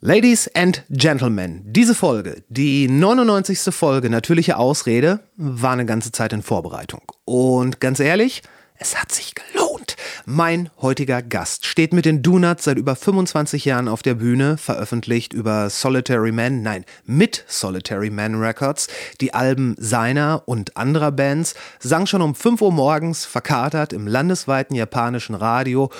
Ladies 0.00 0.48
and 0.54 0.84
Gentlemen, 0.90 1.64
diese 1.66 1.92
Folge, 1.92 2.44
die 2.48 2.86
99. 2.86 3.74
Folge 3.74 4.08
Natürliche 4.08 4.56
Ausrede, 4.56 5.18
war 5.36 5.72
eine 5.72 5.86
ganze 5.86 6.12
Zeit 6.12 6.32
in 6.32 6.42
Vorbereitung. 6.42 7.02
Und 7.24 7.80
ganz 7.80 7.98
ehrlich, 7.98 8.42
es 8.78 8.96
hat 9.00 9.12
sich 9.12 9.34
gelohnt. 9.34 9.96
Mein 10.24 10.70
heutiger 10.80 11.20
Gast 11.20 11.66
steht 11.66 11.92
mit 11.92 12.04
den 12.04 12.22
Donuts 12.22 12.64
seit 12.64 12.78
über 12.78 12.94
25 12.94 13.64
Jahren 13.64 13.88
auf 13.88 14.02
der 14.02 14.14
Bühne, 14.14 14.56
veröffentlicht 14.56 15.32
über 15.32 15.68
Solitary 15.68 16.32
Man, 16.32 16.62
nein, 16.62 16.84
mit 17.04 17.44
Solitary 17.48 18.10
Man 18.10 18.36
Records, 18.36 18.88
die 19.20 19.34
Alben 19.34 19.74
seiner 19.78 20.42
und 20.46 20.76
anderer 20.76 21.12
Bands, 21.12 21.54
sang 21.80 22.06
schon 22.06 22.22
um 22.22 22.34
5 22.34 22.62
Uhr 22.62 22.72
morgens 22.72 23.24
verkatert 23.24 23.92
im 23.92 24.06
landesweiten 24.06 24.76
japanischen 24.76 25.34
Radio 25.34 25.90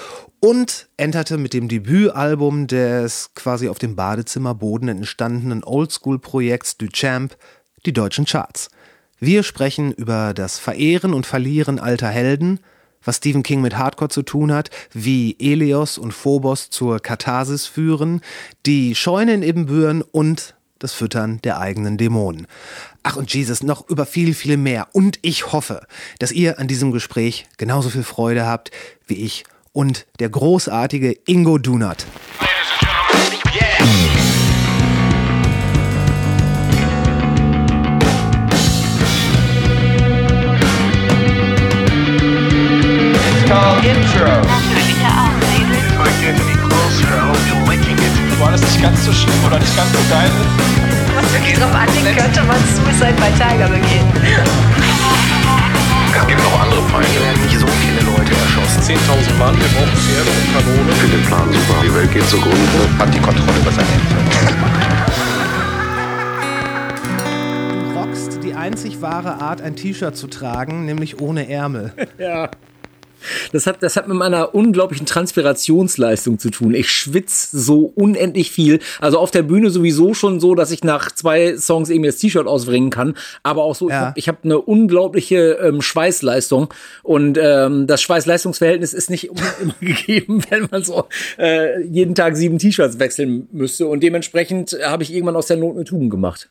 und 0.41 0.89
enterte 0.97 1.37
mit 1.37 1.53
dem 1.53 1.69
Debütalbum 1.69 2.69
des 2.69 3.31
quasi 3.35 3.69
auf 3.69 3.79
dem 3.79 3.97
Badezimmerboden 3.97 4.89
entstandenen 4.89 5.65
Oldschool-Projekts 5.65 6.77
Duchamp 6.77 7.37
die 7.87 7.93
deutschen 7.93 8.25
Charts. 8.25 8.71
Wir 9.21 9.43
sprechen 9.43 9.93
über 9.93 10.33
das 10.33 10.61
Verehren 10.61 11.13
und 11.13 11.27
Verlieren 11.27 11.81
alter 11.81 12.09
Helden, 12.09 12.61
was 13.03 13.17
Stephen 13.17 13.43
King 13.43 13.61
mit 13.61 13.77
Hardcore 13.77 14.11
zu 14.11 14.23
tun 14.23 14.53
hat, 14.53 14.71
wie 14.93 15.35
Elios 15.41 15.99
und 15.99 16.13
Phobos 16.13 16.71
zur 16.71 17.01
Katharsis 17.01 17.67
führen, 17.67 18.21
die 18.65 18.95
Scheune 18.95 19.35
in 19.35 19.43
Ibbenbüren 19.43 20.03
und 20.03 20.55
das 20.79 20.93
Füttern 20.93 21.41
der 21.43 21.59
eigenen 21.59 21.99
Dämonen. 21.99 22.47
Ach 23.03 23.17
und 23.17 23.35
Jesus, 23.35 23.65
noch 23.65 23.89
über 23.89 24.07
viel, 24.07 24.35
viel 24.35 24.57
mehr. 24.57 24.87
Und 24.93 25.19
ich 25.23 25.53
hoffe, 25.53 25.87
dass 26.21 26.31
ihr 26.31 26.61
an 26.61 26.69
diesem 26.69 26.93
Gespräch 26.93 27.47
genauso 27.57 27.91
viel 27.91 28.05
Freude 28.05 28.47
habt 28.47 28.71
wie 29.07 29.17
ich 29.25 29.43
und 29.73 30.07
der 30.21 30.29
großartige 30.29 31.17
Ingo 31.27 31.59
Dunat. 31.59 32.07
Called 43.59 43.85
Intro. 43.85 44.31
War 48.39 48.53
das 48.53 48.61
nicht 48.63 48.81
ganz 48.81 49.05
so 49.05 49.13
schlimm 49.13 49.45
oder 49.47 49.59
nicht 49.59 49.77
ganz 49.77 49.91
so 49.91 49.99
geil? 50.09 50.31
Wirklich 51.33 51.59
drauf 51.59 51.75
anlegen 51.75 52.17
könnte 52.17 52.43
man 52.45 52.57
Suicide 52.75 53.15
bei 53.19 53.31
Tiger 53.33 53.67
begehen. 53.69 54.07
Es 56.15 56.27
gibt 56.27 56.43
noch 56.43 56.61
andere 56.61 56.83
Feinde. 56.83 57.09
Wir 57.15 57.21
werden 57.23 57.43
nicht 57.43 57.59
so 57.59 57.67
viele 57.67 58.01
Leute 58.07 58.33
erschossen. 58.33 58.81
10.000 58.83 59.39
Mann, 59.39 59.59
wir 59.59 59.69
brauchen 59.75 59.97
Pferde 59.97 60.31
und 60.31 60.47
Kanone. 60.55 60.91
Ich 60.91 60.99
finde 60.99 61.17
den 61.17 61.27
Plan 61.27 61.53
super. 61.53 61.83
Die 61.83 61.95
Welt 61.95 62.13
geht 62.13 62.29
zugrunde. 62.29 62.81
Hat 62.99 63.13
die 63.13 63.21
Kontrolle 63.21 63.59
über 63.61 63.73
sein 63.73 63.87
Leben. 63.91 64.07
Rockst 67.97 68.45
die 68.45 68.55
einzig 68.55 69.03
wahre 69.03 69.41
Art, 69.41 69.61
ein 69.63 69.75
T-Shirt 69.75 70.17
zu 70.17 70.29
tragen, 70.29 70.85
nämlich 70.85 71.21
ohne 71.21 71.49
Ärmel. 71.49 71.93
Ja. 72.19 72.51
Das 73.53 73.67
hat, 73.67 73.83
das 73.83 73.97
hat 73.97 74.09
mit 74.09 74.17
meiner 74.17 74.55
unglaublichen 74.55 75.07
Transpirationsleistung 75.07 76.39
zu 76.39 76.51
tun. 76.51 76.75
Ich 76.75 76.91
schwitze 76.91 77.59
so 77.59 77.93
unendlich 77.95 78.51
viel. 78.51 78.81
Also 79.01 79.19
auf 79.19 79.31
der 79.31 79.43
Bühne 79.43 79.71
sowieso 79.71 80.15
schon 80.15 80.41
so, 80.41 80.55
dass 80.55 80.71
ich 80.71 80.85
nach 80.85 81.11
zwei 81.13 81.57
Songs 81.57 81.91
eben 81.91 82.05
das 82.05 82.17
T-Shirt 82.17 82.47
ausbringen 82.47 82.91
kann. 82.91 83.15
Aber 83.43 83.63
auch 83.65 83.75
so, 83.75 83.91
Ja. 83.91 84.13
ich 84.17 84.29
habe 84.29 84.39
hab 84.39 84.45
eine 84.45 84.59
unglaubliche 84.61 85.59
ähm, 85.63 85.83
Schweißleistung. 85.83 86.73
Und 87.03 87.39
ähm, 87.41 87.87
das 87.87 88.03
Schweiß-Leistungsverhältnis 88.03 88.93
ist 88.93 89.11
nicht 89.11 89.25
immer 89.61 89.75
gegeben, 89.81 90.43
wenn 90.51 90.69
man 90.71 90.85
so 90.85 91.07
äh, 91.39 91.83
jeden 91.83 92.15
Tag 92.15 92.37
sieben 92.37 92.59
T-Shirts 92.59 92.99
wechseln 92.99 93.49
müsste. 93.53 93.87
Und 93.87 94.03
dementsprechend 94.03 94.77
habe 94.85 95.03
ich 95.03 95.13
irgendwann 95.13 95.37
aus 95.37 95.47
der 95.47 95.57
Not 95.57 95.75
eine 95.77 95.85
Tugend 95.85 96.11
gemacht. 96.11 96.51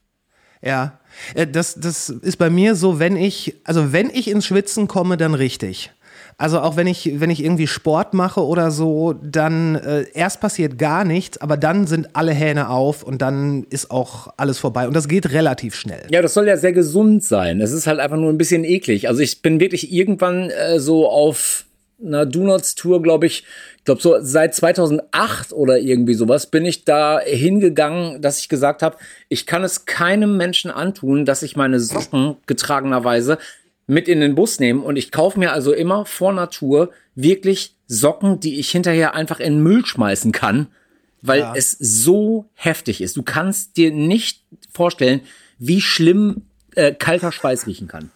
Ja, 0.62 1.00
Äh, 1.36 1.48
das, 1.48 1.76
das 1.80 2.10
ist 2.10 2.38
bei 2.38 2.50
mir 2.50 2.76
so, 2.76 3.00
wenn 3.00 3.16
ich, 3.16 3.56
also 3.64 3.94
wenn 3.94 4.10
ich 4.10 4.30
ins 4.30 4.46
Schwitzen 4.46 4.88
komme, 4.88 5.16
dann 5.18 5.34
richtig. 5.34 5.92
Also 6.40 6.60
auch 6.60 6.78
wenn 6.78 6.86
ich, 6.86 7.20
wenn 7.20 7.32
ich 7.32 7.44
irgendwie 7.44 7.66
Sport 7.66 8.14
mache 8.14 8.46
oder 8.46 8.70
so, 8.70 9.14
dann 9.14 9.76
äh, 9.76 10.06
erst 10.14 10.40
passiert 10.40 10.78
gar 10.78 11.04
nichts, 11.04 11.40
aber 11.40 11.58
dann 11.58 11.88
sind 11.88 12.16
alle 12.16 12.32
Hähne 12.32 12.70
auf 12.70 13.02
und 13.02 13.24
dann 13.24 13.66
ist 13.72 13.90
auch 13.90 14.28
alles 14.38 14.60
vorbei. 14.60 14.88
Und 14.88 14.96
das 14.96 15.08
geht 15.08 15.32
relativ 15.32 15.74
schnell. 15.74 16.04
Ja, 16.12 16.22
das 16.22 16.36
soll 16.36 16.48
ja 16.48 16.56
sehr 16.56 16.74
gesund 16.74 17.24
sein. 17.24 17.60
Es 17.60 17.72
ist 17.72 17.88
halt 17.88 18.00
einfach 18.00 18.18
nur 18.18 18.32
ein 18.32 18.38
bisschen 18.38 18.64
eklig. 18.66 19.08
Also 19.08 19.22
ich 19.22 19.42
bin 19.42 19.60
wirklich 19.60 19.92
irgendwann 19.92 20.52
äh, 20.52 20.80
so 20.80 21.10
auf 21.10 21.66
einer 22.06 22.28
Do-Nots-Tour, 22.28 23.02
glaube 23.02 23.26
ich, 23.26 23.44
ich 23.78 23.84
glaube 23.86 24.02
so 24.02 24.18
seit 24.20 24.54
2008 24.54 25.54
oder 25.54 25.80
irgendwie 25.80 26.14
sowas, 26.14 26.46
bin 26.46 26.66
ich 26.66 26.86
da 26.86 27.20
hingegangen, 27.20 28.22
dass 28.22 28.40
ich 28.40 28.50
gesagt 28.50 28.84
habe, 28.84 28.98
ich 29.30 29.48
kann 29.48 29.64
es 29.64 29.86
keinem 29.86 30.38
Menschen 30.38 30.70
antun, 30.70 31.26
dass 31.26 31.42
ich 31.42 31.56
meine 31.56 31.80
Socken 31.80 32.36
getragenerweise 32.46 33.40
mit 33.88 34.08
in 34.08 34.20
den 34.20 34.36
Bus 34.36 34.60
nehme 34.60 34.82
und 34.82 34.98
ich 34.98 35.12
kaufe 35.12 35.40
mir 35.40 35.54
also 35.54 35.74
immer 35.74 36.06
vor 36.06 36.34
Natur 36.34 36.92
wirklich 37.16 37.74
Socken, 37.88 38.40
die 38.42 38.60
ich 38.60 38.70
hinterher 38.70 39.16
einfach 39.16 39.40
in 39.40 39.64
Müll 39.64 39.86
schmeißen 39.86 40.32
kann, 40.34 40.68
weil 41.22 41.40
Ja. 41.40 41.54
es 41.56 41.72
so 41.72 42.46
heftig 42.54 43.02
ist. 43.02 43.16
Du 43.16 43.24
kannst 43.24 43.78
dir 43.78 43.92
nicht 43.92 44.42
vorstellen, 44.74 45.22
wie 45.58 45.80
schlimm 45.82 46.42
äh, 46.76 46.94
kalter 46.94 47.32
Schweiß 47.32 47.66
riechen 47.66 47.88
kann. 47.88 48.12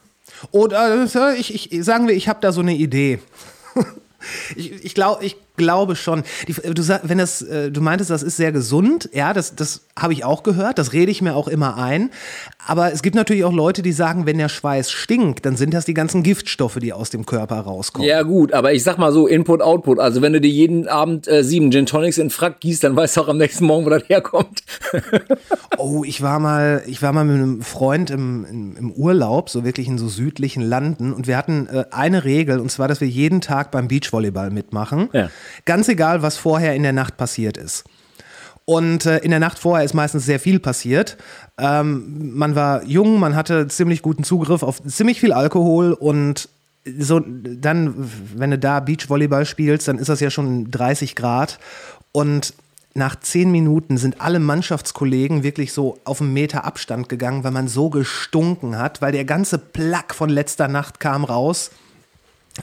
Oder 0.52 1.08
äh, 1.16 1.38
ich, 1.40 1.72
ich 1.72 1.84
sagen 1.86 2.08
wir, 2.08 2.16
ich 2.16 2.28
habe 2.28 2.40
da 2.42 2.52
so 2.52 2.62
eine 2.62 2.76
Idee. 2.76 3.20
Ich, 4.56 4.86
ich, 4.86 4.94
glaub, 4.94 5.24
ich 5.24 5.36
glaube 5.62 5.96
schon. 5.96 6.24
Die, 6.48 6.54
du, 6.54 6.82
sag- 6.82 7.02
wenn 7.08 7.18
das, 7.20 7.42
äh, 7.44 7.72
du 7.72 7.82
meintest, 7.82 8.10
das 8.10 8.24
ist 8.24 8.38
sehr 8.38 8.52
gesund. 8.52 9.10
Ja, 9.14 9.34
das, 9.34 9.56
das 9.56 9.82
habe 9.98 10.14
ich 10.14 10.26
auch 10.26 10.44
gehört. 10.44 10.78
Das 10.80 10.94
rede 10.94 11.12
ich 11.12 11.22
mir 11.22 11.36
auch 11.36 11.48
immer 11.48 11.78
ein. 11.78 12.10
Aber 12.66 12.92
es 12.94 13.02
gibt 13.04 13.16
natürlich 13.16 13.44
auch 13.44 13.54
Leute, 13.54 13.82
die 13.82 13.92
sagen, 13.92 14.26
wenn 14.26 14.38
der 14.38 14.50
Schweiß 14.50 14.92
stinkt, 14.92 15.46
dann 15.46 15.56
sind 15.56 15.74
das 15.74 15.86
die 15.86 15.94
ganzen 15.94 16.24
Giftstoffe, 16.24 16.78
die 16.82 16.94
aus 16.94 17.10
dem 17.10 17.26
Körper 17.26 17.60
rauskommen. 17.60 18.08
Ja 18.08 18.24
gut, 18.24 18.54
aber 18.54 18.74
ich 18.74 18.84
sag 18.84 18.98
mal 18.98 19.12
so 19.12 19.28
Input 19.28 19.62
Output. 19.62 20.00
Also 20.00 20.22
wenn 20.22 20.34
du 20.34 20.42
dir 20.42 20.50
jeden 20.52 20.88
Abend 20.88 21.28
äh, 21.28 21.44
sieben 21.44 21.72
Gin 21.72 21.86
Tonics 21.86 22.18
in 22.18 22.30
Frack 22.30 22.60
gießt, 22.60 22.84
dann 22.84 22.96
weißt 22.96 23.18
du 23.18 23.22
auch 23.22 23.28
am 23.28 23.38
nächsten 23.38 23.66
Morgen, 23.66 23.86
wo 23.86 23.90
das 23.90 24.04
herkommt. 24.10 24.64
Oh, 25.78 26.04
ich 26.04 26.22
war 26.22 26.40
mal, 26.40 26.84
ich 26.86 27.02
war 27.02 27.12
mal 27.12 27.24
mit 27.26 27.36
einem 27.36 27.62
Freund 27.62 28.12
im, 28.12 28.46
im, 28.46 28.76
im 28.78 28.92
Urlaub, 28.92 29.50
so 29.50 29.64
wirklich 29.64 29.88
in 29.88 29.98
so 29.98 30.10
südlichen 30.10 30.62
Landen, 30.62 31.12
und 31.12 31.26
wir 31.28 31.38
hatten 31.38 31.68
äh, 31.68 31.86
eine 31.92 32.24
Regel, 32.24 32.60
und 32.60 32.70
zwar, 32.72 32.88
dass 32.88 33.02
wir 33.02 33.08
jeden 33.08 33.42
Tag 33.42 33.72
beim 33.72 33.88
Beachvolleyball 33.88 34.52
mitmachen. 34.52 35.10
Ja. 35.14 35.30
Ganz 35.66 35.88
egal, 35.88 36.22
was 36.22 36.38
vorher 36.38 36.76
in 36.76 36.84
der 36.84 36.94
Nacht 36.94 37.18
passiert 37.18 37.58
ist. 37.58 37.84
Und 38.66 39.06
äh, 39.06 39.18
in 39.20 39.32
der 39.32 39.40
Nacht 39.40 39.60
vorher 39.60 39.84
ist 39.84 39.94
meistens 39.94 40.26
sehr 40.26 40.40
viel 40.40 40.60
passiert. 40.60 41.18
Ähm, 41.58 42.36
man 42.36 42.56
war 42.56 42.84
jung, 42.84 43.20
man 43.20 43.36
hatte 43.36 43.68
ziemlich 43.68 44.02
guten 44.02 44.24
Zugriff 44.24 44.64
auf 44.64 44.82
ziemlich 44.84 45.20
viel 45.20 45.34
Alkohol 45.34 45.94
und 45.94 46.48
so 46.98 47.20
dann, 47.20 47.94
wenn 48.36 48.52
du 48.52 48.58
da 48.58 48.80
Beachvolleyball 48.80 49.46
spielst, 49.46 49.88
dann 49.88 50.00
ist 50.00 50.10
das 50.10 50.20
ja 50.20 50.32
schon 50.32 50.72
30 50.72 51.16
Grad 51.16 51.60
und 52.12 52.54
nach 52.94 53.18
zehn 53.20 53.52
Minuten 53.52 53.98
sind 53.98 54.20
alle 54.20 54.40
Mannschaftskollegen 54.40 55.44
wirklich 55.44 55.72
so 55.72 55.98
auf 56.04 56.22
einen 56.22 56.34
Meter 56.34 56.66
Abstand 56.66 57.08
gegangen, 57.08 57.44
weil 57.44 57.52
man 57.52 57.68
so 57.68 57.90
gestunken 57.90 58.78
hat, 58.78 59.02
weil 59.02 59.14
der 59.14 59.26
ganze 59.26 59.58
Plack 59.58 60.14
von 60.14 60.30
letzter 60.30 60.68
Nacht 60.68 61.00
kam 61.00 61.24
raus. 61.24 61.72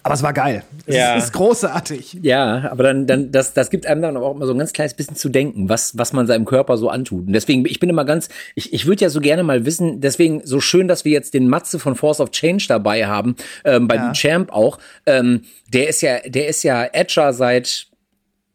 Aber 0.02 0.14
es 0.14 0.22
war 0.22 0.32
geil. 0.34 0.62
Es 0.86 0.94
Ja. 0.96 1.14
ist, 1.16 1.24
ist 1.24 1.32
großartig. 1.32 2.18
Ja, 2.22 2.70
aber 2.70 2.82
dann, 2.82 3.06
dann 3.06 3.32
das, 3.32 3.54
das 3.54 3.70
gibt 3.70 3.86
einem 3.86 4.02
dann 4.02 4.16
auch 4.18 4.34
immer 4.34 4.46
so 4.46 4.52
ein 4.52 4.58
ganz 4.58 4.72
kleines 4.74 4.92
bisschen 4.94 5.16
zu 5.16 5.28
denken, 5.30 5.68
was, 5.70 5.96
was 5.96 6.12
man 6.12 6.26
seinem 6.26 6.44
Körper 6.44 6.76
so 6.76 6.90
antut. 6.90 7.26
Und 7.26 7.32
deswegen, 7.32 7.64
ich 7.66 7.80
bin 7.80 7.88
immer 7.88 8.04
ganz, 8.04 8.28
ich, 8.54 8.72
ich 8.74 8.86
würde 8.86 9.02
ja 9.02 9.08
so 9.10 9.20
gerne 9.20 9.42
mal 9.42 9.64
wissen, 9.64 10.00
deswegen 10.02 10.42
so 10.44 10.60
schön, 10.60 10.88
dass 10.88 11.04
wir 11.06 11.12
jetzt 11.12 11.32
den 11.32 11.48
Matze 11.48 11.78
von 11.78 11.94
Force 11.94 12.20
of 12.20 12.30
Change 12.32 12.66
dabei 12.68 13.06
haben, 13.06 13.34
ähm, 13.64 13.88
bei 13.88 13.96
ja. 13.96 14.12
Champ 14.12 14.52
auch. 14.52 14.78
Ähm, 15.06 15.44
der 15.72 15.88
ist 15.88 16.02
ja, 16.02 16.18
der 16.26 16.48
ist 16.48 16.62
ja 16.64 16.84
Edger 16.92 17.32
seit 17.32 17.86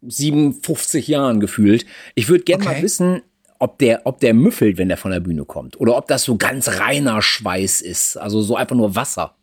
57 0.08 1.08
Jahren 1.08 1.40
gefühlt. 1.40 1.86
Ich 2.16 2.30
würde 2.30 2.44
gerne 2.44 2.64
Okay. 2.64 2.76
mal 2.76 2.82
wissen, 2.84 3.22
ob 3.60 3.80
der, 3.80 4.02
ob 4.06 4.20
der 4.20 4.34
müffelt, 4.34 4.78
wenn 4.78 4.90
der 4.90 4.97
von 4.97 5.12
der 5.12 5.20
Bühne 5.22 5.46
kommt. 5.46 5.79
Oder 5.79 5.96
ob 5.97 6.08
das 6.08 6.24
so 6.24 6.36
ganz 6.38 6.79
reiner 6.79 7.22
Schweiß 7.22 7.82
ist. 7.82 8.18
Also 8.18 8.41
so 8.41 8.56
einfach 8.56 8.76
nur 8.76 8.96
Wasser. 8.96 9.36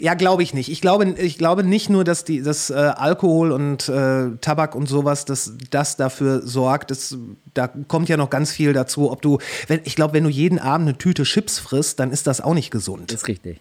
Ja, 0.00 0.14
glaube 0.14 0.42
ich 0.42 0.52
nicht. 0.54 0.70
Ich 0.70 0.80
glaube, 0.80 1.14
ich 1.18 1.38
glaube 1.38 1.64
nicht 1.64 1.88
nur, 1.88 2.04
dass 2.04 2.24
die, 2.24 2.42
dass 2.42 2.70
äh, 2.70 2.74
Alkohol 2.74 3.52
und 3.52 3.88
äh, 3.88 4.30
Tabak 4.40 4.74
und 4.74 4.86
sowas, 4.86 5.24
dass 5.24 5.54
das 5.70 5.96
dafür 5.96 6.46
sorgt. 6.46 6.90
Das, 6.90 7.16
da 7.54 7.68
kommt 7.88 8.08
ja 8.08 8.16
noch 8.16 8.30
ganz 8.30 8.52
viel 8.52 8.72
dazu. 8.72 9.10
Ob 9.10 9.22
du, 9.22 9.38
wenn, 9.66 9.80
ich 9.84 9.96
glaube, 9.96 10.14
wenn 10.14 10.24
du 10.24 10.30
jeden 10.30 10.58
Abend 10.58 10.88
eine 10.88 10.98
Tüte 10.98 11.22
Chips 11.22 11.58
frisst, 11.58 12.00
dann 12.00 12.10
ist 12.10 12.26
das 12.26 12.40
auch 12.40 12.54
nicht 12.54 12.70
gesund. 12.70 13.10
ist 13.12 13.28
richtig. 13.28 13.60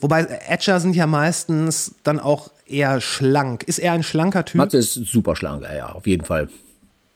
Wobei 0.00 0.24
Etcher 0.48 0.80
sind 0.80 0.94
ja 0.96 1.06
meistens 1.06 1.94
dann 2.02 2.20
auch 2.20 2.50
eher 2.66 3.00
schlank. 3.00 3.64
Ist 3.64 3.78
er 3.78 3.92
ein 3.92 4.02
schlanker 4.02 4.44
Typ? 4.44 4.56
Matze 4.56 4.78
ist 4.78 4.94
super 4.94 5.36
schlank, 5.36 5.62
ja, 5.62 5.74
ja, 5.74 5.88
auf 5.90 6.06
jeden 6.06 6.24
Fall. 6.24 6.48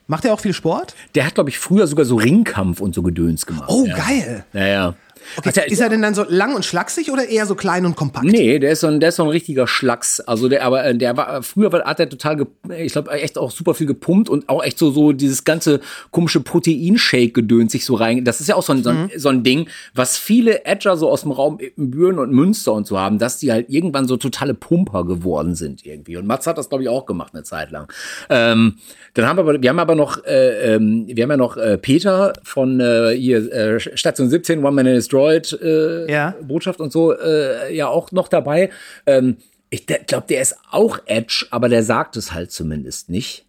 Macht 0.07 0.25
er 0.25 0.33
auch 0.33 0.39
viel 0.39 0.53
Sport? 0.53 0.95
Der 1.15 1.25
hat, 1.25 1.35
glaube 1.35 1.49
ich, 1.49 1.57
früher 1.59 1.87
sogar 1.87 2.05
so 2.05 2.15
Ringkampf 2.15 2.81
und 2.81 2.93
so 2.93 3.01
Gedöns 3.03 3.45
gemacht. 3.45 3.69
Oh, 3.69 3.85
ja. 3.85 3.95
geil. 3.95 4.45
Ja, 4.53 4.67
ja. 4.67 4.95
Okay, 5.37 5.51
der- 5.53 5.71
ist 5.71 5.79
er 5.79 5.89
denn 5.89 6.01
dann 6.01 6.13
so 6.13 6.25
lang 6.27 6.55
und 6.55 6.65
schlaksig 6.65 7.11
oder 7.11 7.27
eher 7.27 7.45
so 7.45 7.55
klein 7.55 7.85
und 7.85 7.95
kompakt? 7.95 8.25
Nee, 8.25 8.59
der 8.59 8.71
ist 8.71 8.81
so 8.81 8.87
ein, 8.87 8.99
der 8.99 9.09
ist 9.09 9.15
so 9.17 9.23
ein 9.23 9.29
richtiger 9.29 9.67
Schlacks. 9.67 10.19
Also 10.19 10.49
der, 10.49 10.63
aber 10.63 10.83
äh, 10.85 10.95
der 10.95 11.15
war 11.17 11.43
früher 11.43 11.71
war, 11.71 11.83
hat 11.85 11.99
er 11.99 12.09
total, 12.09 12.37
ge, 12.37 12.45
ich 12.77 12.91
glaube 12.93 13.11
echt 13.11 13.37
auch 13.37 13.51
super 13.51 13.73
viel 13.73 13.87
gepumpt 13.87 14.29
und 14.29 14.49
auch 14.49 14.63
echt 14.63 14.77
so 14.77 14.91
so 14.91 15.11
dieses 15.11 15.43
ganze 15.43 15.79
komische 16.11 16.39
Proteinshake-Gedöns 16.41 17.71
sich 17.71 17.85
so 17.85 17.95
rein. 17.95 18.23
Das 18.25 18.39
ist 18.41 18.47
ja 18.47 18.55
auch 18.55 18.63
so 18.63 18.73
ein, 18.73 18.83
so, 18.83 18.89
ein, 18.89 19.09
so 19.15 19.29
ein 19.29 19.43
Ding, 19.43 19.67
was 19.93 20.17
viele 20.17 20.65
Edger 20.65 20.97
so 20.97 21.09
aus 21.09 21.21
dem 21.21 21.31
Raum 21.31 21.59
Büren 21.75 22.19
und 22.19 22.31
Münster 22.31 22.73
und 22.73 22.87
so 22.87 22.99
haben, 22.99 23.19
dass 23.19 23.39
die 23.39 23.51
halt 23.51 23.69
irgendwann 23.69 24.07
so 24.07 24.17
totale 24.17 24.53
Pumper 24.53 25.05
geworden 25.05 25.55
sind 25.55 25.85
irgendwie. 25.85 26.17
Und 26.17 26.25
Mats 26.27 26.47
hat 26.47 26.57
das 26.57 26.69
glaube 26.69 26.83
ich 26.83 26.89
auch 26.89 27.05
gemacht 27.05 27.33
eine 27.33 27.43
Zeit 27.43 27.71
lang. 27.71 27.91
Ähm, 28.29 28.75
dann 29.13 29.27
haben 29.27 29.37
wir 29.37 29.41
aber, 29.41 29.61
wir 29.61 29.69
haben 29.69 29.79
aber 29.79 29.95
noch, 29.95 30.23
äh, 30.25 30.75
ähm, 30.75 31.05
wir 31.07 31.23
haben 31.23 31.31
ja 31.31 31.37
noch 31.37 31.57
äh, 31.57 31.77
Peter 31.77 32.33
von 32.43 32.79
äh, 32.79 33.11
hier 33.15 33.51
äh, 33.51 33.79
Station 33.79 34.29
17 34.29 34.63
One 34.63 34.71
Man 34.83 35.01
Destroyed 35.13 35.59
äh, 35.61 36.11
Ja. 36.11 36.35
Botschaft 36.41 36.79
und 36.79 36.91
so 36.91 37.13
äh, 37.13 37.75
ja 37.75 37.87
auch 37.87 38.11
noch 38.11 38.27
dabei. 38.27 38.69
Ähm, 39.05 39.37
ich 39.69 39.87
glaube, 39.87 40.27
der 40.29 40.41
ist 40.41 40.55
auch 40.71 40.99
Edge, 41.05 41.47
aber 41.49 41.67
der 41.69 41.83
sagt 41.83 42.15
es 42.15 42.31
halt 42.31 42.51
zumindest 42.51 43.09
nicht. 43.09 43.45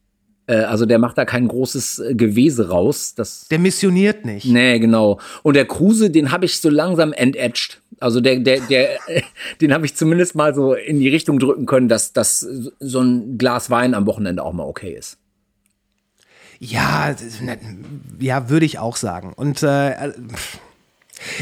Äh, 0.47 0.57
also 0.57 0.87
der 0.87 0.99
macht 0.99 1.19
da 1.19 1.25
kein 1.25 1.49
großes 1.49 1.99
äh, 1.99 2.15
Gewese 2.15 2.69
raus. 2.71 3.15
Das 3.15 3.47
Der 3.51 3.59
missioniert 3.59 4.25
nicht. 4.25 4.47
Nee, 4.47 4.79
genau. 4.79 5.21
Und 5.43 5.55
der 5.55 5.67
Kruse, 5.67 6.11
den 6.11 6.33
habe 6.33 6.47
ich 6.47 6.61
so 6.61 6.71
langsam 6.71 7.13
entedged. 7.13 7.81
Also 8.01 8.21
der, 8.21 8.39
der, 8.41 8.61
der, 8.61 9.09
äh, 9.09 9.23
den 9.61 9.73
habe 9.75 9.85
ich 9.87 9.97
zumindest 9.97 10.35
mal 10.35 10.55
so 10.55 10.75
in 10.75 10.99
die 10.99 11.09
Richtung 11.09 11.39
drücken 11.39 11.67
können, 11.67 11.89
dass, 11.89 12.13
dass 12.13 12.41
so 12.81 13.01
ein 13.01 13.37
Glas 13.37 13.69
Wein 13.71 13.95
am 13.95 14.07
Wochenende 14.07 14.43
auch 14.43 14.53
mal 14.53 14.65
okay 14.65 14.95
ist. 14.95 15.19
Ja, 16.61 17.15
ja, 18.19 18.49
würde 18.49 18.65
ich 18.65 18.79
auch 18.79 18.97
sagen. 18.97 19.35
Und 19.35 19.63
äh, 19.63 20.13
pff. 20.33 20.59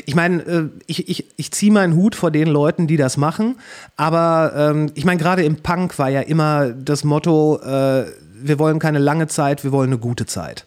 Ich 0.06 0.14
meine, 0.14 0.42
äh, 0.42 0.68
ich, 0.86 1.08
ich, 1.08 1.28
ich 1.36 1.50
ziehe 1.52 1.72
meinen 1.72 1.96
Hut 1.96 2.14
vor 2.14 2.30
den 2.30 2.48
Leuten, 2.48 2.86
die 2.86 2.96
das 2.96 3.16
machen. 3.16 3.56
Aber 3.96 4.52
ähm, 4.56 4.92
ich 4.94 5.04
meine, 5.04 5.18
gerade 5.18 5.44
im 5.44 5.56
Punk 5.56 5.98
war 5.98 6.08
ja 6.08 6.20
immer 6.20 6.70
das 6.70 7.04
Motto, 7.04 7.60
äh, 7.62 8.06
wir 8.34 8.58
wollen 8.58 8.78
keine 8.78 8.98
lange 8.98 9.28
Zeit, 9.28 9.64
wir 9.64 9.72
wollen 9.72 9.90
eine 9.90 9.98
gute 9.98 10.26
Zeit. 10.26 10.66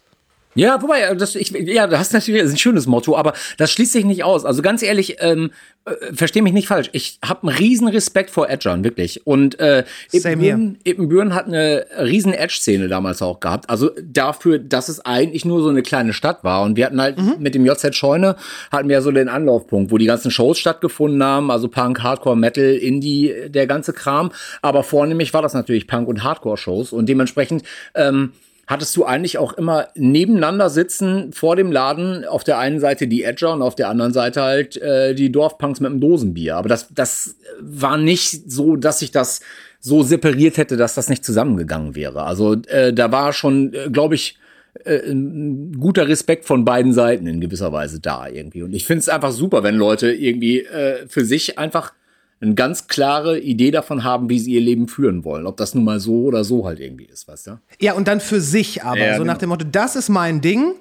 Ja, 0.56 0.82
wobei, 0.82 1.02
äh, 1.02 1.16
das, 1.16 1.34
ich, 1.34 1.50
ja, 1.50 1.86
das 1.86 2.08
ist 2.08 2.12
natürlich 2.12 2.40
das 2.40 2.48
ist 2.48 2.54
ein 2.54 2.58
schönes 2.58 2.86
Motto, 2.86 3.16
aber 3.16 3.34
das 3.58 3.70
schließt 3.70 3.92
sich 3.92 4.04
nicht 4.04 4.24
aus. 4.24 4.44
Also 4.44 4.62
ganz 4.62 4.82
ehrlich, 4.82 5.16
ähm, 5.20 5.50
äh, 5.84 6.12
versteh 6.12 6.42
mich 6.42 6.52
nicht 6.52 6.66
falsch. 6.66 6.90
Ich 6.92 7.18
habe 7.24 7.46
einen 7.46 7.56
riesen 7.56 7.86
Respekt 7.86 8.30
vor 8.30 8.48
Edgern, 8.50 8.82
wirklich. 8.82 9.26
Und 9.26 9.60
äh, 9.60 9.84
here. 10.10 10.18
Ippenbüren, 10.32 10.78
Ippenbüren 10.82 11.34
hat 11.34 11.46
eine 11.46 11.86
riesen 12.00 12.32
Edge-Szene 12.32 12.88
damals 12.88 13.22
auch 13.22 13.38
gehabt. 13.38 13.70
Also 13.70 13.90
dafür, 14.02 14.58
dass 14.58 14.88
es 14.88 15.04
eigentlich 15.04 15.44
nur 15.44 15.62
so 15.62 15.68
eine 15.68 15.82
kleine 15.82 16.12
Stadt 16.12 16.42
war. 16.42 16.64
Und 16.64 16.76
wir 16.76 16.86
hatten 16.86 17.00
halt 17.00 17.16
mit 17.38 17.54
dem 17.54 17.64
JZ 17.64 17.94
Scheune 17.94 18.36
hatten 18.72 18.88
wir 18.88 18.94
ja 18.94 19.00
so 19.00 19.12
den 19.12 19.28
Anlaufpunkt, 19.28 19.92
wo 19.92 19.98
die 19.98 20.06
ganzen 20.06 20.30
Shows 20.30 20.58
stattgefunden 20.58 21.22
haben. 21.22 21.50
Also 21.50 21.68
Punk, 21.68 22.02
Hardcore, 22.02 22.36
Metal, 22.36 22.64
Indie, 22.64 23.32
der 23.48 23.66
ganze 23.66 23.92
Kram. 23.92 24.32
Aber 24.62 24.82
vornehmlich 24.82 25.32
war 25.34 25.42
das 25.42 25.54
natürlich 25.54 25.86
Punk- 25.86 26.08
und 26.08 26.24
Hardcore-Shows. 26.24 26.92
Und 26.92 27.08
dementsprechend 27.08 27.62
ähm, 27.94 28.32
hattest 28.66 28.96
du 28.96 29.04
eigentlich 29.04 29.38
auch 29.38 29.52
immer 29.52 29.88
nebeneinander 29.94 30.70
sitzen 30.70 31.32
vor 31.32 31.56
dem 31.56 31.70
Laden, 31.70 32.24
auf 32.24 32.42
der 32.42 32.58
einen 32.58 32.80
Seite 32.80 33.06
die 33.06 33.22
Edger 33.22 33.52
und 33.52 33.62
auf 33.62 33.76
der 33.76 33.88
anderen 33.88 34.12
Seite 34.12 34.42
halt 34.42 34.76
äh, 34.76 35.14
die 35.14 35.30
Dorfpunks 35.30 35.80
mit 35.80 35.90
dem 35.90 36.00
Dosenbier. 36.00 36.56
Aber 36.56 36.68
das, 36.68 36.88
das 36.92 37.36
war 37.60 37.96
nicht 37.96 38.50
so, 38.50 38.76
dass 38.76 39.02
ich 39.02 39.12
das 39.12 39.40
so 39.78 40.02
separiert 40.02 40.56
hätte, 40.56 40.76
dass 40.76 40.94
das 40.94 41.08
nicht 41.08 41.24
zusammengegangen 41.24 41.94
wäre. 41.94 42.24
Also 42.24 42.54
äh, 42.66 42.92
da 42.92 43.12
war 43.12 43.32
schon, 43.32 43.72
äh, 43.72 43.88
glaube 43.90 44.16
ich, 44.16 44.36
äh, 44.84 45.10
ein 45.10 45.78
guter 45.78 46.08
Respekt 46.08 46.44
von 46.44 46.64
beiden 46.64 46.92
Seiten 46.92 47.26
in 47.28 47.40
gewisser 47.40 47.72
Weise 47.72 48.00
da 48.00 48.26
irgendwie. 48.26 48.62
Und 48.62 48.74
ich 48.74 48.84
finde 48.84 49.00
es 49.00 49.08
einfach 49.08 49.30
super, 49.30 49.62
wenn 49.62 49.76
Leute 49.76 50.12
irgendwie 50.12 50.60
äh, 50.62 51.06
für 51.06 51.24
sich 51.24 51.58
einfach 51.58 51.92
eine 52.40 52.54
ganz 52.54 52.86
klare 52.86 53.38
Idee 53.40 53.70
davon 53.70 54.04
haben, 54.04 54.28
wie 54.28 54.38
sie 54.38 54.52
ihr 54.52 54.60
Leben 54.60 54.88
führen 54.88 55.24
wollen. 55.24 55.46
Ob 55.46 55.56
das 55.56 55.74
nun 55.74 55.84
mal 55.84 56.00
so 56.00 56.24
oder 56.24 56.44
so 56.44 56.66
halt 56.66 56.80
irgendwie 56.80 57.06
ist, 57.06 57.28
weißt 57.28 57.46
du? 57.46 57.58
Ja, 57.80 57.94
und 57.94 58.08
dann 58.08 58.20
für 58.20 58.40
sich 58.40 58.84
aber. 58.84 58.98
Ja, 58.98 59.14
so 59.14 59.22
genau. 59.22 59.32
nach 59.32 59.38
dem 59.38 59.48
Motto, 59.48 59.66
das 59.70 59.96
ist 59.96 60.08
mein 60.08 60.40
Ding. 60.40 60.74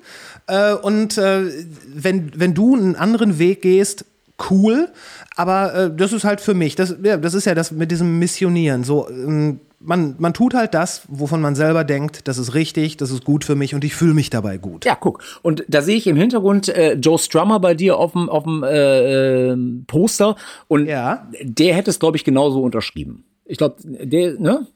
Äh, 0.47 0.73
und 0.73 1.17
äh, 1.17 1.43
wenn, 1.87 2.31
wenn 2.35 2.53
du 2.53 2.75
einen 2.75 2.95
anderen 2.95 3.39
Weg 3.39 3.61
gehst, 3.61 4.05
cool. 4.49 4.89
Aber 5.35 5.73
äh, 5.73 5.95
das 5.95 6.11
ist 6.13 6.25
halt 6.25 6.41
für 6.41 6.53
mich. 6.53 6.75
Das, 6.75 6.95
ja, 7.01 7.17
das 7.17 7.33
ist 7.33 7.45
ja 7.45 7.55
das 7.55 7.71
mit 7.71 7.89
diesem 7.89 8.19
Missionieren. 8.19 8.83
So, 8.83 9.09
ähm, 9.09 9.61
man, 9.79 10.15
man 10.19 10.33
tut 10.33 10.53
halt 10.53 10.73
das, 10.73 11.03
wovon 11.07 11.41
man 11.41 11.55
selber 11.55 11.83
denkt, 11.83 12.27
das 12.27 12.37
ist 12.37 12.53
richtig, 12.53 12.97
das 12.97 13.11
ist 13.11 13.23
gut 13.23 13.43
für 13.43 13.55
mich 13.55 13.75
und 13.75 13.83
ich 13.83 13.95
fühle 13.95 14.13
mich 14.13 14.29
dabei 14.29 14.57
gut. 14.57 14.85
Ja, 14.85 14.95
guck. 14.95 15.23
Und 15.41 15.63
da 15.67 15.81
sehe 15.81 15.95
ich 15.95 16.07
im 16.07 16.15
Hintergrund 16.15 16.69
äh, 16.69 16.93
Joe 16.93 17.17
Strummer 17.19 17.59
bei 17.59 17.73
dir 17.75 17.97
auf 17.97 18.13
dem 18.13 18.29
auf 18.29 18.43
dem 18.43 18.63
äh, 18.63 19.51
äh, 19.51 19.57
Poster 19.87 20.35
und 20.67 20.87
Ja. 20.87 21.27
der 21.41 21.75
hätte 21.75 21.89
es 21.89 21.99
glaube 21.99 22.17
ich 22.17 22.23
genauso 22.23 22.61
unterschrieben. 22.61 23.23
Ich 23.45 23.57
glaube, 23.59 23.75
der, 23.83 24.39
ne? 24.39 24.67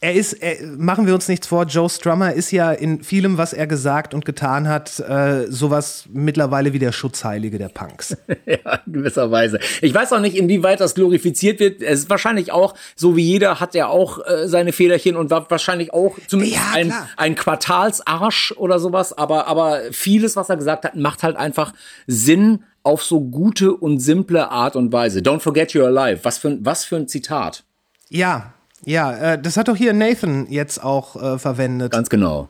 Er 0.00 0.14
ist, 0.14 0.34
er, 0.34 0.64
machen 0.76 1.06
wir 1.08 1.14
uns 1.14 1.26
nichts 1.26 1.48
vor, 1.48 1.64
Joe 1.64 1.90
Strummer 1.90 2.32
ist 2.32 2.52
ja 2.52 2.70
in 2.70 3.02
vielem, 3.02 3.36
was 3.36 3.52
er 3.52 3.66
gesagt 3.66 4.14
und 4.14 4.24
getan 4.24 4.68
hat, 4.68 5.00
äh, 5.00 5.46
sowas 5.50 6.04
mittlerweile 6.12 6.72
wie 6.72 6.78
der 6.78 6.92
Schutzheilige 6.92 7.58
der 7.58 7.68
Punks. 7.68 8.16
Ja, 8.46 8.80
in 8.86 8.92
gewisser 8.92 9.30
Weise. 9.30 9.58
Ich 9.82 9.92
weiß 9.92 10.12
auch 10.12 10.20
nicht, 10.20 10.36
inwieweit 10.36 10.80
das 10.80 10.94
glorifiziert 10.94 11.58
wird. 11.60 11.82
Es 11.82 12.00
ist 12.00 12.10
wahrscheinlich 12.10 12.50
auch, 12.52 12.74
so 12.96 13.16
wie 13.16 13.22
jeder, 13.24 13.58
hat 13.60 13.74
er 13.74 13.90
auch 13.90 14.24
äh, 14.24 14.46
seine 14.48 14.72
Federchen 14.72 15.16
und 15.16 15.30
war 15.30 15.50
wahrscheinlich 15.50 15.92
auch 15.92 16.16
zumindest 16.28 16.56
Ja, 16.58 16.72
ein, 16.74 16.94
ein 17.16 17.34
Quartalsarsch 17.34 18.52
oder 18.56 18.78
sowas. 18.78 19.12
Aber, 19.16 19.46
aber 19.48 19.80
vieles, 19.90 20.36
was 20.36 20.48
er 20.48 20.56
gesagt 20.56 20.84
hat, 20.84 20.96
macht 20.96 21.22
halt 21.24 21.36
einfach 21.36 21.74
Sinn 22.06 22.62
auf 22.84 23.02
so 23.02 23.20
gute 23.20 23.74
und 23.74 23.98
simple 23.98 24.48
Art 24.50 24.76
und 24.76 24.92
Weise. 24.92 25.20
Don't 25.20 25.40
forget 25.40 25.72
you're 25.72 25.86
alive. 25.86 26.20
Was 26.24 26.38
für, 26.38 26.48
ein- 26.48 26.64
was 26.64 26.84
für 26.84 26.96
ein 26.96 27.08
Zitat. 27.08 27.64
Ja, 28.08 28.54
ja, 28.84 29.34
äh, 29.34 29.42
das 29.42 29.56
hat 29.56 29.68
doch 29.68 29.76
hier 29.76 29.92
Nathan 29.92 30.46
jetzt 30.50 30.82
auch 30.82 31.16
äh, 31.20 31.38
verwendet. 31.38 31.92
Ganz 31.92 32.08
genau. 32.08 32.48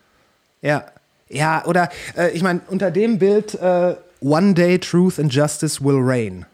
Ja, 0.62 0.84
ja, 1.28 1.64
oder 1.66 1.88
äh, 2.16 2.30
ich 2.30 2.42
meine, 2.42 2.60
unter 2.68 2.90
dem 2.90 3.18
Bild 3.18 3.54
äh, 3.54 3.94
One 4.20 4.54
day 4.54 4.78
truth 4.78 5.18
and 5.18 5.32
justice 5.32 5.82
will 5.82 5.98
reign. 6.00 6.46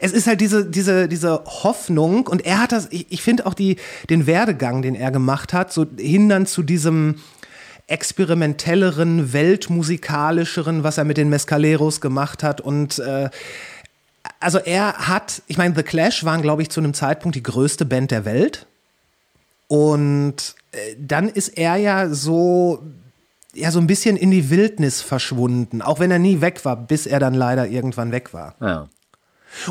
Es 0.00 0.12
ist 0.12 0.26
halt 0.26 0.40
diese, 0.40 0.64
diese, 0.64 1.08
diese 1.08 1.42
Hoffnung 1.44 2.26
und 2.26 2.46
er 2.46 2.62
hat 2.62 2.72
das, 2.72 2.88
ich, 2.90 3.06
ich 3.10 3.22
finde 3.22 3.44
auch 3.44 3.54
die, 3.54 3.76
den 4.08 4.26
Werdegang, 4.26 4.82
den 4.82 4.94
er 4.94 5.10
gemacht 5.10 5.52
hat, 5.52 5.72
so 5.72 5.84
hindern 5.98 6.46
zu 6.46 6.62
diesem 6.62 7.16
experimentelleren, 7.86 9.32
weltmusikalischeren, 9.32 10.84
was 10.84 10.96
er 10.96 11.04
mit 11.04 11.16
den 11.16 11.28
Mescaleros 11.28 12.00
gemacht 12.00 12.42
hat 12.42 12.60
und 12.60 12.98
äh, 12.98 13.28
also 14.44 14.58
er 14.58 15.08
hat, 15.08 15.42
ich 15.46 15.56
meine, 15.56 15.74
The 15.74 15.82
Clash 15.82 16.24
waren, 16.24 16.42
glaube 16.42 16.62
ich, 16.62 16.70
zu 16.70 16.80
einem 16.80 16.94
Zeitpunkt 16.94 17.34
die 17.34 17.42
größte 17.42 17.84
Band 17.86 18.10
der 18.10 18.24
Welt. 18.24 18.66
Und 19.68 20.54
äh, 20.72 20.94
dann 20.98 21.28
ist 21.28 21.48
er 21.48 21.76
ja 21.76 22.10
so, 22.10 22.82
ja, 23.54 23.70
so 23.70 23.78
ein 23.78 23.86
bisschen 23.86 24.16
in 24.16 24.30
die 24.30 24.50
Wildnis 24.50 25.00
verschwunden, 25.00 25.80
auch 25.80 25.98
wenn 25.98 26.10
er 26.10 26.18
nie 26.18 26.40
weg 26.42 26.64
war, 26.64 26.76
bis 26.76 27.06
er 27.06 27.20
dann 27.20 27.34
leider 27.34 27.66
irgendwann 27.66 28.12
weg 28.12 28.34
war. 28.34 28.54
Ja. 28.60 28.88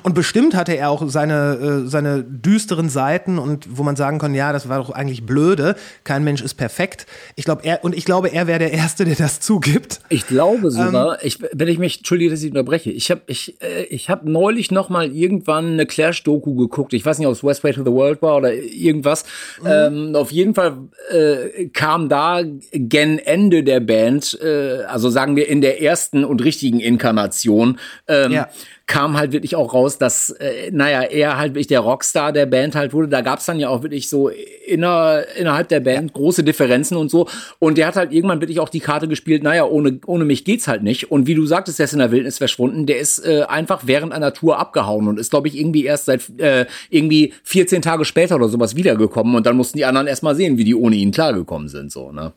Und 0.04 0.16
bestimmt 0.16 0.56
hatte 0.56 0.75
er 0.75 0.90
auch 0.90 1.08
seine, 1.10 1.84
äh, 1.86 1.90
seine 1.90 2.24
düsteren 2.24 2.90
Seiten 2.90 3.38
und 3.40 3.78
wo 3.78 3.84
man 3.84 3.96
sagen 3.96 4.20
kann, 4.20 4.34
ja, 4.34 4.54
das 4.54 4.70
war 4.70 4.80
doch 4.80 4.90
eigentlich 4.90 5.25
blöde. 5.25 5.75
Kein 6.04 6.24
Mensch 6.24 6.42
ist 6.42 6.56
perfekt. 6.56 7.06
Ich 7.36 7.46
glaube, 7.46 7.63
er, 7.63 7.84
und 7.84 7.96
ich 7.96 8.06
glaube, 8.06 8.30
er 8.30 8.48
wäre 8.48 8.60
der 8.60 8.74
Erste, 8.74 9.06
der 9.06 9.16
das 9.16 9.40
zugibt. 9.40 10.00
Ich 10.10 10.28
glaube 10.28 10.72
sogar, 10.72 11.24
ich, 11.24 11.40
wenn 11.52 11.68
ich 11.68 11.80
mich, 11.80 11.98
entschuldige, 11.98 12.32
dass 12.32 12.42
ich 12.42 12.50
unterbreche, 12.50 12.92
ich 12.92 13.12
habe 13.12 13.22
ich, 13.28 13.62
äh, 13.62 13.84
ich 13.84 14.10
hab 14.10 14.25
neulich 14.25 14.72
noch 14.72 14.90
mal 14.90 15.12
irgendwann 15.12 15.74
eine 15.74 15.86
Clash-Doku 15.86 16.56
geguckt. 16.56 16.94
Ich 16.94 17.06
weiß 17.06 17.20
nicht, 17.20 17.28
ob 17.28 17.34
es 17.34 17.44
West 17.44 17.63
Way 17.63 17.74
to 17.74 17.84
the 17.84 17.92
World 17.92 18.22
war 18.22 18.38
oder 18.38 18.54
irgendwas. 18.54 19.25
Ähm, 19.66 20.16
auf 20.16 20.32
jeden 20.32 20.54
Fall 20.54 20.78
äh, 21.12 21.68
kam 21.68 22.10
da 22.10 22.42
gen 22.72 23.20
Ende 23.20 23.63
der 23.63 23.80
Band, 23.80 24.40
äh, 24.42 24.84
also 24.88 25.10
sagen 25.10 25.36
wir 25.36 25.48
in 25.48 25.62
der 25.62 25.82
ersten 25.82 26.24
und 26.24 26.44
richtigen 26.44 26.80
Inkarnation, 26.80 27.80
ähm, 28.08 28.32
Ja. 28.32 28.50
Kam 28.93 29.17
halt 29.17 29.31
wirklich 29.31 29.55
auch 29.55 29.73
raus, 29.73 29.97
dass, 29.97 30.29
äh, 30.29 30.69
naja, 30.71 31.01
er 31.01 31.39
halt 31.39 31.55
wirklich 31.55 31.65
der 31.65 31.79
Rockstar 31.79 32.31
der 32.31 32.45
Band 32.45 32.75
halt 32.75 32.93
wurde. 32.93 33.07
Da 33.07 33.21
gab's 33.21 33.47
dann 33.47 33.59
ja 33.59 33.69
auch 33.69 33.81
wirklich 33.81 34.07
so 34.07 34.29
inner, 34.67 35.23
innerhalb 35.35 35.67
der 35.69 35.79
Band 35.79 36.13
große 36.13 36.43
Differenzen 36.43 36.95
und 36.95 37.09
so. 37.09 37.27
Und 37.57 37.79
der 37.79 37.88
hat 37.88 37.95
halt 37.95 38.12
irgendwann 38.12 38.39
wirklich 38.39 38.59
auch 38.59 38.69
die 38.69 38.81
Karte 38.81 39.07
gespielt, 39.07 39.41
naja, 39.41 39.65
ohne, 39.65 40.00
ohne 40.05 40.25
mich 40.25 40.45
geht's 40.45 40.67
halt 40.67 40.83
nicht. 40.83 41.09
Und 41.09 41.25
wie 41.25 41.33
du 41.33 41.47
sagtest, 41.47 41.79
der 41.79 41.85
ist 41.85 41.93
in 41.93 42.00
der 42.00 42.12
Wildnis 42.12 42.38
verschwunden. 42.38 42.85
Der 42.85 43.00
ist 43.00 43.17
äh, 43.25 43.41
einfach 43.50 43.81
während 43.88 44.13
einer 44.13 44.31
Tour 44.31 44.59
abgehauen 44.59 45.07
und 45.07 45.19
ist, 45.19 45.31
glaube 45.31 45.47
ich, 45.47 45.57
irgendwie 45.57 45.85
erst 45.85 46.05
seit 46.05 46.29
äh, 46.39 46.67
irgendwie 46.91 47.33
14 47.45 47.81
Tage 47.81 48.05
später 48.05 48.35
oder 48.35 48.47
sowas 48.47 48.75
wiedergekommen. 48.75 49.33
Und 49.33 49.47
dann 49.47 49.57
mussten 49.57 49.79
die 49.79 49.85
anderen 49.85 50.05
erst 50.05 50.21
mal 50.21 50.35
sehen, 50.35 50.59
wie 50.59 50.65
die 50.65 50.75
ohne 50.75 50.97
ihn 50.97 51.09
klargekommen 51.09 51.67
sind, 51.67 51.91
so, 51.91 52.12
ne? 52.12 52.33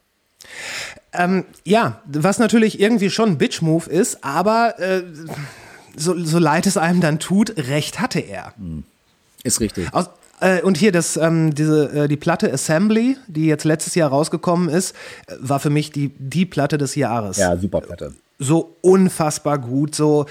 Ja, 1.64 2.02
was 2.06 2.38
natürlich 2.38 2.78
irgendwie 2.78 3.10
schon 3.10 3.30
ein 3.30 3.38
Bitch-Move 3.38 3.90
ist, 3.90 4.22
aber 4.22 4.78
äh, 4.78 5.02
so, 5.96 6.18
so 6.22 6.38
leid 6.38 6.66
es 6.66 6.76
einem 6.76 7.00
dann 7.00 7.18
tut, 7.18 7.56
recht 7.56 8.00
hatte 8.00 8.20
er. 8.20 8.52
Ist 9.42 9.60
richtig. 9.60 9.92
Aus, 9.92 10.10
äh, 10.40 10.60
und 10.62 10.76
hier 10.76 10.92
das, 10.92 11.16
ähm, 11.16 11.54
diese, 11.54 12.04
äh, 12.04 12.08
die 12.08 12.16
Platte 12.16 12.52
Assembly, 12.52 13.16
die 13.26 13.46
jetzt 13.46 13.64
letztes 13.64 13.94
Jahr 13.94 14.10
rausgekommen 14.10 14.68
ist, 14.68 14.94
äh, 15.26 15.34
war 15.40 15.60
für 15.60 15.70
mich 15.70 15.92
die, 15.92 16.12
die 16.18 16.44
Platte 16.44 16.78
des 16.78 16.94
Jahres. 16.94 17.38
Ja, 17.38 17.56
super 17.56 17.80
Platte. 17.80 18.12
so 18.38 18.76
unfassbar 18.82 19.58
gut, 19.58 19.94
so, 19.94 20.26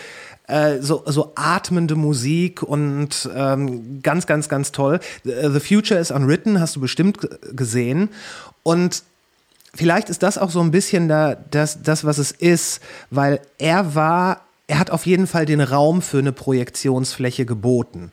äh, 0.47 0.79
so, 0.79 1.03
so 1.07 1.31
atmende 1.35 1.95
Musik 1.95 2.61
und 2.61 3.27
ähm, 3.35 4.01
ganz, 4.03 4.27
ganz, 4.27 4.47
ganz 4.47 4.71
toll. 4.71 4.99
The 5.23 5.59
Future 5.59 5.99
is 5.99 6.11
Unwritten 6.11 6.59
hast 6.59 6.75
du 6.75 6.81
bestimmt 6.81 7.27
gesehen. 7.55 8.09
Und 8.61 9.01
vielleicht 9.73 10.09
ist 10.09 10.21
das 10.21 10.37
auch 10.37 10.51
so 10.51 10.61
ein 10.61 10.69
bisschen 10.69 11.07
da, 11.07 11.35
das, 11.49 11.81
das, 11.81 12.05
was 12.05 12.19
es 12.19 12.31
ist, 12.31 12.79
weil 13.09 13.39
er 13.57 13.95
war, 13.95 14.41
er 14.67 14.79
hat 14.79 14.89
auf 14.91 15.05
jeden 15.05 15.27
Fall 15.27 15.45
den 15.45 15.61
Raum 15.61 16.01
für 16.01 16.19
eine 16.19 16.31
Projektionsfläche 16.31 17.45
geboten. 17.45 18.11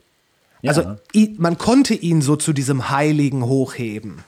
Also 0.64 0.96
i- 1.14 1.34
man 1.38 1.58
konnte 1.58 1.94
ihn 1.94 2.22
so 2.22 2.36
zu 2.36 2.52
diesem 2.52 2.90
Heiligen 2.90 3.44
hochheben. 3.46 4.22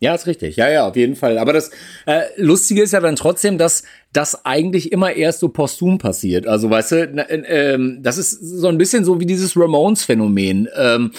Ja, 0.00 0.14
ist 0.14 0.26
richtig. 0.26 0.56
Ja, 0.56 0.68
ja, 0.70 0.86
auf 0.86 0.96
jeden 0.96 1.16
Fall. 1.16 1.38
Aber 1.38 1.52
das 1.52 1.70
äh, 2.06 2.22
Lustige 2.36 2.82
ist 2.82 2.92
ja 2.92 3.00
dann 3.00 3.16
trotzdem, 3.16 3.58
dass 3.58 3.84
das 4.12 4.44
eigentlich 4.44 4.92
immer 4.92 5.12
erst 5.12 5.40
so 5.40 5.48
posthum 5.48 5.98
passiert. 5.98 6.46
Also, 6.46 6.68
weißt 6.68 6.92
du, 6.92 6.96
äh, 6.96 7.42
ähm, 7.46 8.00
das 8.02 8.18
ist 8.18 8.32
so 8.32 8.68
ein 8.68 8.76
bisschen 8.76 9.04
so 9.04 9.20
wie 9.20 9.26
dieses 9.26 9.56
Ramones-Phänomen. 9.56 10.68
Ähm, 10.76 11.12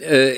äh, 0.00 0.34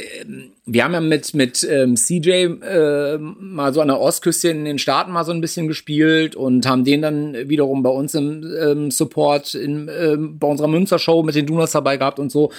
wir 0.65 0.85
haben 0.85 0.95
ja 0.95 1.01
mit, 1.01 1.35
mit 1.35 1.67
ähm, 1.69 1.97
CJ 1.97 2.31
äh, 2.31 3.19
mal 3.19 3.75
so 3.75 3.81
an 3.81 3.89
der 3.89 4.01
Ostküste 4.01 4.49
in 4.49 4.65
den 4.65 4.79
Staaten 4.79 5.13
mal 5.13 5.25
so 5.25 5.33
ein 5.33 5.41
bisschen 5.41 5.67
gespielt 5.67 6.37
und 6.37 6.67
haben 6.67 6.85
den 6.85 7.03
dann 7.03 7.49
wiederum 7.49 7.83
bei 7.83 7.91
uns 7.91 8.15
im 8.15 8.45
ähm, 8.59 8.91
Support 8.91 9.55
in, 9.55 9.91
ähm, 9.95 10.39
bei 10.39 10.47
unserer 10.47 10.69
Münster-Show 10.69 11.25
mit 11.25 11.35
den 11.35 11.47
Donuts 11.47 11.73
dabei 11.73 11.97
gehabt 11.97 12.21
und 12.21 12.31
so 12.31 12.53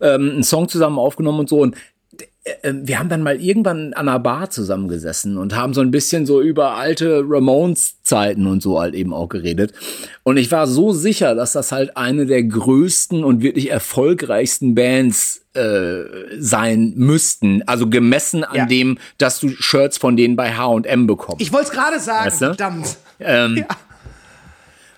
ähm, 0.00 0.30
einen 0.30 0.42
Song 0.42 0.68
zusammen 0.68 0.98
aufgenommen 0.98 1.40
und 1.40 1.48
so. 1.48 1.60
Und 1.60 1.74
äh, 1.74 1.78
wir 2.62 2.98
haben 2.98 3.08
dann 3.08 3.22
mal 3.22 3.40
irgendwann 3.40 3.92
an 3.94 4.08
einer 4.08 4.18
Bar 4.18 4.50
zusammengesessen 4.50 5.36
und 5.38 5.54
haben 5.54 5.74
so 5.74 5.82
ein 5.82 5.90
bisschen 5.90 6.26
so 6.26 6.40
über 6.40 6.74
alte 6.74 7.22
Ramones-Zeiten 7.24 8.46
und 8.46 8.62
so 8.62 8.80
halt 8.80 8.94
eben 8.94 9.12
auch 9.14 9.28
geredet. 9.28 9.72
Und 10.24 10.36
ich 10.36 10.50
war 10.50 10.66
so 10.66 10.92
sicher, 10.92 11.34
dass 11.34 11.52
das 11.52 11.70
halt 11.70 11.96
eine 11.96 12.26
der 12.26 12.42
größten 12.42 13.22
und 13.22 13.42
wirklich 13.42 13.70
erfolgreichsten 13.70 14.74
Bands 14.74 15.42
äh, 15.54 16.02
sein 16.38 16.94
müssten. 16.96 17.62
Also 17.66 17.88
gemessen 17.88 18.42
an 18.42 18.56
Ja. 18.56 18.66
dem, 18.66 18.98
dass 19.18 19.38
du 19.38 19.48
Shirts 19.50 19.98
von 19.98 20.16
denen 20.16 20.34
bei 20.34 20.52
H&M 20.54 21.06
bekommst. 21.06 21.40
Ich 21.42 21.52
wollte 21.52 21.66
es 21.68 21.72
gerade 21.72 22.00
sagen, 22.00 22.26
Weißt 22.26 22.40
du? 22.40 22.46
verdammt. 22.46 22.96
Ähm, 23.20 23.64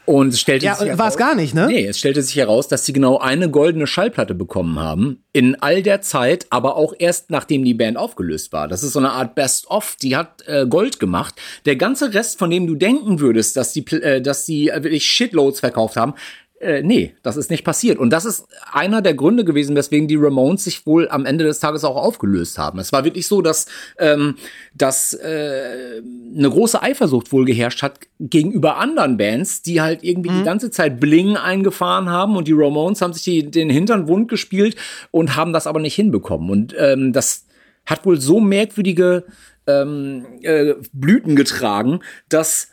Und 0.04 0.28
es 0.34 0.40
stellte 0.40 0.66
Ja, 0.66 0.74
sich 0.74 0.86
war 0.88 0.92
es 0.94 0.98
heraus- 0.98 1.16
gar 1.16 1.34
nicht, 1.36 1.54
ne? 1.54 1.66
Nee, 1.68 1.86
es 1.86 1.98
stellte 1.98 2.22
sich 2.22 2.34
heraus, 2.36 2.66
dass 2.66 2.84
sie 2.84 2.92
genau 2.92 3.18
eine 3.18 3.48
goldene 3.50 3.86
Schallplatte 3.86 4.34
bekommen 4.34 4.78
haben. 4.80 5.22
In 5.32 5.54
all 5.62 5.82
der 5.82 6.02
Zeit, 6.02 6.46
aber 6.50 6.76
auch 6.76 6.92
erst 6.98 7.30
nachdem 7.30 7.64
die 7.64 7.74
Band 7.74 7.96
aufgelöst 7.96 8.52
war. 8.52 8.66
Das 8.66 8.82
ist 8.82 8.92
so 8.94 8.98
eine 8.98 9.12
Art 9.12 9.34
Best-of, 9.36 9.96
die 10.02 10.16
hat 10.16 10.42
äh, 10.46 10.66
Gold 10.66 10.98
gemacht. 10.98 11.34
Der 11.66 11.76
ganze 11.76 12.12
Rest, 12.14 12.38
von 12.38 12.50
dem 12.50 12.66
du 12.66 12.74
denken 12.74 13.20
würdest, 13.20 13.56
dass 13.56 13.72
die, 13.72 13.86
äh, 13.92 14.20
dass 14.20 14.44
die 14.44 14.66
wirklich 14.74 15.06
Shitloads 15.06 15.60
verkauft 15.60 15.96
haben, 15.96 16.14
äh, 16.62 16.82
nee, 16.82 17.14
das 17.22 17.36
ist 17.36 17.50
nicht 17.50 17.64
passiert. 17.64 17.98
Und 17.98 18.10
das 18.10 18.24
ist 18.24 18.46
einer 18.70 19.02
der 19.02 19.14
Gründe 19.14 19.44
gewesen, 19.44 19.74
weswegen 19.74 20.06
die 20.06 20.16
Ramones 20.16 20.64
sich 20.64 20.86
wohl 20.86 21.08
am 21.08 21.26
Ende 21.26 21.44
des 21.44 21.58
Tages 21.58 21.82
auch 21.82 21.96
aufgelöst 21.96 22.56
haben. 22.56 22.78
Es 22.78 22.92
war 22.92 23.04
wirklich 23.04 23.26
so, 23.26 23.42
dass, 23.42 23.66
ähm, 23.98 24.36
dass 24.74 25.12
äh, 25.12 26.02
eine 26.36 26.48
große 26.48 26.80
Eifersucht 26.80 27.32
wohl 27.32 27.44
geherrscht 27.44 27.82
hat 27.82 27.98
gegenüber 28.20 28.76
anderen 28.78 29.16
Bands, 29.16 29.62
die 29.62 29.80
halt 29.80 30.04
irgendwie 30.04 30.30
die 30.30 30.44
ganze 30.44 30.70
Zeit 30.70 31.00
Bling 31.00 31.36
eingefahren 31.36 32.08
haben 32.08 32.36
und 32.36 32.46
die 32.46 32.54
Ramones 32.54 33.02
haben 33.02 33.12
sich 33.12 33.24
die, 33.24 33.50
den 33.50 33.68
Hintern 33.68 34.06
wund 34.06 34.28
gespielt 34.28 34.76
und 35.10 35.34
haben 35.34 35.52
das 35.52 35.66
aber 35.66 35.80
nicht 35.80 35.96
hinbekommen. 35.96 36.48
Und 36.48 36.74
ähm, 36.78 37.12
das 37.12 37.46
hat 37.86 38.06
wohl 38.06 38.20
so 38.20 38.38
merkwürdige 38.38 39.24
ähm, 39.66 40.26
äh, 40.42 40.74
Blüten 40.92 41.34
getragen, 41.34 42.00
dass 42.28 42.68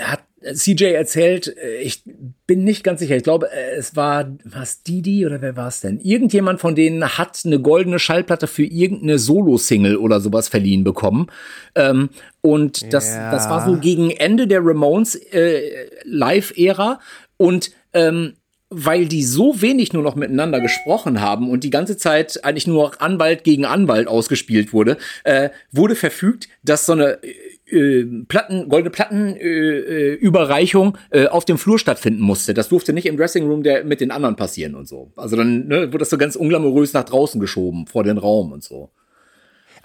hat 0.00 0.24
CJ 0.52 0.84
erzählt, 0.92 1.56
äh, 1.56 1.76
ich 1.78 2.02
bin 2.46 2.64
nicht 2.64 2.84
ganz 2.84 3.00
sicher, 3.00 3.16
ich 3.16 3.22
glaube, 3.22 3.50
äh, 3.50 3.76
es 3.76 3.96
war, 3.96 4.36
was 4.44 4.82
Didi 4.82 5.24
oder 5.24 5.40
wer 5.40 5.56
war 5.56 5.68
es 5.68 5.80
denn? 5.80 6.00
Irgendjemand 6.00 6.60
von 6.60 6.74
denen 6.74 7.16
hat 7.18 7.40
eine 7.44 7.60
goldene 7.60 7.98
Schallplatte 7.98 8.46
für 8.46 8.64
irgendeine 8.64 9.18
Solo-Single 9.18 9.96
oder 9.96 10.20
sowas 10.20 10.48
verliehen 10.48 10.84
bekommen. 10.84 11.28
Ähm, 11.74 12.10
und 12.42 12.92
das, 12.92 13.14
Ja. 13.14 13.30
das 13.30 13.48
war 13.48 13.64
so 13.64 13.78
gegen 13.78 14.10
Ende 14.10 14.46
der 14.46 14.60
Ramones 14.64 15.14
äh, 15.14 15.86
Live-Ära 16.04 17.00
und 17.36 17.70
ähm, 17.92 18.34
weil 18.70 19.06
die 19.06 19.22
so 19.22 19.60
wenig 19.62 19.92
nur 19.92 20.02
noch 20.02 20.16
miteinander 20.16 20.60
gesprochen 20.60 21.20
haben 21.20 21.48
und 21.48 21.62
die 21.62 21.70
ganze 21.70 21.96
Zeit 21.96 22.44
eigentlich 22.44 22.66
nur 22.66 23.00
Anwalt 23.00 23.44
gegen 23.44 23.64
Anwalt 23.66 24.08
ausgespielt 24.08 24.72
wurde, 24.72 24.96
äh, 25.22 25.50
wurde 25.70 25.94
verfügt, 25.94 26.48
dass 26.64 26.86
so 26.86 26.92
eine 26.92 27.18
äh, 27.66 28.04
Platten, 28.28 28.68
goldene 28.68 28.90
Plattenüberreichung 28.90 29.40
äh, 29.40 30.14
Überreichung, 30.14 30.98
äh, 31.10 31.26
auf 31.26 31.44
dem 31.44 31.58
Flur 31.58 31.78
stattfinden 31.78 32.22
musste. 32.22 32.54
Das 32.54 32.68
durfte 32.68 32.92
nicht 32.92 33.06
im 33.06 33.16
Dressing 33.16 33.46
Room 33.46 33.62
der 33.62 33.84
mit 33.84 34.00
den 34.00 34.10
anderen 34.10 34.36
passieren 34.36 34.74
und 34.74 34.86
so. 34.86 35.12
Also 35.16 35.36
dann 35.36 35.68
ne, 35.68 35.86
wurde 35.86 35.98
das 35.98 36.10
so 36.10 36.18
ganz 36.18 36.36
unglamourös 36.36 36.92
nach 36.92 37.04
draußen 37.04 37.40
geschoben 37.40 37.86
vor 37.86 38.04
den 38.04 38.18
Raum 38.18 38.52
und 38.52 38.62
so. 38.62 38.90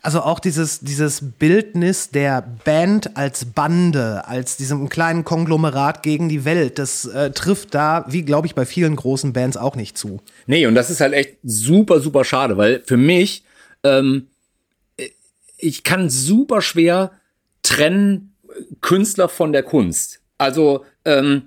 Also 0.01 0.21
auch 0.21 0.39
dieses, 0.39 0.79
dieses 0.79 1.21
Bildnis 1.39 2.09
der 2.09 2.41
Band 2.63 3.17
als 3.17 3.45
Bande, 3.45 4.25
als 4.27 4.55
diesem 4.55 4.87
kleinen 4.87 5.25
Konglomerat 5.25 6.03
gegen 6.03 6.29
die 6.29 6.45
Welt, 6.45 6.79
das 6.79 7.05
äh, 7.05 7.31
trifft 7.31 7.73
da, 7.75 8.05
wie 8.07 8.23
glaube 8.23 8.47
ich, 8.47 8.55
bei 8.55 8.65
vielen 8.65 8.95
großen 8.95 9.33
Bands 9.33 9.57
auch 9.57 9.75
nicht 9.75 9.97
zu. 9.97 10.21
Nee, 10.47 10.65
und 10.67 10.75
das 10.75 10.89
ist 10.89 11.01
halt 11.01 11.13
echt 11.13 11.37
super, 11.43 11.99
super 11.99 12.23
schade, 12.23 12.55
weil 12.55 12.81
für 12.85 12.95
mich, 12.95 13.43
ähm, 13.83 14.27
ich 15.57 15.83
kann 15.83 16.09
super 16.09 16.61
schwer 16.61 17.11
trennen 17.69 18.35
Künstler 18.81 19.29
von 19.29 19.51
der 19.53 19.63
Kunst. 19.63 20.21
Also, 20.37 20.85
ähm, 21.05 21.43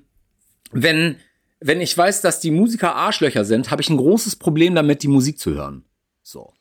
wenn, 0.70 1.16
wenn 1.60 1.80
ich 1.80 1.96
weiß, 1.96 2.20
dass 2.22 2.40
die 2.40 2.50
Musiker 2.50 2.94
Arschlöcher 2.94 3.44
sind, 3.44 3.70
habe 3.70 3.82
ich 3.82 3.90
ein 3.90 3.96
großes 3.96 4.36
Problem 4.36 4.74
damit, 4.74 5.02
die 5.02 5.08
Musik 5.08 5.38
zu 5.38 5.54
hören. 5.54 5.84
So. 6.22 6.52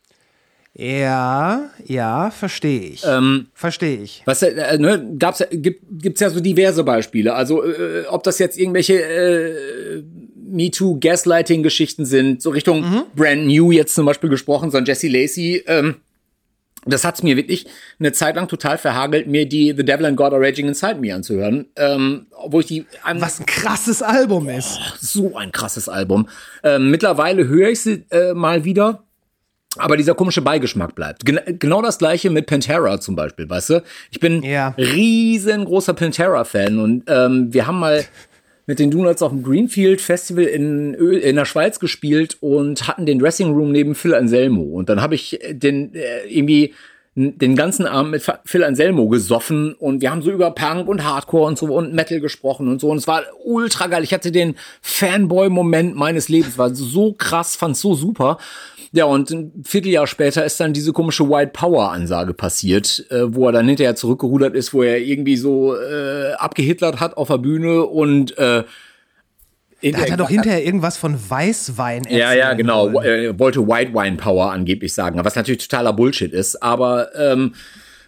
Ja, 0.73 1.69
ja, 1.85 2.31
verstehe 2.31 2.79
ich. 2.81 3.03
Ähm, 3.05 3.47
verstehe 3.53 4.01
ich. 4.01 4.21
Was 4.25 4.41
äh, 4.41 4.77
ne, 4.77 5.15
gab's 5.19 5.39
ja- 5.39 5.47
gibt 5.51 5.83
gibt's 6.01 6.21
ja 6.21 6.29
so 6.29 6.39
diverse 6.39 6.83
Beispiele. 6.85 7.33
Also 7.33 7.63
äh, 7.63 8.05
ob 8.07 8.23
das 8.23 8.39
jetzt 8.39 8.57
irgendwelche 8.57 9.01
äh, 9.03 10.03
MeToo 10.49 10.97
Gaslighting 10.99 11.61
Geschichten 11.61 12.05
sind, 12.05 12.41
so 12.41 12.51
Richtung 12.51 13.05
Brand 13.15 13.47
New 13.47 13.71
jetzt 13.71 13.95
zum 13.95 14.05
Beispiel 14.05 14.29
gesprochen, 14.29 14.71
so 14.71 14.77
ein 14.77 14.85
Jesse 14.85 15.09
Lacey. 15.09 15.63
Ähm, 15.67 15.95
das 16.85 17.05
hat's 17.05 17.21
mir 17.23 17.37
wirklich 17.37 17.67
eine 17.99 18.11
Zeit 18.11 18.35
lang 18.35 18.47
total 18.47 18.77
verhagelt, 18.77 19.27
mir 19.27 19.47
die 19.47 19.73
The 19.75 19.85
Devil 19.85 20.05
and 20.07 20.17
God 20.17 20.33
Are 20.33 20.41
Raging 20.41 20.67
Inside 20.67 20.95
Me 20.95 21.13
anzuhören, 21.13 21.67
ähm, 21.75 22.25
wo 22.47 22.59
ich 22.59 22.65
die 22.65 22.85
Was 23.15 23.39
ein 23.39 23.45
krasses 23.45 24.01
Album 24.01 24.49
ist. 24.49 24.79
so 24.99 25.35
ein 25.37 25.51
krasses 25.51 25.87
Album. 25.89 26.27
Ähm, 26.63 26.89
mittlerweile 26.91 27.47
höre 27.47 27.69
ich 27.69 27.81
sie 27.81 28.05
äh, 28.11 28.33
mal 28.33 28.63
wieder. 28.65 29.03
Aber 29.77 29.95
dieser 29.95 30.15
komische 30.15 30.41
Beigeschmack 30.41 30.95
bleibt. 30.95 31.23
Gen 31.25 31.39
genau 31.57 31.81
das 31.81 31.97
gleiche 31.97 32.29
mit 32.29 32.45
Pantera 32.45 32.99
zum 32.99 33.15
Beispiel, 33.15 33.49
weißt 33.49 33.69
du? 33.69 33.83
Ich 34.11 34.19
bin 34.19 34.43
Ja. 34.43 34.75
riesengroßer 34.77 35.93
Pantera-Fan 35.93 36.77
und 36.77 37.03
ähm, 37.07 37.53
wir 37.53 37.67
haben 37.67 37.79
mal 37.79 38.03
mit 38.71 38.79
den 38.79 38.89
Donuts 38.89 39.21
auf 39.21 39.33
dem 39.33 39.43
Greenfield 39.43 39.99
Festival 39.99 40.45
in, 40.45 40.93
in 40.93 41.35
der 41.35 41.43
Schweiz 41.43 41.77
gespielt 41.77 42.37
und 42.39 42.87
hatten 42.87 43.05
den 43.05 43.19
Dressing 43.19 43.51
Room 43.51 43.73
neben 43.73 43.95
Phil 43.95 44.15
Anselmo. 44.15 44.61
Und 44.61 44.87
dann 44.87 45.01
habe 45.01 45.13
ich 45.13 45.39
den 45.51 45.93
äh, 45.93 46.25
irgendwie 46.29 46.73
den 47.13 47.57
ganzen 47.57 47.85
Abend 47.85 48.11
mit 48.11 48.23
Phil 48.45 48.63
Anselmo 48.63 49.09
gesoffen 49.09 49.73
und 49.73 50.01
wir 50.01 50.11
haben 50.11 50.21
so 50.21 50.31
über 50.31 50.51
Punk 50.51 50.87
und 50.87 51.03
Hardcore 51.03 51.45
und 51.45 51.57
so 51.57 51.65
und 51.65 51.93
Metal 51.93 52.21
gesprochen 52.21 52.69
und 52.69 52.79
so 52.79 52.89
und 52.89 52.97
es 52.97 53.07
war 53.07 53.23
ultra 53.43 53.87
geil. 53.87 54.03
Ich 54.03 54.13
hatte 54.13 54.31
den 54.31 54.55
Fanboy-Moment 54.81 55.95
meines 55.95 56.29
Lebens, 56.29 56.57
war 56.57 56.73
so 56.73 57.11
krass, 57.11 57.57
fand's 57.57 57.81
so 57.81 57.95
super. 57.95 58.37
Ja, 58.93 59.05
und 59.05 59.29
ein 59.29 59.51
Vierteljahr 59.63 60.07
später 60.07 60.45
ist 60.45 60.59
dann 60.59 60.73
diese 60.73 60.93
komische 60.93 61.29
White 61.29 61.51
Power 61.53 61.91
Ansage 61.91 62.33
passiert, 62.33 63.05
äh, 63.09 63.33
wo 63.33 63.45
er 63.47 63.53
dann 63.53 63.67
hinterher 63.67 63.95
zurückgerudert 63.95 64.55
ist, 64.55 64.73
wo 64.73 64.81
er 64.81 64.99
irgendwie 64.99 65.37
so 65.37 65.75
äh, 65.75 66.33
abgehitlert 66.33 66.99
hat 66.99 67.17
auf 67.17 67.27
der 67.27 67.37
Bühne 67.37 67.85
und 67.85 68.37
äh, 68.37 68.63
Da 69.81 69.97
hat 69.99 70.09
er 70.09 70.17
doch 70.17 70.29
hinterher 70.29 70.63
irgendwas 70.63 70.97
von 70.97 71.17
Weißwein 71.29 72.03
ja, 72.03 72.09
erzählen 72.09 72.37
ja, 72.37 72.53
genau. 72.53 72.93
wollen. 72.93 73.05
Er 73.05 73.39
wollte 73.39 73.67
White 73.67 73.93
Wine 73.93 74.17
Power 74.17 74.51
angeblich 74.51 74.93
sagen, 74.93 75.19
was 75.23 75.35
natürlich 75.35 75.67
totaler 75.67 75.93
Bullshit 75.93 76.31
ist. 76.31 76.61
Aber 76.61 77.09
ähm, 77.15 77.53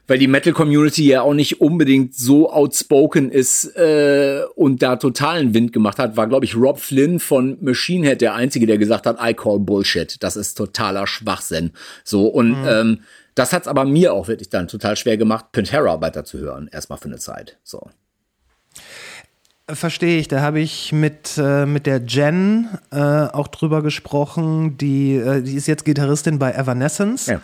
weil 0.08 0.18
die 0.18 0.28
Metal 0.28 0.54
Community 0.54 1.08
ja 1.08 1.22
auch 1.22 1.34
nicht 1.34 1.62
unbedingt 1.62 2.14
so 2.14 2.52
outspoken 2.52 3.32
ist 3.32 3.66
äh, 3.78 4.42
und 4.56 4.82
da 4.82 4.98
totalen 4.98 5.54
Wind 5.54 5.72
gemacht 5.72 5.98
hat, 5.98 6.18
war 6.18 6.28
glaube 6.28 6.46
ich 6.46 6.56
Rob 6.56 6.80
Flynn 6.80 7.20
von 7.20 7.58
Machine 7.62 8.08
Head 8.08 8.22
der 8.22 8.36
einzige, 8.36 8.68
der 8.68 8.78
gesagt 8.78 9.06
hat, 9.06 9.18
I 9.24 9.34
call 9.34 9.60
Bullshit. 9.60 10.22
Das 10.22 10.36
ist 10.36 10.56
totaler 10.56 11.08
Schwachsinn. 11.08 11.72
So 12.04 12.28
und 12.28 12.58
ähm, 12.68 13.00
das 13.36 13.54
hat's 13.54 13.68
aber 13.68 13.86
mir 13.86 14.14
auch 14.14 14.28
wirklich 14.28 14.50
dann 14.50 14.68
total 14.68 14.96
schwer 14.96 15.18
gemacht, 15.18 15.52
Pantera 15.52 16.02
weiterzuhören, 16.02 16.70
erstmal 16.72 17.00
für 17.00 17.06
eine 17.06 17.18
Zeit. 17.18 17.58
So. 17.64 17.90
Verstehe 19.70 20.20
ich. 20.20 20.28
Da 20.28 20.42
habe 20.42 20.60
ich 20.60 20.92
mit, 20.92 21.38
äh, 21.38 21.66
mit 21.66 21.86
der 21.86 22.02
Jen 22.06 22.68
äh, 22.92 22.98
auch 22.98 23.48
drüber 23.48 23.82
gesprochen. 23.82 24.78
Die, 24.78 25.16
äh, 25.16 25.42
die 25.42 25.56
ist 25.56 25.68
jetzt 25.68 25.86
Gitarristin 25.86 26.38
bei 26.38 26.52
Evanescence. 26.52 27.28
Ja. 27.28 27.42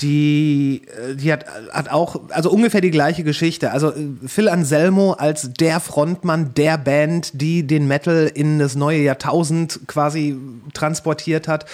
die, 0.00 0.82
äh, 0.88 1.14
die 1.14 1.32
hat, 1.32 1.46
hat 1.72 1.90
auch, 1.90 2.20
also 2.30 2.50
ungefähr 2.50 2.80
die 2.80 2.90
gleiche 2.90 3.22
Geschichte. 3.22 3.70
Also 3.70 3.92
äh, 3.92 4.08
Phil 4.26 4.48
Anselmo 4.48 5.12
als 5.12 5.52
der 5.52 5.78
Frontmann 5.78 6.54
der 6.54 6.76
Band, 6.76 7.40
die 7.40 7.64
den 7.64 7.86
Metal 7.86 8.28
in 8.34 8.58
das 8.58 8.74
neue 8.74 9.00
Jahrtausend 9.00 9.80
quasi 9.86 10.36
transportiert 10.72 11.46
hat. 11.46 11.66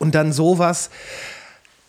Und 0.00 0.16
dann 0.16 0.32
sowas. 0.32 0.90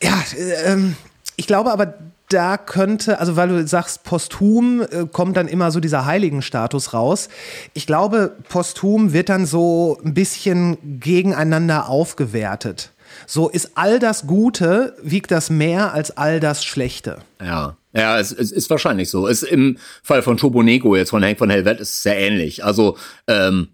Ja, 0.04 0.24
äh, 0.38 0.72
ähm, 0.72 0.96
ich 1.36 1.48
glaube 1.48 1.72
aber, 1.72 1.96
da 2.30 2.58
könnte, 2.58 3.20
also 3.20 3.36
weil 3.36 3.50
du 3.50 3.68
sagst, 3.68 4.04
posthum 4.04 4.82
äh, 4.82 5.06
kommt 5.12 5.36
dann 5.36 5.48
immer 5.48 5.72
so 5.72 5.80
dieser 5.80 6.06
Heiligenstatus 6.06 6.94
raus. 6.94 7.30
Ich 7.74 7.88
glaube, 7.88 8.36
posthum 8.48 9.14
wird 9.14 9.30
dann 9.30 9.46
so 9.46 10.00
ein 10.04 10.14
bisschen 10.14 10.78
gegeneinander 11.00 11.90
aufgewertet. 11.90 12.92
So 13.26 13.50
ist 13.50 13.72
all 13.76 14.00
das 14.00 14.28
Gute, 14.28 14.96
wiegt 15.02 15.32
das 15.32 15.50
mehr 15.50 15.94
als 15.94 16.16
all 16.16 16.40
das 16.40 16.64
Schlechte. 16.64 17.20
Ja. 17.42 17.76
Ja, 17.92 18.20
es, 18.20 18.32
es 18.32 18.52
ist 18.52 18.70
wahrscheinlich 18.70 19.10
so. 19.10 19.28
Es 19.28 19.42
im 19.42 19.80
Fall 20.04 20.22
von 20.22 20.38
Turbonego 20.38 20.96
jetzt 20.96 21.10
von 21.10 21.24
Hank 21.24 21.40
von 21.40 21.50
Helvet 21.50 21.80
ist 21.80 21.90
es 21.90 22.04
sehr 22.04 22.20
ähnlich. 22.20 22.64
Also 22.64 22.98
ähm, 23.28 23.70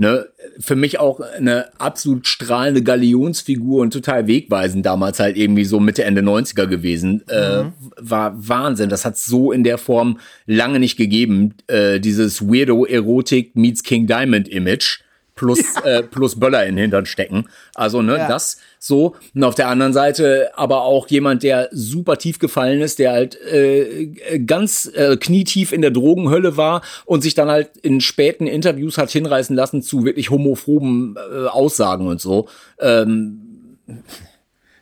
ne, 0.00 0.26
für 0.58 0.76
mich 0.76 0.98
auch 0.98 1.20
eine 1.20 1.78
absolut 1.78 2.26
strahlende 2.26 2.82
Galionsfigur 2.82 3.82
und 3.82 3.92
total 3.92 4.26
wegweisend 4.26 4.86
damals 4.86 5.20
halt 5.20 5.36
irgendwie 5.36 5.66
so 5.66 5.78
Mitte, 5.78 6.04
Ende 6.04 6.22
90er 6.22 6.66
gewesen. 6.66 7.22
Äh, 7.28 7.64
mhm. 7.64 7.72
war 7.98 8.32
Wahnsinn. 8.48 8.88
Das 8.88 9.04
hat 9.04 9.18
so 9.18 9.52
in 9.52 9.62
der 9.62 9.76
Form 9.76 10.18
lange 10.46 10.80
nicht 10.80 10.96
gegeben. 10.96 11.54
Äh, 11.66 12.00
dieses 12.00 12.40
Weirdo 12.40 12.86
Erotik 12.86 13.54
meets 13.56 13.82
King 13.82 14.06
Diamond 14.06 14.48
Image 14.48 15.00
plus, 15.40 15.60
ja. 15.76 15.98
äh, 15.98 16.02
plus 16.02 16.38
Böller 16.38 16.66
in 16.66 16.76
den 16.76 16.82
Hintern 16.82 17.06
stecken. 17.06 17.48
Also, 17.74 18.02
ne, 18.02 18.18
ja. 18.18 18.28
das 18.28 18.58
so. 18.78 19.16
Und 19.34 19.42
auf 19.42 19.54
der 19.54 19.68
anderen 19.68 19.94
Seite 19.94 20.50
aber 20.54 20.82
auch 20.82 21.08
jemand, 21.08 21.42
der 21.42 21.70
super 21.72 22.18
tief 22.18 22.38
gefallen 22.38 22.82
ist, 22.82 22.98
der 22.98 23.12
halt 23.12 23.40
äh, 23.40 24.38
ganz 24.46 24.90
äh, 24.94 25.16
knietief 25.16 25.72
in 25.72 25.80
der 25.80 25.90
Drogenhölle 25.90 26.58
war 26.58 26.82
und 27.06 27.22
sich 27.22 27.34
dann 27.34 27.48
halt 27.48 27.76
in 27.78 28.02
späten 28.02 28.46
Interviews 28.46 28.98
hat 28.98 29.10
hinreißen 29.10 29.56
lassen 29.56 29.82
zu 29.82 30.04
wirklich 30.04 30.28
homophoben 30.28 31.16
äh, 31.16 31.46
Aussagen 31.46 32.06
und 32.06 32.20
so. 32.20 32.46
Ähm, 32.78 33.40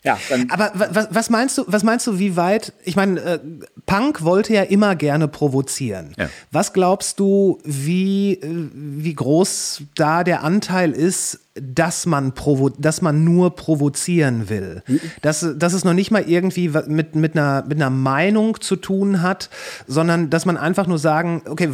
ja, 0.05 0.19
aber 0.49 0.73
was, 0.75 1.09
was, 1.11 1.31
meinst 1.31 1.59
du, 1.59 1.65
was 1.67 1.83
meinst 1.83 2.07
du, 2.07 2.19
wie 2.19 2.37
weit, 2.37 2.73
ich 2.85 2.95
meine, 2.95 3.21
äh, 3.21 3.39
Punk 3.87 4.23
wollte 4.23 4.55
ja 4.55 4.63
immer 4.63 4.95
gerne 4.95 5.29
provozieren. 5.29 6.13
Ja. 6.17 6.29
Was 6.53 6.73
glaubst 6.73 7.19
du, 7.19 7.59
wie, 7.65 8.35
äh, 8.35 8.69
wie 8.73 9.15
groß 9.15 9.83
da 9.97 10.25
der 10.25 10.45
Anteil 10.45 10.93
ist, 10.93 11.41
dass 11.55 12.07
man, 12.07 12.33
provo 12.33 12.69
dass 12.69 13.03
man 13.03 13.25
nur 13.25 13.57
provozieren 13.57 14.49
will? 14.49 14.83
Dass, 15.23 15.47
dass 15.57 15.73
es 15.73 15.85
noch 15.85 15.95
nicht 15.95 16.11
mal 16.11 16.23
irgendwie 16.23 16.69
mit, 16.87 17.17
mit, 17.17 17.37
einer, 17.37 17.65
mit 17.67 17.79
einer 17.79 17.91
Meinung 17.91 18.61
zu 18.61 18.77
tun 18.77 19.23
hat, 19.23 19.51
sondern 19.87 20.31
dass 20.31 20.47
man 20.47 20.57
einfach 20.57 20.87
nur 20.87 20.99
sagen, 20.99 21.43
okay, 21.49 21.71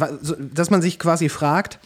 dass 0.53 0.69
man 0.71 0.81
sich 0.81 0.97
quasi 0.97 1.29
fragt, 1.29 1.79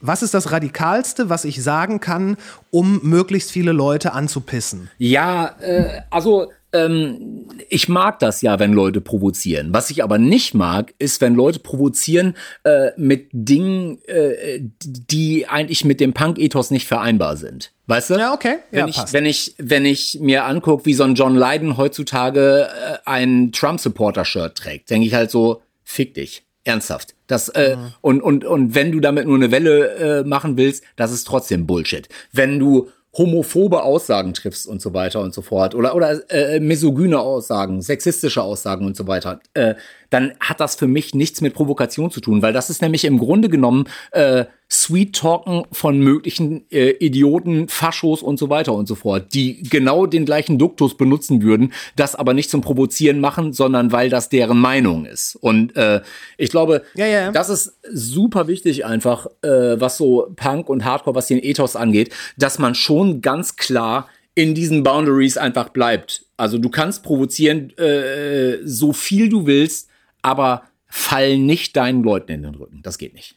was 0.00 0.22
ist 0.22 0.34
das 0.34 0.52
Radikalste, 0.52 1.28
was 1.28 1.44
ich 1.44 1.62
sagen 1.62 2.00
kann, 2.00 2.36
um 2.70 3.00
möglichst 3.02 3.50
viele 3.50 3.72
Leute 3.72 4.12
anzupissen? 4.12 4.90
Ja, 4.98 5.56
äh, 5.60 6.02
also 6.10 6.50
ähm, 6.72 7.46
ich 7.68 7.88
mag 7.88 8.18
das 8.18 8.42
ja, 8.42 8.58
wenn 8.58 8.72
Leute 8.72 9.00
provozieren. 9.00 9.72
Was 9.72 9.90
ich 9.90 10.02
aber 10.02 10.18
nicht 10.18 10.54
mag, 10.54 10.94
ist, 10.98 11.20
wenn 11.20 11.34
Leute 11.34 11.58
provozieren 11.58 12.36
äh, 12.64 12.90
mit 12.96 13.28
Dingen, 13.32 13.98
äh, 14.06 14.60
die 14.84 15.46
eigentlich 15.48 15.84
mit 15.84 16.00
dem 16.00 16.12
Punk-Ethos 16.12 16.70
nicht 16.70 16.86
vereinbar 16.86 17.36
sind. 17.36 17.72
Weißt 17.86 18.10
du? 18.10 18.14
Ja, 18.14 18.34
okay. 18.34 18.56
Wenn, 18.70 18.80
ja, 18.80 18.88
ich, 18.88 18.96
passt. 18.96 19.12
wenn 19.12 19.26
ich 19.26 19.54
wenn 19.58 19.84
ich 19.84 20.18
mir 20.20 20.44
angucke, 20.44 20.86
wie 20.86 20.94
so 20.94 21.04
ein 21.04 21.14
John 21.14 21.36
Lydon 21.36 21.76
heutzutage 21.76 22.68
äh, 22.68 22.98
ein 23.04 23.52
Trump-Supporter-Shirt 23.52 24.56
trägt, 24.56 24.90
denke 24.90 25.06
ich 25.06 25.14
halt 25.14 25.30
so, 25.30 25.62
fick 25.84 26.14
dich. 26.14 26.45
Ernsthaft. 26.66 27.14
Das, 27.28 27.48
äh, 27.50 27.76
mhm. 27.76 27.92
und, 28.00 28.22
und, 28.22 28.44
und 28.44 28.74
wenn 28.74 28.92
du 28.92 29.00
damit 29.00 29.26
nur 29.26 29.36
eine 29.36 29.50
Welle 29.50 30.22
äh, 30.22 30.24
machen 30.24 30.56
willst, 30.56 30.84
das 30.96 31.12
ist 31.12 31.26
trotzdem 31.26 31.66
Bullshit. 31.66 32.08
Wenn 32.32 32.58
du 32.58 32.88
homophobe 33.16 33.82
Aussagen 33.82 34.34
triffst 34.34 34.66
und 34.66 34.82
so 34.82 34.92
weiter 34.92 35.20
und 35.20 35.32
so 35.32 35.40
fort 35.40 35.74
oder 35.74 35.94
oder 35.94 36.30
äh, 36.30 36.60
misogyne 36.60 37.18
Aussagen, 37.18 37.80
sexistische 37.80 38.42
Aussagen 38.42 38.84
und 38.84 38.96
so 38.96 39.06
weiter, 39.06 39.40
äh, 39.54 39.74
dann 40.10 40.34
hat 40.40 40.60
das 40.60 40.74
für 40.74 40.86
mich 40.86 41.14
nichts 41.14 41.40
mit 41.40 41.54
Provokation 41.54 42.10
zu 42.10 42.20
tun, 42.20 42.42
weil 42.42 42.52
das 42.52 42.68
ist 42.68 42.82
nämlich 42.82 43.04
im 43.04 43.18
Grunde 43.18 43.48
genommen 43.48 43.88
äh, 44.10 44.44
Sweet 44.68 45.14
Talken 45.14 45.62
von 45.70 46.00
möglichen 46.00 46.68
äh, 46.72 46.90
Idioten, 46.90 47.68
Faschos 47.68 48.20
und 48.20 48.36
so 48.36 48.50
weiter 48.50 48.72
und 48.72 48.88
so 48.88 48.96
fort, 48.96 49.32
die 49.32 49.62
genau 49.62 50.06
den 50.06 50.24
gleichen 50.24 50.58
Duktus 50.58 50.96
benutzen 50.96 51.42
würden, 51.42 51.72
das 51.94 52.16
aber 52.16 52.34
nicht 52.34 52.50
zum 52.50 52.62
Provozieren 52.62 53.20
machen, 53.20 53.52
sondern 53.52 53.92
weil 53.92 54.10
das 54.10 54.28
deren 54.28 54.58
Meinung 54.58 55.06
ist. 55.06 55.36
Und 55.36 55.76
äh, 55.76 56.00
ich 56.36 56.50
glaube, 56.50 56.82
ja, 56.94 57.06
ja. 57.06 57.30
das 57.30 57.48
ist 57.48 57.78
super 57.92 58.48
wichtig 58.48 58.84
einfach, 58.84 59.26
äh, 59.42 59.80
was 59.80 59.96
so 59.96 60.32
Punk 60.34 60.68
und 60.68 60.84
Hardcore, 60.84 61.14
was 61.14 61.28
den 61.28 61.42
Ethos 61.42 61.76
angeht, 61.76 62.12
dass 62.36 62.58
man 62.58 62.74
schon 62.74 63.20
ganz 63.20 63.54
klar 63.54 64.08
in 64.34 64.54
diesen 64.54 64.82
Boundaries 64.82 65.38
einfach 65.38 65.68
bleibt. 65.68 66.26
Also 66.36 66.58
du 66.58 66.70
kannst 66.70 67.04
provozieren, 67.04 67.70
äh, 67.78 68.58
so 68.64 68.92
viel 68.92 69.28
du 69.28 69.46
willst, 69.46 69.88
aber 70.22 70.64
fall 70.88 71.38
nicht 71.38 71.76
deinen 71.76 72.02
Leuten 72.02 72.32
in 72.32 72.42
den 72.42 72.54
Rücken. 72.56 72.80
Das 72.82 72.98
geht 72.98 73.14
nicht. 73.14 73.36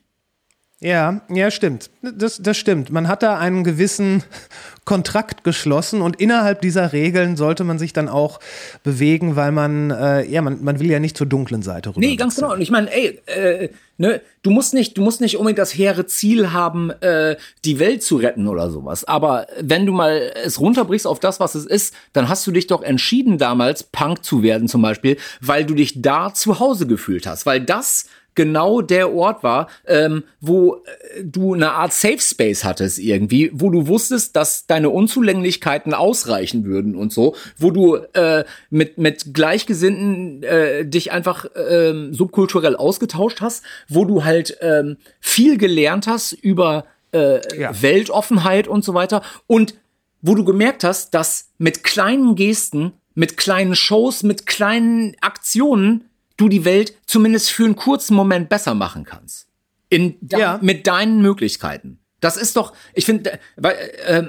Ja, 0.81 1.21
ja, 1.29 1.51
stimmt. 1.51 1.89
Das, 2.01 2.41
das 2.41 2.55
stimmt. 2.55 2.89
Man 2.89 3.09
hat 3.09 3.21
da 3.21 3.37
einen 3.37 3.65
gewissen 3.65 4.23
Kontrakt 4.85 5.43
geschlossen 5.43 6.01
und 6.01 6.21
innerhalb 6.21 6.61
dieser 6.61 6.93
Regeln 6.93 7.35
sollte 7.35 7.65
man 7.65 7.77
sich 7.77 7.91
dann 7.91 8.07
auch 8.07 8.39
bewegen, 8.81 9.35
weil 9.35 9.51
man, 9.51 9.91
äh, 9.91 10.25
ja, 10.25 10.41
man, 10.41 10.63
man 10.63 10.79
will 10.79 10.89
ja 10.89 10.99
nicht 10.99 11.17
zur 11.17 11.27
dunklen 11.27 11.61
Seite 11.61 11.89
rüber. 11.89 11.99
Nee, 11.99 12.15
ganz 12.15 12.37
genau. 12.37 12.53
Und 12.53 12.61
ich 12.61 12.71
meine, 12.71 12.89
ey, 12.91 13.21
äh, 13.25 13.69
ne, 13.97 14.21
du 14.41 14.51
musst 14.51 14.73
nicht, 14.73 14.97
du 14.97 15.01
musst 15.01 15.19
nicht 15.19 15.37
unbedingt 15.37 15.59
das 15.59 15.75
hehre 15.75 16.05
Ziel 16.05 16.53
haben, 16.53 16.91
äh, 17.01 17.35
die 17.65 17.77
Welt 17.77 18.01
zu 18.01 18.15
retten 18.15 18.47
oder 18.47 18.71
sowas. 18.71 19.03
Aber 19.03 19.47
wenn 19.59 19.85
du 19.85 19.91
mal 19.91 20.31
es 20.43 20.61
runterbrichst 20.61 21.05
auf 21.05 21.19
das, 21.19 21.41
was 21.41 21.55
es 21.55 21.65
ist, 21.65 21.93
dann 22.13 22.29
hast 22.29 22.47
du 22.47 22.51
dich 22.51 22.67
doch 22.67 22.81
entschieden 22.81 23.37
damals, 23.37 23.83
Punk 23.83 24.23
zu 24.23 24.43
werden 24.43 24.69
zum 24.69 24.81
Beispiel, 24.81 25.17
weil 25.41 25.65
du 25.65 25.75
dich 25.75 26.01
da 26.01 26.33
zu 26.33 26.59
Hause 26.59 26.87
gefühlt 26.87 27.27
hast. 27.27 27.45
Weil 27.45 27.59
das 27.59 28.05
genau 28.39 28.79
der 28.79 29.13
Ort 29.13 29.43
war, 29.43 29.67
ähm, 29.85 30.23
wo 30.39 30.75
äh, 30.75 31.25
du 31.25 31.53
eine 31.53 31.71
Art 31.71 31.91
Safe 31.91 32.21
Space 32.21 32.63
hattest 32.63 32.97
irgendwie, 32.97 33.51
wo 33.53 33.69
du 33.69 33.87
wusstest, 33.87 34.37
dass 34.37 34.65
deine 34.65 34.91
Unzulänglichkeiten 34.91 35.93
ausreichen 35.93 36.63
würden 36.63 36.95
und 36.95 37.11
so, 37.11 37.35
wo 37.57 37.69
du 37.69 37.97
äh, 38.13 38.45
mit 38.69 38.97
mit 38.97 39.33
Gleichgesinnten 39.33 40.43
äh, 40.43 40.85
dich 40.85 41.11
einfach 41.11 41.53
äh, 41.53 42.13
subkulturell 42.13 42.77
ausgetauscht 42.77 43.41
hast, 43.41 43.65
wo 43.89 44.05
du 44.05 44.23
halt 44.23 44.61
äh, 44.61 44.95
viel 45.19 45.57
gelernt 45.57 46.07
hast 46.07 46.31
über 46.31 46.85
äh, 47.11 47.41
ja. 47.59 47.81
Weltoffenheit 47.81 48.69
und 48.69 48.85
so 48.85 48.93
weiter 48.93 49.21
und 49.47 49.75
wo 50.21 50.33
du 50.33 50.45
gemerkt 50.45 50.85
hast, 50.85 51.13
dass 51.13 51.49
mit 51.57 51.83
kleinen 51.83 52.35
Gesten, 52.35 52.93
mit 53.15 53.35
kleinen 53.35 53.75
Shows, 53.75 54.23
mit 54.23 54.45
kleinen 54.45 55.17
Aktionen 55.19 56.08
du 56.39 56.49
die 56.49 56.65
Welt 56.65 56.93
zumindest 57.05 57.51
für 57.51 57.65
einen 57.65 57.75
kurzen 57.75 58.15
Moment 58.15 58.49
besser 58.49 58.73
machen 58.73 59.03
kannst. 59.03 59.47
In 59.89 60.17
ja. 60.31 60.59
mit 60.61 60.85
deinen 60.85 61.21
Möglichkeiten. 61.21 61.99
Das 62.19 62.37
ist 62.37 62.55
doch, 62.55 62.73
ich 62.93 63.05
finde, 63.05 63.39
äh, 63.61 64.23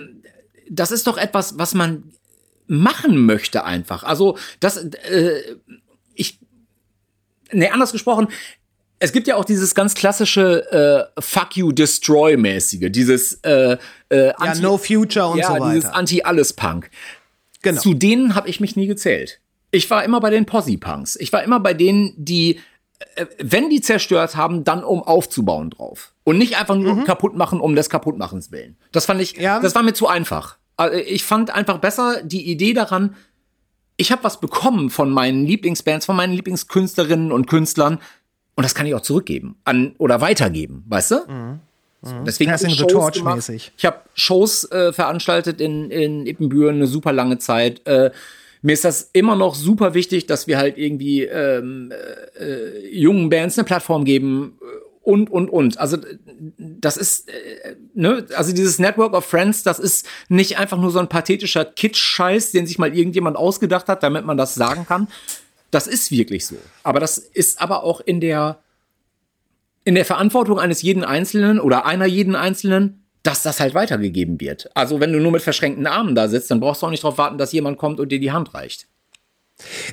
das 0.70 0.90
ist 0.90 1.07
doch 1.07 1.18
etwas, 1.18 1.59
was 1.59 1.75
man 1.75 2.12
machen 2.66 3.27
möchte 3.27 3.64
einfach. 3.64 4.05
Also 4.05 4.38
das, 4.61 4.77
äh, 4.77 5.42
ich, 6.14 6.38
ne, 7.53 7.73
anders 7.73 7.92
gesprochen, 7.92 8.29
es 9.01 9.12
gibt 9.12 9.27
ja 9.27 9.37
auch 9.37 9.44
dieses 9.44 9.75
ganz 9.75 9.94
klassische 9.94 11.11
äh, 11.16 11.20
Fuck 11.20 11.57
you 11.57 11.73
destroy 11.73 12.37
mäßige, 12.37 12.90
dieses 12.90 13.35
äh, 13.42 13.77
äh, 14.11 14.33
Anti, 14.37 14.61
ja, 14.61 14.62
No 14.62 14.79
Future 14.79 15.27
und 15.27 15.38
ja, 15.38 15.49
so 15.49 15.53
weiter. 15.55 15.75
dieses 15.75 15.90
Anti 15.90 16.23
alles 16.23 16.53
Punk. 16.53 16.90
Genau. 17.62 17.81
Zu 17.81 17.94
denen 17.94 18.35
habe 18.35 18.49
ich 18.49 18.61
mich 18.61 18.77
nie 18.77 18.87
gezählt. 18.87 19.40
Ich 19.70 19.90
war 19.90 20.04
immer 20.04 20.20
bei 20.20 20.30
den 20.30 20.46
Posse-Punks. 20.46 21.16
Ich 21.16 21.33
war 21.33 21.42
immer 21.42 21.61
bei 21.61 21.74
denen, 21.74 22.12
die, 22.16 22.59
äh, 23.16 23.26
wenn 23.38 23.70
die 23.70 23.80
zerstört 23.80 24.37
haben, 24.37 24.64
dann 24.64 24.83
um 24.85 25.02
aufzubauen 25.02 25.70
drauf. 25.70 26.12
Und 26.24 26.38
nicht 26.38 26.56
einfach 26.56 26.76
nur 26.76 26.94
mhm. 26.94 27.04
kaputt 27.04 27.37
machen, 27.37 27.61
um 27.61 27.74
des 27.74 27.90
Kaputtmachens 27.90 28.50
willen. 28.50 28.76
Das 28.92 29.06
fand 29.06 29.20
ich, 29.20 29.37
ja. 29.37 29.61
das 29.61 29.74
war 29.74 29.83
mir 29.83 29.94
zu 29.94 30.09
einfach. 30.09 30.56
Also 30.76 30.96
ich 30.96 31.24
fand 31.24 31.50
einfach 31.50 31.78
besser 31.78 32.22
die 32.22 32.50
Idee 32.50 32.72
daran, 32.72 33.14
ich 33.96 34.11
habe 34.11 34.24
was 34.24 34.40
bekommen 34.40 34.88
von 34.88 35.11
meinen 35.11 35.44
Lieblingsbands, 35.44 36.06
von 36.06 36.16
meinen 36.16 36.33
Lieblingskünstlerinnen 36.33 37.33
und 37.33 37.46
Künstlern 37.46 37.98
und 38.54 38.64
das 38.64 38.74
kann 38.74 38.87
ich 38.87 38.94
auch 38.94 39.02
zurückgeben 39.02 39.56
an 39.64 39.94
oder 39.98 40.22
weitergeben, 40.22 40.85
weißt 40.88 41.11
du? 41.11 41.16
Mhm. 41.28 41.61
Mhm. 42.02 42.24
Deswegen 42.24 42.50
Passing 42.50 42.70
the 42.70 42.87
Torch 42.87 43.22
mäßig. 43.22 43.72
Ich 43.76 43.85
habe 43.85 44.00
Shows 44.14 44.64
äh, 44.70 44.94
veranstaltet 44.94 45.61
in 45.61 45.90
in 45.90 46.26
Ippenbüren 46.26 46.76
eine 46.76 46.87
super 46.87 47.12
lange 47.12 47.37
Zeit. 47.38 47.87
Äh, 47.87 48.11
mir 48.62 48.73
ist 48.73 48.85
das 48.85 49.11
immer 49.12 49.37
noch 49.37 49.55
super 49.55 49.94
wichtig, 49.94 50.27
dass 50.27 50.46
wir 50.46 50.59
halt 50.59 50.77
irgendwie 50.79 51.25
ähm, 51.25 51.92
äh, 52.38 52.88
jungen 52.94 53.31
Bands 53.31 53.59
eine 53.59 53.64
Plattform 53.64 54.05
geben, 54.05 54.59
und, 55.03 55.31
und, 55.31 55.49
und. 55.49 55.79
Also 55.79 55.96
das 56.59 56.96
ist, 56.96 57.29
äh, 57.29 57.77
ne, 57.94 58.27
also 58.37 58.53
dieses 58.53 58.79
Network 58.79 59.14
of 59.14 59.25
Friends, 59.25 59.62
das 59.62 59.79
ist 59.79 60.07
nicht 60.29 60.59
einfach 60.59 60.79
nur 60.79 60.90
so 60.90 60.99
ein 60.99 61.09
pathetischer 61.09 61.64
Kitsch-Scheiß, 61.64 62.53
den 62.53 62.66
sich 62.66 62.79
mal 62.79 62.94
irgendjemand 62.96 63.37
ausgedacht 63.37 63.88
hat, 63.88 64.03
damit 64.03 64.25
man 64.25 64.37
das 64.37 64.55
sagen 64.55 64.87
kann. 64.87 65.09
Das 65.70 65.87
ist 65.87 66.11
wirklich 66.11 66.46
so. 66.46 66.57
Aber 66.83 67.01
das 67.01 67.18
ist 67.18 67.61
aber 67.61 67.83
auch 67.83 68.01
in 68.01 68.20
der, 68.20 68.61
in 69.85 69.94
der 69.94 70.05
Verantwortung 70.05 70.59
eines 70.59 70.83
jeden 70.83 71.05
Einzelnen 71.05 71.61
oder 71.61 71.87
einer 71.87 72.07
jeden 72.07 72.37
Einzelnen, 72.37 73.05
dass 73.22 73.42
das 73.42 73.61
halt 73.61 73.74
weitergegeben 73.74 74.40
wird. 74.40 74.70
Also 74.74 75.00
wenn 75.00 75.12
du 75.12 75.20
nur 75.20 75.33
mit 75.33 75.42
verschränkten 75.42 75.87
Armen 75.87 76.14
da 76.14 76.28
sitzt, 76.28 76.50
dann 76.50 76.61
brauchst 76.61 76.83
du 76.83 76.87
auch 76.87 76.90
nicht 76.90 77.04
darauf 77.04 77.18
warten, 77.18 77.38
dass 77.38 77.52
jemand 77.52 77.78
kommt 77.78 78.00
und 78.00 78.11
dir 78.11 78.20
die 78.20 78.33
Hand 78.33 78.54
reicht. 78.54 78.89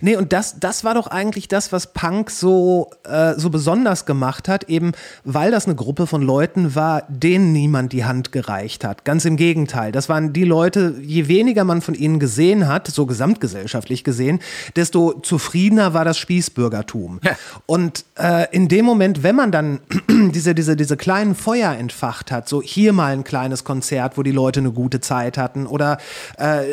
Nee, 0.01 0.15
und 0.15 0.33
das, 0.33 0.59
das 0.59 0.83
war 0.83 0.93
doch 0.93 1.07
eigentlich 1.07 1.47
das, 1.47 1.71
was 1.71 1.93
Punk 1.93 2.31
so, 2.31 2.89
äh, 3.03 3.33
so 3.35 3.49
besonders 3.49 4.05
gemacht 4.05 4.47
hat, 4.47 4.65
eben 4.65 4.91
weil 5.23 5.51
das 5.51 5.65
eine 5.65 5.75
Gruppe 5.75 6.07
von 6.07 6.21
Leuten 6.21 6.75
war, 6.75 7.03
denen 7.07 7.51
niemand 7.51 7.93
die 7.93 8.05
Hand 8.05 8.31
gereicht 8.31 8.83
hat. 8.83 9.05
Ganz 9.05 9.25
im 9.25 9.37
Gegenteil. 9.37 9.91
Das 9.91 10.09
waren 10.09 10.33
die 10.33 10.43
Leute, 10.43 10.95
je 11.01 11.27
weniger 11.27 11.63
man 11.63 11.81
von 11.81 11.95
ihnen 11.95 12.19
gesehen 12.19 12.67
hat, 12.67 12.87
so 12.87 13.05
gesamtgesellschaftlich 13.05 14.03
gesehen, 14.03 14.39
desto 14.75 15.13
zufriedener 15.21 15.93
war 15.93 16.05
das 16.05 16.17
Spießbürgertum. 16.17 17.19
Ja. 17.23 17.35
Und 17.65 18.05
äh, 18.17 18.47
in 18.51 18.67
dem 18.67 18.85
Moment, 18.85 19.23
wenn 19.23 19.35
man 19.35 19.51
dann 19.51 19.79
diese, 20.33 20.55
diese, 20.55 20.75
diese 20.75 20.97
kleinen 20.97 21.35
Feuer 21.35 21.73
entfacht 21.73 22.31
hat, 22.31 22.47
so 22.47 22.61
hier 22.61 22.93
mal 22.93 23.13
ein 23.13 23.23
kleines 23.23 23.63
Konzert, 23.63 24.17
wo 24.17 24.23
die 24.23 24.31
Leute 24.31 24.59
eine 24.59 24.71
gute 24.71 25.01
Zeit 25.01 25.37
hatten 25.37 25.67
oder 25.67 25.97
äh, 26.37 26.63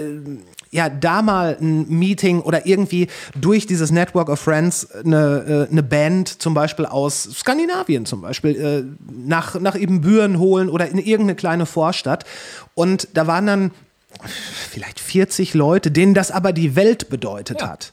ja, 0.75 0.89
da 0.89 1.23
mal 1.23 1.57
ein 1.61 1.89
Meeting 1.89 2.41
oder 2.41 2.67
irgendwie 2.67 3.07
durch 3.41 3.65
dieses 3.65 3.93
Network 3.93 4.29
of 4.29 4.41
Friends 4.41 4.91
eine, 4.91 5.69
äh, 5.69 5.71
eine 5.71 5.85
Band 5.85 6.43
zum 6.43 6.53
Beispiel 6.53 6.85
aus 6.85 7.23
Skandinavien 7.33 8.07
zum 8.07 8.23
Beispiel 8.23 8.57
äh, 8.57 8.83
nach, 9.09 9.61
nach 9.61 9.77
Ebenbüren 9.77 10.41
holen 10.41 10.69
oder 10.69 10.89
in 10.89 10.99
irgendeine 10.99 11.37
kleine 11.37 11.67
Vorstadt. 11.67 12.25
Und 12.75 13.07
da 13.15 13.29
waren 13.29 13.47
dann 13.47 13.71
vielleicht 14.69 14.99
40 14.99 15.55
Leute, 15.55 15.93
denen 15.93 16.13
das 16.13 16.33
aber 16.33 16.53
die 16.53 16.75
Welt 16.75 17.09
bedeutet 17.09 17.61
ja. 17.61 17.69
hat. 17.69 17.93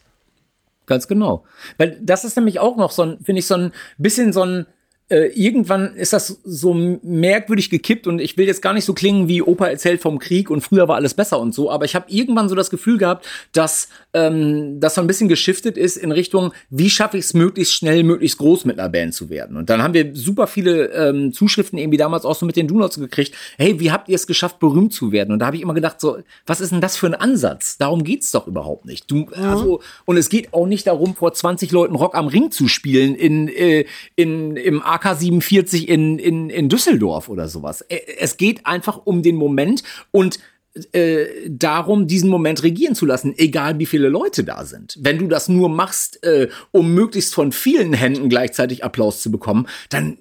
Ganz 0.87 1.07
genau. 1.07 1.43
Weil 1.77 1.99
das 2.01 2.25
ist 2.25 2.35
nämlich 2.35 2.59
auch 2.59 2.77
noch 2.77 2.89
so 2.89 3.03
ein, 3.03 3.19
finde 3.23 3.41
ich, 3.41 3.45
so 3.45 3.53
ein 3.53 3.73
bisschen 3.99 4.33
so 4.33 4.41
ein 4.41 4.65
äh, 5.11 5.27
irgendwann 5.35 5.93
ist 5.95 6.13
das 6.13 6.39
so 6.45 6.73
merkwürdig 6.73 7.69
gekippt 7.69 8.07
und 8.07 8.19
ich 8.19 8.37
will 8.37 8.47
jetzt 8.47 8.61
gar 8.61 8.73
nicht 8.73 8.85
so 8.85 8.93
klingen 8.93 9.27
wie 9.27 9.41
Opa 9.41 9.67
erzählt 9.67 10.01
vom 10.01 10.19
Krieg 10.19 10.49
und 10.49 10.61
früher 10.61 10.87
war 10.87 10.95
alles 10.95 11.13
besser 11.13 11.39
und 11.39 11.53
so, 11.53 11.69
aber 11.69 11.83
ich 11.83 11.95
habe 11.95 12.05
irgendwann 12.07 12.47
so 12.47 12.55
das 12.55 12.69
Gefühl 12.69 12.97
gehabt, 12.97 13.27
dass 13.51 13.89
ähm, 14.13 14.79
das 14.79 14.95
so 14.95 15.01
ein 15.01 15.07
bisschen 15.07 15.27
geschiftet 15.27 15.77
ist 15.77 15.97
in 15.97 16.13
Richtung, 16.13 16.53
wie 16.69 16.89
schaffe 16.89 17.17
ich 17.17 17.25
es 17.25 17.33
möglichst 17.33 17.73
schnell, 17.73 18.03
möglichst 18.03 18.37
groß 18.37 18.63
mit 18.63 18.79
einer 18.79 18.87
Band 18.87 19.13
zu 19.13 19.29
werden. 19.29 19.57
Und 19.57 19.69
dann 19.69 19.83
haben 19.83 19.93
wir 19.93 20.15
super 20.15 20.47
viele 20.47 20.85
ähm, 20.93 21.33
Zuschriften 21.33 21.77
irgendwie 21.77 21.97
damals 21.97 22.23
auch 22.23 22.35
so 22.35 22.45
mit 22.45 22.55
den 22.55 22.69
Donuts 22.69 22.97
gekriegt, 22.97 23.35
hey, 23.57 23.81
wie 23.81 23.91
habt 23.91 24.07
ihr 24.07 24.15
es 24.15 24.27
geschafft, 24.27 24.59
berühmt 24.59 24.93
zu 24.93 25.11
werden? 25.11 25.33
Und 25.33 25.39
da 25.39 25.47
habe 25.47 25.57
ich 25.57 25.61
immer 25.61 25.73
gedacht, 25.73 25.99
so, 25.99 26.19
was 26.45 26.61
ist 26.61 26.71
denn 26.71 26.79
das 26.79 26.95
für 26.95 27.07
ein 27.07 27.15
Ansatz? 27.15 27.77
Darum 27.77 28.05
geht's 28.05 28.31
doch 28.31 28.47
überhaupt 28.47 28.85
nicht. 28.85 29.11
Du, 29.11 29.27
also, 29.33 29.81
und 30.05 30.15
es 30.15 30.29
geht 30.29 30.53
auch 30.53 30.67
nicht 30.67 30.87
darum, 30.87 31.15
vor 31.15 31.33
20 31.33 31.71
Leuten 31.71 31.95
Rock 31.95 32.15
am 32.15 32.27
Ring 32.27 32.49
zu 32.49 32.69
spielen 32.69 33.15
in, 33.15 33.49
äh, 33.49 33.85
in, 34.15 34.55
im 34.55 34.81
AK 34.81 35.00
AK-47 35.01 35.85
in, 35.85 36.19
in, 36.19 36.49
in 36.49 36.69
Düsseldorf 36.69 37.29
oder 37.29 37.47
sowas. 37.47 37.85
Es 38.19 38.37
geht 38.37 38.65
einfach 38.65 39.01
um 39.05 39.23
den 39.23 39.35
Moment 39.35 39.83
und 40.11 40.39
äh, 40.93 41.25
darum, 41.49 42.07
diesen 42.07 42.29
Moment 42.29 42.63
regieren 42.63 42.95
zu 42.95 43.05
lassen, 43.05 43.33
egal 43.37 43.77
wie 43.79 43.85
viele 43.85 44.07
Leute 44.07 44.45
da 44.45 44.63
sind. 44.63 44.97
Wenn 45.01 45.17
du 45.17 45.27
das 45.27 45.49
nur 45.49 45.67
machst, 45.67 46.23
äh, 46.23 46.47
um 46.71 46.93
möglichst 46.93 47.33
von 47.33 47.51
vielen 47.51 47.91
Händen 47.93 48.29
gleichzeitig 48.29 48.83
Applaus 48.83 49.21
zu 49.21 49.31
bekommen, 49.31 49.67
dann 49.89 50.17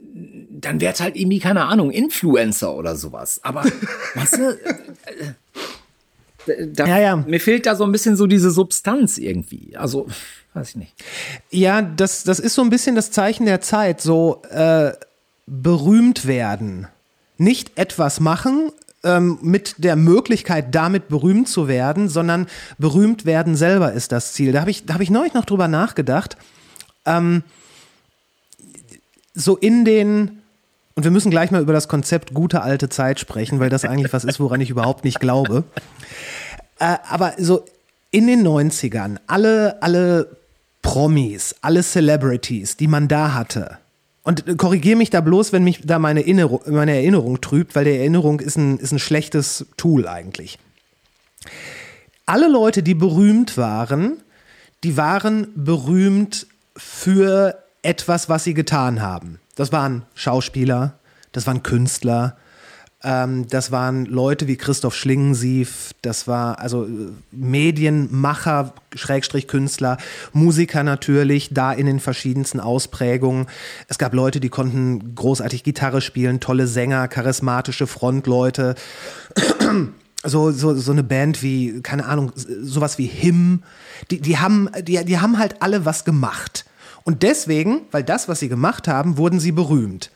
dann 0.60 0.80
wär's 0.80 1.00
halt 1.00 1.16
irgendwie 1.16 1.38
keine 1.38 1.66
Ahnung 1.66 1.90
Influencer 1.90 2.74
oder 2.74 2.96
sowas. 2.96 3.40
Aber 3.42 3.64
weißt 4.14 4.38
du, 4.38 4.50
äh, 6.46 6.52
äh, 6.52 6.66
da, 6.68 6.86
ja, 6.86 6.98
ja. 6.98 7.16
mir 7.16 7.40
fehlt 7.40 7.66
da 7.66 7.76
so 7.76 7.84
ein 7.84 7.92
bisschen 7.92 8.16
so 8.16 8.26
diese 8.26 8.50
Substanz 8.50 9.18
irgendwie. 9.18 9.76
Also 9.76 10.08
Weiß 10.54 10.70
ich 10.70 10.76
nicht. 10.76 10.94
Ja, 11.50 11.80
das, 11.82 12.24
das 12.24 12.40
ist 12.40 12.54
so 12.54 12.62
ein 12.62 12.70
bisschen 12.70 12.96
das 12.96 13.10
Zeichen 13.10 13.46
der 13.46 13.60
Zeit, 13.60 14.00
so 14.00 14.42
äh, 14.50 14.92
berühmt 15.46 16.26
werden. 16.26 16.88
Nicht 17.38 17.78
etwas 17.78 18.20
machen, 18.20 18.72
ähm, 19.02 19.38
mit 19.42 19.76
der 19.78 19.96
Möglichkeit, 19.96 20.74
damit 20.74 21.08
berühmt 21.08 21.48
zu 21.48 21.68
werden, 21.68 22.08
sondern 22.08 22.46
berühmt 22.78 23.24
werden 23.24 23.56
selber 23.56 23.92
ist 23.92 24.12
das 24.12 24.32
Ziel. 24.32 24.52
Da 24.52 24.60
habe 24.60 24.70
ich, 24.70 24.84
hab 24.92 25.00
ich 25.00 25.10
neulich 25.10 25.34
noch 25.34 25.44
drüber 25.44 25.68
nachgedacht. 25.68 26.36
Ähm, 27.06 27.42
so 29.34 29.56
in 29.56 29.84
den, 29.84 30.42
und 30.96 31.04
wir 31.04 31.10
müssen 31.10 31.30
gleich 31.30 31.50
mal 31.50 31.62
über 31.62 31.72
das 31.72 31.88
Konzept 31.88 32.34
gute 32.34 32.62
alte 32.62 32.88
Zeit 32.88 33.20
sprechen, 33.20 33.60
weil 33.60 33.70
das 33.70 33.84
eigentlich 33.84 34.12
was 34.12 34.24
ist, 34.24 34.40
woran 34.40 34.60
ich 34.60 34.70
überhaupt 34.70 35.04
nicht 35.04 35.20
glaube. 35.20 35.64
Äh, 36.78 36.96
aber 37.08 37.34
so 37.38 37.64
in 38.10 38.26
den 38.26 38.46
90ern, 38.46 39.18
alle, 39.26 39.82
alle 39.82 40.39
Promis, 40.82 41.54
alle 41.60 41.82
Celebrities, 41.82 42.76
die 42.76 42.88
man 42.88 43.08
da 43.08 43.34
hatte. 43.34 43.78
Und 44.22 44.58
korrigiere 44.58 44.96
mich 44.96 45.10
da 45.10 45.20
bloß, 45.20 45.52
wenn 45.52 45.64
mich 45.64 45.80
da 45.84 45.98
meine 45.98 46.20
Erinnerung, 46.20 46.60
meine 46.66 46.94
Erinnerung 46.94 47.40
trübt, 47.40 47.74
weil 47.74 47.84
die 47.84 47.96
Erinnerung 47.96 48.40
ist 48.40 48.56
ein, 48.56 48.78
ist 48.78 48.92
ein 48.92 48.98
schlechtes 48.98 49.66
Tool 49.76 50.06
eigentlich. 50.06 50.58
Alle 52.26 52.48
Leute, 52.48 52.82
die 52.82 52.94
berühmt 52.94 53.56
waren, 53.56 54.18
die 54.84 54.96
waren 54.96 55.48
berühmt 55.54 56.46
für 56.76 57.62
etwas, 57.82 58.28
was 58.28 58.44
sie 58.44 58.54
getan 58.54 59.00
haben. 59.00 59.40
Das 59.56 59.72
waren 59.72 60.04
Schauspieler, 60.14 60.98
das 61.32 61.46
waren 61.46 61.62
Künstler, 61.62 62.36
ähm, 63.02 63.46
das 63.48 63.72
waren 63.72 64.04
Leute 64.04 64.46
wie 64.46 64.56
Christoph 64.56 64.94
Schlingensief, 64.94 65.94
das 66.02 66.28
war 66.28 66.58
also 66.58 66.84
äh, 66.84 66.88
Medienmacher, 67.32 68.74
Schrägstrich 68.94 69.48
Künstler, 69.48 69.96
Musiker 70.34 70.82
natürlich, 70.82 71.48
da 71.52 71.72
in 71.72 71.86
den 71.86 71.98
verschiedensten 71.98 72.60
Ausprägungen. 72.60 73.46
Es 73.88 73.96
gab 73.96 74.12
Leute, 74.12 74.38
die 74.38 74.50
konnten 74.50 75.14
großartig 75.14 75.64
Gitarre 75.64 76.02
spielen, 76.02 76.40
tolle 76.40 76.66
Sänger, 76.66 77.08
charismatische 77.08 77.86
Frontleute. 77.86 78.74
So, 80.22 80.50
so, 80.50 80.74
so 80.74 80.92
eine 80.92 81.02
Band 81.02 81.42
wie, 81.42 81.80
keine 81.80 82.04
Ahnung, 82.04 82.32
sowas 82.36 82.98
wie 82.98 83.06
Him, 83.06 83.62
die, 84.10 84.20
die, 84.20 84.36
haben, 84.36 84.68
die, 84.82 85.02
die 85.02 85.18
haben 85.18 85.38
halt 85.38 85.62
alle 85.62 85.86
was 85.86 86.04
gemacht. 86.04 86.66
Und 87.04 87.22
deswegen, 87.22 87.86
weil 87.90 88.04
das, 88.04 88.28
was 88.28 88.40
sie 88.40 88.50
gemacht 88.50 88.86
haben, 88.86 89.16
wurden 89.16 89.40
sie 89.40 89.52
berühmt. 89.52 90.10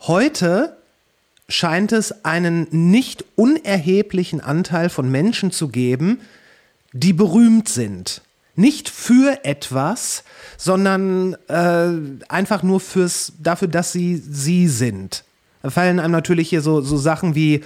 Heute 0.00 0.76
scheint 1.48 1.92
es 1.92 2.24
einen 2.24 2.66
nicht 2.70 3.24
unerheblichen 3.36 4.40
Anteil 4.40 4.88
von 4.88 5.10
Menschen 5.10 5.50
zu 5.50 5.68
geben, 5.68 6.20
die 6.92 7.12
berühmt 7.12 7.68
sind. 7.68 8.22
Nicht 8.56 8.88
für 8.88 9.44
etwas, 9.44 10.22
sondern 10.56 11.34
äh, 11.48 11.88
einfach 12.28 12.62
nur 12.62 12.80
fürs, 12.80 13.32
dafür, 13.38 13.68
dass 13.68 13.92
sie 13.92 14.16
sie 14.16 14.68
sind. 14.68 15.24
Da 15.62 15.70
fallen 15.70 15.98
einem 15.98 16.12
natürlich 16.12 16.48
hier 16.50 16.60
so, 16.60 16.80
so 16.80 16.96
Sachen 16.96 17.34
wie 17.34 17.64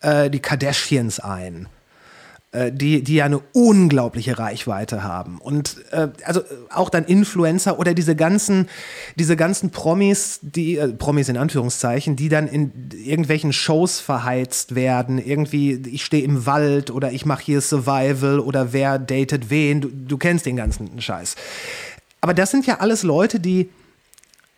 äh, 0.00 0.28
die 0.28 0.40
Kardashians 0.40 1.20
ein 1.20 1.68
die, 2.72 3.02
die 3.02 3.16
ja 3.16 3.26
eine 3.26 3.40
unglaubliche 3.52 4.38
Reichweite 4.38 5.02
haben. 5.02 5.38
Und 5.38 5.76
äh, 5.90 6.08
also 6.24 6.40
auch 6.70 6.88
dann 6.88 7.04
Influencer 7.04 7.78
oder 7.78 7.92
diese 7.92 8.16
ganzen, 8.16 8.68
diese 9.16 9.36
ganzen 9.36 9.70
Promis, 9.70 10.40
die, 10.40 10.78
äh, 10.78 10.88
Promis 10.88 11.28
in 11.28 11.36
Anführungszeichen, 11.36 12.16
die 12.16 12.30
dann 12.30 12.48
in 12.48 12.72
irgendwelchen 12.92 13.52
Shows 13.52 14.00
verheizt 14.00 14.74
werden. 14.74 15.18
Irgendwie, 15.18 15.74
ich 15.92 16.04
stehe 16.06 16.24
im 16.24 16.46
Wald 16.46 16.90
oder 16.90 17.12
ich 17.12 17.26
mache 17.26 17.42
hier 17.42 17.60
Survival 17.60 18.40
oder 18.40 18.72
wer 18.72 18.98
datet 18.98 19.50
wen. 19.50 19.82
Du, 19.82 19.88
du 19.88 20.16
kennst 20.16 20.46
den 20.46 20.56
ganzen 20.56 21.00
Scheiß. 21.00 21.36
Aber 22.22 22.32
das 22.32 22.50
sind 22.50 22.66
ja 22.66 22.78
alles 22.78 23.02
Leute, 23.02 23.40
die. 23.40 23.68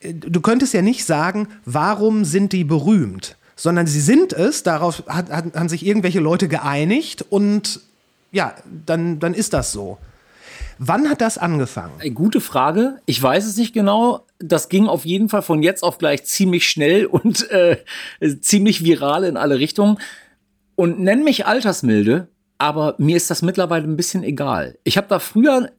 Äh, 0.00 0.14
du 0.14 0.40
könntest 0.40 0.74
ja 0.74 0.82
nicht 0.82 1.04
sagen, 1.04 1.48
warum 1.64 2.24
sind 2.24 2.52
die 2.52 2.62
berühmt? 2.62 3.36
Sondern 3.60 3.86
sie 3.86 4.00
sind 4.00 4.32
es, 4.32 4.62
darauf 4.62 5.04
hat, 5.06 5.28
hat, 5.28 5.54
haben 5.54 5.68
sich 5.68 5.84
irgendwelche 5.84 6.18
Leute 6.18 6.48
geeinigt 6.48 7.26
und 7.28 7.80
ja, 8.32 8.54
dann, 8.86 9.18
dann 9.18 9.34
ist 9.34 9.52
das 9.52 9.70
so. 9.70 9.98
Wann 10.78 11.10
hat 11.10 11.20
das 11.20 11.36
angefangen? 11.36 11.92
Gute 12.14 12.40
Frage. 12.40 13.00
Ich 13.04 13.22
weiß 13.22 13.44
es 13.44 13.58
nicht 13.58 13.74
genau. 13.74 14.24
Das 14.38 14.70
ging 14.70 14.86
auf 14.86 15.04
jeden 15.04 15.28
Fall 15.28 15.42
von 15.42 15.62
jetzt 15.62 15.82
auf 15.82 15.98
gleich 15.98 16.24
ziemlich 16.24 16.66
schnell 16.66 17.04
und 17.04 17.50
äh, 17.50 17.76
ziemlich 18.40 18.82
viral 18.82 19.24
in 19.24 19.36
alle 19.36 19.58
Richtungen. 19.58 19.98
Und 20.74 20.98
nenn 20.98 21.22
mich 21.22 21.44
altersmilde, 21.44 22.28
aber 22.56 22.94
mir 22.96 23.18
ist 23.18 23.28
das 23.30 23.42
mittlerweile 23.42 23.84
ein 23.84 23.96
bisschen 23.98 24.22
egal. 24.22 24.78
Ich 24.84 24.96
habe 24.96 25.08
da 25.08 25.18
früher 25.18 25.70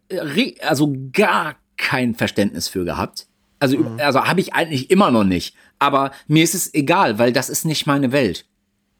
also 0.62 0.96
gar 1.14 1.56
kein 1.78 2.14
Verständnis 2.14 2.68
für 2.68 2.86
gehabt. 2.86 3.26
Also, 3.62 3.78
mhm. 3.78 4.00
also 4.00 4.26
habe 4.26 4.42
ich 4.42 4.54
eigentlich 4.54 4.90
immer 4.90 5.12
noch 5.12 5.24
nicht. 5.24 5.56
Aber 5.80 6.12
mir 6.28 6.44
ist 6.44 6.56
es 6.56 6.74
egal, 6.74 7.20
weil 7.20 7.32
das 7.32 7.50
ist 7.50 7.64
nicht 7.64 7.86
meine 7.86 8.12
Welt. 8.12 8.46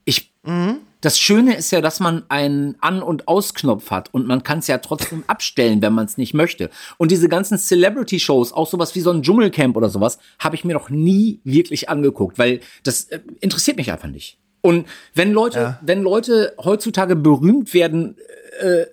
Ich, 0.06 0.34
mhm. 0.44 0.78
das 1.02 1.20
Schöne 1.20 1.56
ist 1.56 1.72
ja, 1.72 1.82
dass 1.82 2.00
man 2.00 2.24
einen 2.30 2.76
An- 2.80 3.02
und 3.02 3.28
Ausknopf 3.28 3.90
hat 3.90 4.14
und 4.14 4.28
man 4.28 4.44
kann 4.44 4.60
es 4.60 4.68
ja 4.68 4.78
trotzdem 4.78 5.24
abstellen, 5.28 5.82
wenn 5.82 5.94
man 5.94 6.06
es 6.06 6.18
nicht 6.18 6.36
möchte. 6.36 6.70
Und 6.98 7.10
diese 7.10 7.28
ganzen 7.28 7.58
Celebrity-Shows, 7.58 8.54
auch 8.54 8.68
sowas 8.68 8.94
wie 8.94 9.02
so 9.02 9.12
ein 9.12 9.24
Dschungelcamp 9.24 9.76
oder 9.76 9.90
sowas, 9.90 10.20
habe 10.38 10.56
ich 10.56 10.64
mir 10.64 10.74
noch 10.74 10.92
nie 10.92 11.40
wirklich 11.44 11.90
angeguckt, 11.90 12.38
weil 12.38 12.62
das 12.84 13.06
äh, 13.06 13.20
interessiert 13.40 13.78
mich 13.78 13.92
einfach 13.92 14.10
nicht. 14.10 14.38
Und 14.62 14.88
wenn 15.16 15.32
Leute, 15.32 15.60
Ja. 15.60 15.80
wenn 15.82 16.04
Leute 16.04 16.54
heutzutage 16.64 17.16
berühmt 17.16 17.74
werden, 17.74 18.16
äh, 18.60 18.86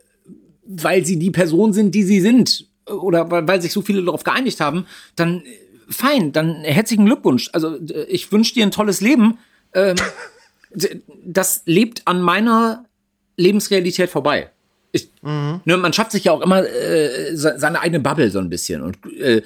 weil 0.65 1.05
sie 1.05 1.19
die 1.19 1.31
Person 1.31 1.75
sind, 1.75 1.95
die 1.95 2.05
sie 2.05 2.21
sind, 2.21 2.61
äh, 2.61 2.68
oder 2.91 3.31
weil, 3.31 3.47
weil 3.49 3.63
sich 3.63 3.73
so 3.73 3.83
viele 3.83 4.03
darauf 4.03 4.25
geeinigt 4.25 4.61
haben, 4.61 4.87
dann 5.17 5.41
äh, 5.41 5.59
fein, 5.89 6.33
dann 6.33 6.65
herzlichen 6.65 7.07
Glückwunsch. 7.07 7.51
Also 7.53 7.77
äh, 7.77 8.05
ich 8.09 8.31
wünsche 8.33 8.55
dir 8.55 8.65
ein 8.65 8.71
tolles 8.71 9.01
Leben. 9.01 9.39
Ähm, 9.75 9.97
das 11.25 11.63
lebt 11.65 12.03
an 12.07 12.21
meiner 12.21 12.85
Lebensrealität 13.37 14.11
vorbei. 14.11 14.51
Ich, 14.93 15.11
ne, 15.23 15.61
man 15.77 15.93
schafft 15.93 16.13
sich 16.13 16.25
ja 16.25 16.33
auch 16.33 16.41
immer 16.41 16.67
äh, 16.67 17.37
se- 17.37 17.55
seine 17.59 17.81
eigene 17.81 18.01
Bubble 18.01 18.31
so 18.31 18.39
ein 18.39 18.49
bisschen 18.49 18.83
und 18.83 18.99
äh, 19.19 19.43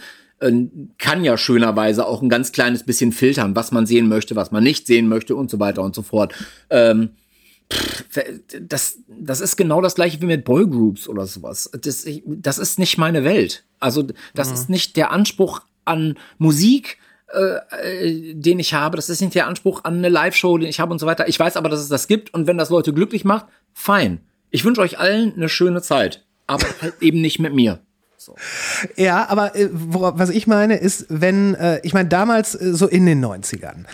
kann 0.98 1.22
ja 1.22 1.38
schönerweise 1.38 2.04
auch 2.06 2.20
ein 2.20 2.28
ganz 2.28 2.50
kleines 2.50 2.82
bisschen 2.82 3.12
filtern, 3.12 3.54
was 3.54 3.70
man 3.70 3.86
sehen 3.86 4.08
möchte, 4.08 4.34
was 4.34 4.50
man 4.50 4.64
nicht 4.64 4.88
sehen 4.88 5.06
möchte 5.08 5.36
und 5.36 5.50
so 5.50 5.60
weiter 5.60 5.82
und 5.82 5.94
so 5.94 6.02
fort. 6.02 6.34
Ähm, 6.70 7.10
das, 8.60 8.98
das 9.08 9.40
ist 9.40 9.56
genau 9.56 9.80
das 9.80 9.94
gleiche 9.94 10.20
wie 10.20 10.26
mit 10.26 10.44
Boygroups 10.44 11.08
oder 11.08 11.26
sowas. 11.26 11.70
Das, 11.80 12.06
das 12.26 12.58
ist 12.58 12.78
nicht 12.78 12.98
meine 12.98 13.24
Welt. 13.24 13.64
Also 13.80 14.04
das 14.34 14.50
ist 14.52 14.68
nicht 14.68 14.96
der 14.96 15.10
Anspruch 15.10 15.60
an 15.84 16.18
Musik, 16.38 16.98
äh, 17.32 18.34
den 18.34 18.58
ich 18.58 18.74
habe. 18.74 18.96
Das 18.96 19.08
ist 19.08 19.20
nicht 19.20 19.34
der 19.34 19.46
Anspruch 19.46 19.84
an 19.84 19.98
eine 19.98 20.08
Live-Show, 20.08 20.58
den 20.58 20.68
ich 20.68 20.80
habe 20.80 20.92
und 20.92 20.98
so 20.98 21.06
weiter. 21.06 21.28
Ich 21.28 21.38
weiß 21.38 21.56
aber, 21.56 21.68
dass 21.68 21.80
es 21.80 21.88
das 21.88 22.06
gibt 22.06 22.32
und 22.34 22.46
wenn 22.46 22.58
das 22.58 22.70
Leute 22.70 22.92
glücklich 22.92 23.24
macht, 23.24 23.46
fein. 23.72 24.20
Ich 24.50 24.64
wünsche 24.64 24.82
euch 24.82 24.98
allen 24.98 25.34
eine 25.34 25.48
schöne 25.48 25.80
Zeit, 25.82 26.24
aber 26.46 26.66
halt 26.82 26.94
eben 27.00 27.20
nicht 27.20 27.38
mit 27.38 27.54
mir. 27.54 27.80
Ja, 28.96 29.28
aber 29.28 29.56
äh, 29.56 29.68
wora- 29.72 30.16
was 30.16 30.30
ich 30.30 30.46
meine 30.46 30.76
ist, 30.76 31.06
wenn, 31.08 31.54
äh, 31.56 31.80
ich 31.82 31.92
meine, 31.92 32.08
damals 32.08 32.54
äh, 32.54 32.72
so 32.72 32.86
in 32.86 33.04
den 33.04 33.24
90ern, 33.24 33.84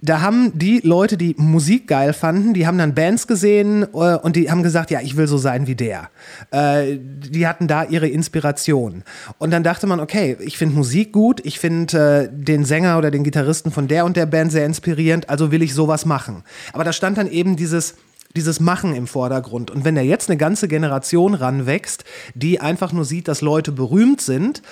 da 0.00 0.20
haben 0.20 0.56
die 0.56 0.80
Leute, 0.84 1.16
die 1.16 1.34
Musik 1.38 1.88
geil 1.88 2.12
fanden, 2.12 2.54
die 2.54 2.68
haben 2.68 2.78
dann 2.78 2.94
Bands 2.94 3.26
gesehen 3.26 3.82
äh, 3.82 4.16
und 4.16 4.36
die 4.36 4.48
haben 4.48 4.62
gesagt, 4.62 4.92
ja, 4.92 5.00
ich 5.00 5.16
will 5.16 5.26
so 5.26 5.38
sein 5.38 5.66
wie 5.66 5.74
der. 5.74 6.10
Äh, 6.52 6.98
die 6.98 7.48
hatten 7.48 7.66
da 7.66 7.82
ihre 7.82 8.06
Inspiration. 8.06 9.02
Und 9.38 9.50
dann 9.50 9.64
dachte 9.64 9.88
man, 9.88 9.98
okay, 9.98 10.36
ich 10.40 10.56
finde 10.56 10.76
Musik 10.76 11.12
gut, 11.12 11.44
ich 11.44 11.58
finde 11.58 12.28
äh, 12.28 12.28
den 12.32 12.64
Sänger 12.64 12.96
oder 12.96 13.10
den 13.10 13.24
Gitarristen 13.24 13.72
von 13.72 13.88
der 13.88 14.04
und 14.04 14.16
der 14.16 14.26
Band 14.26 14.52
sehr 14.52 14.66
inspirierend, 14.66 15.28
also 15.28 15.50
will 15.50 15.62
ich 15.62 15.74
sowas 15.74 16.06
machen. 16.06 16.44
Aber 16.72 16.84
da 16.84 16.92
stand 16.92 17.18
dann 17.18 17.28
eben 17.28 17.56
dieses 17.56 17.96
dieses 18.36 18.60
Machen 18.60 18.94
im 18.94 19.06
Vordergrund. 19.06 19.70
Und 19.70 19.84
wenn 19.84 19.94
da 19.94 20.02
jetzt 20.02 20.28
eine 20.28 20.36
ganze 20.36 20.68
Generation 20.68 21.32
ranwächst, 21.34 22.04
die 22.34 22.60
einfach 22.60 22.92
nur 22.92 23.06
sieht, 23.06 23.26
dass 23.26 23.40
Leute 23.40 23.72
berühmt 23.72 24.20
sind 24.20 24.62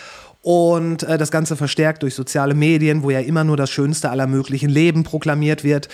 und 0.47 1.03
äh, 1.03 1.19
das 1.19 1.33
Ganze 1.33 1.57
verstärkt 1.57 2.05
durch 2.05 2.15
soziale 2.15 2.55
Medien, 2.55 3.03
wo 3.03 3.11
ja 3.11 3.19
immer 3.19 3.43
nur 3.43 3.57
das 3.57 3.69
Schönste 3.69 4.11
aller 4.11 4.29
möglichen 4.29 4.71
Leben 4.71 5.03
proklamiert 5.03 5.65
wird, 5.65 5.89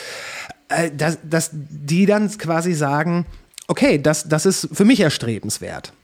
äh, 0.69 0.91
dass, 0.91 1.17
dass 1.25 1.49
die 1.55 2.05
dann 2.05 2.29
quasi 2.37 2.75
sagen, 2.75 3.25
okay, 3.67 3.97
das, 3.97 4.29
das 4.29 4.45
ist 4.45 4.69
für 4.71 4.85
mich 4.85 5.01
erstrebenswert. 5.01 5.95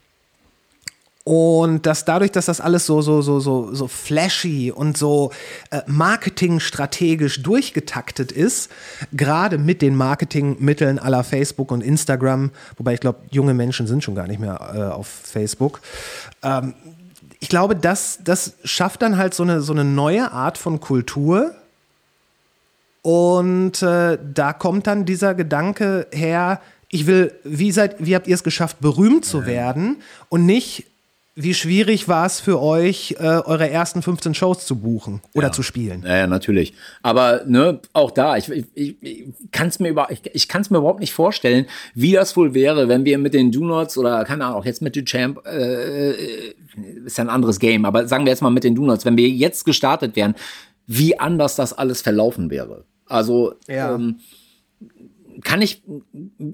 Und 1.25 1.85
dass 1.85 2.07
dadurch, 2.07 2.33
dass 2.33 2.47
das 2.47 2.63
alles 2.63 2.87
so, 2.87 3.03
so, 3.03 3.21
so, 3.21 3.39
so, 3.39 3.75
so 3.75 3.87
flashy 3.87 4.73
und 4.75 4.97
so 4.97 5.31
äh, 5.71 5.83
marketingstrategisch 5.87 7.43
durchgetaktet 7.43 8.33
ist, 8.33 8.71
gerade 9.13 9.59
mit 9.59 9.83
den 9.83 9.95
Marketingmitteln 9.95 10.99
aller 10.99 11.23
Facebook 11.23 11.71
und 11.71 11.83
Instagram, 11.83 12.51
wobei 12.79 12.95
ich 12.95 13.01
glaube, 13.01 13.19
junge 13.31 13.53
Menschen 13.53 13.87
sind 13.87 14.03
schon 14.03 14.15
gar 14.15 14.27
nicht 14.27 14.41
mehr 14.41 14.73
äh, 14.75 14.83
auf 14.85 15.07
Facebook. 15.07 15.83
Ähm, 16.43 16.73
ich 17.41 17.49
glaube, 17.49 17.77
das, 17.77 18.19
das 18.23 18.55
schafft 18.65 19.03
dann 19.03 19.17
halt 19.17 19.35
so 19.35 19.43
eine, 19.43 19.61
so 19.61 19.73
eine 19.73 19.85
neue 19.85 20.33
Art 20.33 20.59
von 20.59 20.81
Kultur. 20.81 21.55
Und 23.03 23.83
äh, 23.83 24.19
da 24.35 24.53
kommt 24.53 24.87
dann 24.87 25.05
dieser 25.05 25.35
Gedanke 25.35 26.09
her, 26.11 26.61
ich 26.91 27.07
will, 27.07 27.33
wie, 27.45 27.71
seid, 27.71 27.97
wie 27.99 28.15
habt 28.15 28.27
ihr 28.27 28.35
es 28.35 28.43
geschafft, 28.43 28.81
berühmt 28.81 29.25
zu 29.25 29.47
werden 29.47 29.99
und 30.29 30.47
nicht, 30.47 30.87
wie 31.41 31.55
schwierig 31.55 32.09
war 32.09 32.27
es 32.27 32.41
für 32.41 32.61
euch, 32.61 33.15
äh, 33.21 33.23
eure 33.23 33.71
ersten 33.71 34.03
15 34.03 34.35
Shows 34.35 34.67
zu 34.67 34.75
buchen 34.75 35.21
oder 35.35 35.53
zu 35.53 35.63
spielen? 35.63 36.03
Ja, 36.05 36.17
ja, 36.17 36.27
natürlich. 36.27 36.75
Aber 37.01 37.43
ne, 37.47 37.79
auch 37.93 38.11
da, 38.11 38.37
ich, 38.37 38.51
ich, 38.51 38.67
ich, 38.75 39.27
kann 39.53 39.69
es 39.69 39.79
mir, 39.79 39.91
über, 39.91 40.11
ich, 40.11 40.21
ich 40.33 40.49
kann's 40.49 40.71
mir 40.71 40.79
überhaupt 40.79 40.99
nicht 40.99 41.13
vorstellen, 41.13 41.67
wie 41.95 42.13
das 42.13 42.37
wohl 42.37 42.55
wäre, 42.55 42.89
wenn 42.89 43.05
wir 43.05 43.19
mit 43.19 43.35
den 43.35 43.53
Do-Nots 43.53 43.97
oder 43.99 44.25
keine 44.25 44.47
Ahnung, 44.47 44.59
auch 44.59 44.65
jetzt 44.65 44.83
mit 44.83 44.97
Duchamp, 44.97 45.47
äh, 45.47 46.11
äh, 46.11 46.55
ist 46.85 47.19
ja 47.19 47.25
ein 47.25 47.31
anderes 47.31 47.59
Game, 47.59 47.85
aber 47.85 48.07
sagen 48.09 48.25
wir 48.25 48.31
jetzt 48.31 48.43
mal 48.43 48.51
mit 48.51 48.65
den 48.65 48.75
Do-Nots, 48.75 49.05
wenn 49.05 49.17
wir 49.17 49.29
jetzt 49.29 49.65
gestartet 49.65 50.17
wären, 50.17 50.35
wie 50.87 51.19
anders 51.19 51.57
das 51.57 51.73
alles 51.73 52.01
verlaufen 52.03 52.51
wäre. 52.51 52.85
Also 53.07 53.55
Ja. 53.69 53.95
ähm, 53.95 54.21
kann 55.43 55.63
ich, 55.63 55.83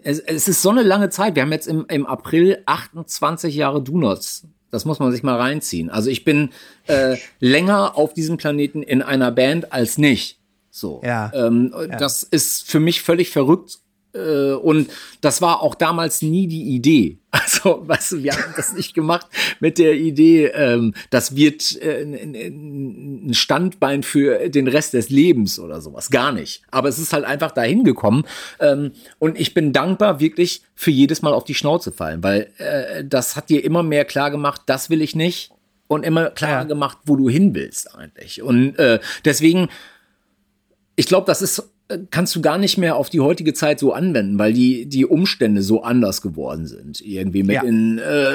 es, 0.02 0.18
es 0.20 0.48
ist 0.48 0.60
so 0.62 0.70
eine 0.70 0.82
lange 0.82 1.08
Zeit. 1.08 1.34
Wir 1.37 1.42
haben 1.42 1.52
jetzt 1.52 1.66
im, 1.68 1.87
im 1.88 2.06
April 2.06 2.62
28 2.66 3.54
Jahre 3.54 3.82
Do-Nots. 3.82 4.46
Das 4.70 4.84
muss 4.84 4.98
man 4.98 5.12
sich 5.12 5.22
mal 5.22 5.37
reinziehen. 5.38 5.88
Also 5.88 6.10
ich 6.10 6.24
bin 6.24 6.50
äh, 6.87 7.16
länger 7.40 7.96
auf 7.96 8.12
diesem 8.12 8.37
Planeten 8.37 8.82
in 8.82 9.02
einer 9.02 9.30
Band 9.30 9.72
als 9.72 9.98
nicht. 9.98 10.38
So. 10.70 11.00
Ja. 11.04 11.30
Ähm, 11.34 11.72
Das 11.98 12.24
ist 12.24 12.68
für 12.68 12.80
mich 12.80 13.00
völlig 13.02 13.30
verrückt. 13.30 13.78
Äh, 14.14 14.53
Und 14.53 14.88
das 15.20 15.42
war 15.42 15.61
auch 15.62 15.74
damals 15.74 16.22
nie 16.22 16.46
die 16.46 16.74
Idee. 16.74 17.18
Also, 17.35 17.83
weißt 17.88 18.12
du, 18.12 18.22
wir 18.22 18.33
haben 18.33 18.55
das 18.57 18.74
nicht 18.74 18.94
gemacht 18.94 19.27
mit 19.59 19.79
der 19.79 19.94
Idee, 19.94 20.46
ähm, 20.55 20.94
das 21.11 21.35
wird 21.35 21.83
äh, 21.83 22.03
ein- 22.03 22.14
ein 22.37 23.27
ein 23.31 23.35
Standbein 23.35 24.05
für 24.05 24.48
den 24.50 24.68
Rest 24.68 24.92
des 24.94 25.11
Lebens 25.11 25.59
oder 25.59 25.81
sowas. 25.81 26.11
Gar 26.11 26.31
nicht. 26.31 26.62
Aber 26.70 26.88
es 26.88 26.98
ist 27.00 27.12
halt 27.12 27.24
einfach 27.24 27.50
dahin 27.50 27.83
gekommen. 27.83 28.22
Ähm, 28.61 28.92
Und 29.18 29.37
ich 29.38 29.53
bin 29.53 29.72
dankbar, 29.72 30.20
wirklich 30.20 30.62
für 30.77 30.92
jedes 30.92 31.22
Mal 31.22 31.33
auf 31.35 31.42
die 31.42 31.55
Schnauze 31.57 31.90
fallen, 31.90 32.22
weil 32.22 32.50
äh, 32.59 33.05
das 33.05 33.35
hat 33.35 33.50
dir 33.50 33.64
immer 33.64 33.83
mehr 33.83 34.05
klar 34.05 34.31
gemacht, 34.31 34.62
das 34.66 34.88
will 34.88 35.03
ich 35.03 35.16
nicht. 35.16 35.50
Und 35.88 36.05
immer 36.07 36.31
klar 36.31 36.50
Ja. 36.50 36.62
gemacht, 36.64 36.98
wo 37.05 37.16
du 37.16 37.29
hin 37.29 37.55
willst 37.55 37.94
eigentlich. 37.96 38.42
Und 38.42 38.79
äh, 38.79 39.00
deswegen 39.24 39.68
ich 40.96 41.07
glaube, 41.07 41.27
das 41.27 41.42
ist 41.42 41.68
kannst 42.10 42.34
du 42.34 42.40
gar 42.40 42.56
nicht 42.56 42.78
mehr 42.78 42.96
auf 42.96 43.10
die 43.10 43.20
heutige 43.20 43.52
Zeit 43.52 43.78
so 43.78 43.92
anwenden, 43.92 44.38
weil 44.38 44.54
die 44.54 44.86
die 44.86 45.04
Umstände 45.04 45.62
so 45.62 45.82
anders 45.82 46.22
geworden 46.22 46.66
sind. 46.66 47.00
Irgendwie 47.02 47.42
mit 47.42 47.56
Ja. 47.56 47.62
in 47.62 47.98
äh, 47.98 48.34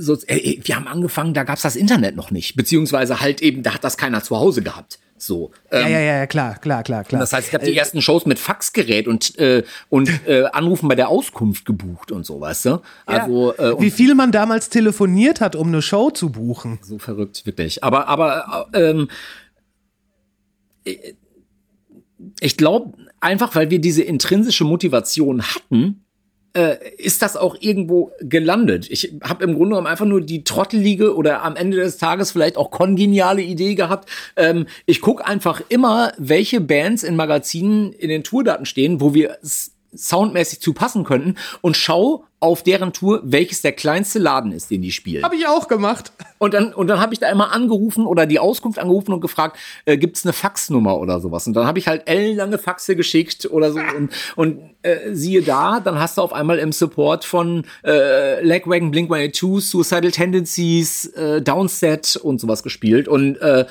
so, 0.00 0.18
äh, 0.26 0.58
wir 0.62 0.76
haben 0.76 0.86
angefangen, 0.86 1.32
da 1.32 1.44
gab's 1.44 1.62
das 1.62 1.76
Internet 1.76 2.14
noch 2.16 2.30
nicht, 2.30 2.56
beziehungsweise 2.56 3.20
halt 3.20 3.40
eben, 3.40 3.62
da 3.62 3.72
hat 3.74 3.84
das 3.84 3.96
keiner 3.96 4.22
zu 4.22 4.36
Hause 4.36 4.62
gehabt. 4.62 4.98
So. 5.16 5.50
Ja, 5.70 5.80
Ähm, 5.80 5.92
ja, 5.92 6.00
ja, 6.00 6.16
ja, 6.18 6.26
klar, 6.26 6.58
klar, 6.58 6.82
klar, 6.82 7.04
klar. 7.04 7.20
Das 7.20 7.32
heißt, 7.34 7.48
ich 7.48 7.54
habe 7.54 7.64
die 7.66 7.76
ersten 7.76 8.00
Shows 8.00 8.24
mit 8.26 8.38
Faxgerät 8.38 9.06
und 9.06 9.38
äh, 9.38 9.62
und 9.88 10.08
äh, 10.26 10.44
Anrufen 10.52 10.88
bei 10.88 10.94
der 10.94 11.08
Auskunft 11.08 11.64
gebucht 11.66 12.10
und 12.12 12.24
so, 12.26 12.40
weißt 12.40 12.64
du? 12.66 12.78
Also 13.06 13.54
äh, 13.58 13.70
und 13.72 13.82
Wie 13.82 13.90
viel 13.90 14.14
man 14.14 14.30
damals 14.32 14.68
telefoniert 14.70 15.40
hat, 15.40 15.56
um 15.56 15.68
eine 15.68 15.82
Show 15.82 16.10
zu 16.10 16.30
buchen. 16.30 16.78
so 16.82 16.98
verrückt, 16.98 17.44
wirklich. 17.46 17.82
Aber, 17.84 18.08
aber 18.08 18.68
ähm, 18.74 19.08
ich 22.40 22.56
glaube, 22.56 22.92
einfach 23.20 23.54
weil 23.54 23.70
wir 23.70 23.80
diese 23.80 24.02
intrinsische 24.02 24.64
Motivation 24.64 25.42
hatten, 25.42 26.04
äh, 26.52 26.76
ist 26.96 27.22
das 27.22 27.36
auch 27.36 27.56
irgendwo 27.60 28.12
gelandet. 28.20 28.90
Ich 28.90 29.14
habe 29.22 29.44
im 29.44 29.54
Grunde 29.54 29.70
genommen 29.70 29.86
einfach 29.86 30.06
nur 30.06 30.20
die 30.20 30.42
trottelige 30.42 31.14
oder 31.14 31.42
am 31.42 31.56
Ende 31.56 31.76
des 31.76 31.98
Tages 31.98 32.32
vielleicht 32.32 32.56
auch 32.56 32.70
kongeniale 32.70 33.42
Idee 33.42 33.74
gehabt. 33.74 34.08
Ähm, 34.36 34.66
ich 34.86 35.00
guck 35.00 35.26
einfach 35.26 35.62
immer, 35.68 36.12
welche 36.18 36.60
Bands 36.60 37.02
in 37.04 37.14
Magazinen 37.14 37.92
in 37.92 38.08
den 38.08 38.24
Tourdaten 38.24 38.66
stehen, 38.66 39.00
wo 39.00 39.14
wir 39.14 39.38
soundmäßig 39.94 40.60
zu 40.60 40.72
passen 40.72 41.04
könnten 41.04 41.36
und 41.60 41.76
schau 41.76 42.24
auf 42.40 42.62
deren 42.62 42.94
Tour, 42.94 43.20
welches 43.22 43.60
der 43.60 43.72
kleinste 43.72 44.18
Laden 44.18 44.52
ist, 44.52 44.70
den 44.70 44.80
die 44.80 44.92
spielen. 44.92 45.22
Habe 45.22 45.36
ich 45.36 45.46
auch 45.46 45.68
gemacht. 45.68 46.12
Und 46.38 46.54
dann, 46.54 46.72
und 46.72 46.86
dann 46.86 46.98
habe 46.98 47.12
ich 47.12 47.20
da 47.20 47.28
immer 47.30 47.52
angerufen 47.52 48.06
oder 48.06 48.24
die 48.24 48.38
Auskunft 48.38 48.78
angerufen 48.78 49.12
und 49.12 49.20
gefragt, 49.20 49.58
äh, 49.84 49.98
gibt's 49.98 50.24
eine 50.24 50.32
Faxnummer 50.32 50.98
oder 50.98 51.20
sowas? 51.20 51.46
Und 51.46 51.52
dann 51.52 51.66
habe 51.66 51.78
ich 51.78 51.86
halt 51.86 52.08
ellenlange 52.08 52.56
Faxe 52.56 52.96
geschickt 52.96 53.46
oder 53.50 53.72
so. 53.72 53.78
Und, 53.78 54.10
und 54.36 54.70
äh, 54.80 55.12
siehe 55.14 55.42
da, 55.42 55.80
dann 55.80 55.98
hast 55.98 56.16
du 56.16 56.22
auf 56.22 56.32
einmal 56.32 56.58
im 56.58 56.72
Support 56.72 57.26
von 57.26 57.66
äh, 57.84 58.42
Legwagon, 58.42 58.90
Blink-182, 58.90 59.60
Suicidal 59.60 60.10
Tendencies, 60.10 61.06
äh, 61.08 61.42
Downset 61.42 62.16
und 62.16 62.40
sowas 62.40 62.62
gespielt 62.62 63.06
und 63.06 63.36
äh, 63.36 63.66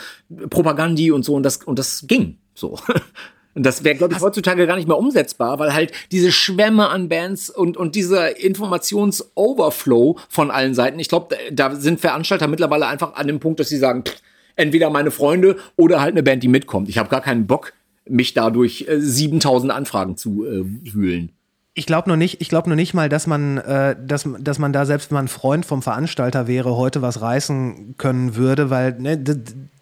Propagandi 0.51 1.11
und 1.11 1.25
so. 1.25 1.33
Und 1.33 1.41
das, 1.41 1.57
und 1.63 1.79
das 1.79 2.05
ging 2.05 2.37
so. 2.53 2.77
Und 3.59 3.65
das 3.65 3.83
wäre, 3.83 3.97
glaube 3.97 4.13
ich, 4.13 4.21
heutzutage 4.21 4.65
gar 4.67 4.77
nicht 4.77 4.87
mehr 4.87 4.97
umsetzbar, 4.97 5.59
weil 5.59 5.73
halt 5.73 5.91
diese 6.13 6.31
Schwämme 6.31 6.87
an 6.87 7.09
Bands 7.09 7.49
und, 7.49 7.75
und 7.75 7.93
dieser 7.93 8.39
Informations-Overflow 8.39 10.17
von 10.29 10.49
allen 10.49 10.73
Seiten, 10.73 10.97
ich 10.97 11.09
glaube, 11.09 11.35
da 11.51 11.75
sind 11.75 11.99
Veranstalter 11.99 12.47
mittlerweile 12.47 12.87
einfach 12.87 13.15
an 13.15 13.27
dem 13.27 13.41
Punkt, 13.41 13.59
dass 13.59 13.67
sie 13.67 13.75
sagen, 13.75 14.03
pff, 14.05 14.15
entweder 14.55 14.89
meine 14.89 15.11
Freunde 15.11 15.57
oder 15.75 15.99
halt 15.99 16.13
eine 16.13 16.23
Band, 16.23 16.41
die 16.41 16.47
mitkommt. 16.47 16.87
Ich 16.87 16.97
habe 16.97 17.09
gar 17.09 17.19
keinen 17.19 17.47
Bock, 17.47 17.73
mich 18.05 18.33
dadurch 18.33 18.85
äh, 18.87 19.01
7000 19.01 19.73
Anfragen 19.73 20.15
zu 20.15 20.45
äh, 20.45 20.63
wühlen. 20.93 21.33
Ich 21.79 21.85
glaube 21.85 22.09
nur 22.09 22.17
nicht, 22.17 22.41
ich 22.41 22.49
glaube 22.49 22.67
nur 22.67 22.75
nicht 22.75 22.93
mal, 22.93 23.07
dass 23.07 23.25
man, 23.25 23.57
äh, 23.59 23.95
dass, 23.97 24.27
dass 24.37 24.59
man 24.59 24.73
da 24.73 24.85
selbst 24.85 25.11
wenn 25.11 25.15
man 25.15 25.27
Freund 25.29 25.65
vom 25.65 25.81
Veranstalter 25.81 26.45
wäre, 26.45 26.75
heute 26.75 27.01
was 27.01 27.21
reißen 27.21 27.95
können 27.97 28.35
würde, 28.35 28.69
weil 28.69 28.99
ne, 28.99 29.17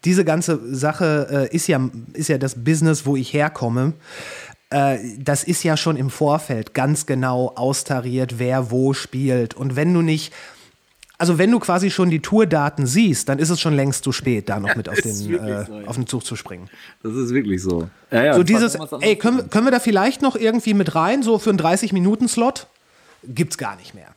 diese 0.04 0.24
ganze 0.24 0.60
Sache 0.72 1.48
äh, 1.50 1.56
ist 1.56 1.66
ja 1.66 1.90
ist 2.12 2.28
ja 2.28 2.38
das 2.38 2.62
Business, 2.62 3.04
wo 3.04 3.16
ich 3.16 3.32
herkomme. 3.32 3.94
Äh, 4.70 4.98
das 5.18 5.42
ist 5.42 5.64
ja 5.64 5.76
schon 5.76 5.96
im 5.96 6.08
Vorfeld 6.08 6.72
ganz 6.72 7.04
genau 7.04 7.52
austariert, 7.56 8.38
wer 8.38 8.70
wo 8.70 8.92
spielt. 8.92 9.54
Und 9.54 9.74
wenn 9.74 9.92
du 9.92 10.00
nicht 10.00 10.32
also 11.18 11.36
wenn 11.36 11.50
du 11.50 11.58
quasi 11.58 11.90
schon 11.90 12.10
die 12.10 12.20
Tourdaten 12.20 12.86
siehst, 12.86 13.28
dann 13.28 13.40
ist 13.40 13.50
es 13.50 13.60
schon 13.60 13.74
längst 13.74 14.04
zu 14.04 14.12
spät, 14.12 14.48
da 14.48 14.60
noch 14.60 14.76
mit 14.76 14.88
auf 14.88 15.00
den, 15.00 15.10
äh, 15.10 15.14
so, 15.14 15.32
ja. 15.32 15.66
auf 15.86 15.96
den 15.96 16.06
Zug 16.06 16.24
zu 16.24 16.36
springen. 16.36 16.70
Das 17.02 17.14
ist 17.14 17.34
wirklich 17.34 17.60
so. 17.60 17.88
Ja, 18.12 18.24
ja, 18.24 18.34
so 18.34 18.44
dieses, 18.44 18.78
ey, 19.00 19.16
können, 19.16 19.50
können 19.50 19.66
wir 19.66 19.72
da 19.72 19.80
vielleicht 19.80 20.22
noch 20.22 20.36
irgendwie 20.36 20.74
mit 20.74 20.94
rein, 20.94 21.24
so 21.24 21.38
für 21.38 21.50
einen 21.50 21.58
30-Minuten-Slot? 21.58 22.68
Gibt's 23.24 23.58
gar 23.58 23.76
nicht 23.76 23.94
mehr. 23.94 24.14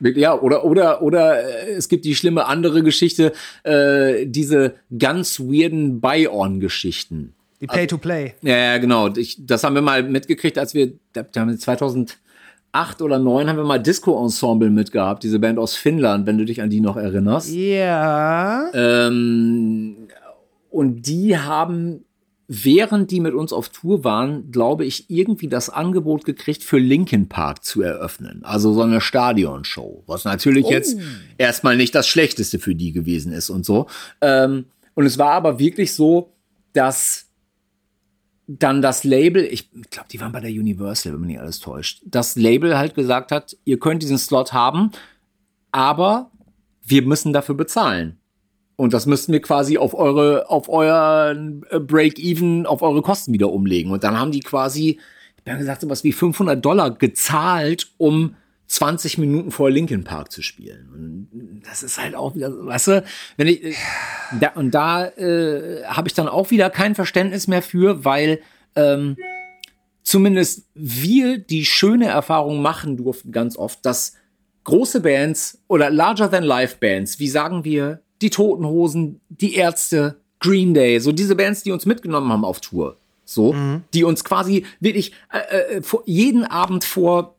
Ja, 0.00 0.38
oder 0.38 0.64
oder 0.66 1.00
oder 1.00 1.42
äh, 1.42 1.72
es 1.72 1.88
gibt 1.88 2.04
die 2.04 2.14
schlimme 2.14 2.44
andere 2.44 2.82
Geschichte, 2.82 3.32
äh, 3.62 4.26
diese 4.26 4.74
ganz 4.98 5.40
weirden 5.40 6.02
Buy-on-Geschichten. 6.02 7.32
Die 7.62 7.66
Pay-to-Play. 7.66 8.34
Also, 8.34 8.46
ja, 8.46 8.76
genau. 8.76 9.08
Ich, 9.16 9.38
das 9.46 9.64
haben 9.64 9.74
wir 9.74 9.80
mal 9.80 10.02
mitgekriegt, 10.02 10.58
als 10.58 10.74
wir 10.74 10.92
2000 11.14 12.18
acht 12.72 13.02
oder 13.02 13.18
neun 13.18 13.48
haben 13.48 13.56
wir 13.56 13.64
mal 13.64 13.78
Disco-Ensemble 13.78 14.70
mitgehabt, 14.70 15.22
diese 15.22 15.38
Band 15.38 15.58
aus 15.58 15.76
Finnland, 15.76 16.26
wenn 16.26 16.38
du 16.38 16.44
dich 16.46 16.62
an 16.62 16.70
die 16.70 16.80
noch 16.80 16.96
erinnerst. 16.96 17.50
Ja. 17.52 18.70
Yeah. 18.72 19.06
Ähm, 19.06 20.08
und 20.70 21.06
die 21.06 21.36
haben, 21.36 22.06
während 22.48 23.10
die 23.10 23.20
mit 23.20 23.34
uns 23.34 23.52
auf 23.52 23.68
Tour 23.68 24.04
waren, 24.04 24.50
glaube 24.50 24.86
ich, 24.86 25.10
irgendwie 25.10 25.48
das 25.48 25.68
Angebot 25.68 26.24
gekriegt, 26.24 26.64
für 26.64 26.78
Linkin 26.78 27.28
Park 27.28 27.62
zu 27.62 27.82
eröffnen. 27.82 28.40
Also 28.42 28.72
so 28.72 28.80
eine 28.80 29.02
Stadionshow, 29.02 30.02
was 30.06 30.24
natürlich 30.24 30.64
oh. 30.64 30.70
jetzt 30.70 30.96
erstmal 31.36 31.76
nicht 31.76 31.94
das 31.94 32.08
Schlechteste 32.08 32.58
für 32.58 32.74
die 32.74 32.92
gewesen 32.92 33.32
ist 33.32 33.50
und 33.50 33.66
so. 33.66 33.86
Ähm, 34.22 34.64
und 34.94 35.04
es 35.04 35.18
war 35.18 35.32
aber 35.32 35.58
wirklich 35.58 35.92
so, 35.92 36.32
dass 36.72 37.26
dann 38.58 38.82
das 38.82 39.04
Label, 39.04 39.44
ich 39.44 39.70
glaube, 39.90 40.08
die 40.10 40.20
waren 40.20 40.32
bei 40.32 40.40
der 40.40 40.50
Universal, 40.50 41.12
wenn 41.12 41.20
man 41.20 41.28
nicht 41.28 41.40
alles 41.40 41.60
täuscht, 41.60 42.02
das 42.04 42.36
Label 42.36 42.76
halt 42.76 42.94
gesagt 42.94 43.32
hat, 43.32 43.56
ihr 43.64 43.78
könnt 43.78 44.02
diesen 44.02 44.18
Slot 44.18 44.52
haben, 44.52 44.90
aber 45.70 46.30
wir 46.84 47.02
müssen 47.02 47.32
dafür 47.32 47.54
bezahlen. 47.54 48.18
Und 48.76 48.92
das 48.92 49.06
müssten 49.06 49.32
wir 49.32 49.40
quasi 49.40 49.78
auf 49.78 49.94
eure, 49.94 50.50
auf 50.50 50.68
euer 50.68 51.36
äh, 51.70 51.78
Break-Even, 51.78 52.66
auf 52.66 52.82
eure 52.82 53.02
Kosten 53.02 53.32
wieder 53.32 53.52
umlegen. 53.52 53.92
Und 53.92 54.02
dann 54.02 54.18
haben 54.18 54.32
die 54.32 54.40
quasi, 54.40 54.98
ich 55.44 55.50
habe 55.50 55.60
gesagt, 55.60 55.82
sowas 55.82 56.04
wie 56.04 56.12
500 56.12 56.62
Dollar 56.64 56.90
gezahlt, 56.90 57.92
um 57.98 58.34
20 58.72 59.18
Minuten 59.18 59.50
vor 59.50 59.70
Linkin 59.70 60.02
Park 60.02 60.32
zu 60.32 60.40
spielen. 60.40 60.88
Und 60.94 61.62
das 61.68 61.82
ist 61.82 62.00
halt 62.00 62.14
auch 62.14 62.34
wieder, 62.34 62.50
weißt 62.50 62.88
du, 62.88 63.04
wenn 63.36 63.46
ich, 63.46 63.76
da, 64.40 64.48
und 64.54 64.70
da 64.70 65.08
äh, 65.08 65.84
habe 65.84 66.08
ich 66.08 66.14
dann 66.14 66.26
auch 66.26 66.50
wieder 66.50 66.70
kein 66.70 66.94
Verständnis 66.94 67.46
mehr 67.48 67.60
für, 67.60 68.06
weil 68.06 68.40
ähm, 68.74 69.18
zumindest 70.02 70.70
wir 70.74 71.36
die 71.36 71.66
schöne 71.66 72.06
Erfahrung 72.06 72.62
machen 72.62 72.96
durften 72.96 73.30
ganz 73.30 73.58
oft, 73.58 73.84
dass 73.84 74.14
große 74.64 75.00
Bands 75.00 75.58
oder 75.68 75.90
larger 75.90 76.30
than 76.30 76.42
life 76.42 76.78
Bands, 76.80 77.18
wie 77.18 77.28
sagen 77.28 77.64
wir, 77.64 78.00
die 78.22 78.30
Toten 78.30 78.64
Hosen, 78.64 79.20
die 79.28 79.54
Ärzte, 79.54 80.16
Green 80.40 80.72
Day, 80.72 80.98
so 80.98 81.12
diese 81.12 81.36
Bands, 81.36 81.62
die 81.62 81.72
uns 81.72 81.84
mitgenommen 81.84 82.32
haben 82.32 82.46
auf 82.46 82.60
Tour, 82.60 82.96
so, 83.26 83.54
die 83.92 84.04
uns 84.04 84.24
quasi 84.24 84.64
wirklich 84.80 85.12
äh, 85.30 85.76
äh, 85.76 85.82
jeden 86.06 86.44
Abend 86.46 86.84
vor 86.84 87.36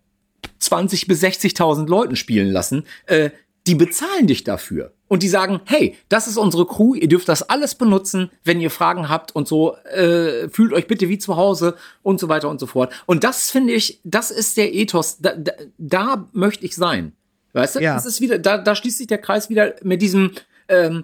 20 0.63 1.07
bis 1.07 1.23
60.000 1.23 1.87
Leuten 1.87 2.15
spielen 2.15 2.51
lassen, 2.51 2.85
äh, 3.05 3.29
die 3.67 3.75
bezahlen 3.75 4.27
dich 4.27 4.43
dafür. 4.43 4.93
Und 5.07 5.21
die 5.23 5.29
sagen, 5.29 5.61
hey, 5.65 5.95
das 6.09 6.27
ist 6.27 6.37
unsere 6.37 6.65
Crew, 6.65 6.95
ihr 6.95 7.07
dürft 7.07 7.29
das 7.29 7.43
alles 7.43 7.75
benutzen, 7.75 8.31
wenn 8.43 8.59
ihr 8.59 8.71
Fragen 8.71 9.09
habt 9.09 9.35
und 9.35 9.47
so, 9.47 9.75
äh, 9.77 10.49
fühlt 10.49 10.73
euch 10.73 10.87
bitte 10.87 11.07
wie 11.07 11.19
zu 11.19 11.37
Hause 11.37 11.75
und 12.01 12.19
so 12.19 12.29
weiter 12.29 12.49
und 12.49 12.59
so 12.59 12.65
fort. 12.65 12.91
Und 13.05 13.23
das 13.23 13.51
finde 13.51 13.73
ich, 13.73 13.99
das 14.03 14.31
ist 14.31 14.57
der 14.57 14.73
Ethos, 14.73 15.19
da, 15.19 15.35
da, 15.35 15.51
da 15.77 16.27
möchte 16.33 16.65
ich 16.65 16.75
sein. 16.75 17.13
Weißt 17.53 17.75
du? 17.75 17.79
Ja. 17.81 17.93
Das 17.93 18.05
ist 18.07 18.21
wieder, 18.21 18.39
da, 18.39 18.57
da 18.57 18.75
schließt 18.75 18.97
sich 18.97 19.07
der 19.07 19.19
Kreis 19.19 19.49
wieder 19.49 19.75
mit 19.83 20.01
diesem, 20.01 20.31
ähm, 20.67 21.03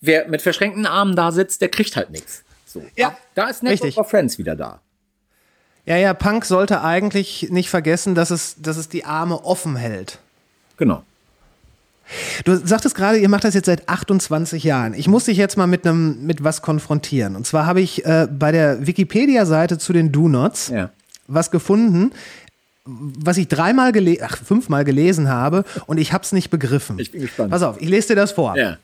wer 0.00 0.26
mit 0.28 0.40
verschränkten 0.40 0.86
Armen 0.86 1.14
da 1.14 1.30
sitzt, 1.30 1.60
der 1.60 1.68
kriegt 1.68 1.94
halt 1.94 2.10
nichts. 2.10 2.42
So. 2.64 2.82
Ja, 2.96 3.16
Da 3.34 3.48
ist 3.48 3.62
Network 3.62 3.84
richtig. 3.84 3.98
of 3.98 4.08
Friends 4.08 4.38
wieder 4.38 4.56
da. 4.56 4.80
Ja, 5.86 5.96
ja, 5.96 6.12
Punk 6.14 6.44
sollte 6.44 6.82
eigentlich 6.82 7.48
nicht 7.50 7.70
vergessen, 7.70 8.14
dass 8.14 8.30
es, 8.30 8.56
dass 8.60 8.76
es 8.76 8.88
die 8.88 9.04
Arme 9.04 9.44
offen 9.44 9.76
hält. 9.76 10.18
Genau. 10.76 11.02
Du 12.44 12.54
sagtest 12.56 12.94
gerade, 12.94 13.18
ihr 13.18 13.28
macht 13.28 13.44
das 13.44 13.54
jetzt 13.54 13.66
seit 13.66 13.88
28 13.88 14.62
Jahren. 14.62 14.94
Ich 14.94 15.08
muss 15.08 15.24
dich 15.24 15.36
jetzt 15.38 15.56
mal 15.56 15.66
mit 15.66 15.86
einem 15.86 16.24
mit 16.24 16.44
was 16.44 16.62
konfrontieren. 16.62 17.34
Und 17.34 17.46
zwar 17.46 17.66
habe 17.66 17.80
ich 17.80 18.04
äh, 18.04 18.28
bei 18.30 18.52
der 18.52 18.86
Wikipedia-Seite 18.86 19.78
zu 19.78 19.92
den 19.92 20.12
Do-Nots 20.12 20.68
Ja. 20.68 20.90
was 21.26 21.50
gefunden, 21.50 22.12
was 22.84 23.36
ich 23.38 23.48
dreimal 23.48 23.90
gelesen, 23.90 24.22
ach 24.24 24.36
fünfmal 24.38 24.84
gelesen 24.84 25.28
habe 25.28 25.64
und 25.86 25.98
ich 25.98 26.12
habe 26.12 26.22
es 26.22 26.30
nicht 26.30 26.50
begriffen. 26.50 26.98
Ich 27.00 27.10
bin 27.10 27.22
gespannt. 27.22 27.50
Pass 27.50 27.62
auf, 27.62 27.80
ich 27.80 27.88
lese 27.88 28.08
dir 28.08 28.16
das 28.16 28.30
vor. 28.32 28.56
Ja. 28.56 28.76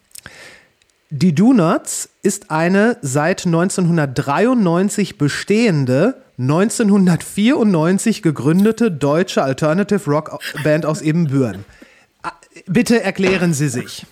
Die 1.11 1.33
Do-Nots 1.35 2.09
ist 2.23 2.51
eine 2.51 2.97
seit 3.03 3.47
1993 3.47 5.19
bestehende, 5.19 6.22
1994 6.43 8.21
gegründete 8.23 8.91
deutsche 8.91 9.43
Alternative 9.43 10.11
Rock 10.11 10.39
Band 10.65 10.85
aus 10.87 11.01
Ebenbüren. 11.01 11.65
Ah, 12.23 12.33
Bitte 12.67 13.01
erklären 13.03 13.55
Sie 13.55 13.69
sich. 13.69 14.05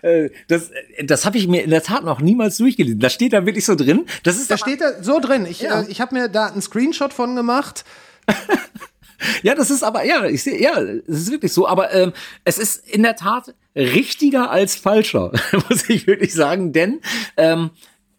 Äh, 0.00 0.30
das, 0.48 0.70
das 1.04 1.26
habe 1.26 1.36
ich 1.36 1.46
mir 1.46 1.62
in 1.64 1.70
der 1.70 1.82
Tat 1.82 2.02
noch 2.04 2.20
niemals 2.20 2.56
durchgelesen. 2.56 2.98
Das 2.98 3.12
steht 3.12 3.34
da 3.34 3.44
wirklich 3.44 3.66
so 3.66 3.74
drin. 3.74 4.06
Das 4.22 4.36
ist 4.36 4.50
Da 4.50 4.56
steht 4.56 4.80
da 4.80 5.02
so 5.02 5.20
drin. 5.20 5.44
Ich, 5.46 5.60
Ja. 5.60 5.82
äh, 5.82 5.84
ich 5.88 6.00
habe 6.00 6.14
mir 6.14 6.28
da 6.28 6.46
einen 6.46 6.62
Screenshot 6.62 7.12
von 7.12 7.36
gemacht. 7.36 7.84
ja, 9.42 9.54
das 9.54 9.70
ist 9.70 9.82
aber 9.82 10.04
ja, 10.04 10.24
ich 10.24 10.42
sehe, 10.42 10.60
ja, 10.60 10.80
es 10.80 11.02
ist 11.18 11.30
wirklich 11.30 11.52
so. 11.52 11.68
Aber 11.68 11.92
ähm, 11.92 12.12
es 12.44 12.56
ist 12.58 12.88
in 12.88 13.02
der 13.02 13.16
Tat 13.16 13.54
richtiger 13.76 14.50
als 14.50 14.76
falscher, 14.76 15.32
muss 15.68 15.88
ich 15.90 16.06
wirklich 16.06 16.32
sagen, 16.32 16.72
denn 16.72 17.00
ähm, 17.36 17.70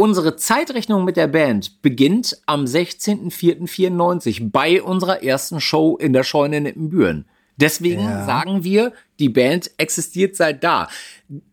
unsere 0.04 0.36
Zeitrechnung 0.36 1.06
mit 1.06 1.16
der 1.16 1.28
Band 1.28 1.82
beginnt 1.82 2.38
am 2.46 2.66
16.04.94 2.66 4.52
bei 4.52 4.84
unserer 4.84 5.24
ersten 5.24 5.62
Show 5.62 5.96
in 5.96 6.12
der 6.12 6.26
Scheune 6.26 6.58
in 6.58 6.66
Ippenbüren. 6.66 7.24
Deswegen 7.56 8.04
sagen 8.26 8.66
wir, 8.66 8.92
die 9.20 9.30
Band 9.30 9.72
existiert 9.78 10.36
seit 10.36 10.62
da. 10.62 10.90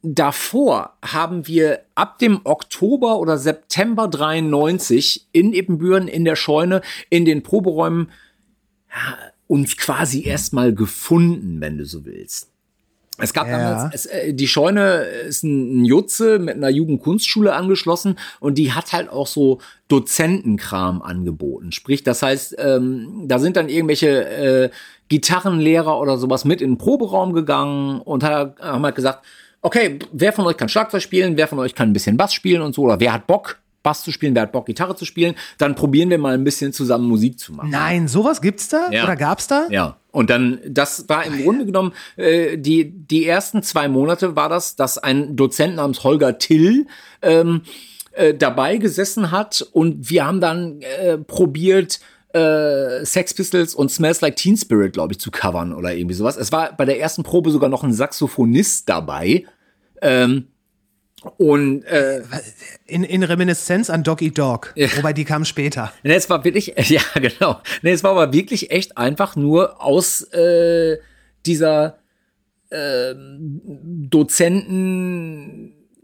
Davor 0.03 0.97
haben 1.01 1.47
wir 1.47 1.83
ab 1.95 2.19
dem 2.19 2.41
Oktober 2.43 3.21
oder 3.21 3.39
September 3.39 4.09
93 4.09 5.29
in 5.31 5.53
Ippenbüren 5.53 6.09
in 6.09 6.25
der 6.25 6.35
Scheune 6.35 6.81
in 7.09 7.25
den 7.25 7.45
Proberäumen 7.45 8.11
ja, 8.91 9.17
uns 9.47 9.77
quasi 9.77 10.25
erstmal 10.25 10.75
gefunden, 10.75 11.61
wenn 11.61 11.79
du 11.79 11.85
so 11.85 12.05
willst. 12.05 12.50
Es 13.23 13.33
gab 13.33 13.47
Ja. 13.49 13.59
damals, 13.59 13.95
es, 13.95 14.07
äh, 14.07 14.33
die 14.35 14.47
Scheune 14.49 15.03
ist 15.29 15.43
ein, 15.45 15.83
ein 15.83 15.85
Jutze 15.85 16.39
mit 16.39 16.57
einer 16.57 16.69
Jugendkunstschule 16.71 17.53
angeschlossen 17.53 18.19
und 18.41 18.59
die 18.59 18.73
hat 18.73 18.93
halt 18.93 19.11
auch 19.11 19.27
so 19.27 19.59
Dozentenkram 19.89 21.03
angeboten. 21.03 21.73
Sprich, 21.73 22.03
das 22.03 22.23
heißt, 22.23 22.57
ähm, 22.59 23.25
da 23.27 23.39
sind 23.39 23.57
dann 23.57 23.69
irgendwelche 23.69 24.09
äh, 24.29 24.71
Gitarrenlehrer 25.09 25.99
oder 26.01 26.19
sowas 26.19 26.45
mit 26.45 26.61
in 26.61 26.73
den 26.73 26.79
Proberaum 26.79 27.33
gegangen 27.33 28.01
und 28.01 28.23
hat, 28.23 28.61
haben 28.61 28.85
halt 28.85 28.95
gesagt, 28.95 29.25
okay, 29.63 29.99
wer 30.13 30.33
von 30.33 30.47
euch 30.47 30.57
kann 30.57 30.69
Schlagzeug 30.69 31.03
spielen, 31.03 31.37
wer 31.37 31.49
von 31.49 31.59
euch 31.59 31.75
kann 31.75 31.91
ein 31.91 31.93
bisschen 31.93 32.17
Bass 32.17 32.33
spielen 32.33 32.63
und 32.63 32.75
so, 32.75 32.83
oder 32.83 33.01
wer 33.01 33.13
hat 33.13 33.27
Bock, 33.27 33.59
Bass 33.83 34.03
zu 34.03 34.13
spielen, 34.13 34.35
wer 34.35 34.43
hat 34.43 34.53
Bock, 34.53 34.67
Gitarre 34.67 34.95
zu 34.95 35.05
spielen, 35.05 35.35
dann 35.59 35.75
probieren 35.75 36.11
wir 36.11 36.19
mal 36.19 36.35
ein 36.35 36.45
bisschen 36.45 36.73
zusammen 36.73 37.09
Musik 37.09 37.39
zu 37.39 37.53
machen. 37.53 37.71
Nein, 37.71 38.09
sowas 38.09 38.41
gibt's 38.41 38.69
da? 38.69 38.91
Ja. 38.91 39.05
Oder 39.05 39.17
gab's 39.17 39.47
da? 39.47 39.67
Ja. 39.71 39.97
Und 40.13 40.31
dann, 40.31 40.61
das 40.67 41.09
war 41.09 41.25
im 41.25 41.43
Grunde 41.43 41.67
genommen, 41.67 41.93
äh, 42.17 42.59
die, 42.59 42.91
die 42.91 43.27
ersten 43.27 43.63
zwei 43.63 43.89
Monate 43.89 44.37
war 44.37 44.49
das, 44.49 44.77
dass 44.77 44.99
ein 44.99 45.37
Dozent 45.37 45.77
namens 45.77 46.03
Holger 46.03 46.39
Till 46.39 46.87
ähm, 47.23 47.63
äh, 48.13 48.35
dabei 48.35 48.77
gesessen 48.79 49.31
hat 49.31 49.67
und 49.73 50.11
wir 50.11 50.27
haben 50.27 50.41
dann 50.41 50.81
äh, 50.83 51.17
probiert, 51.17 52.01
äh, 52.33 53.05
Sex 53.05 53.35
Pistols 53.35 53.75
und 53.75 53.91
Smells 53.91 54.21
Like 54.21 54.37
Teen 54.37 54.57
Spirit, 54.57 54.93
glaube 54.93 55.13
ich, 55.13 55.21
zu 55.21 55.31
covern 55.31 55.73
oder 55.73 55.95
irgendwie 55.95 56.15
sowas. 56.15 56.37
Es 56.37 56.53
war 56.53 56.77
bei 56.77 56.85
der 56.85 57.01
ersten 57.01 57.23
Probe 57.23 57.51
sogar 57.51 57.69
noch 57.69 57.83
ein 57.83 57.93
Saxophonist 57.93 58.89
dabei. 58.89 59.45
Ähm, 60.03 60.47
und 61.37 61.85
äh, 61.85 62.23
In, 62.87 63.05
in 63.05 63.23
Reminiszenz 63.23 63.91
an 63.91 64.03
Dog 64.03 64.23
Eat 64.23 64.39
Dog. 64.39 64.73
Wobei 64.97 65.13
die 65.13 65.25
kam 65.25 65.45
später. 65.45 65.93
Nee, 66.03 66.15
es 66.15 66.31
war 66.31 66.45
wirklich, 66.45 66.75
ja, 66.89 67.03
genau. 67.15 67.61
Nee, 67.83 67.93
es 67.93 68.03
war 68.03 68.13
aber 68.13 68.33
wirklich 68.33 68.71
echt 68.71 68.97
einfach 68.97 69.37
nur 69.37 69.83
aus 69.83 70.23
äh, 70.33 70.99
dieser 71.47 71.99
ähm, 72.71 73.61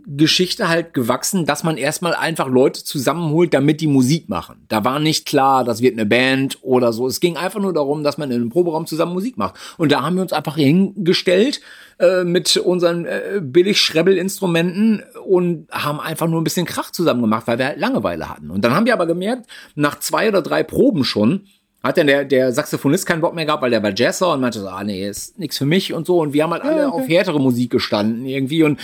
Geschichte 0.08 0.68
halt 0.68 0.94
gewachsen, 0.94 1.46
dass 1.46 1.64
man 1.64 1.76
erstmal 1.76 2.14
einfach 2.14 2.46
Leute 2.46 2.84
zusammenholt, 2.84 3.52
damit 3.52 3.80
die 3.80 3.88
Musik 3.88 4.28
machen. 4.28 4.64
Da 4.68 4.84
war 4.84 5.00
nicht 5.00 5.26
klar, 5.26 5.64
das 5.64 5.82
wird 5.82 5.94
eine 5.94 6.06
Band 6.06 6.58
oder 6.62 6.92
so. 6.92 7.08
Es 7.08 7.18
ging 7.18 7.36
einfach 7.36 7.60
nur 7.60 7.72
darum, 7.72 8.04
dass 8.04 8.16
man 8.16 8.30
in 8.30 8.36
einem 8.36 8.50
Proberaum 8.50 8.86
zusammen 8.86 9.14
Musik 9.14 9.36
macht. 9.36 9.56
Und 9.78 9.90
da 9.90 10.02
haben 10.02 10.14
wir 10.14 10.22
uns 10.22 10.32
einfach 10.32 10.56
hingestellt 10.56 11.60
äh, 11.98 12.22
mit 12.22 12.56
unseren 12.56 13.04
äh, 13.04 13.40
billig 13.42 13.80
Schrebbel-Instrumenten 13.80 15.02
und 15.26 15.66
haben 15.72 15.98
einfach 15.98 16.28
nur 16.28 16.40
ein 16.40 16.44
bisschen 16.44 16.66
Krach 16.66 16.92
zusammen 16.92 17.22
gemacht, 17.22 17.48
weil 17.48 17.58
wir 17.58 17.66
halt 17.66 17.80
Langeweile 17.80 18.28
hatten. 18.28 18.50
Und 18.50 18.64
dann 18.64 18.76
haben 18.76 18.86
wir 18.86 18.92
aber 18.92 19.06
gemerkt, 19.06 19.46
nach 19.74 19.98
zwei 19.98 20.28
oder 20.28 20.40
drei 20.40 20.62
Proben 20.62 21.02
schon, 21.02 21.46
hat 21.82 21.98
dann 21.98 22.06
der, 22.06 22.24
der 22.24 22.52
Saxophonist 22.52 23.06
keinen 23.06 23.20
Bock 23.20 23.34
mehr 23.34 23.46
gehabt, 23.46 23.62
weil 23.62 23.70
der 23.70 23.82
war 23.82 23.92
Jazzer 23.94 24.32
und 24.32 24.40
meinte 24.40 24.60
so, 24.60 24.68
ah 24.68 24.84
nee, 24.84 25.08
ist 25.08 25.38
nix 25.38 25.58
für 25.58 25.66
mich 25.66 25.92
und 25.92 26.06
so. 26.06 26.20
Und 26.20 26.32
wir 26.32 26.44
haben 26.44 26.52
halt 26.52 26.62
alle 26.62 26.92
auf 26.92 27.08
härtere 27.08 27.40
Musik 27.40 27.70
gestanden 27.70 28.26
irgendwie 28.26 28.62
und 28.62 28.78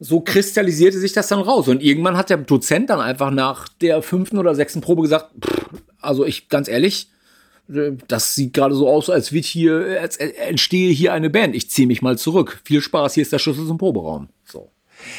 so 0.00 0.20
kristallisierte 0.20 0.98
sich 0.98 1.12
das 1.12 1.28
dann 1.28 1.40
raus. 1.40 1.68
Und 1.68 1.82
irgendwann 1.82 2.16
hat 2.16 2.30
der 2.30 2.38
Dozent 2.38 2.90
dann 2.90 3.00
einfach 3.00 3.30
nach 3.30 3.68
der 3.68 4.02
fünften 4.02 4.38
oder 4.38 4.54
sechsten 4.54 4.80
Probe 4.80 5.02
gesagt, 5.02 5.30
pff, 5.44 5.66
also 6.00 6.24
ich, 6.24 6.48
ganz 6.48 6.68
ehrlich, 6.68 7.10
äh, 7.68 7.92
das 8.08 8.34
sieht 8.34 8.52
gerade 8.52 8.74
so 8.74 8.88
aus, 8.88 9.10
als 9.10 9.32
wird 9.32 9.44
hier, 9.44 9.98
als 10.00 10.16
entstehe 10.16 10.92
hier 10.92 11.12
eine 11.12 11.30
Band. 11.30 11.54
Ich 11.54 11.70
ziehe 11.70 11.86
mich 11.86 12.02
mal 12.02 12.18
zurück. 12.18 12.60
Viel 12.64 12.80
Spaß, 12.80 13.14
hier 13.14 13.22
ist 13.22 13.32
der 13.32 13.38
Schlüssel 13.38 13.66
zum 13.66 13.78
Proberaum. 13.78 14.28
So. 14.44 14.70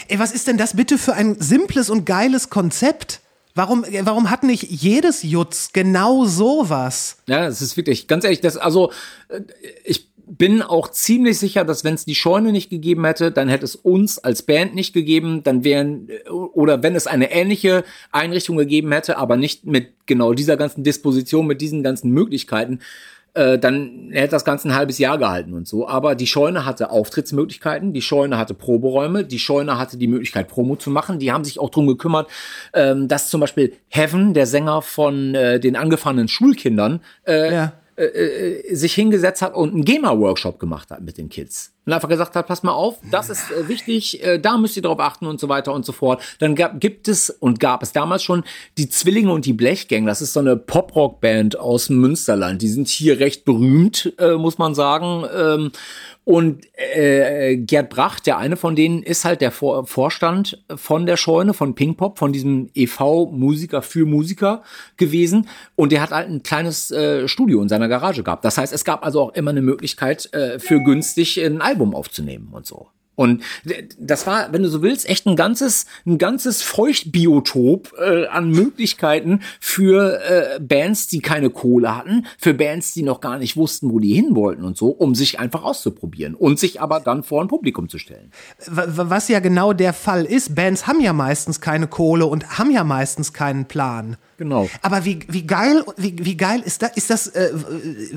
Ey, 0.08 0.20
was 0.20 0.32
ist 0.32 0.48
denn 0.48 0.58
das 0.58 0.76
bitte 0.76 0.98
für 0.98 1.14
ein 1.14 1.40
simples 1.40 1.90
und 1.90 2.06
geiles 2.06 2.50
Konzept? 2.50 3.22
Warum, 3.56 3.86
äh, 3.86 4.06
warum 4.06 4.30
hat 4.30 4.44
nicht 4.44 4.64
jedes 4.64 5.24
Jutz 5.24 5.72
genau 5.72 6.26
sowas? 6.26 7.18
Ja, 7.28 7.48
es 7.48 7.62
ist 7.62 7.78
wirklich, 7.78 8.08
ganz 8.08 8.26
ehrlich, 8.26 8.42
das, 8.42 8.58
also, 8.58 8.92
äh, 9.30 9.42
ich 9.86 10.10
bin 10.38 10.62
auch 10.62 10.90
ziemlich 10.90 11.40
sicher, 11.40 11.64
dass 11.64 11.84
wenn 11.84 11.94
es 11.94 12.06
die 12.06 12.16
Scheune 12.16 12.52
nicht 12.52 12.70
gegeben 12.70 13.06
hätte, 13.06 13.32
dann 13.32 13.48
hätte 13.48 13.66
es 13.66 13.76
uns 13.76 14.18
als 14.20 14.44
Band 14.44 14.76
nicht 14.76 14.94
gegeben, 14.94 15.44
dann 15.44 15.64
wären, 15.64 16.10
oder 16.30 16.84
wenn 16.84 16.96
es 16.96 17.08
eine 17.08 17.32
ähnliche 17.32 17.84
Einrichtung 18.12 18.58
gegeben 18.58 18.92
hätte, 18.92 19.18
aber 19.18 19.38
nicht 19.38 19.66
mit 19.66 19.90
genau 20.06 20.34
dieser 20.34 20.58
ganzen 20.58 20.84
Disposition, 20.84 21.48
mit 21.48 21.62
diesen 21.62 21.84
ganzen 21.84 22.12
Möglichkeiten, 22.12 22.80
äh, 23.36 23.60
dann 23.60 24.10
hätte 24.12 24.32
das 24.32 24.46
Ganze 24.46 24.70
ein 24.70 24.76
halbes 24.76 24.98
Jahr 24.98 25.18
gehalten 25.18 25.54
und 25.54 25.68
so. 25.68 25.88
Aber 25.88 26.16
die 26.16 26.28
Scheune 26.28 26.66
hatte 26.66 26.90
Auftrittsmöglichkeiten, 26.90 27.94
die 27.94 28.02
Scheune 28.02 28.38
hatte 28.38 28.54
Proberäume, 28.54 29.26
die 29.26 29.40
Scheune 29.40 29.78
hatte 29.78 29.98
die 29.98 30.08
Möglichkeit, 30.08 30.48
Promo 30.48 30.78
zu 30.78 30.90
machen. 30.90 31.20
Die 31.20 31.32
haben 31.32 31.44
sich 31.44 31.60
auch 31.60 31.70
drum 31.70 31.86
gekümmert, 31.86 32.30
ähm, 32.74 33.08
dass 33.08 33.30
zum 33.30 33.42
Beispiel 33.42 33.74
Heaven, 33.90 34.34
der 34.34 34.48
Sänger 34.48 34.82
von 34.82 35.36
äh, 35.36 35.60
den 35.60 35.76
angefahrenen 35.76 36.28
Schulkindern, 36.28 37.02
äh, 37.28 37.54
Ja. 37.54 37.74
Äh, 37.98 38.04
äh, 38.04 38.76
sich 38.76 38.93
hingesetzt 38.93 39.41
hat 39.41 39.56
und 39.56 39.74
einen 39.74 39.86
GEMA-Workshop 39.86 40.60
gemacht 40.60 40.91
hat 40.91 41.02
mit 41.02 41.18
den 41.18 41.30
Kids. 41.30 41.72
Und 41.86 41.93
einfach 41.93 42.10
gesagt 42.10 42.36
hat, 42.36 42.46
pass 42.46 42.62
mal 42.62 42.74
auf, 42.74 42.98
das 43.10 43.30
ist 43.30 43.52
äh, 43.52 43.70
wichtig, 43.70 44.22
äh, 44.22 44.38
da 44.38 44.58
müsst 44.58 44.76
ihr 44.76 44.82
drauf 44.84 45.00
achten 45.00 45.28
und 45.28 45.39
so 45.39 45.48
weiter 45.48 45.72
und 45.72 45.86
so 45.86 45.93
fort. 45.93 46.22
Dann 46.39 46.56
gab, 46.56 46.82
gibt 46.82 47.08
es 47.08 47.30
und 47.30 47.62
gab 47.62 47.84
es 47.84 47.93
damals 47.93 48.22
schon 48.22 48.43
die 48.78 48.89
Zwillinge 48.89 49.32
und 49.32 49.46
die 49.46 49.54
Blechgänge. 49.54 50.08
Das 50.08 50.22
ist 50.22 50.34
so 50.34 50.41
eine 50.41 50.58
Pop-Rock-Band 50.58 51.58
aus 51.58 51.89
Münsterland. 51.89 52.62
Die 52.62 52.68
sind 52.68 52.89
hier 52.89 53.20
recht 53.20 53.46
berühmt, 53.46 54.14
äh, 54.20 54.34
muss 54.34 54.58
man 54.58 54.76
sagen. 54.76 55.24
Ähm, 55.34 55.72
und 56.26 56.66
äh, 56.74 57.56
Gerd 57.56 57.92
Brach, 57.92 58.20
der 58.20 58.40
eine 58.40 58.58
von 58.58 58.76
denen, 58.76 59.04
ist 59.04 59.26
halt 59.26 59.42
der 59.42 59.52
Vor 59.52 59.86
Vorstand 59.86 60.64
von 60.76 61.06
der 61.06 61.18
Scheune, 61.18 61.54
von 61.54 61.76
Pink 61.76 61.98
Pop, 61.98 62.18
von 62.18 62.34
diesem 62.34 62.72
e.V. 62.74 63.28
Musiker 63.28 63.84
für 63.84 64.08
Musiker 64.08 64.64
gewesen. 64.98 65.48
Und 65.76 65.92
der 65.92 66.02
hat 66.02 66.10
halt 66.10 66.28
ein 66.28 66.42
kleines 66.42 66.90
äh, 66.90 67.28
Studio 67.28 67.62
in 67.62 67.70
seiner 67.70 67.88
Garage 67.88 68.24
gehabt. 68.24 68.44
Das 68.44 68.58
heißt, 68.58 68.74
es 68.74 68.84
gab 68.84 69.06
also 69.06 69.22
auch 69.22 69.34
immer 69.36 69.52
eine 69.52 69.62
Möglichkeit, 69.62 70.34
äh, 70.34 70.58
für 70.58 70.84
günstig 70.84 71.38
ein 71.38 71.62
Album 71.62 71.94
aufzunehmen 71.94 72.50
und 72.52 72.66
so. 72.66 72.88
Und 73.16 73.43
das 73.97 74.28
war, 74.28 74.51
wenn 74.51 74.63
du 74.63 74.70
so 74.70 74.82
willst, 74.82 75.07
echt 75.07 75.26
ein 75.26 75.36
ganzes, 75.36 75.86
ein 76.05 76.18
ganzes 76.18 76.61
Feuchtbiotop 76.61 77.93
äh, 77.97 78.28
an 78.28 78.49
Möglichkeiten 78.49 79.41
für 79.59 80.22
äh, 80.24 80.59
Bands, 80.59 81.07
die 81.07 81.20
keine 81.20 81.49
Kohle 81.49 81.95
hatten, 81.95 82.26
für 82.38 82.53
Bands, 82.53 82.93
die 82.93 83.03
noch 83.03 83.22
gar 83.22 83.38
nicht 83.38 83.57
wussten, 83.57 83.91
wo 83.91 83.99
die 83.99 84.13
hin 84.13 84.36
wollten 84.36 84.63
und 84.63 84.78
so, 84.78 84.88
um 84.88 85.16
sich 85.16 85.39
einfach 85.39 85.63
auszuprobieren 85.63 86.36
und 86.36 86.59
sich 86.59 86.82
aber 86.82 86.99
dann 86.99 87.24
vor 87.24 87.41
ein 87.41 87.47
Publikum 87.47 87.89
zu 87.89 87.97
stellen. 87.97 88.32
Was 88.68 89.28
ja 89.28 89.39
genau 89.39 89.74
der 89.74 89.93
Fall 89.93 90.26
ist. 90.26 90.55
Bands 90.55 90.88
haben 90.88 90.99
ja 90.99 91.13
meistens 91.13 91.61
keine 91.61 91.88
Kohle 91.88 92.26
und 92.26 92.57
haben 92.57 92.72
ja 92.72 92.84
meistens 92.84 93.34
keinen 93.34 93.66
Plan. 93.66 94.18
Genau. 94.38 94.70
Aber 94.82 95.06
wie, 95.06 95.20
wie 95.30 95.48
geil, 95.48 95.84
wie, 95.98 96.14
wie 96.18 96.36
geil 96.36 96.62
ist 96.66 96.82
das, 96.82 96.92
ist 96.96 97.10
das, 97.10 97.28
äh, 97.28 97.52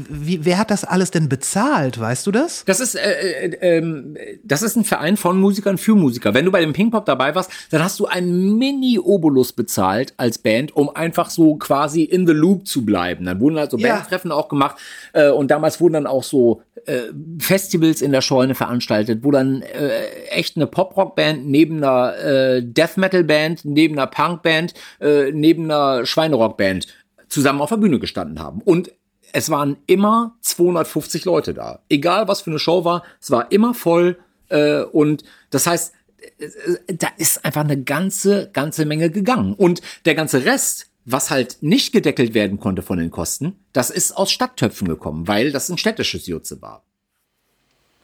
wie, 0.09 0.45
wer 0.45 0.59
hat 0.59 0.71
das 0.71 0.85
alles 0.85 1.11
denn 1.11 1.29
bezahlt, 1.29 2.01
weißt 2.01 2.27
du 2.27 2.33
das? 2.33 2.65
Das 2.67 2.81
ist, 2.81 2.97
äh, 2.97 3.47
äh, 3.47 3.59
ähm, 3.61 4.17
das 4.43 4.63
ist 4.63 4.77
ein 4.77 4.85
Verein 4.85 5.17
von 5.17 5.41
Musikern 5.41 5.79
für 5.79 5.95
Musiker. 5.95 6.35
Wenn 6.35 6.45
du 6.45 6.51
bei 6.51 6.61
dem 6.61 6.73
Ping 6.73 6.91
Pop 6.91 7.07
dabei 7.07 7.35
warst, 7.35 7.51
dann 7.71 7.83
hast 7.85 8.01
du 8.01 8.07
einen 8.07 8.59
Mini-Obolus 8.59 9.53
bezahlt 9.53 10.15
als 10.17 10.39
Band, 10.39 10.75
um 10.75 10.89
einfach 10.95 11.31
so 11.31 11.55
quasi 11.57 12.03
in 12.03 12.27
the 12.27 12.33
loop 12.33 12.67
zu 12.67 12.85
bleiben. 12.85 13.25
Dann 13.25 13.41
wurden 13.41 13.59
halt 13.59 13.71
so 13.71 13.79
Ja. 13.79 13.95
Bandtreffen 13.95 14.33
auch 14.33 14.49
gemacht 14.49 14.77
äh, 15.13 15.29
und 15.31 15.51
damals 15.51 15.81
wurden 15.81 15.95
dann 15.95 16.07
auch 16.07 16.25
so 16.25 16.63
äh, 16.87 17.13
Festivals 17.39 18.03
in 18.03 18.13
der 18.13 18.21
Scheune 18.23 18.55
veranstaltet, 18.55 19.21
wo 19.23 19.31
dann 19.31 19.63
äh, 19.63 20.07
echt 20.31 20.57
eine 20.57 20.67
Pop-Rock-Band 20.67 21.47
neben 21.47 21.77
einer 21.79 22.17
äh, 22.19 22.63
Death-Metal-Band, 22.63 23.65
neben 23.65 23.99
einer 23.99 24.07
Punk-Band, 24.07 24.75
äh, 25.01 25.31
neben 25.33 25.65
einer 25.71 26.07
Schweinerock-Band 26.09 26.87
zusammen 27.29 27.61
auf 27.61 27.69
der 27.69 27.77
Bühne 27.77 27.99
gestanden 27.99 28.41
haben. 28.41 28.61
Und 28.63 28.91
es 29.33 29.51
waren 29.51 29.77
immer 29.87 30.37
250 30.41 31.25
Leute 31.25 31.55
da. 31.55 31.81
Egal 31.89 32.29
was 32.29 32.41
für 32.43 32.51
eine 32.51 32.59
Show 32.59 32.85
war, 32.85 33.03
es 33.21 33.31
war 33.31 33.53
immer 33.53 33.75
voll. 33.75 34.19
Äh, 34.49 34.83
und 34.83 35.25
das 35.51 35.67
heißt, 35.67 35.93
äh, 36.39 36.95
da 36.95 37.09
ist 37.17 37.45
einfach 37.45 37.65
eine 37.65 37.83
ganze, 37.83 38.51
ganze 38.53 38.85
Menge 38.85 39.11
gegangen. 39.11 39.55
Und 39.55 39.83
der 40.05 40.15
ganze 40.15 40.45
Rest, 40.45 40.87
was 41.05 41.31
halt 41.31 41.59
nicht 41.61 41.93
gedeckelt 41.93 42.35
werden 42.35 42.59
konnte 42.59 42.83
von 42.83 42.99
den 42.99 43.11
Kosten, 43.11 43.57
das 43.73 43.91
ist 43.91 44.13
aus 44.13 44.31
Stadttöpfen 44.31 44.89
gekommen, 44.89 45.29
weil 45.29 45.53
das 45.53 45.69
ein 45.69 45.79
städtisches 45.79 46.27
Jutze 46.27 46.61
war. 46.63 46.83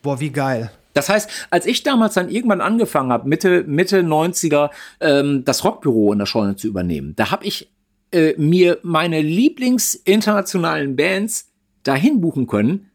Boah, 0.03 0.21
wie 0.21 0.31
geil. 0.31 0.71
Das 0.93 1.09
heißt, 1.09 1.29
als 1.51 1.67
ich 1.67 1.83
damals 1.83 2.15
dann 2.15 2.29
irgendwann 2.29 2.61
angefangen 2.61 3.11
habe, 3.11 3.29
Mitte, 3.29 3.65
Mitte 3.65 4.01
90er, 4.01 4.71
ähm, 5.01 5.45
das 5.45 5.65
Rockbüro 5.65 6.13
in 6.13 6.21
der 6.21 6.27
Scheune 6.27 6.57
zu 6.57 6.69
übernehmen, 6.69 7.15
da 7.17 7.31
habe 7.31 7.45
ich 7.45 7.74
äh, 8.15 8.35
mir 8.39 8.79
meine 8.83 9.21
Lieblingsinternationalen 9.21 10.97
Bands 10.97 11.51
dahin 11.83 12.21
buchen 12.21 12.47
können, 12.47 12.91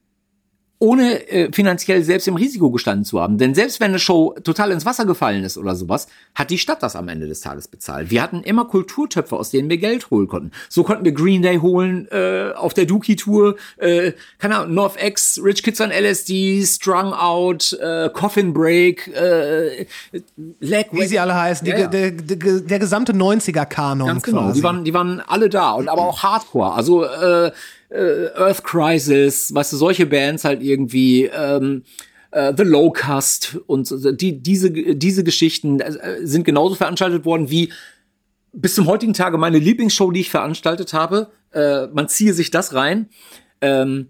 ohne 0.79 1.27
äh, 1.29 1.51
finanziell 1.51 2.03
selbst 2.03 2.27
im 2.29 2.37
Risiko 2.37 2.71
gestanden 2.71 3.03
zu 3.03 3.19
haben. 3.19 3.37
Denn 3.37 3.53
selbst 3.53 3.81
wenn 3.81 3.89
eine 3.91 3.99
Show 3.99 4.33
total 4.45 4.71
ins 4.71 4.85
Wasser 4.85 5.05
gefallen 5.05 5.43
ist 5.43 5.57
oder 5.57 5.75
sowas, 5.75 6.07
hat 6.33 6.49
die 6.49 6.57
Stadt 6.57 6.81
das 6.81 6.95
am 6.95 7.09
Ende 7.09 7.27
des 7.27 7.41
Tages 7.41 7.67
bezahlt. 7.67 8.09
Wir 8.09 8.21
hatten 8.21 8.43
immer 8.43 8.63
Kulturtöpfe, 8.63 9.35
aus 9.35 9.51
denen 9.51 9.69
wir 9.69 9.77
Geld 9.77 10.09
holen 10.09 10.29
konnten. 10.29 10.51
So 10.69 10.83
konnten 10.83 11.03
wir 11.03 11.11
Green 11.11 11.41
Day 11.41 11.57
holen 11.57 12.07
äh, 12.11 12.53
auf 12.55 12.73
der 12.73 12.85
Dookie-Tour, 12.85 13.57
äh, 13.77 14.13
keine 14.37 14.59
Ahnung, 14.59 14.73
North 14.73 14.95
X, 15.03 15.41
Rich 15.43 15.63
Kids 15.63 15.81
on 15.81 15.91
LSD, 15.91 16.65
Strung 16.65 17.13
Out, 17.13 17.73
äh, 17.73 18.09
Coffin 18.13 18.53
Break, 18.53 19.07
äh, 19.09 19.85
Leg 20.61 20.87
Wie 20.91 21.07
sie 21.07 21.19
alle 21.19 21.35
heißen, 21.35 21.65
die, 21.65 21.71
Ja, 21.71 21.77
ja. 21.77 21.87
Der, 21.87 22.11
der, 22.11 22.59
der 22.61 22.79
gesamte 22.79 23.11
90er-Kanon 23.11 24.07
Ganz 24.07 24.23
genau. 24.23 24.43
quasi. 24.43 24.53
Die 24.59 24.63
waren, 24.63 24.85
die 24.85 24.93
waren 24.93 25.19
alle 25.19 25.49
da 25.49 25.71
und 25.71 25.89
aber 25.89 26.03
auch 26.03 26.23
Hardcore. 26.23 26.71
Also 26.71 27.03
äh, 27.03 27.51
äh, 27.89 28.27
Earth 28.35 28.63
Crisis, 28.63 29.53
weißt 29.53 29.73
du, 29.73 29.77
solche 29.77 30.05
Bands 30.05 30.45
halt 30.45 30.61
irgendwie. 30.61 31.25
Ähm, 31.25 31.83
äh, 32.31 32.53
The 32.55 32.63
Lowcast 32.63 33.59
und 33.65 33.87
so, 33.87 34.11
die, 34.11 34.41
diese, 34.41 34.69
diese 34.71 35.23
Geschichten 35.23 35.79
äh, 35.79 36.19
sind 36.21 36.43
genauso 36.43 36.75
veranstaltet 36.75 37.25
worden 37.25 37.49
wie 37.49 37.73
bis 38.53 38.75
zum 38.75 38.87
heutigen 38.87 39.13
Tage 39.13 39.37
meine 39.37 39.59
Lieblingsshow, 39.59 40.11
die 40.11 40.21
ich 40.21 40.29
veranstaltet 40.29 40.93
habe. 40.93 41.31
Äh, 41.51 41.87
man 41.87 42.07
ziehe 42.07 42.33
sich 42.33 42.51
das 42.51 42.73
rein. 42.73 43.09
Ähm, 43.61 44.09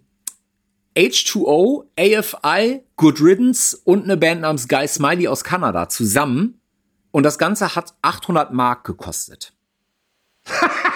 H2O, 0.98 1.86
AFI, 1.98 2.84
Good 2.96 3.22
Riddance 3.22 3.78
und 3.84 4.04
eine 4.04 4.18
Band 4.18 4.42
namens 4.42 4.68
Guy 4.68 4.88
Smiley 4.88 5.28
aus 5.28 5.44
Kanada 5.44 5.88
zusammen. 5.88 6.60
Und 7.12 7.24
das 7.24 7.38
Ganze 7.38 7.76
hat 7.76 7.94
800 8.02 8.54
Mark 8.54 8.86
gekostet. 8.86 9.54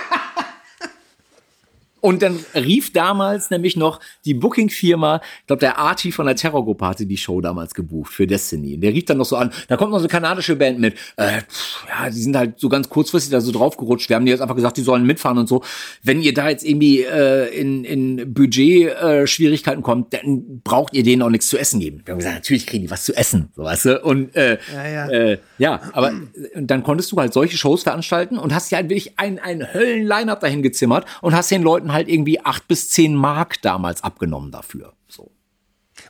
Und 2.03 2.21
dann 2.21 2.37
rief 2.53 2.91
damals 2.91 3.49
nämlich 3.49 3.77
noch 3.77 4.01
die 4.25 4.33
Booking-Firma, 4.33 5.21
ich 5.39 5.47
glaube, 5.47 5.61
der 5.61 5.77
Artie 5.77 6.11
von 6.11 6.25
der 6.25 6.35
Terrorgruppe 6.35 6.85
hatte 6.85 7.05
die 7.05 7.15
Show 7.15 7.39
damals 7.39 7.73
gebucht 7.73 8.11
für 8.11 8.27
Destiny. 8.27 8.75
Und 8.75 8.81
der 8.81 8.91
rief 8.91 9.05
dann 9.05 9.19
noch 9.19 9.25
so 9.25 9.37
an, 9.37 9.53
da 9.69 9.77
kommt 9.77 9.91
noch 9.91 9.99
so 9.99 10.03
eine 10.03 10.09
kanadische 10.09 10.57
Band 10.57 10.79
mit. 10.79 10.95
Äh, 11.15 11.43
ja, 11.87 12.09
die 12.09 12.21
sind 12.21 12.35
halt 12.35 12.59
so 12.59 12.67
ganz 12.67 12.89
kurzfristig 12.89 13.31
da 13.31 13.39
so 13.39 13.53
draufgerutscht. 13.53 14.09
Wir 14.09 14.17
haben 14.17 14.25
die 14.25 14.31
jetzt 14.31 14.41
einfach 14.41 14.57
gesagt, 14.57 14.75
die 14.75 14.81
sollen 14.81 15.05
mitfahren 15.05 15.37
und 15.37 15.47
so. 15.47 15.63
Wenn 16.01 16.21
ihr 16.21 16.33
da 16.33 16.49
jetzt 16.49 16.65
irgendwie 16.65 17.03
äh, 17.03 17.47
in, 17.57 17.85
in 17.85 18.33
Budget-Schwierigkeiten 18.33 19.81
kommt, 19.81 20.13
dann 20.13 20.61
braucht 20.61 20.93
ihr 20.93 21.03
denen 21.03 21.21
auch 21.21 21.29
nichts 21.29 21.47
zu 21.47 21.57
essen 21.57 21.79
geben. 21.79 22.01
Wir 22.03 22.11
haben 22.11 22.19
gesagt, 22.19 22.35
natürlich 22.35 22.67
kriegen 22.67 22.83
die 22.83 22.91
was 22.91 23.05
zu 23.05 23.15
essen, 23.15 23.47
so 23.55 23.63
weißt 23.63 23.85
du. 23.85 24.03
Und 24.03 24.35
äh, 24.35 24.57
Ja, 24.73 24.87
ja. 24.89 25.09
Äh, 25.09 25.37
ja, 25.57 25.79
aber 25.93 26.09
äh, 26.09 26.13
dann 26.55 26.83
konntest 26.83 27.13
du 27.13 27.17
halt 27.17 27.31
solche 27.31 27.55
Shows 27.55 27.83
veranstalten 27.83 28.37
und 28.37 28.53
hast 28.53 28.71
ja 28.71 28.79
halt 28.79 28.89
wirklich 28.89 29.17
ein, 29.17 29.39
ein 29.39 29.73
Höllen-Line-Up 29.73 30.41
dahin 30.41 30.63
gezimmert 30.63 31.05
und 31.21 31.33
hast 31.33 31.49
den 31.49 31.63
Leuten 31.63 31.92
halt 31.93 32.09
irgendwie 32.09 32.39
acht 32.41 32.67
bis 32.67 32.89
zehn 32.89 33.15
Mark 33.15 33.61
damals 33.61 34.03
abgenommen 34.03 34.51
dafür. 34.51 34.93
So. 35.07 35.31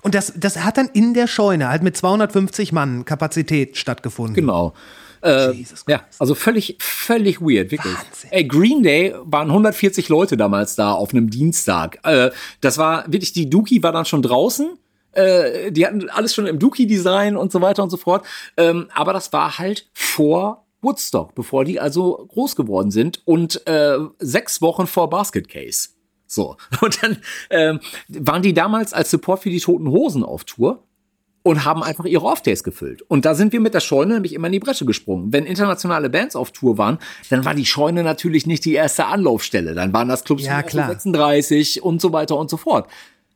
Und 0.01 0.15
das, 0.15 0.33
das 0.35 0.63
hat 0.63 0.77
dann 0.77 0.89
in 0.93 1.13
der 1.13 1.27
Scheune 1.27 1.69
halt 1.69 1.83
mit 1.83 1.95
250 1.95 2.71
Mann 2.71 3.05
Kapazität 3.05 3.77
stattgefunden. 3.77 4.33
Genau. 4.33 4.73
Äh, 5.21 5.51
Jesus 5.51 5.85
ja, 5.87 6.01
also 6.19 6.35
völlig, 6.35 6.77
völlig 6.79 7.39
weird, 7.39 7.71
wirklich. 7.71 7.93
Wahnsinn. 7.93 8.31
Ey, 8.31 8.43
Green 8.45 8.83
Day 8.83 9.13
waren 9.23 9.49
140 9.49 10.09
Leute 10.09 10.35
damals 10.35 10.75
da 10.75 10.91
auf 10.91 11.13
einem 11.13 11.29
Dienstag. 11.29 11.99
Äh, 12.03 12.31
das 12.61 12.77
war 12.77 13.05
wirklich, 13.11 13.31
die 13.31 13.49
Dookie 13.49 13.81
war 13.83 13.93
dann 13.93 14.05
schon 14.05 14.21
draußen. 14.21 14.77
Äh, 15.13 15.71
die 15.71 15.85
hatten 15.85 16.09
alles 16.09 16.33
schon 16.33 16.47
im 16.47 16.59
Dookie-Design 16.59 17.37
und 17.37 17.51
so 17.51 17.61
weiter 17.61 17.83
und 17.83 17.89
so 17.89 17.97
fort. 17.97 18.25
Ähm, 18.57 18.89
aber 18.93 19.13
das 19.13 19.31
war 19.31 19.59
halt 19.59 19.87
vor 19.93 20.62
Woodstock, 20.83 21.35
bevor 21.35 21.65
die 21.65 21.79
also 21.79 22.27
groß 22.29 22.55
geworden 22.55 22.91
sind 22.91 23.21
und 23.25 23.65
äh, 23.67 23.97
sechs 24.19 24.61
Wochen 24.61 24.87
vor 24.87 25.09
Basket 25.09 25.47
Case. 25.47 25.89
So. 26.25 26.57
Und 26.81 27.03
dann 27.03 27.17
ähm, 27.51 27.79
waren 28.07 28.41
die 28.41 28.53
damals 28.53 28.93
als 28.93 29.11
Support 29.11 29.41
für 29.43 29.51
die 29.51 29.59
Toten 29.59 29.87
Hosen 29.89 30.23
auf 30.23 30.45
Tour 30.45 30.83
und 31.43 31.65
haben 31.65 31.83
einfach 31.83 32.05
ihre 32.05 32.25
Off-Days 32.25 32.63
gefüllt. 32.63 33.01
Und 33.03 33.25
da 33.25 33.35
sind 33.35 33.51
wir 33.51 33.59
mit 33.59 33.73
der 33.73 33.81
Scheune 33.81 34.13
nämlich 34.13 34.33
immer 34.33 34.47
in 34.47 34.53
die 34.53 34.59
Bresche 34.59 34.85
gesprungen. 34.85 35.33
Wenn 35.33 35.45
internationale 35.45 36.09
Bands 36.09 36.35
auf 36.35 36.51
Tour 36.51 36.77
waren, 36.77 36.99
dann 37.29 37.43
war 37.43 37.53
die 37.53 37.65
Scheune 37.65 38.03
natürlich 38.03 38.47
nicht 38.47 38.63
die 38.63 38.73
erste 38.73 39.05
Anlaufstelle. 39.05 39.75
Dann 39.75 39.93
waren 39.93 40.07
das 40.07 40.23
Clubs 40.23 40.45
Ja, 40.45 40.59
wie 40.59 40.63
klar. 40.63 40.87
36 40.87 41.83
und 41.83 42.01
so 42.01 42.13
weiter 42.13 42.37
und 42.37 42.49
so 42.49 42.57
fort. 42.57 42.87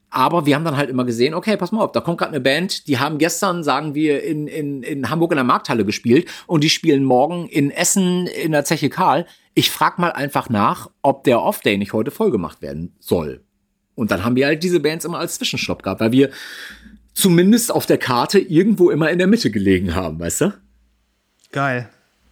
Aber 0.09 0.45
wir 0.45 0.55
haben 0.55 0.63
dann 0.63 0.77
halt 0.77 0.89
immer 0.89 1.03
gesehen, 1.03 1.33
okay, 1.33 1.57
pass 1.57 1.71
mal 1.71 1.83
auf, 1.83 1.91
da 1.91 1.99
kommt 1.99 2.17
gerade 2.19 2.31
eine 2.31 2.39
Band, 2.39 2.87
die 2.87 2.97
haben 2.97 3.17
gestern, 3.17 3.63
sagen 3.63 3.93
wir, 3.93 4.23
in, 4.23 4.47
in, 4.47 4.81
in 4.83 5.09
Hamburg 5.09 5.31
in 5.31 5.35
der 5.37 5.43
Markthalle 5.43 5.83
gespielt 5.83 6.29
und 6.47 6.63
die 6.63 6.69
spielen 6.69 7.03
morgen 7.03 7.47
in 7.47 7.71
Essen 7.71 8.27
in 8.27 8.53
der 8.53 8.63
Zeche 8.63 8.89
Karl. 8.89 9.25
Ich 9.53 9.69
frag 9.69 9.99
mal 9.99 10.11
einfach 10.11 10.49
nach, 10.49 10.89
ob 11.01 11.23
der 11.25 11.41
Off-Day 11.41 11.77
nicht 11.77 11.93
heute 11.93 12.11
vollgemacht 12.11 12.61
werden 12.61 12.95
soll. 12.99 13.43
Und 13.95 14.11
dann 14.11 14.23
haben 14.23 14.35
wir 14.35 14.45
halt 14.45 14.63
diese 14.63 14.79
Bands 14.79 15.05
immer 15.05 15.19
als 15.19 15.35
Zwischenstopp 15.35 15.83
gehabt, 15.83 15.99
weil 15.99 16.11
wir 16.11 16.29
zumindest 17.13 17.71
auf 17.71 17.85
der 17.85 17.97
Karte 17.97 18.39
irgendwo 18.39 18.91
immer 18.91 19.09
in 19.09 19.17
der 19.17 19.27
Mitte 19.27 19.51
gelegen 19.51 19.95
haben, 19.95 20.19
weißt 20.19 20.41
du? 20.41 20.53
Geil. 21.51 21.89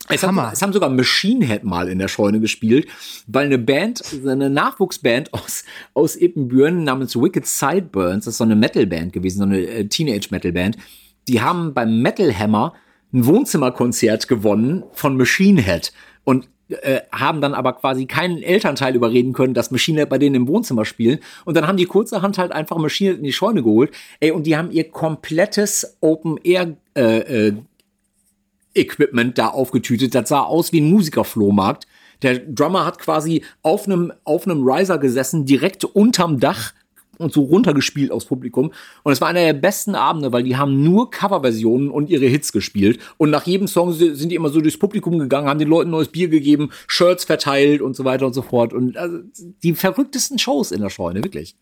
Es 0.07 0.23
haben, 0.23 0.37
Hammer. 0.37 0.51
es 0.53 0.61
haben 0.61 0.73
sogar 0.73 0.89
Machine 0.89 1.45
Head 1.45 1.63
mal 1.63 1.87
in 1.87 1.99
der 1.99 2.07
Scheune 2.07 2.39
gespielt, 2.39 2.87
weil 3.27 3.45
eine 3.45 3.57
Band, 3.57 4.03
eine 4.25 4.49
Nachwuchsband 4.49 5.33
aus, 5.33 5.63
aus 5.93 6.15
Ippenbüren 6.15 6.83
namens 6.83 7.15
Wicked 7.15 7.45
Sideburns, 7.45 8.25
das 8.25 8.35
ist 8.35 8.37
so 8.37 8.43
eine 8.43 8.55
Metalband 8.55 9.13
gewesen, 9.13 9.39
so 9.39 9.43
eine 9.45 9.59
äh, 9.61 9.87
Teenage-Metal-Band, 9.87 10.77
die 11.27 11.41
haben 11.41 11.73
beim 11.73 12.01
Metal 12.01 12.37
Hammer 12.37 12.73
ein 13.13 13.25
Wohnzimmerkonzert 13.25 14.27
gewonnen 14.27 14.83
von 14.91 15.17
Machine 15.17 15.61
Head 15.61 15.91
und 16.23 16.47
äh, 16.69 17.01
haben 17.11 17.41
dann 17.41 17.53
aber 17.53 17.73
quasi 17.73 18.05
keinen 18.05 18.41
Elternteil 18.41 18.95
überreden 18.95 19.33
können, 19.33 19.53
dass 19.53 19.71
Machine 19.71 19.99
Head 19.99 20.09
bei 20.09 20.17
denen 20.17 20.35
im 20.35 20.47
Wohnzimmer 20.47 20.85
spielen. 20.85 21.19
Und 21.45 21.55
dann 21.55 21.67
haben 21.67 21.77
die 21.77 21.85
kurzerhand 21.85 22.37
halt 22.37 22.51
einfach 22.51 22.77
Machine 22.77 23.11
Head 23.11 23.19
in 23.19 23.23
die 23.23 23.33
Scheune 23.33 23.63
geholt. 23.63 23.91
Ey, 24.19 24.31
und 24.31 24.47
die 24.47 24.57
haben 24.57 24.71
ihr 24.71 24.89
komplettes 24.89 25.97
Open 26.01 26.37
Air 26.43 26.75
äh, 26.95 27.47
äh, 27.47 27.53
Equipment 28.75 29.37
da 29.37 29.47
aufgetütet. 29.47 30.13
Das 30.13 30.29
sah 30.29 30.41
aus 30.41 30.71
wie 30.71 30.81
ein 30.81 30.89
Musikerflohmarkt. 30.89 31.87
Der 32.21 32.39
Drummer 32.39 32.85
hat 32.85 32.99
quasi 32.99 33.43
auf 33.61 33.87
einem 33.87 34.13
auf 34.23 34.47
einem 34.47 34.67
Riser 34.67 34.97
gesessen, 34.97 35.45
direkt 35.45 35.83
unterm 35.83 36.39
Dach 36.39 36.73
und 37.17 37.31
so 37.31 37.43
runtergespielt 37.43 38.11
aufs 38.11 38.25
Publikum. 38.25 38.71
Und 39.03 39.13
es 39.13 39.21
war 39.21 39.29
einer 39.29 39.39
der 39.41 39.53
besten 39.53 39.95
Abende, 39.95 40.33
weil 40.33 40.43
die 40.43 40.57
haben 40.57 40.83
nur 40.83 41.09
Coverversionen 41.11 41.89
und 41.89 42.09
ihre 42.09 42.25
Hits 42.25 42.51
gespielt. 42.51 42.99
Und 43.17 43.29
nach 43.29 43.45
jedem 43.45 43.67
Song 43.67 43.93
si- 43.93 44.15
sind 44.15 44.29
die 44.29 44.35
immer 44.35 44.49
so 44.49 44.59
durchs 44.59 44.77
Publikum 44.77 45.17
gegangen, 45.19 45.47
haben 45.47 45.59
den 45.59 45.69
Leuten 45.69 45.91
neues 45.91 46.09
Bier 46.09 46.27
gegeben, 46.27 46.71
Shirts 46.87 47.23
verteilt 47.23 47.81
und 47.81 47.95
so 47.95 48.03
weiter 48.03 48.25
und 48.25 48.33
so 48.33 48.41
fort. 48.41 48.73
Und 48.73 48.97
also, 48.97 49.19
die 49.63 49.73
verrücktesten 49.73 50.39
Shows 50.39 50.71
in 50.71 50.81
der 50.81 50.89
Scheune, 50.89 51.23
wirklich. 51.23 51.55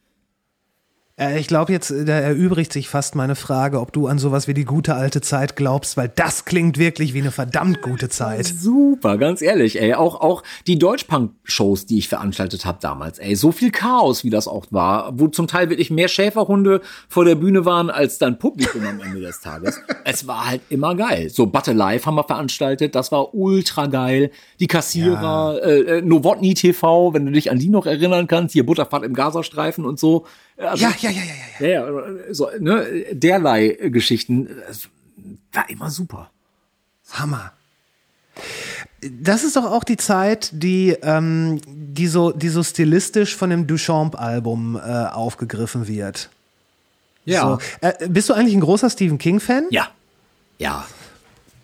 Äh, 1.20 1.40
ich 1.40 1.48
glaube 1.48 1.72
jetzt, 1.72 1.92
äh, 1.92 2.06
da 2.06 2.14
erübrigt 2.14 2.74
sich 2.74 2.90
fast 2.90 3.16
meine 3.16 3.36
Frage, 3.36 3.80
ob 3.80 3.94
du 3.94 4.08
an 4.08 4.18
sowas 4.18 4.48
wie 4.48 4.54
die 4.54 4.66
gute 4.66 4.96
alte 4.96 5.22
Zeit 5.22 5.56
glaubst, 5.56 5.96
weil 5.96 6.10
das 6.10 6.46
klingt 6.46 6.80
wirklich 6.80 7.14
wie 7.14 7.22
eine 7.22 7.32
verdammt 7.32 7.82
gute 7.82 8.10
Zeit. 8.10 8.46
Super, 8.48 9.18
ganz 9.18 9.42
ehrlich, 9.42 9.80
ey. 9.80 9.94
Auch, 9.94 10.22
auch 10.22 10.42
die 10.66 10.80
Deutschpunk-Shows, 10.80 11.86
die 11.86 12.00
ich 12.00 12.08
veranstaltet 12.10 12.66
habe 12.66 12.80
damals, 12.82 13.20
ey. 13.20 13.36
So 13.36 13.52
viel 13.52 13.70
Chaos, 13.70 14.24
wie 14.24 14.32
das 14.32 14.48
auch 14.48 14.66
war, 14.72 15.12
wo 15.20 15.28
zum 15.28 15.48
Teil 15.48 15.70
wirklich 15.70 15.92
mehr 15.92 16.08
Schäferhunde 16.08 16.82
vor 17.08 17.26
der 17.26 17.36
Bühne 17.36 17.64
waren, 17.66 17.92
als 17.92 18.18
dann 18.18 18.40
Publikum 18.40 18.86
am 18.86 19.00
Ende 19.00 19.22
des 19.22 19.40
Tages. 19.42 19.80
Es 20.06 20.28
war 20.28 20.50
halt 20.50 20.62
immer 20.70 20.96
geil. 20.96 21.30
So, 21.30 21.46
Battle 21.46 21.74
Live 21.74 22.06
haben 22.06 22.16
wir 22.16 22.26
veranstaltet, 22.26 22.94
das 22.94 23.12
war 23.12 23.34
ultra 23.34 23.88
geil. 23.88 24.32
Die 24.60 24.68
Kassierer, 24.68 25.60
äh, 25.64 25.80
äh, 25.80 26.02
Novotny 26.02 26.56
TV, 26.56 27.14
wenn 27.14 27.26
du 27.26 27.32
dich 27.32 27.50
an 27.50 27.58
die 27.58 27.70
noch 27.70 27.86
erinnern 27.86 28.28
kannst, 28.28 28.54
hier 28.54 28.66
Butterfahrt 28.66 29.04
im 29.06 29.14
Gazastreifen 29.14 29.86
und 29.86 30.00
so. 30.00 30.26
Also, 30.58 30.84
Ja, 30.84 30.94
ja, 31.00 31.10
ja, 31.10 31.22
ja, 31.22 31.34
ja. 31.60 31.68
ja, 31.68 31.92
ja, 31.92 32.34
so, 32.34 32.50
ne, 32.60 33.06
derlei 33.12 33.70
Geschichten. 33.70 34.50
War 35.52 35.70
immer 35.70 35.90
super. 35.90 36.30
Hammer. 37.12 37.54
Das 39.02 39.44
ist 39.44 39.56
doch 39.56 39.66
auch 39.66 39.84
die 39.84 39.98
Zeit, 39.98 40.50
die, 40.54 40.96
ähm, 41.02 41.60
die, 41.68 42.08
so, 42.08 42.32
die 42.32 42.50
so 42.50 42.64
stilistisch 42.64 43.36
von 43.36 43.50
dem 43.50 43.68
Duchamp-Album 43.68 44.78
äh, 44.78 44.80
aufgegriffen 44.80 45.88
wird. 45.88 46.30
So. 47.82 47.88
Äh, 47.88 48.08
bist 48.10 48.30
du 48.30 48.34
eigentlich 48.34 48.54
ein 48.56 48.62
großer 48.62 48.90
Stephen 48.90 49.18
King-Fan? 49.18 49.68
Ja. 49.72 49.90
Ja. 50.58 50.86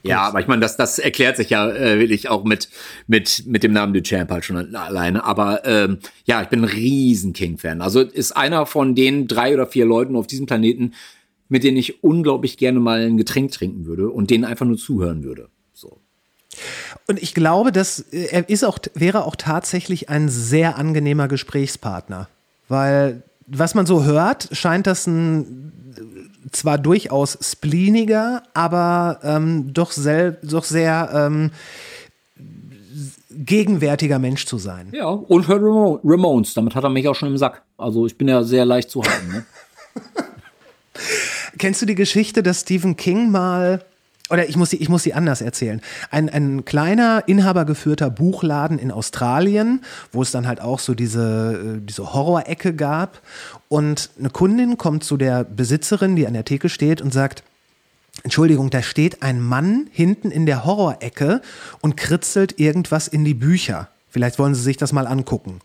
Ja, 0.04 0.22
aber 0.22 0.40
ich 0.40 0.48
meine, 0.48 0.62
das, 0.62 0.78
das 0.78 0.98
erklärt 0.98 1.38
sich 1.38 1.50
ja 1.50 1.70
äh, 1.70 2.00
wirklich 2.00 2.30
auch 2.30 2.44
mit, 2.44 2.70
mit, 3.08 3.44
mit 3.46 3.64
dem 3.64 3.74
Namen 3.74 3.94
Duchamp 3.94 4.32
halt 4.32 4.46
schon 4.46 4.76
alleine. 4.76 5.24
Aber 5.24 5.66
ähm, 5.66 6.00
ja, 6.26 6.42
ich 6.42 6.48
bin 6.48 6.62
ein 6.62 6.66
riesen 6.66 7.34
King-Fan. 7.34 7.82
Also 7.82 8.02
ist 8.02 8.32
einer 8.32 8.66
von 8.66 8.96
den 8.96 9.28
drei 9.28 9.54
oder 9.54 9.68
vier 9.68 9.86
Leuten 9.86 10.16
auf 10.16 10.28
diesem 10.28 10.46
Planeten, 10.46 10.94
mit 11.50 11.64
denen 11.64 11.78
ich 11.78 12.04
unglaublich 12.04 12.58
gerne 12.58 12.80
mal 12.80 13.02
ein 13.02 13.18
Getränk 13.18 13.52
trinken 13.52 13.86
würde 13.86 14.10
und 14.10 14.30
denen 14.30 14.46
einfach 14.46 14.66
nur 14.66 14.78
zuhören 14.78 15.24
würde. 15.24 15.50
So. 15.74 16.00
Und 17.08 17.22
ich 17.22 17.34
glaube, 17.34 17.72
dass 17.72 18.00
äh, 18.00 18.28
er 18.32 18.50
ist 18.50 18.64
auch, 18.64 18.80
wäre 18.94 19.26
auch 19.26 19.36
tatsächlich 19.36 20.10
ein 20.10 20.30
sehr 20.30 20.78
angenehmer 20.78 21.28
Gesprächspartner. 21.28 22.30
Weil, 22.68 23.24
was 23.48 23.76
man 23.76 23.86
so 23.86 24.04
hört, 24.04 24.50
scheint 24.52 24.88
das 24.88 25.08
ein 25.08 25.74
zwar 26.52 26.78
durchaus 26.78 27.38
spleeniger, 27.42 28.44
aber 28.54 29.20
ähm, 29.24 29.74
doch, 29.74 29.92
sel 29.92 30.38
doch 30.44 30.64
sehr 30.64 31.10
ähm, 31.14 31.52
gegenwärtiger 33.32 34.20
Mensch 34.20 34.46
zu 34.46 34.58
sein. 34.58 34.90
Ja, 34.94 35.08
und 35.08 35.48
hört 35.48 35.62
Ramo- 35.62 36.00
Ramones, 36.04 36.54
damit 36.54 36.76
hat 36.76 36.84
er 36.84 36.90
mich 36.90 37.08
auch 37.08 37.16
schon 37.16 37.30
im 37.30 37.38
Sack. 37.38 37.62
Also 37.78 38.06
ich 38.06 38.18
bin 38.18 38.28
ja 38.28 38.44
sehr 38.44 38.66
leicht 38.66 38.90
zu 38.90 39.04
haben. 39.04 39.32
Ne? 39.32 39.46
Kennst 41.58 41.82
du 41.82 41.86
die 41.86 41.96
Geschichte, 41.96 42.44
dass 42.44 42.62
Stephen 42.62 42.96
King 42.98 43.32
mal, 43.32 43.84
oder 44.30 44.48
ich 44.48 44.56
muss 44.56 44.70
sie, 44.70 44.78
ich 44.78 44.90
muss 44.90 45.04
sie 45.04 45.14
anders 45.14 45.42
erzählen, 45.42 45.82
ein, 46.12 46.30
ein 46.30 46.66
kleiner, 46.66 47.24
inhabergeführter 47.26 48.10
Buchladen 48.10 48.80
in 48.80 48.92
Australien, 48.92 49.82
wo 50.12 50.22
es 50.22 50.32
dann 50.32 50.48
halt 50.48 50.62
auch 50.62 50.80
so 50.80 50.94
diese, 50.94 51.78
äh, 51.78 51.86
diese 51.86 52.14
Horrorecke 52.14 52.74
gab. 52.74 53.22
Und 53.68 54.10
eine 54.20 54.30
Kundin 54.30 54.78
kommt 54.78 55.04
zu 55.04 55.18
der 55.18 55.44
Besitzerin, 55.44 56.16
die 56.16 56.28
an 56.28 56.34
der 56.34 56.46
Theke 56.46 56.70
steht 56.70 57.02
und 57.02 57.14
sagt, 57.14 57.44
Entschuldigung, 58.24 58.70
da 58.70 58.82
steht 58.82 59.24
ein 59.24 59.42
Mann 59.42 59.88
hinten 59.92 60.32
in 60.32 60.46
der 60.46 60.66
Horrorecke 60.66 61.42
und 61.82 61.96
kritzelt 61.96 62.60
irgendwas 62.60 63.08
in 63.08 63.24
die 63.24 63.34
Bücher. 63.34 63.90
Vielleicht 64.10 64.40
wollen 64.40 64.56
Sie 64.56 64.62
sich 64.62 64.78
das 64.78 64.92
mal 64.92 65.08
angucken. 65.08 65.60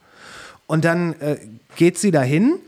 Und 0.67 0.85
dann 0.85 1.15
äh, 1.21 1.37
geht 1.77 1.99
sie 1.99 2.11
dahin 2.11 2.59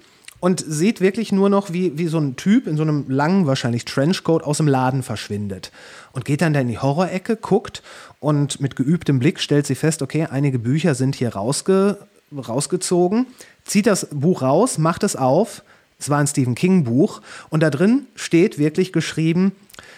und 0.40 0.64
sieht 0.66 1.00
wirklich 1.00 1.32
nur 1.32 1.48
noch, 1.48 1.72
wie, 1.72 1.96
wie 1.98 2.06
so 2.06 2.18
ein 2.18 2.36
Typ 2.36 2.66
in 2.66 2.76
so 2.76 2.82
einem 2.82 3.08
langen, 3.08 3.46
wahrscheinlich 3.46 3.84
Trenchcoat 3.84 4.42
aus 4.42 4.58
dem 4.58 4.68
Laden 4.68 5.02
verschwindet. 5.02 5.72
Und 6.12 6.24
geht 6.24 6.42
dann 6.42 6.52
da 6.52 6.60
in 6.60 6.68
die 6.68 6.78
Horrorecke, 6.78 7.36
guckt 7.36 7.82
und 8.20 8.60
mit 8.60 8.76
geübtem 8.76 9.18
Blick 9.18 9.40
stellt 9.40 9.66
sie 9.66 9.74
fest, 9.74 10.02
okay, 10.02 10.26
einige 10.30 10.58
Bücher 10.58 10.94
sind 10.94 11.14
hier 11.14 11.34
rausge, 11.34 11.98
rausgezogen, 12.36 13.26
zieht 13.64 13.86
das 13.86 14.08
Buch 14.10 14.42
raus, 14.42 14.78
macht 14.78 15.02
es 15.02 15.16
auf. 15.16 15.62
Es 15.98 16.10
war 16.10 16.18
ein 16.18 16.26
Stephen 16.26 16.54
King 16.54 16.84
Buch 16.84 17.22
und 17.48 17.62
da 17.62 17.70
drin 17.70 18.06
steht 18.14 18.58
wirklich 18.58 18.92
geschrieben, 18.92 19.52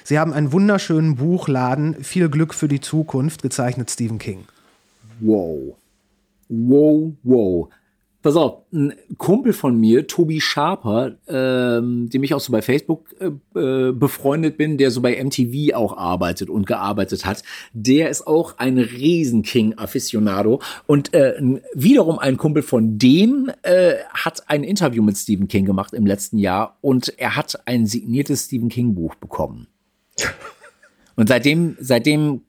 Sie 0.09 0.19
haben 0.19 0.33
einen 0.33 0.53
wunderschönen 0.53 1.17
Buchladen, 1.17 2.03
viel 2.03 2.31
Glück 2.31 2.55
für 2.55 2.67
die 2.67 2.81
Zukunft, 2.81 3.43
gezeichnet 3.43 3.91
Stephen 3.91 4.19
King. 4.19 4.47
Wow. 5.21 5.77
Wow, 6.49 7.13
wow. 7.25 7.69
Pass 8.21 8.35
auf, 8.35 8.63
ein 8.73 8.95
Kumpel 9.17 9.53
von 9.53 9.79
mir, 9.79 10.09
Tobi 10.09 10.41
Schaper, 10.41 11.13
ähm, 11.29 12.11
dem 12.11 12.25
ich 12.25 12.35
auch 12.35 12.41
so 12.41 12.51
bei 12.51 12.63
Facebook 12.63 13.15
äh, 13.21 13.31
äh, 13.59 13.93
befreundet 13.93 14.57
bin, 14.57 14.77
der 14.77 14.91
so 14.91 15.01
bei 15.01 15.23
MTV 15.23 15.75
auch 15.75 15.97
arbeitet 15.97 16.51
und 16.51 16.67
gearbeitet 16.67 17.25
hat, 17.25 17.45
der 17.73 18.11
ist 18.11 18.27
auch 18.27 18.59
ein 18.59 18.79
riesen 18.79 19.43
King-Afficionado. 19.43 20.61
Und 20.87 21.15
äh, 21.15 21.35
wiederum 21.75 22.19
ein 22.19 22.37
Kumpel 22.39 22.63
von 22.65 22.99
dem 22.99 23.53
äh, 23.63 23.95
hat 24.13 24.51
ein 24.51 24.65
Interview 24.65 25.05
mit 25.05 25.17
Stephen 25.17 25.47
King 25.47 25.65
gemacht 25.65 25.95
im 25.95 26.05
letzten 26.05 26.39
Jahr 26.39 26.77
und 26.81 27.15
er 27.19 27.37
hat 27.37 27.69
ein 27.69 27.87
signiertes 27.87 28.47
Stephen 28.47 28.69
King-Buch 28.69 29.15
bekommen. 29.15 29.69
Und 31.15 31.29
seitdem, 31.29 31.77
seitdem 31.81 32.43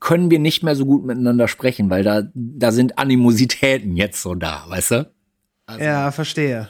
können 0.00 0.30
wir 0.30 0.38
nicht 0.38 0.62
mehr 0.62 0.76
so 0.76 0.86
gut 0.86 1.04
miteinander 1.04 1.48
sprechen, 1.48 1.90
weil 1.90 2.02
da, 2.02 2.22
da 2.34 2.72
sind 2.72 2.98
Animositäten 2.98 3.96
jetzt 3.96 4.22
so 4.22 4.34
da, 4.34 4.64
weißt 4.68 4.90
du? 4.92 5.10
ja, 5.80 6.10
verstehe. 6.12 6.68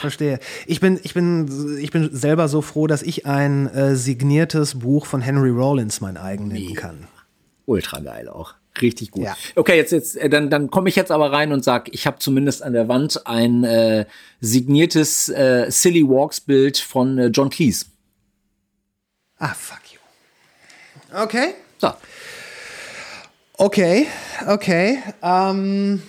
Verstehe. 0.00 0.38
Ich 0.66 0.80
bin, 0.80 1.00
ich 1.02 1.14
bin, 1.14 1.78
ich 1.80 1.90
bin 1.90 2.14
selber 2.14 2.48
so 2.48 2.60
froh, 2.62 2.86
dass 2.86 3.02
ich 3.02 3.26
ein 3.26 3.68
äh, 3.68 3.96
signiertes 3.96 4.80
Buch 4.80 5.06
von 5.06 5.20
Henry 5.20 5.50
Rollins 5.50 6.00
mein 6.00 6.16
eigen 6.16 6.48
nennen 6.48 6.74
kann. 6.74 7.08
Ultra 7.66 8.00
geil 8.00 8.28
auch. 8.28 8.54
Richtig 8.80 9.10
gut. 9.10 9.24
Ja. 9.24 9.36
Okay, 9.54 9.76
jetzt, 9.76 9.92
jetzt, 9.92 10.16
äh, 10.16 10.28
dann, 10.30 10.48
dann 10.48 10.70
komme 10.70 10.88
ich 10.88 10.96
jetzt 10.96 11.10
aber 11.10 11.32
rein 11.32 11.52
und 11.52 11.62
sag, 11.62 11.92
ich 11.92 12.06
habe 12.06 12.18
zumindest 12.18 12.62
an 12.62 12.72
der 12.72 12.88
Wand 12.88 13.26
ein 13.26 13.64
äh, 13.64 14.06
signiertes 14.40 15.28
äh, 15.28 15.66
Silly 15.68 16.02
Walks 16.02 16.40
Bild 16.40 16.78
von 16.78 17.18
äh, 17.18 17.26
John 17.26 17.50
Cleese. 17.50 17.86
Ah, 19.38 19.54
fuck 19.54 19.80
you. 19.92 19.98
Okay. 21.14 21.54
So, 21.82 21.92
Okay, 23.58 24.06
okay. 24.46 25.02
Ähm, 25.20 26.00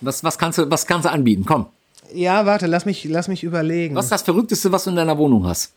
was, 0.00 0.24
was 0.24 0.38
kannst 0.38 0.56
du, 0.58 0.70
was 0.70 0.86
kannst 0.86 1.04
du 1.04 1.10
anbieten? 1.10 1.44
Komm. 1.44 1.66
ja, 2.14 2.46
warte, 2.46 2.66
lass 2.66 2.86
mich, 2.86 3.04
lass 3.04 3.28
mich 3.28 3.44
überlegen. 3.44 3.94
Was 3.94 4.06
ist 4.06 4.12
das 4.12 4.22
Verrückteste, 4.22 4.72
was 4.72 4.84
du 4.84 4.90
in 4.90 4.96
deiner 4.96 5.18
Wohnung 5.18 5.46
hast? 5.46 5.72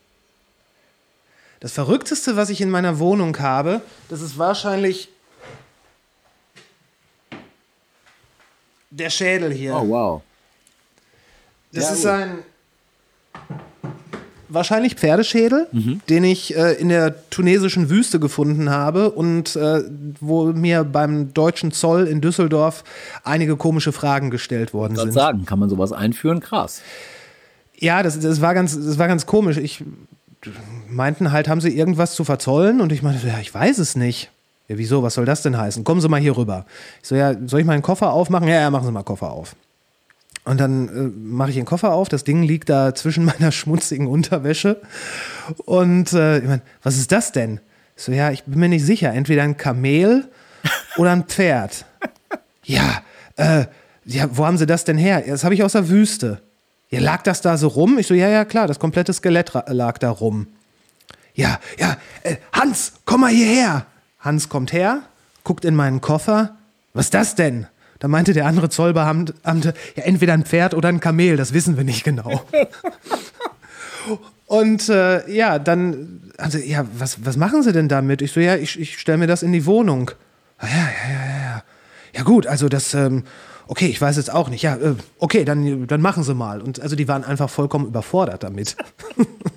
Das 1.59 1.73
Verrückteste, 1.73 2.37
was 2.37 2.49
ich 2.49 2.61
in 2.61 2.69
meiner 2.69 2.97
Wohnung 2.97 3.37
habe, 3.39 3.81
das 4.07 4.21
ist 4.21 4.37
wahrscheinlich 4.37 5.09
der 8.89 9.09
Schädel 9.09 9.51
hier. 9.51 9.75
Oh, 9.75 9.87
wow. 9.89 10.21
das 11.73 11.83
ja, 11.83 11.91
ist 11.91 12.01
gut. 12.01 12.09
ein 12.09 12.43
wahrscheinlich 14.53 14.95
Pferdeschädel, 14.95 15.67
den 16.09 16.23
ich 16.23 16.55
äh, 16.55 16.73
in 16.73 16.89
der 16.89 17.29
tunesischen 17.29 17.89
Wüste 17.89 18.19
gefunden 18.19 18.69
habe 18.69 19.11
und 19.11 19.55
äh, 19.55 19.83
wo 20.19 20.45
mir 20.53 20.83
beim 20.83 21.33
deutschen 21.33 21.71
Zoll 21.71 22.07
in 22.07 22.21
Düsseldorf 22.21 22.83
einige 23.23 23.55
komische 23.55 23.91
Fragen 23.91 24.29
gestellt 24.29 24.73
worden 24.73 24.95
sind. 24.95 25.11
sagen? 25.11 25.45
Kann 25.45 25.59
man 25.59 25.69
sowas 25.69 25.91
einführen? 25.91 26.39
Krass. 26.39 26.81
Ja, 27.77 28.03
das, 28.03 28.19
das, 28.19 28.41
war 28.41 28.53
ganz, 28.53 28.75
das 28.75 28.97
war 28.97 29.07
ganz 29.07 29.25
komisch. 29.25 29.57
Ich 29.57 29.83
meinten 30.87 31.31
halt, 31.31 31.47
haben 31.47 31.61
sie 31.61 31.75
irgendwas 31.75 32.15
zu 32.15 32.23
verzollen? 32.23 32.81
Und 32.81 32.91
ich 32.91 33.01
meinte, 33.01 33.27
ja, 33.27 33.39
ich 33.39 33.53
weiß 33.53 33.77
es 33.79 33.95
nicht. 33.95 34.31
Ja, 34.67 34.77
wieso? 34.77 35.03
Was 35.03 35.15
soll 35.15 35.25
das 35.25 35.41
denn 35.41 35.57
heißen? 35.57 35.83
Kommen 35.83 36.01
Sie 36.01 36.07
mal 36.07 36.19
hier 36.19 36.37
rüber. 36.37 36.65
Ich 37.01 37.07
so, 37.09 37.15
ja, 37.15 37.35
soll 37.45 37.59
ich 37.59 37.65
meinen 37.65 37.81
Koffer 37.81 38.13
aufmachen? 38.13 38.47
Ja, 38.47 38.61
ja, 38.61 38.69
machen 38.69 38.85
Sie 38.85 38.91
mal 38.91 39.03
Koffer 39.03 39.31
auf. 39.31 39.55
Und 40.43 40.59
dann 40.59 40.87
äh, 40.89 40.91
mache 41.17 41.49
ich 41.49 41.55
den 41.55 41.65
Koffer 41.65 41.93
auf. 41.93 42.09
Das 42.09 42.23
Ding 42.23 42.43
liegt 42.43 42.69
da 42.69 42.95
zwischen 42.95 43.25
meiner 43.39 43.51
schmutzigen 43.51 44.07
Unterwäsche. 44.07 44.81
Und 45.65 46.13
äh, 46.13 46.39
ich 46.39 46.45
meine, 46.45 46.61
was 46.83 46.97
ist 46.97 47.11
das 47.11 47.31
denn? 47.31 47.59
Ich 47.95 48.03
so, 48.03 48.11
ja, 48.11 48.31
ich 48.31 48.43
bin 48.43 48.59
mir 48.59 48.69
nicht 48.69 48.85
sicher. 48.85 49.13
Entweder 49.13 49.43
ein 49.43 49.57
Kamel 49.57 50.29
oder 50.97 51.11
ein 51.11 51.25
Pferd. 51.25 51.85
Ja, 52.63 53.01
äh, 53.35 53.65
ja, 54.05 54.35
wo 54.35 54.45
haben 54.45 54.57
Sie 54.57 54.65
das 54.65 54.83
denn 54.83 54.97
her? 54.97 55.23
Das 55.25 55.43
habe 55.43 55.53
ich 55.53 55.63
aus 55.63 55.73
der 55.73 55.89
Wüste. 55.89 56.41
Ja, 56.89 56.99
lag 56.99 57.21
das 57.23 57.41
da 57.41 57.57
so 57.57 57.67
rum? 57.67 57.97
Ich 57.99 58.07
so, 58.07 58.13
ja, 58.13 58.27
ja, 58.27 58.43
klar, 58.43 58.67
das 58.67 58.79
komplette 58.79 59.13
Skelett 59.13 59.53
lag 59.67 59.97
da 59.97 60.09
rum. 60.09 60.47
Ja, 61.33 61.59
ja, 61.79 61.97
äh, 62.23 62.35
Hans, 62.51 62.93
komm 63.05 63.21
mal 63.21 63.31
hierher. 63.31 63.85
Hans 64.19 64.49
kommt 64.49 64.73
her, 64.73 65.01
guckt 65.43 65.65
in 65.65 65.75
meinen 65.75 66.01
Koffer. 66.01 66.57
Was 66.93 67.05
ist 67.05 67.13
das 67.13 67.35
denn? 67.35 67.67
Da 68.01 68.07
meinte 68.07 68.33
der 68.33 68.47
andere 68.47 68.67
Zollbeamte, 68.67 69.35
ja, 69.95 70.03
entweder 70.03 70.33
ein 70.33 70.43
Pferd 70.43 70.73
oder 70.73 70.89
ein 70.89 70.99
Kamel, 70.99 71.37
das 71.37 71.53
wissen 71.53 71.77
wir 71.77 71.83
nicht 71.83 72.03
genau. 72.03 72.41
Und 74.47 74.89
äh, 74.89 75.31
ja, 75.31 75.59
dann, 75.59 76.31
also, 76.35 76.57
ja, 76.57 76.87
was, 76.97 77.23
was 77.23 77.37
machen 77.37 77.61
Sie 77.61 77.71
denn 77.71 77.87
damit? 77.87 78.23
Ich 78.23 78.31
so, 78.31 78.39
ja, 78.39 78.55
ich, 78.55 78.79
ich 78.79 78.97
stelle 78.97 79.19
mir 79.19 79.27
das 79.27 79.43
in 79.43 79.53
die 79.53 79.67
Wohnung. 79.67 80.09
Ah, 80.57 80.65
ja, 80.65 80.73
ja, 80.73 81.13
ja, 81.13 81.13
ja, 81.13 81.43
ja. 81.43 81.63
Ja, 82.15 82.23
gut, 82.23 82.47
also 82.47 82.69
das, 82.69 82.95
ähm, 82.95 83.23
okay, 83.67 83.85
ich 83.85 84.01
weiß 84.01 84.17
jetzt 84.17 84.33
auch 84.33 84.49
nicht. 84.49 84.63
Ja, 84.63 84.77
äh, 84.77 84.95
okay, 85.19 85.45
dann, 85.45 85.85
dann 85.85 86.01
machen 86.01 86.23
Sie 86.23 86.33
mal. 86.33 86.59
Und 86.59 86.81
also 86.81 86.95
die 86.95 87.07
waren 87.07 87.23
einfach 87.23 87.51
vollkommen 87.51 87.85
überfordert 87.85 88.41
damit. 88.41 88.77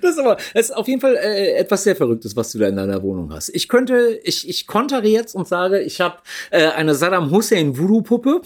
Das 0.00 0.12
ist 0.12 0.18
aber, 0.18 0.36
das 0.54 0.70
ist 0.70 0.76
auf 0.76 0.88
jeden 0.88 1.00
Fall 1.00 1.16
äh, 1.16 1.54
etwas 1.54 1.84
sehr 1.84 1.96
Verrücktes, 1.96 2.36
was 2.36 2.52
du 2.52 2.58
da 2.58 2.68
in 2.68 2.76
deiner 2.76 3.02
Wohnung 3.02 3.32
hast. 3.32 3.48
Ich 3.50 3.68
könnte, 3.68 4.20
ich, 4.22 4.48
ich 4.48 4.66
kontere 4.66 5.06
jetzt 5.06 5.34
und 5.34 5.48
sage, 5.48 5.80
ich 5.80 6.00
habe 6.00 6.18
äh, 6.50 6.68
eine 6.68 6.94
Saddam 6.94 7.30
Hussein 7.30 7.76
Voodoo-Puppe. 7.76 8.42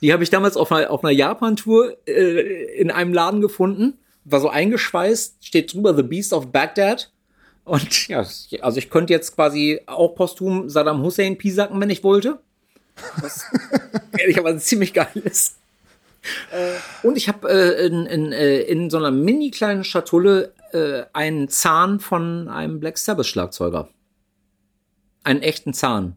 Die 0.00 0.12
habe 0.12 0.22
ich 0.22 0.30
damals 0.30 0.56
auf 0.56 0.72
einer, 0.72 0.90
auf 0.90 1.04
einer 1.04 1.12
Japan-Tour 1.12 1.96
äh, 2.06 2.74
in 2.74 2.90
einem 2.90 3.12
Laden 3.12 3.40
gefunden. 3.40 3.98
War 4.24 4.40
so 4.40 4.48
eingeschweißt, 4.48 5.44
steht 5.44 5.72
drüber 5.72 5.94
The 5.94 6.02
Beast 6.02 6.32
of 6.32 6.52
Baghdad. 6.52 7.12
Und 7.64 8.08
ja, 8.08 8.26
also 8.60 8.78
ich 8.78 8.90
könnte 8.90 9.12
jetzt 9.12 9.36
quasi 9.36 9.80
auch 9.86 10.14
posthum 10.14 10.68
Saddam 10.68 11.02
Hussein 11.02 11.38
piesacken, 11.38 11.80
wenn 11.80 11.90
ich 11.90 12.02
wollte. 12.02 12.40
Was 13.20 13.44
ehrlicherweise 14.18 14.58
ziemlich 14.58 14.92
geil 14.92 15.12
ist. 15.24 15.58
Äh, 16.50 17.06
und 17.06 17.16
ich 17.16 17.28
habe 17.28 17.48
äh, 17.50 17.86
in, 17.86 18.06
in, 18.06 18.32
äh, 18.32 18.60
in 18.60 18.90
so 18.90 18.98
einer 18.98 19.10
mini 19.10 19.50
kleinen 19.50 19.84
Schatulle 19.84 20.54
äh, 20.72 21.04
einen 21.12 21.48
Zahn 21.48 22.00
von 22.00 22.48
einem 22.48 22.80
Black 22.80 22.98
Sabbath 22.98 23.26
Schlagzeuger. 23.26 23.88
Einen 25.24 25.42
echten 25.42 25.72
Zahn. 25.72 26.16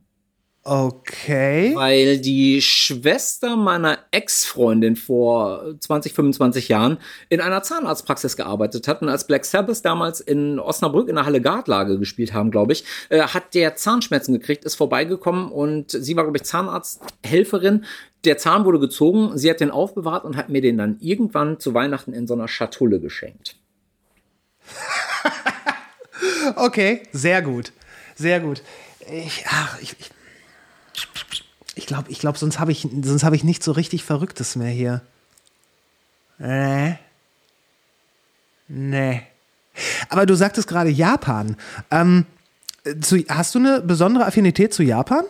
Okay. 0.68 1.76
Weil 1.76 2.18
die 2.18 2.60
Schwester 2.60 3.56
meiner 3.56 4.00
Ex-Freundin 4.10 4.96
vor 4.96 5.76
20, 5.80 6.14
25 6.14 6.70
Jahren 6.70 6.98
in 7.30 7.40
einer 7.40 7.62
Zahnarztpraxis 7.62 8.36
gearbeitet 8.36 8.88
hat. 8.88 9.04
Und 9.04 9.10
als 9.10 9.28
Black 9.28 9.46
Sabbath 9.46 9.86
damals 9.86 10.22
in 10.22 10.58
Osnabrück 10.58 11.08
in 11.08 11.16
der 11.16 11.26
Halle 11.26 11.40
Gartlage 11.40 12.00
gespielt 12.00 12.34
haben, 12.34 12.50
glaube 12.50 12.74
ich, 12.74 12.84
äh, 13.10 13.22
hat 13.22 13.54
der 13.54 13.76
Zahnschmerzen 13.76 14.34
gekriegt, 14.34 14.66
ist 14.66 14.74
vorbeigekommen 14.74 15.52
und 15.52 15.92
sie 15.92 16.16
war, 16.16 16.24
glaube 16.24 16.38
ich, 16.40 16.46
Zahnarzthelferin. 16.46 17.86
Der 18.26 18.38
Zahn 18.38 18.66
wurde 18.66 18.80
gezogen, 18.80 19.38
sie 19.38 19.50
hat 19.50 19.60
den 19.60 19.72
aufbewahrt 19.72 20.26
und 20.26 20.36
hat 20.36 20.50
mir 20.50 20.62
den 20.62 20.78
dann 20.78 20.98
irgendwann 21.00 21.60
zu 21.60 21.74
Weihnachten 21.74 22.14
in 22.14 22.28
so 22.28 22.34
einer 22.34 22.48
Schatulle 22.48 23.00
geschenkt. 23.00 23.56
Okay, 26.56 27.04
sehr 27.12 27.42
gut. 27.42 27.74
Sehr 28.16 28.40
gut. 28.40 28.62
Ich, 29.12 29.46
ach, 29.48 29.80
ich, 29.82 29.96
ich, 30.00 30.12
ich 31.76 31.86
glaube, 31.86 32.10
ich 32.10 32.20
glaub, 32.20 32.38
sonst 32.38 32.60
habe 32.60 32.72
ich, 32.72 32.88
sonst 33.02 33.24
hab 33.24 33.34
ich 33.34 33.44
nicht 33.44 33.64
so 33.64 33.72
richtig 33.72 34.04
Verrücktes 34.04 34.56
mehr 34.56 34.70
hier. 34.70 35.02
Nee. 36.38 36.98
Nee. 38.68 39.22
Aber 40.10 40.26
du 40.26 40.36
sagtest 40.36 40.68
gerade 40.68 40.90
Japan. 40.90 41.58
Ähm, 41.92 42.26
zu, 43.02 43.18
hast 43.30 43.56
du 43.56 43.60
eine 43.60 43.82
besondere 43.82 44.26
Affinität 44.26 44.74
zu 44.74 44.84
Japan? 44.84 45.26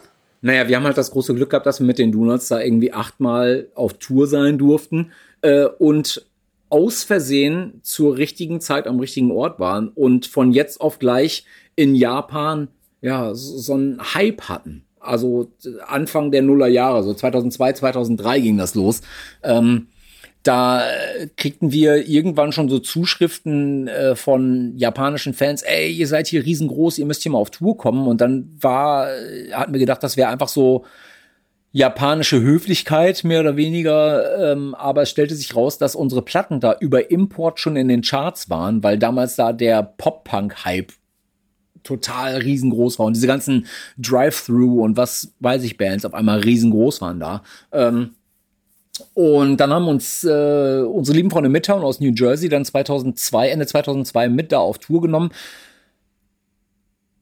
Naja, 0.45 0.67
wir 0.67 0.75
haben 0.75 0.83
halt 0.83 0.95
das 0.95 1.09
große 1.09 1.33
Glück 1.33 1.49
gehabt, 1.49 1.65
dass 1.65 1.79
wir 1.79 1.87
mit 1.87 1.97
den 1.97 2.11
Donuts 2.11 2.49
da 2.49 2.61
irgendwie 2.61 2.93
achtmal 2.93 3.67
auf 3.73 3.95
Tour 3.95 4.27
sein 4.27 4.59
durften 4.59 5.11
äh, 5.41 5.65
und 5.65 6.23
aus 6.69 7.03
Versehen 7.03 7.79
zur 7.81 8.15
richtigen 8.17 8.61
Zeit 8.61 8.85
am 8.85 8.99
richtigen 8.99 9.31
Ort 9.31 9.59
waren 9.59 9.87
und 9.87 10.27
von 10.27 10.51
jetzt 10.51 10.81
auf 10.81 10.99
gleich 10.99 11.47
in 11.75 11.95
Japan 11.95 12.67
ja 13.01 13.33
so, 13.33 13.57
so 13.57 13.73
einen 13.73 13.99
Hype 14.13 14.43
hatten. 14.43 14.85
Also 14.99 15.49
äh, 15.65 15.81
Anfang 15.87 16.29
der 16.29 16.43
Nullerjahre, 16.43 17.01
so 17.01 17.15
2002, 17.15 17.73
2003 17.73 18.39
ging 18.39 18.59
das 18.59 18.75
los. 18.75 19.01
Ähm, 19.41 19.87
da 20.45 20.83
kriegten 21.37 21.71
wir 21.71 22.07
irgendwann 22.07 22.51
schon 22.51 22.69
so 22.69 22.77
Zuschriften 22.77 23.87
äh, 23.87 24.15
von 24.15 24.73
japanischen 24.77 25.33
Fans, 25.33 25.63
ey, 25.63 25.91
ihr 25.91 26.07
seid 26.07 26.27
hier 26.27 26.45
riesengroß, 26.45 26.99
ihr 26.99 27.05
müsst 27.05 27.23
hier 27.23 27.31
mal 27.31 27.39
auf 27.39 27.49
Tour 27.49 27.77
kommen. 27.77 28.07
Und 28.07 28.21
dann 28.21 28.55
war, 28.61 29.09
äh, 29.11 29.51
hatten 29.51 29.73
wir 29.73 29.79
gedacht, 29.79 30.03
das 30.03 30.17
wäre 30.17 30.29
einfach 30.29 30.47
so 30.47 30.85
japanische 31.71 32.39
Höflichkeit, 32.41 33.23
mehr 33.23 33.41
oder 33.41 33.57
weniger. 33.57 34.51
Ähm, 34.51 34.75
aber 34.75 35.01
es 35.01 35.09
stellte 35.09 35.33
sich 35.33 35.55
raus, 35.55 35.79
dass 35.79 35.95
unsere 35.95 36.21
Platten 36.21 36.59
da 36.59 36.77
über 36.79 37.09
Import 37.09 37.59
schon 37.59 37.75
in 37.75 37.87
den 37.87 38.03
Charts 38.03 38.49
waren, 38.49 38.83
weil 38.83 38.99
damals 38.99 39.35
da 39.35 39.51
der 39.51 39.81
Pop-Punk-Hype 39.81 40.93
total 41.81 42.37
riesengroß 42.37 42.99
war. 42.99 43.07
Und 43.07 43.15
diese 43.15 43.27
ganzen 43.27 43.65
Drive-Thru 43.97 44.83
und 44.83 44.95
was 44.95 45.33
weiß 45.39 45.63
ich 45.63 45.77
Bands 45.77 46.05
auf 46.05 46.13
einmal 46.13 46.39
riesengroß 46.39 47.01
waren 47.01 47.19
da. 47.19 47.41
Ähm, 47.71 48.11
und 49.13 49.57
dann 49.57 49.73
haben 49.73 49.87
uns 49.87 50.23
äh, 50.23 50.81
unsere 50.81 51.17
lieben 51.17 51.31
Freunde 51.31 51.49
Midtown 51.49 51.83
aus 51.83 51.99
New 51.99 52.11
Jersey 52.13 52.49
dann 52.49 52.65
2002, 52.65 53.49
Ende 53.49 53.67
2002 53.67 54.29
mit 54.29 54.51
da 54.51 54.59
auf 54.59 54.77
Tour 54.79 55.01
genommen. 55.01 55.31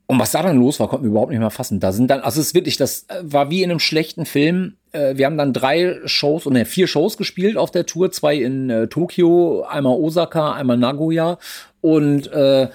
Und 0.06 0.20
was 0.20 0.32
da 0.32 0.44
dann 0.44 0.60
los 0.60 0.80
war, 0.80 0.90
konnten 0.90 1.06
wir 1.06 1.12
überhaupt 1.12 1.32
nicht 1.32 1.40
mehr 1.40 1.50
fassen. 1.50 1.80
Da 1.80 1.92
sind 1.92 2.12
dann, 2.12 2.20
also 2.20 2.40
es 2.40 2.48
ist 2.48 2.56
wirklich, 2.56 2.78
das 2.78 3.08
war 3.22 3.50
wie 3.50 3.64
in 3.64 3.72
einem 3.72 3.80
schlechten 3.80 4.26
Film. 4.26 4.76
Äh, 4.92 5.18
wir 5.18 5.26
haben 5.26 5.38
dann 5.38 5.54
drei 5.54 6.00
Shows 6.06 6.46
ne, 6.46 6.66
vier 6.66 6.88
Shows 6.88 7.18
gespielt 7.18 7.58
auf 7.58 7.72
der 7.72 7.86
Tour, 7.86 8.12
zwei 8.12 8.36
in 8.36 8.70
äh, 8.70 8.88
Tokio, 8.88 9.64
einmal 9.64 9.98
Osaka, 9.98 10.54
einmal 10.54 10.78
Nagoya. 10.78 11.40
Und 11.82 12.32
äh, 12.32 12.68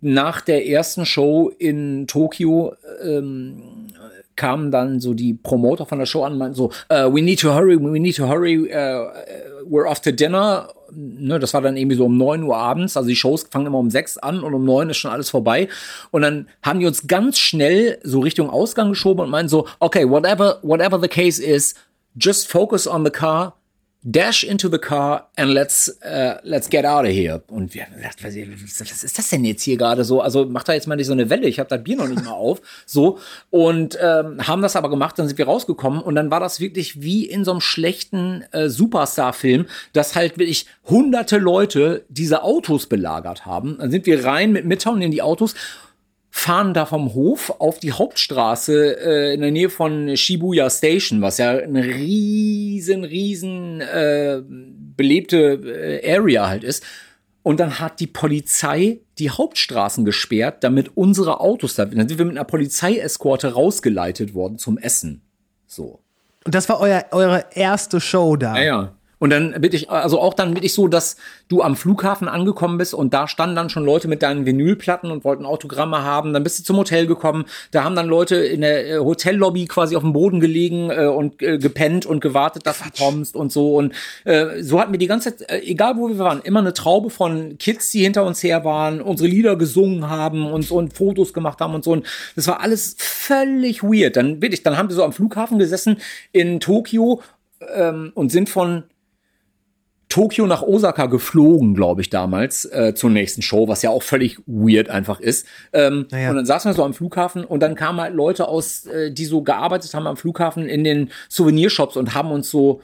nach 0.00 0.40
der 0.40 0.66
ersten 0.66 1.06
Show 1.06 1.50
in 1.58 2.06
Tokio 2.06 2.74
ähm, 3.02 3.88
kamen 4.38 4.70
dann 4.70 5.00
so 5.00 5.12
die 5.12 5.34
Promoter 5.34 5.84
von 5.84 5.98
der 5.98 6.06
Show 6.06 6.24
an 6.24 6.38
meinten 6.38 6.54
so, 6.54 6.70
uh, 6.90 7.12
we 7.12 7.20
need 7.20 7.40
to 7.40 7.52
hurry, 7.52 7.76
we 7.76 7.98
need 7.98 8.16
to 8.16 8.26
hurry, 8.26 8.72
uh, 8.72 9.10
we're 9.68 9.86
to 10.02 10.12
dinner. 10.12 10.68
Ne, 10.90 11.38
das 11.38 11.52
war 11.52 11.60
dann 11.60 11.76
irgendwie 11.76 11.96
so 11.96 12.06
um 12.06 12.16
neun 12.16 12.44
Uhr 12.44 12.56
abends, 12.56 12.96
also 12.96 13.10
die 13.10 13.16
Shows 13.16 13.46
fangen 13.50 13.66
immer 13.66 13.78
um 13.78 13.90
sechs 13.90 14.16
an 14.16 14.42
und 14.42 14.54
um 14.54 14.64
neun 14.64 14.88
ist 14.88 14.96
schon 14.96 15.10
alles 15.10 15.28
vorbei. 15.28 15.68
Und 16.10 16.22
dann 16.22 16.48
haben 16.62 16.80
die 16.80 16.86
uns 16.86 17.06
ganz 17.06 17.38
schnell 17.38 17.98
so 18.02 18.20
Richtung 18.20 18.48
Ausgang 18.48 18.88
geschoben 18.88 19.24
und 19.24 19.30
meinten 19.30 19.50
so, 19.50 19.66
okay, 19.80 20.08
whatever, 20.08 20.60
whatever 20.62 20.98
the 20.98 21.08
case 21.08 21.42
is, 21.42 21.74
just 22.16 22.50
focus 22.50 22.86
on 22.86 23.04
the 23.04 23.10
car, 23.10 23.57
dash 24.02 24.44
into 24.44 24.68
the 24.68 24.78
car 24.78 25.28
and 25.36 25.50
let's 25.50 25.88
uh, 26.02 26.38
let's 26.44 26.68
get 26.68 26.84
out 26.84 27.04
of 27.04 27.10
here. 27.10 27.42
Und 27.48 27.74
wir 27.74 27.84
haben 27.84 27.96
gedacht, 27.96 28.22
was 28.22 28.34
was 28.34 29.04
ist 29.04 29.18
das 29.18 29.28
denn 29.30 29.44
jetzt 29.44 29.62
hier 29.62 29.76
gerade 29.76 30.04
so? 30.04 30.20
Also 30.20 30.46
mach 30.46 30.62
da 30.62 30.72
jetzt 30.72 30.86
mal 30.86 30.96
nicht 30.96 31.06
so 31.06 31.12
eine 31.12 31.28
Welle. 31.30 31.48
Ich 31.48 31.58
habe 31.58 31.68
das 31.68 31.82
Bier 31.82 31.96
noch 31.96 32.08
nicht 32.08 32.24
mal 32.24 32.32
auf. 32.32 32.60
So 32.86 33.18
und 33.50 33.98
ähm, 34.00 34.46
haben 34.46 34.62
das 34.62 34.76
aber 34.76 34.88
gemacht. 34.88 35.18
Dann 35.18 35.28
sind 35.28 35.36
wir 35.36 35.46
rausgekommen 35.46 36.00
und 36.00 36.14
dann 36.14 36.30
war 36.30 36.40
das 36.40 36.60
wirklich 36.60 37.02
wie 37.02 37.26
in 37.26 37.44
so 37.44 37.50
einem 37.50 37.60
schlechten 37.60 38.44
äh, 38.52 38.68
Superstar-Film, 38.68 39.66
dass 39.92 40.14
halt 40.14 40.38
wirklich 40.38 40.66
hunderte 40.84 41.38
Leute 41.38 42.04
diese 42.08 42.42
Autos 42.42 42.86
belagert 42.86 43.46
haben. 43.46 43.76
Dann 43.78 43.90
sind 43.90 44.06
wir 44.06 44.24
rein 44.24 44.52
mit 44.52 44.64
Midtown 44.64 45.02
in 45.02 45.10
die 45.10 45.22
Autos 45.22 45.54
fahren 46.38 46.72
da 46.72 46.86
vom 46.86 47.14
Hof 47.14 47.52
auf 47.58 47.80
die 47.80 47.90
Hauptstraße 47.90 48.96
äh, 49.00 49.34
in 49.34 49.40
der 49.40 49.50
Nähe 49.50 49.68
von 49.68 50.16
Shibuya 50.16 50.70
Station, 50.70 51.20
was 51.20 51.38
ja 51.38 51.50
eine 51.50 51.84
riesen, 51.84 53.02
riesen 53.02 53.80
äh, 53.80 54.40
belebte 54.96 56.00
äh, 56.00 56.16
Area 56.16 56.48
halt 56.48 56.62
ist. 56.62 56.84
Und 57.42 57.58
dann 57.58 57.80
hat 57.80 57.98
die 57.98 58.06
Polizei 58.06 59.00
die 59.18 59.30
Hauptstraßen 59.30 60.04
gesperrt, 60.04 60.62
damit 60.62 60.96
unsere 60.96 61.40
Autos 61.40 61.74
da. 61.74 61.86
Dann 61.86 62.08
sind 62.08 62.18
wir 62.18 62.24
mit 62.24 62.36
einer 62.36 62.44
Polizeieskorte 62.44 63.54
rausgeleitet 63.54 64.32
worden 64.34 64.58
zum 64.58 64.78
Essen. 64.78 65.22
So. 65.66 66.00
Und 66.44 66.54
das 66.54 66.68
war 66.68 66.80
euer, 66.80 67.06
eure 67.10 67.46
erste 67.52 68.00
Show 68.00 68.36
da. 68.36 68.56
Ja, 68.56 68.62
ja. 68.62 68.97
Und 69.18 69.30
dann 69.30 69.60
wirklich, 69.62 69.90
also 69.90 70.20
auch 70.20 70.34
dann 70.34 70.54
wirklich 70.54 70.72
so, 70.72 70.86
dass 70.86 71.16
du 71.48 71.62
am 71.62 71.76
Flughafen 71.76 72.28
angekommen 72.28 72.78
bist 72.78 72.94
und 72.94 73.12
da 73.12 73.26
standen 73.26 73.56
dann 73.56 73.70
schon 73.70 73.84
Leute 73.84 74.06
mit 74.06 74.22
deinen 74.22 74.46
Vinylplatten 74.46 75.10
und 75.10 75.24
wollten 75.24 75.44
Autogramme 75.44 76.02
haben. 76.02 76.32
Dann 76.32 76.44
bist 76.44 76.58
du 76.58 76.62
zum 76.62 76.76
Hotel 76.76 77.06
gekommen. 77.06 77.46
Da 77.72 77.82
haben 77.82 77.96
dann 77.96 78.06
Leute 78.06 78.36
in 78.36 78.60
der 78.60 78.88
äh, 78.88 78.98
Hotellobby 78.98 79.66
quasi 79.66 79.96
auf 79.96 80.02
dem 80.02 80.12
Boden 80.12 80.38
gelegen 80.38 80.90
äh, 80.90 81.06
und 81.06 81.42
äh, 81.42 81.58
gepennt 81.58 82.06
und 82.06 82.20
gewartet, 82.20 82.66
dass 82.66 82.78
du 82.78 82.90
kommst 82.96 83.34
und 83.34 83.50
so. 83.50 83.76
Und 83.76 83.92
äh, 84.24 84.62
so 84.62 84.80
hatten 84.80 84.92
wir 84.92 84.98
die 84.98 85.06
ganze 85.08 85.36
Zeit, 85.36 85.50
äh, 85.50 85.62
egal 85.64 85.96
wo 85.96 86.08
wir 86.08 86.18
waren, 86.18 86.40
immer 86.42 86.60
eine 86.60 86.72
Traube 86.72 87.10
von 87.10 87.58
Kids, 87.58 87.90
die 87.90 88.02
hinter 88.02 88.24
uns 88.24 88.42
her 88.42 88.64
waren, 88.64 89.00
unsere 89.00 89.28
Lieder 89.28 89.56
gesungen 89.56 90.08
haben 90.08 90.46
und 90.46 90.62
so 90.62 90.76
und 90.76 90.92
Fotos 90.92 91.32
gemacht 91.32 91.60
haben 91.60 91.74
und 91.74 91.82
so. 91.82 91.92
Und 91.92 92.06
das 92.36 92.46
war 92.46 92.60
alles 92.60 92.94
völlig 92.98 93.82
weird. 93.82 94.16
Dann 94.16 94.40
wirklich, 94.40 94.62
dann 94.62 94.76
haben 94.76 94.88
wir 94.88 94.94
so 94.94 95.02
am 95.02 95.12
Flughafen 95.12 95.58
gesessen 95.58 95.98
in 96.30 96.60
Tokio 96.60 97.20
ähm, 97.74 98.12
und 98.14 98.30
sind 98.30 98.48
von 98.48 98.84
Tokio 100.08 100.46
nach 100.46 100.62
Osaka 100.62 101.06
geflogen, 101.06 101.74
glaube 101.74 102.00
ich, 102.00 102.08
damals 102.08 102.64
äh, 102.64 102.94
zur 102.94 103.10
nächsten 103.10 103.42
Show, 103.42 103.68
was 103.68 103.82
ja 103.82 103.90
auch 103.90 104.02
völlig 104.02 104.38
weird 104.46 104.88
einfach 104.88 105.20
ist. 105.20 105.46
Ähm, 105.72 106.06
Naja. 106.10 106.30
Und 106.30 106.36
dann 106.36 106.46
saßen 106.46 106.70
wir 106.70 106.74
so 106.74 106.84
am 106.84 106.94
Flughafen 106.94 107.44
und 107.44 107.60
dann 107.60 107.74
kamen 107.74 108.00
halt 108.00 108.14
Leute 108.14 108.48
aus, 108.48 108.86
äh, 108.86 109.12
die 109.12 109.26
so 109.26 109.42
gearbeitet 109.42 109.92
haben 109.92 110.06
am 110.06 110.16
Flughafen 110.16 110.66
in 110.66 110.82
den 110.82 111.10
Souvenirshops 111.28 111.96
und 111.96 112.14
haben 112.14 112.30
uns 112.30 112.50
so 112.50 112.80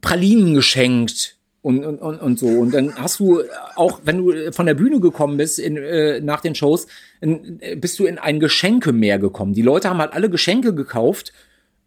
Pralinen 0.00 0.54
geschenkt 0.54 1.36
und, 1.62 1.84
und, 1.84 1.98
und, 1.98 2.20
und 2.20 2.38
so. 2.38 2.46
Und 2.46 2.72
dann 2.72 2.94
hast 2.94 3.18
du 3.18 3.42
auch, 3.74 4.00
wenn 4.04 4.18
du 4.18 4.52
von 4.52 4.66
der 4.66 4.74
Bühne 4.74 5.00
gekommen 5.00 5.36
bist 5.36 5.58
in, 5.58 5.76
äh, 5.76 6.20
nach 6.20 6.40
den 6.40 6.54
Shows, 6.54 6.86
in, 7.20 7.58
äh, 7.60 7.74
bist 7.74 7.98
du 7.98 8.04
in 8.04 8.18
ein 8.18 8.38
Geschenkemeer 8.38 9.18
gekommen. 9.18 9.52
Die 9.52 9.62
Leute 9.62 9.90
haben 9.90 9.98
halt 9.98 10.12
alle 10.12 10.30
Geschenke 10.30 10.74
gekauft 10.74 11.32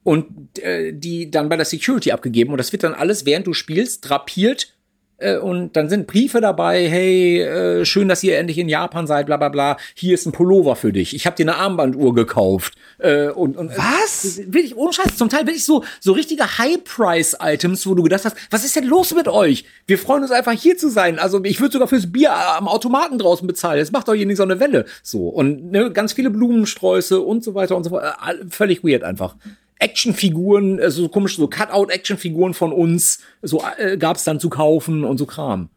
und 0.03 0.59
äh, 0.59 0.93
die 0.93 1.29
dann 1.29 1.49
bei 1.49 1.57
der 1.57 1.65
Security 1.65 2.11
abgegeben. 2.11 2.51
Und 2.51 2.57
das 2.57 2.71
wird 2.71 2.83
dann 2.83 2.93
alles, 2.93 3.25
während 3.25 3.47
du 3.47 3.53
spielst, 3.53 4.09
drapiert. 4.09 4.73
Äh, 5.19 5.37
und 5.37 5.75
dann 5.75 5.89
sind 5.89 6.07
Briefe 6.07 6.41
dabei, 6.41 6.87
hey, 6.87 7.41
äh, 7.41 7.85
schön, 7.85 8.07
dass 8.07 8.23
ihr 8.23 8.37
endlich 8.37 8.57
in 8.57 8.69
Japan 8.69 9.05
seid, 9.05 9.25
bla 9.25 9.37
bla 9.37 9.49
bla. 9.49 9.77
Hier 9.93 10.13
ist 10.13 10.25
ein 10.25 10.31
Pullover 10.31 10.75
für 10.75 10.93
dich. 10.93 11.13
Ich 11.13 11.25
habe 11.25 11.35
dir 11.35 11.43
eine 11.43 11.57
Armbanduhr 11.57 12.15
gekauft. 12.15 12.75
Äh, 12.97 13.27
und, 13.27 13.57
und, 13.57 13.71
Was? 13.77 14.39
Äh, 14.39 14.53
wirklich, 14.53 14.77
ohne 14.77 14.93
Scheiß, 14.93 15.17
zum 15.17 15.29
Teil 15.29 15.45
wirklich 15.45 15.65
so, 15.65 15.83
so 15.99 16.13
richtige 16.13 16.57
High-Price-Items, 16.57 17.85
wo 17.85 17.95
du 17.95 18.03
gedacht 18.03 18.25
hast, 18.25 18.37
was 18.49 18.63
ist 18.63 18.75
denn 18.75 18.85
los 18.85 19.13
mit 19.13 19.27
euch? 19.27 19.65
Wir 19.87 19.97
freuen 19.97 20.23
uns 20.23 20.31
einfach 20.31 20.53
hier 20.53 20.77
zu 20.77 20.89
sein. 20.89 21.19
Also 21.19 21.43
ich 21.43 21.59
würde 21.59 21.73
sogar 21.73 21.87
fürs 21.87 22.11
Bier 22.11 22.33
am 22.33 22.67
Automaten 22.67 23.17
draußen 23.17 23.45
bezahlen. 23.45 23.79
Jetzt 23.79 23.91
macht 23.91 24.07
doch 24.07 24.13
hier 24.13 24.25
nicht 24.25 24.37
so 24.37 24.43
eine 24.43 24.59
Welle. 24.59 24.85
So. 25.03 25.27
Und 25.27 25.71
ne, 25.71 25.91
ganz 25.91 26.13
viele 26.13 26.29
Blumensträuße 26.29 27.19
und 27.19 27.43
so 27.43 27.53
weiter 27.55 27.75
und 27.75 27.83
so 27.83 27.89
fort. 27.89 28.03
Äh, 28.03 28.45
Völlig 28.49 28.83
weird 28.83 29.03
einfach. 29.03 29.35
Actionfiguren, 29.79 30.79
äh, 30.79 30.91
so 30.91 31.09
komisch, 31.09 31.35
so 31.37 31.47
Cutout-Actionfiguren 31.49 32.53
von 32.53 32.71
uns, 32.71 33.19
so 33.41 33.63
äh, 33.77 33.97
gab's 33.97 34.23
dann 34.23 34.39
zu 34.39 34.49
kaufen 34.49 35.03
und 35.03 35.17
so 35.17 35.25
Kram. 35.25 35.69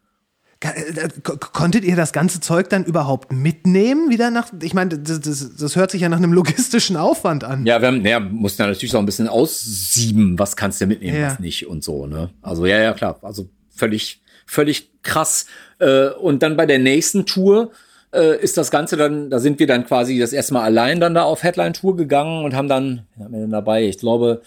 Äh, 0.61 1.09
ko- 1.25 1.37
Konntet 1.39 1.83
ihr 1.85 1.97
das 1.97 2.13
ganze 2.13 2.39
Zeug 2.41 2.69
dann 2.69 2.85
überhaupt 2.85 3.33
mitnehmen? 3.33 4.11
Wieder 4.11 4.31
nach. 4.31 4.53
Ich 4.63 4.75
meine, 4.75 4.97
das, 4.99 5.21
das, 5.21 5.57
das 5.57 5.75
hört 5.77 5.91
sich 5.91 6.03
ja 6.03 6.09
nach 6.09 6.19
einem 6.19 6.33
logistischen 6.33 6.97
Aufwand 6.97 7.43
an. 7.43 7.67
Ja, 7.67 7.81
wir 7.81 7.89
haben, 7.89 8.05
ja, 8.07 8.21
mussten 8.21 8.63
ja 8.63 8.69
natürlich 8.69 8.95
auch 8.95 9.01
ein 9.01 9.07
bisschen 9.07 9.27
aussieben, 9.29 10.39
was 10.39 10.55
kannst 10.57 10.81
du 10.81 10.87
mitnehmen, 10.87 11.19
Ja. 11.21 11.27
was 11.33 11.41
nicht 11.41 11.67
und 11.67 11.83
so, 11.83 12.07
ne? 12.07 12.31
Also, 12.43 12.67
ja, 12.67 12.79
ja, 12.79 12.93
klar. 12.93 13.19
Also 13.23 13.49
völlig, 13.75 14.21
völlig 14.47 14.91
krass. 15.03 15.47
Äh, 15.81 16.11
und 16.11 16.43
dann 16.45 16.57
bei 16.57 16.67
der 16.67 16.79
nächsten 16.79 17.27
Tour 17.27 17.73
äh, 18.13 18.41
ist 18.43 18.57
das 18.57 18.71
Ganze 18.71 18.97
dann, 18.97 19.31
da 19.31 19.39
sind 19.39 19.59
wir 19.59 19.67
dann 19.67 19.87
quasi 19.87 20.19
das 20.19 20.33
erste 20.33 20.55
Mal 20.55 20.63
allein 20.63 21.01
dann 21.01 21.15
da 21.15 21.25
auf 21.25 21.43
Headline-Tour 21.43 21.97
gegangen 21.97 22.45
und 22.45 22.55
haben 22.55 22.69
dann, 22.69 23.07
was 23.17 23.25
haben 23.25 23.33
wir 23.35 23.41
denn 23.41 23.51
dabei? 23.51 23.85
Ich 23.85 23.99
glaube, 23.99 24.43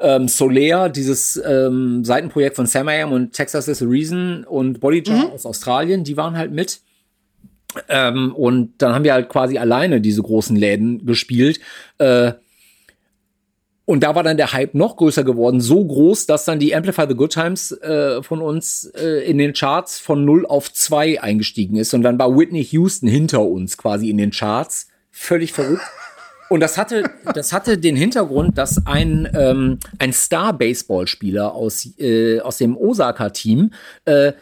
ähm, 0.00 0.28
Solea, 0.28 0.88
dieses 0.88 1.40
ähm, 1.44 2.04
Seitenprojekt 2.04 2.56
von 2.56 2.66
Sam 2.66 2.88
Am 2.88 3.12
und 3.12 3.32
Texas 3.32 3.68
is 3.68 3.78
the 3.78 3.84
Reason 3.84 4.44
und 4.44 4.80
Body 4.80 5.02
Jar 5.04 5.32
aus 5.32 5.46
Australien, 5.46 6.04
die 6.04 6.16
waren 6.16 6.36
halt 6.36 6.52
mit. 6.52 6.80
Ähm, 7.88 8.34
und 8.34 8.74
dann 8.78 8.94
haben 8.94 9.04
wir 9.04 9.14
halt 9.14 9.28
quasi 9.28 9.58
alleine 9.58 10.00
diese 10.00 10.22
großen 10.22 10.56
Läden 10.56 11.06
gespielt. 11.06 11.60
Äh, 11.98 12.32
und 13.86 14.02
da 14.02 14.14
war 14.14 14.22
dann 14.22 14.38
der 14.38 14.52
Hype 14.52 14.74
noch 14.74 14.96
größer 14.96 15.24
geworden, 15.24 15.60
so 15.60 15.84
groß, 15.84 16.26
dass 16.26 16.44
dann 16.46 16.58
die 16.58 16.74
Amplify 16.74 17.06
the 17.06 17.14
Good 17.14 17.34
Times 17.34 17.72
äh, 17.72 18.22
von 18.22 18.40
uns 18.40 18.84
äh, 18.96 19.28
in 19.28 19.36
den 19.36 19.52
Charts 19.52 19.98
von 19.98 20.24
0 20.24 20.46
auf 20.46 20.72
2 20.72 21.20
eingestiegen 21.20 21.76
ist. 21.76 21.92
Und 21.92 22.02
dann 22.02 22.18
war 22.18 22.36
Whitney 22.36 22.64
Houston 22.64 23.08
hinter 23.08 23.42
uns 23.42 23.76
quasi 23.76 24.08
in 24.08 24.16
den 24.16 24.30
Charts. 24.30 24.88
Völlig 25.10 25.52
verrückt. 25.52 25.82
Und 26.48 26.60
das 26.60 26.78
hatte, 26.78 27.10
das 27.34 27.52
hatte 27.52 27.78
den 27.78 27.96
Hintergrund, 27.96 28.56
dass 28.56 28.86
ein, 28.86 29.28
ähm, 29.34 29.78
ein 29.98 30.12
Star-Baseballspieler 30.12 31.52
aus, 31.52 31.88
äh, 31.98 32.40
aus 32.40 32.58
dem 32.58 32.76
Osaka-Team 32.76 33.72
äh, 34.04 34.32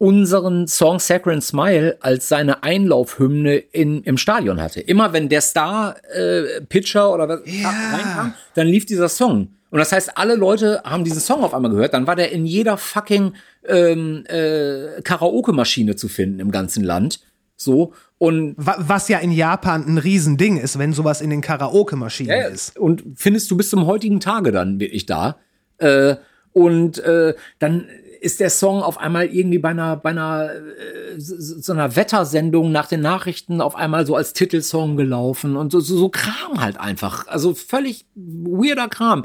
unseren 0.00 0.66
Song 0.66 0.98
Saccharine 0.98 1.42
Smile 1.42 1.98
als 2.00 2.26
seine 2.26 2.62
Einlaufhymne 2.62 3.56
in, 3.56 4.02
im 4.02 4.16
Stadion 4.16 4.58
hatte. 4.58 4.80
Immer 4.80 5.12
wenn 5.12 5.28
der 5.28 5.42
Star-Pitcher 5.42 7.12
oder 7.12 7.28
was 7.28 7.40
reinkam, 7.40 8.34
dann 8.54 8.66
lief 8.66 8.86
dieser 8.86 9.10
Song. 9.10 9.48
Und 9.70 9.78
das 9.78 9.92
heißt, 9.92 10.16
alle 10.16 10.36
Leute 10.36 10.80
haben 10.84 11.04
diesen 11.04 11.20
Song 11.20 11.44
auf 11.44 11.52
einmal 11.52 11.70
gehört. 11.70 11.92
Dann 11.92 12.06
war 12.06 12.16
der 12.16 12.32
in 12.32 12.46
jeder 12.46 12.78
fucking 12.78 13.34
ähm, 13.68 14.24
äh, 14.26 15.02
Karaoke-Maschine 15.02 15.94
zu 15.96 16.08
finden 16.08 16.40
im 16.40 16.50
ganzen 16.50 16.82
Land. 16.82 17.20
So. 17.56 17.92
Und 18.16 18.54
Wa- 18.56 18.76
Was 18.78 19.08
ja 19.08 19.18
in 19.18 19.30
Japan 19.32 19.84
ein 19.86 19.98
Riesending 19.98 20.56
ist, 20.56 20.78
wenn 20.78 20.94
sowas 20.94 21.20
in 21.20 21.28
den 21.28 21.42
Karaoke-Maschinen 21.42 22.30
ja, 22.30 22.48
ist. 22.48 22.78
und 22.78 23.04
findest 23.16 23.50
du 23.50 23.56
bis 23.58 23.68
zum 23.68 23.84
heutigen 23.86 24.18
Tage 24.18 24.50
dann 24.50 24.80
wirklich 24.80 25.04
da. 25.04 25.36
Äh, 25.76 26.16
und 26.52 26.98
äh, 27.00 27.34
dann 27.58 27.86
ist 28.20 28.38
der 28.40 28.50
Song 28.50 28.82
auf 28.82 28.98
einmal 28.98 29.26
irgendwie 29.26 29.58
bei 29.58 29.70
einer, 29.70 29.96
bei 29.96 30.10
einer 30.10 30.50
äh, 30.52 31.14
so, 31.18 31.72
einer 31.72 31.96
Wettersendung 31.96 32.70
nach 32.70 32.86
den 32.86 33.00
Nachrichten 33.00 33.60
auf 33.60 33.74
einmal 33.74 34.06
so 34.06 34.14
als 34.14 34.34
Titelsong 34.34 34.96
gelaufen 34.96 35.56
und 35.56 35.72
so, 35.72 35.80
so, 35.80 35.96
so 35.96 36.08
Kram 36.10 36.60
halt 36.60 36.78
einfach. 36.78 37.26
Also 37.28 37.54
völlig 37.54 38.04
weirder 38.14 38.88
Kram. 38.88 39.24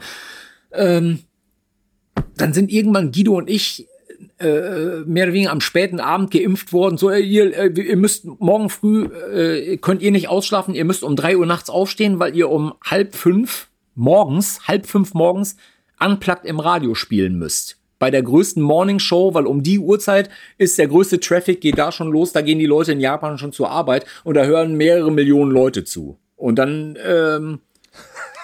Ähm, 0.71 1.19
dann 2.37 2.53
sind 2.53 2.71
irgendwann 2.71 3.11
Guido 3.11 3.37
und 3.37 3.49
ich 3.49 3.87
äh, 4.39 5.01
mehr 5.05 5.25
oder 5.25 5.33
weniger 5.33 5.51
am 5.51 5.61
späten 5.61 5.99
Abend 5.99 6.31
geimpft 6.31 6.73
worden. 6.73 6.97
So, 6.97 7.11
ihr, 7.11 7.57
äh, 7.57 7.67
ihr 7.67 7.97
müsst 7.97 8.25
morgen 8.25 8.69
früh, 8.69 9.05
äh, 9.05 9.77
könnt 9.77 10.01
ihr 10.01 10.11
nicht 10.11 10.29
ausschlafen, 10.29 10.73
ihr 10.73 10.85
müsst 10.85 11.03
um 11.03 11.15
drei 11.15 11.37
Uhr 11.37 11.45
nachts 11.45 11.69
aufstehen, 11.69 12.19
weil 12.19 12.35
ihr 12.35 12.49
um 12.49 12.73
halb 12.83 13.15
fünf 13.15 13.67
morgens, 13.93 14.67
halb 14.67 14.87
fünf 14.87 15.13
morgens, 15.13 15.57
unplugged 15.99 16.45
im 16.45 16.59
Radio 16.59 16.95
spielen 16.95 17.37
müsst. 17.37 17.77
Bei 18.05 18.11
der 18.11 18.21
größten 18.21 18.61
Morning 18.61 18.99
Show, 18.99 19.33
weil 19.33 19.47
um 19.47 19.63
die 19.63 19.79
Uhrzeit 19.79 20.29
ist 20.59 20.77
der 20.77 20.87
größte 20.87 21.19
Traffic, 21.19 21.59
geht 21.59 21.79
da 21.79 21.91
schon 21.91 22.11
los, 22.11 22.33
da 22.33 22.41
gehen 22.41 22.59
die 22.59 22.67
Leute 22.67 22.91
in 22.91 22.99
Japan 22.99 23.39
schon 23.39 23.51
zur 23.51 23.71
Arbeit 23.71 24.05
und 24.23 24.35
da 24.35 24.43
hören 24.43 24.75
mehrere 24.75 25.11
Millionen 25.11 25.49
Leute 25.49 25.85
zu. 25.85 26.19
Und 26.35 26.59
dann, 26.59 26.99
ähm, 27.03 27.61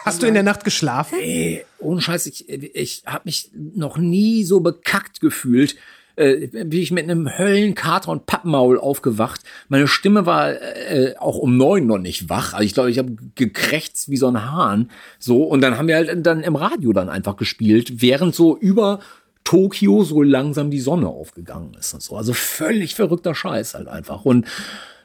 Hast 0.04 0.24
du 0.24 0.26
in 0.26 0.34
der 0.34 0.42
Nacht 0.42 0.64
geschlafen? 0.64 1.20
Ey, 1.22 1.64
ohne 1.78 2.02
Scheiß, 2.02 2.26
ich, 2.26 2.50
ich 2.50 3.04
habe 3.06 3.22
mich 3.26 3.52
noch 3.54 4.00
nie 4.00 4.46
so 4.46 4.62
bekackt 4.62 5.22
gefühlt. 5.22 5.76
Äh, 6.16 6.48
bin 6.48 6.74
ich 6.74 6.92
mit 6.92 7.04
einem 7.04 7.38
Höllenkater 7.38 8.12
und 8.12 8.26
Pappmaul 8.26 8.80
aufgewacht. 8.80 9.42
Meine 9.70 9.88
Stimme 9.88 10.26
war 10.26 10.52
äh, 10.52 11.16
auch 11.18 11.38
um 11.38 11.56
neun 11.56 11.86
noch 11.86 12.00
nicht 12.00 12.30
wach. 12.30 12.54
Also 12.54 12.66
ich 12.66 12.74
glaube, 12.74 12.92
ich 12.92 12.98
habe 12.98 13.16
gekrächzt 13.36 14.10
wie 14.10 14.18
so 14.18 14.28
ein 14.28 14.52
Hahn. 14.52 14.90
So 15.20 15.44
und 15.44 15.62
dann 15.62 15.78
haben 15.78 15.88
wir 15.88 15.96
halt 15.96 16.26
dann 16.26 16.42
im 16.42 16.56
Radio 16.56 16.94
dann 16.94 17.10
einfach 17.10 17.38
gespielt, 17.38 18.02
während 18.02 18.36
so 18.36 18.58
über 18.58 19.00
Tokio 19.44 20.04
so 20.04 20.22
langsam 20.22 20.72
die 20.72 20.80
Sonne 20.80 21.08
aufgegangen 21.08 21.76
ist 21.80 21.94
und 21.94 22.02
so. 22.02 22.16
Also 22.16 22.34
völlig 22.34 22.96
verrückter 22.96 23.36
Scheiß 23.36 23.74
halt 23.74 23.88
einfach. 23.88 24.26
Und 24.26 24.46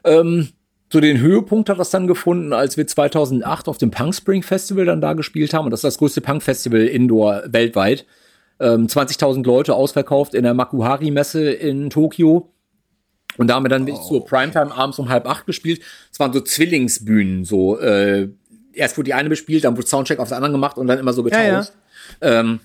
ähm, 0.03 0.49
So 0.91 1.01
den 1.01 1.19
Höhepunkt 1.19 1.69
hat 1.69 1.79
das 1.79 1.89
dann 1.89 2.07
gefunden, 2.07 2.53
als 2.53 2.77
wir 2.77 2.87
2008 2.87 3.67
auf 3.67 3.77
dem 3.77 3.91
Punk 3.91 4.15
Spring 4.15 4.41
Festival 4.43 4.85
dann 4.85 5.01
da 5.01 5.13
gespielt 5.13 5.53
haben. 5.53 5.65
Und 5.65 5.71
das 5.71 5.79
ist 5.79 5.83
das 5.83 5.97
größte 5.97 6.21
Punk 6.21 6.43
Festival 6.43 6.81
Indoor 6.81 7.43
weltweit. 7.47 8.05
Ähm, 8.59 8.87
20.000 8.87 9.45
Leute 9.45 9.75
ausverkauft 9.75 10.33
in 10.33 10.43
der 10.43 10.53
Makuhari 10.53 11.11
Messe 11.11 11.51
in 11.51 11.89
Tokio. 11.89 12.53
Und 13.37 13.47
da 13.47 13.55
haben 13.55 13.65
wir 13.65 13.69
dann 13.69 13.85
wirklich 13.85 14.05
zur 14.07 14.25
Primetime 14.25 14.73
abends 14.73 14.97
um 14.97 15.09
halb 15.09 15.27
acht 15.27 15.45
gespielt. 15.45 15.81
Es 16.11 16.19
waren 16.19 16.33
so 16.33 16.39
Zwillingsbühnen, 16.41 17.43
so 17.45 17.77
äh, 17.79 18.29
erst 18.73 18.97
wurde 18.97 19.05
die 19.07 19.13
eine 19.13 19.29
bespielt, 19.29 19.63
dann 19.63 19.75
wurde 19.77 19.87
Soundcheck 19.87 20.17
auf 20.19 20.29
der 20.29 20.37
anderen 20.37 20.53
gemacht 20.53 20.77
und 20.77 20.87
dann 20.87 20.97
immer 20.97 21.13
so 21.13 21.21
getauscht. 21.23 21.43
Ja, 22.21 22.39
Ähm, 22.39 22.59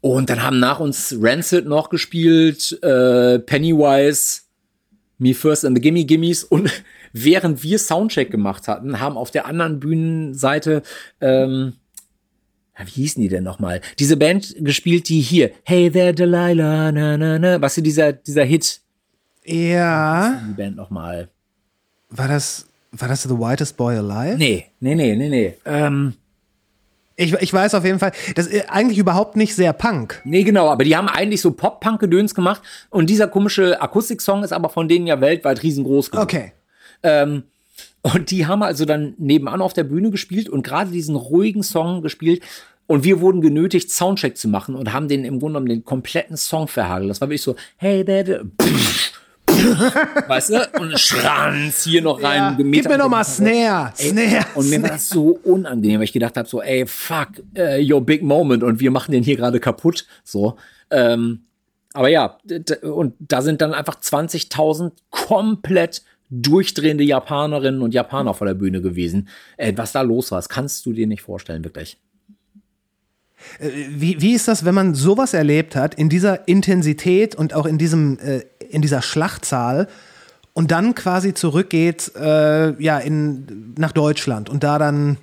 und 0.00 0.30
dann 0.30 0.42
haben 0.42 0.58
nach 0.60 0.80
uns 0.80 1.14
Rancid 1.20 1.66
noch 1.66 1.90
gespielt, 1.90 2.78
äh, 2.82 3.38
Pennywise, 3.38 4.42
Me 5.18 5.34
First 5.34 5.64
and 5.64 5.76
the 5.76 5.82
Gimme 5.82 6.04
Gimmies 6.04 6.44
und 6.44 6.70
während 7.12 7.62
wir 7.62 7.78
Soundcheck 7.78 8.30
gemacht 8.30 8.68
hatten, 8.68 9.00
haben 9.00 9.16
auf 9.16 9.30
der 9.30 9.46
anderen 9.46 9.80
Bühnenseite 9.80 10.82
ähm, 11.20 11.74
wie 12.82 12.90
hießen 13.02 13.20
die 13.22 13.28
denn 13.28 13.44
nochmal? 13.44 13.82
Diese 13.98 14.16
Band 14.16 14.54
gespielt, 14.58 15.10
die 15.10 15.20
hier, 15.20 15.50
Hey 15.64 15.90
there 15.90 16.14
Delilah, 16.14 16.90
na 16.92 17.18
na 17.18 17.38
na, 17.38 17.60
was 17.60 17.76
ist 17.76 17.84
dieser, 17.84 18.14
dieser 18.14 18.44
Hit, 18.44 18.80
Ja. 19.44 20.40
die 20.48 20.54
Band 20.54 20.76
nochmal? 20.76 21.28
War 22.08 22.26
das, 22.26 22.66
war 22.92 23.06
das 23.08 23.24
The 23.24 23.30
Whitest 23.36 23.76
Boy 23.76 23.96
Alive? 23.98 24.38
Nee, 24.38 24.64
nee, 24.80 24.94
nee, 24.94 25.14
nee, 25.14 25.28
nee. 25.28 25.54
Ähm, 25.66 26.14
Ich, 27.20 27.34
ich 27.34 27.52
weiß 27.52 27.74
auf 27.74 27.84
jeden 27.84 27.98
Fall, 27.98 28.12
das 28.34 28.46
ist 28.46 28.70
eigentlich 28.70 28.96
überhaupt 28.96 29.36
nicht 29.36 29.54
sehr 29.54 29.74
Punk. 29.74 30.22
nee, 30.24 30.42
genau, 30.42 30.70
aber 30.70 30.84
die 30.84 30.96
haben 30.96 31.06
eigentlich 31.06 31.42
so 31.42 31.50
Pop-Punk-Gedöns 31.50 32.34
gemacht 32.34 32.62
und 32.88 33.10
dieser 33.10 33.28
komische 33.28 33.80
Akustik-Song 33.82 34.42
ist 34.42 34.52
aber 34.52 34.70
von 34.70 34.88
denen 34.88 35.06
ja 35.06 35.20
weltweit 35.20 35.62
riesengroß 35.62 36.10
geworden. 36.10 36.24
Okay. 36.24 36.52
Ähm, 37.02 37.42
und 38.00 38.30
die 38.30 38.46
haben 38.46 38.62
also 38.62 38.86
dann 38.86 39.14
nebenan 39.18 39.60
auf 39.60 39.74
der 39.74 39.84
Bühne 39.84 40.10
gespielt 40.10 40.48
und 40.48 40.62
gerade 40.62 40.90
diesen 40.90 41.14
ruhigen 41.14 41.62
Song 41.62 42.00
gespielt. 42.00 42.42
Und 42.86 43.04
wir 43.04 43.20
wurden 43.20 43.42
genötigt, 43.42 43.90
Soundcheck 43.90 44.36
zu 44.36 44.48
machen 44.48 44.74
und 44.74 44.92
haben 44.92 45.06
den 45.06 45.24
im 45.24 45.38
Grunde 45.38 45.60
genommen 45.60 45.68
den 45.68 45.84
kompletten 45.84 46.38
Song 46.38 46.68
verhagelt. 46.68 47.10
Das 47.10 47.20
war 47.20 47.28
wirklich 47.28 47.42
so, 47.42 47.54
hey, 47.76 48.02
pff, 48.02 48.89
weißt 50.28 50.50
du? 50.50 50.80
Und 50.80 50.98
Schranz 50.98 51.84
hier 51.84 52.02
noch 52.02 52.22
rein. 52.22 52.38
Ja, 52.38 52.56
gib 52.56 52.88
mir 52.88 52.98
noch 52.98 53.08
mal. 53.08 53.24
Snare, 53.24 53.92
Ey, 53.98 54.10
Snare, 54.10 54.46
Und 54.54 54.70
mir 54.70 54.82
war 54.82 54.90
das 54.90 55.08
so 55.08 55.38
unangenehm, 55.44 55.98
weil 55.98 56.04
ich 56.04 56.12
gedacht 56.12 56.36
habe, 56.36 56.48
so, 56.48 56.62
ey, 56.62 56.86
fuck, 56.86 57.28
äh, 57.54 57.84
your 57.92 58.00
big 58.00 58.22
moment 58.22 58.62
und 58.62 58.80
wir 58.80 58.90
machen 58.90 59.12
den 59.12 59.22
hier 59.22 59.36
gerade 59.36 59.60
kaputt. 59.60 60.06
So. 60.24 60.56
Ähm, 60.90 61.42
aber 61.92 62.08
ja, 62.08 62.38
und 62.82 63.14
da 63.18 63.42
sind 63.42 63.60
dann 63.60 63.74
einfach 63.74 64.00
20.000 64.00 64.92
komplett 65.10 66.02
durchdrehende 66.30 67.02
Japanerinnen 67.02 67.82
und 67.82 67.92
Japaner 67.92 68.34
vor 68.34 68.46
der 68.46 68.54
Bühne 68.54 68.80
gewesen. 68.80 69.28
Ey, 69.56 69.76
was 69.76 69.92
da 69.92 70.02
los 70.02 70.30
war, 70.30 70.38
das 70.38 70.48
kannst 70.48 70.86
du 70.86 70.92
dir 70.92 71.06
nicht 71.06 71.22
vorstellen, 71.22 71.64
wirklich. 71.64 71.98
Wie, 73.58 74.20
wie 74.20 74.32
ist 74.34 74.48
das, 74.48 74.64
wenn 74.64 74.74
man 74.74 74.94
sowas 74.94 75.34
erlebt 75.34 75.76
hat, 75.76 75.94
in 75.94 76.08
dieser 76.08 76.48
Intensität 76.48 77.34
und 77.34 77.54
auch 77.54 77.66
in, 77.66 77.78
diesem, 77.78 78.18
äh, 78.18 78.42
in 78.70 78.82
dieser 78.82 79.02
Schlachtzahl 79.02 79.88
und 80.52 80.70
dann 80.70 80.94
quasi 80.94 81.34
zurückgeht 81.34 82.12
äh, 82.16 82.82
ja, 82.82 82.98
in, 82.98 83.74
nach 83.78 83.92
Deutschland 83.92 84.48
und 84.48 84.64
da 84.64 84.78
dann, 84.78 85.16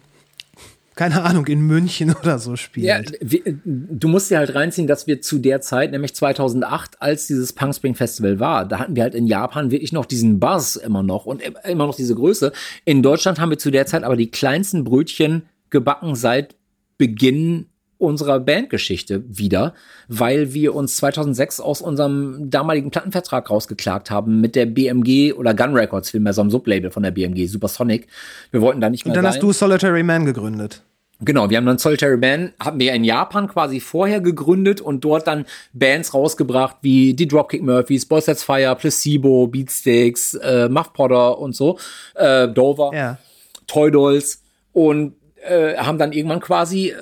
keine 0.96 1.24
Ahnung, 1.24 1.48
in 1.48 1.62
München 1.62 2.16
oder 2.22 2.40
so 2.40 2.56
spielt? 2.56 2.86
Ja, 2.86 3.02
wir, 3.22 3.42
du 3.64 4.08
musst 4.08 4.32
dir 4.32 4.38
halt 4.38 4.56
reinziehen, 4.56 4.88
dass 4.88 5.08
wir 5.08 5.22
zu 5.22 5.40
der 5.40 5.62
Zeit, 5.62 5.92
nämlich 5.92 6.16
2008, 6.16 7.02
als 7.02 7.28
dieses 7.28 7.54
Punk 7.54 7.76
Spring 7.76 7.96
Festival 7.96 8.40
war, 8.40 8.66
da 8.68 8.80
hatten 8.80 8.96
wir 8.96 9.04
halt 9.04 9.16
in 9.16 9.28
Japan 9.28 9.72
wirklich 9.72 9.92
noch 9.92 10.06
diesen 10.06 10.40
Buzz 10.40 10.76
immer 10.76 11.04
noch 11.04 11.26
und 11.26 11.42
immer 11.66 11.88
noch 11.88 11.96
diese 11.96 12.16
Größe. 12.16 12.52
In 12.86 13.04
Deutschland 13.04 13.40
haben 13.40 13.50
wir 13.50 13.60
zu 13.60 13.72
der 13.72 13.86
Zeit 13.86 14.04
aber 14.04 14.16
die 14.16 14.32
kleinsten 14.32 14.84
Brötchen 14.84 15.44
gebacken 15.70 16.16
seit 16.16 16.56
Beginn 16.98 17.68
unserer 17.98 18.40
Bandgeschichte 18.40 19.24
wieder, 19.28 19.74
weil 20.08 20.54
wir 20.54 20.76
uns 20.76 20.96
2006 20.98 21.60
aus 21.60 21.82
unserem 21.82 22.50
damaligen 22.50 22.92
Plattenvertrag 22.92 23.50
rausgeklagt 23.50 24.12
haben 24.12 24.40
mit 24.42 24.56
der 24.56 24.66
BMG 24.68 25.34
oder 25.34 25.54
Gun 25.54 25.74
Records, 25.74 26.12
vielmehr 26.12 26.34
so 26.34 26.42
einem 26.42 26.52
Sublabel 26.52 26.92
von 26.92 27.04
der 27.04 27.12
BMG, 27.12 27.48
Supersonic. 27.48 28.08
Wir 28.52 28.62
wollten 28.62 28.82
da 28.82 28.90
nicht 28.90 29.06
mehr 29.06 29.12
und 29.12 29.16
dann 29.16 29.24
sein. 29.26 29.34
hast 29.34 29.44
du 29.44 29.52
Solitary 29.52 30.04
Man 30.04 30.26
gegründet. 30.26 30.84
Genau, 31.20 31.50
wir 31.50 31.58
haben 31.58 31.66
dann 31.66 31.80
Solitary 31.80 32.18
Man, 32.18 32.54
haben 32.60 32.80
wir 32.80 32.94
in 32.94 33.04
Japan 33.04 33.48
quasi 33.48 33.80
vorher 33.80 34.22
gegründet 34.22 34.82
und 34.82 35.04
dort 35.04 35.26
dann 35.26 35.46
Bands 35.74 36.14
rausgebracht 36.14 36.78
wie 36.82 37.16
die 37.16 37.28
Dropkick 37.28 37.64
Murphys, 37.64 38.06
Boys 38.06 38.26
That's 38.26 38.44
Fire, 38.44 38.76
Placebo, 38.76 39.48
Beatsticks, 39.48 40.36
äh, 40.36 40.70
Muff 40.70 40.94
Potter 40.94 41.40
und 41.40 41.56
so, 41.56 41.80
äh, 42.14 42.48
Dover, 42.48 42.92
Ja. 42.94 43.18
Toy 43.66 43.90
Dolls 43.90 44.44
und 44.74 45.16
äh, 45.44 45.76
haben 45.78 45.98
dann 45.98 46.12
irgendwann 46.12 46.40
quasi 46.40 46.90
äh, 46.90 46.96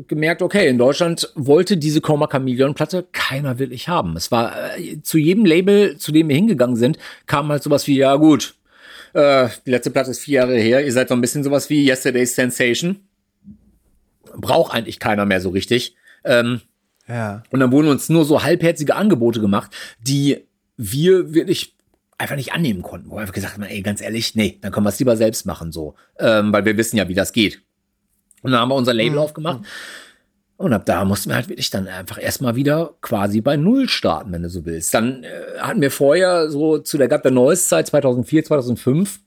gemerkt, 0.00 0.42
okay, 0.42 0.68
in 0.68 0.78
Deutschland 0.78 1.30
wollte 1.34 1.76
diese 1.76 2.00
Coma 2.00 2.26
Chameleon 2.26 2.74
Platte 2.74 3.06
keiner 3.12 3.58
wirklich 3.58 3.88
haben. 3.88 4.16
Es 4.16 4.30
war 4.30 4.76
äh, 4.78 5.00
zu 5.02 5.18
jedem 5.18 5.44
Label, 5.44 5.96
zu 5.98 6.10
dem 6.12 6.28
wir 6.28 6.36
hingegangen 6.36 6.76
sind, 6.76 6.98
kam 7.26 7.48
halt 7.48 7.62
sowas 7.62 7.86
wie, 7.86 7.96
ja 7.98 8.16
gut, 8.16 8.54
äh, 9.12 9.48
die 9.66 9.70
letzte 9.70 9.90
Platte 9.90 10.10
ist 10.10 10.20
vier 10.20 10.40
Jahre 10.40 10.56
her, 10.56 10.84
ihr 10.84 10.92
seid 10.92 11.08
so 11.08 11.14
ein 11.14 11.20
bisschen 11.20 11.44
sowas 11.44 11.68
wie 11.70 11.86
Yesterday's 11.88 12.34
Sensation 12.34 13.00
braucht 14.36 14.72
eigentlich 14.74 14.98
keiner 14.98 15.26
mehr 15.26 15.40
so 15.40 15.50
richtig. 15.50 15.94
Ähm, 16.24 16.60
Ja. 17.08 17.42
und 17.50 17.60
dann 17.60 17.72
wurden 17.72 17.88
uns 17.88 18.08
nur 18.08 18.24
so 18.24 18.42
halbherzige 18.42 18.94
Angebote 18.94 19.40
gemacht, 19.40 19.70
die 20.00 20.38
wir 20.76 21.34
wirklich 21.34 21.74
einfach 22.16 22.36
nicht 22.36 22.52
annehmen 22.52 22.82
konnten. 22.82 23.10
Wo 23.10 23.16
wir 23.16 23.20
einfach 23.20 23.34
gesagt 23.34 23.54
haben, 23.54 23.62
ey, 23.64 23.82
ganz 23.82 24.00
ehrlich, 24.00 24.34
nee, 24.36 24.58
dann 24.62 24.70
können 24.72 24.86
wir 24.86 24.90
es 24.90 24.98
lieber 24.98 25.16
selbst 25.16 25.44
machen, 25.44 25.72
so. 25.72 25.94
Ähm, 26.18 26.52
weil 26.52 26.64
wir 26.64 26.76
wissen 26.76 26.96
ja, 26.96 27.08
wie 27.08 27.14
das 27.14 27.32
geht. 27.32 27.60
Und 28.42 28.52
dann 28.52 28.60
haben 28.60 28.68
wir 28.68 28.74
unser 28.74 28.94
Label 28.94 29.18
aufgemacht. 29.18 29.60
Und 30.56 30.72
ab 30.72 30.86
da 30.86 31.04
mussten 31.04 31.30
wir 31.30 31.36
halt 31.36 31.48
wirklich 31.48 31.70
dann 31.70 31.88
einfach 31.88 32.22
erstmal 32.22 32.54
wieder 32.54 32.94
quasi 33.00 33.40
bei 33.40 33.56
Null 33.56 33.88
starten, 33.88 34.30
wenn 34.32 34.44
du 34.44 34.48
so 34.48 34.64
willst. 34.64 34.94
Dann 34.94 35.24
äh, 35.24 35.58
hatten 35.58 35.80
wir 35.80 35.90
vorher 35.90 36.50
so 36.50 36.78
zu 36.78 36.98
der 36.98 37.08
Gap 37.08 37.22
der 37.22 37.32
Neues 37.32 37.68
Zeit 37.68 37.88
2004, 37.88 38.44
2005 38.44 39.20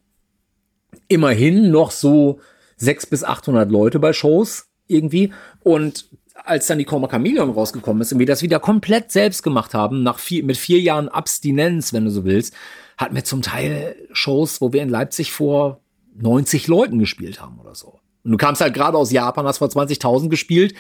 immerhin 1.07 1.71
noch 1.71 1.91
so 1.91 2.39
600 2.77 3.09
bis 3.09 3.23
800 3.23 3.69
Leute 3.69 3.99
bei 3.99 4.13
Shows 4.13 4.69
irgendwie. 4.87 5.33
Und 5.61 6.05
als 6.45 6.67
dann 6.67 6.77
die 6.77 6.85
Coma 6.85 7.07
Chameleon 7.07 7.49
rausgekommen 7.49 8.01
ist 8.01 8.13
und 8.13 8.19
wir 8.19 8.25
das 8.25 8.41
wieder 8.41 8.59
komplett 8.59 9.11
selbst 9.11 9.43
gemacht 9.43 9.73
haben, 9.73 10.03
nach 10.03 10.19
vier, 10.19 10.43
mit 10.43 10.57
vier 10.57 10.79
Jahren 10.79 11.09
Abstinenz, 11.09 11.91
wenn 11.91 12.05
du 12.05 12.11
so 12.11 12.23
willst, 12.23 12.53
hatten 12.97 13.15
wir 13.15 13.23
zum 13.23 13.41
Teil 13.41 13.95
Shows, 14.13 14.61
wo 14.61 14.71
wir 14.71 14.83
in 14.83 14.89
Leipzig 14.89 15.31
vor 15.31 15.81
90 16.15 16.67
Leuten 16.67 16.99
gespielt 16.99 17.41
haben 17.41 17.59
oder 17.59 17.75
so. 17.75 17.99
Und 18.25 18.31
du 18.31 18.37
kamst 18.37 18.61
halt 18.61 18.73
gerade 18.73 18.97
aus 18.97 19.11
Japan, 19.11 19.45
hast 19.45 19.59
vor 19.59 19.67
20.000 19.67 20.29
gespielt 20.29 20.73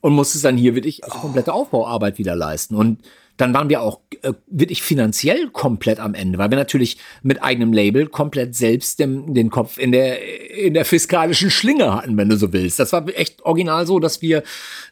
und 0.00 0.12
musstest 0.12 0.44
dann 0.44 0.56
hier 0.56 0.74
wirklich 0.74 1.04
also 1.04 1.16
komplette 1.18 1.54
Aufbauarbeit 1.54 2.18
wieder 2.18 2.34
leisten. 2.34 2.74
Und 2.74 2.98
dann 3.36 3.54
waren 3.54 3.70
wir 3.70 3.80
auch 3.80 4.00
äh, 4.22 4.32
wirklich 4.48 4.82
finanziell 4.82 5.48
komplett 5.48 6.00
am 6.00 6.14
Ende, 6.14 6.38
weil 6.38 6.50
wir 6.50 6.58
natürlich 6.58 6.98
mit 7.22 7.42
eigenem 7.42 7.72
Label 7.72 8.06
komplett 8.08 8.54
selbst 8.54 8.98
den, 8.98 9.32
den 9.32 9.48
Kopf 9.48 9.78
in 9.78 9.92
der, 9.92 10.18
in 10.50 10.74
der 10.74 10.84
fiskalischen 10.84 11.50
Schlinge 11.50 11.94
hatten, 11.94 12.16
wenn 12.16 12.28
du 12.28 12.36
so 12.36 12.52
willst. 12.52 12.78
Das 12.78 12.92
war 12.92 13.06
echt 13.14 13.42
original 13.42 13.86
so, 13.86 14.00
dass 14.00 14.20
wir 14.20 14.42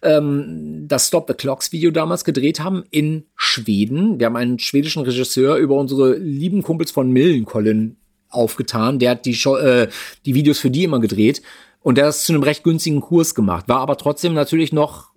ähm, 0.02 0.86
das 0.88 1.08
Stop 1.08 1.26
the 1.28 1.34
Clocks 1.34 1.72
Video 1.72 1.90
damals 1.90 2.24
gedreht 2.24 2.60
haben 2.60 2.84
in 2.90 3.24
Schweden. 3.36 4.18
Wir 4.18 4.26
haben 4.26 4.36
einen 4.36 4.58
schwedischen 4.58 5.02
Regisseur 5.02 5.56
über 5.56 5.74
unsere 5.74 6.14
lieben 6.14 6.62
Kumpels 6.62 6.92
von 6.92 7.10
Millencolin 7.10 7.96
aufgetan. 8.30 8.98
Der 8.98 9.10
hat 9.10 9.26
die, 9.26 9.34
Show, 9.34 9.56
äh, 9.56 9.88
die 10.24 10.34
Videos 10.34 10.60
für 10.60 10.70
die 10.70 10.84
immer 10.84 11.00
gedreht. 11.00 11.42
Und 11.82 11.96
der 11.96 12.08
es 12.08 12.24
zu 12.24 12.32
einem 12.32 12.42
recht 12.42 12.62
günstigen 12.62 13.00
Kurs 13.00 13.34
gemacht. 13.34 13.68
War 13.68 13.80
aber 13.80 13.96
trotzdem 13.96 14.34
natürlich 14.34 14.72
noch 14.72 15.10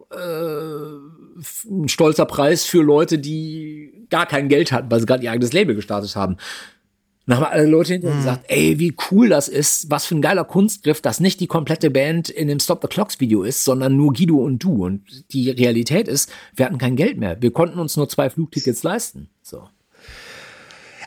ein 1.69 1.89
stolzer 1.89 2.25
Preis 2.25 2.65
für 2.65 2.81
Leute, 2.81 3.19
die 3.19 4.05
gar 4.09 4.25
kein 4.25 4.49
Geld 4.49 4.71
hatten, 4.71 4.91
weil 4.91 4.99
sie 4.99 5.05
gerade 5.05 5.23
ihr 5.23 5.31
eigenes 5.31 5.53
Label 5.53 5.75
gestartet 5.75 6.15
haben. 6.15 6.33
Und 6.33 7.31
dann 7.31 7.39
haben 7.39 7.53
alle 7.53 7.65
Leute 7.65 7.93
hinterher 7.93 8.17
gesagt, 8.17 8.45
ey, 8.49 8.79
wie 8.79 8.93
cool 9.09 9.29
das 9.29 9.47
ist, 9.47 9.89
was 9.89 10.05
für 10.05 10.15
ein 10.15 10.21
geiler 10.21 10.43
Kunstgriff, 10.43 10.99
dass 10.99 11.21
nicht 11.21 11.39
die 11.39 11.47
komplette 11.47 11.89
Band 11.89 12.29
in 12.29 12.49
dem 12.49 12.59
Stop 12.59 12.81
the 12.81 12.89
Clocks 12.89 13.21
Video 13.21 13.43
ist, 13.43 13.63
sondern 13.63 13.95
nur 13.95 14.11
Guido 14.11 14.35
und 14.35 14.59
du. 14.61 14.85
Und 14.85 15.01
die 15.31 15.49
Realität 15.49 16.09
ist, 16.09 16.29
wir 16.55 16.65
hatten 16.65 16.77
kein 16.77 16.97
Geld 16.97 17.17
mehr. 17.17 17.41
Wir 17.41 17.51
konnten 17.51 17.79
uns 17.79 17.95
nur 17.95 18.09
zwei 18.09 18.29
Flugtickets 18.29 18.83
leisten. 18.83 19.29
So. 19.41 19.69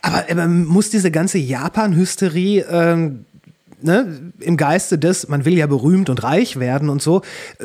Aber 0.01 0.29
äh, 0.29 0.47
muss 0.47 0.89
diese 0.89 1.11
ganze 1.11 1.37
Japan-Hysterie 1.37 2.65
ähm, 2.71 3.26
ne, 3.83 4.33
im 4.41 4.57
Geiste 4.57 4.99
des, 4.99 5.29
man 5.29 5.45
will 5.45 5.57
ja 5.57 5.67
berühmt 5.67 6.09
und 6.11 6.23
reich 6.23 6.59
werden 6.59 6.89
und 6.89 7.03
so, 7.03 7.23
äh, 7.59 7.65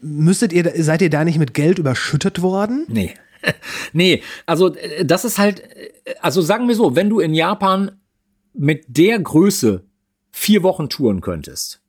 müsstet 0.00 0.52
ihr, 0.52 0.72
seid 0.82 1.02
ihr 1.02 1.10
da 1.10 1.24
nicht 1.24 1.38
mit 1.38 1.54
Geld 1.54 1.78
überschüttet 1.78 2.42
worden? 2.42 2.84
Nee. 2.88 3.14
nee, 3.92 4.22
also 4.46 4.74
äh, 4.74 5.04
das 5.04 5.24
ist 5.24 5.38
halt, 5.38 5.60
äh, 5.60 5.90
also 6.20 6.40
sagen 6.42 6.68
wir 6.68 6.74
so, 6.76 6.94
wenn 6.96 7.08
du 7.10 7.20
in 7.20 7.34
Japan 7.34 7.92
mit 8.54 8.84
der 8.88 9.18
Größe 9.18 9.84
vier 10.30 10.62
Wochen 10.62 10.88
touren 10.88 11.20
könntest, 11.20 11.80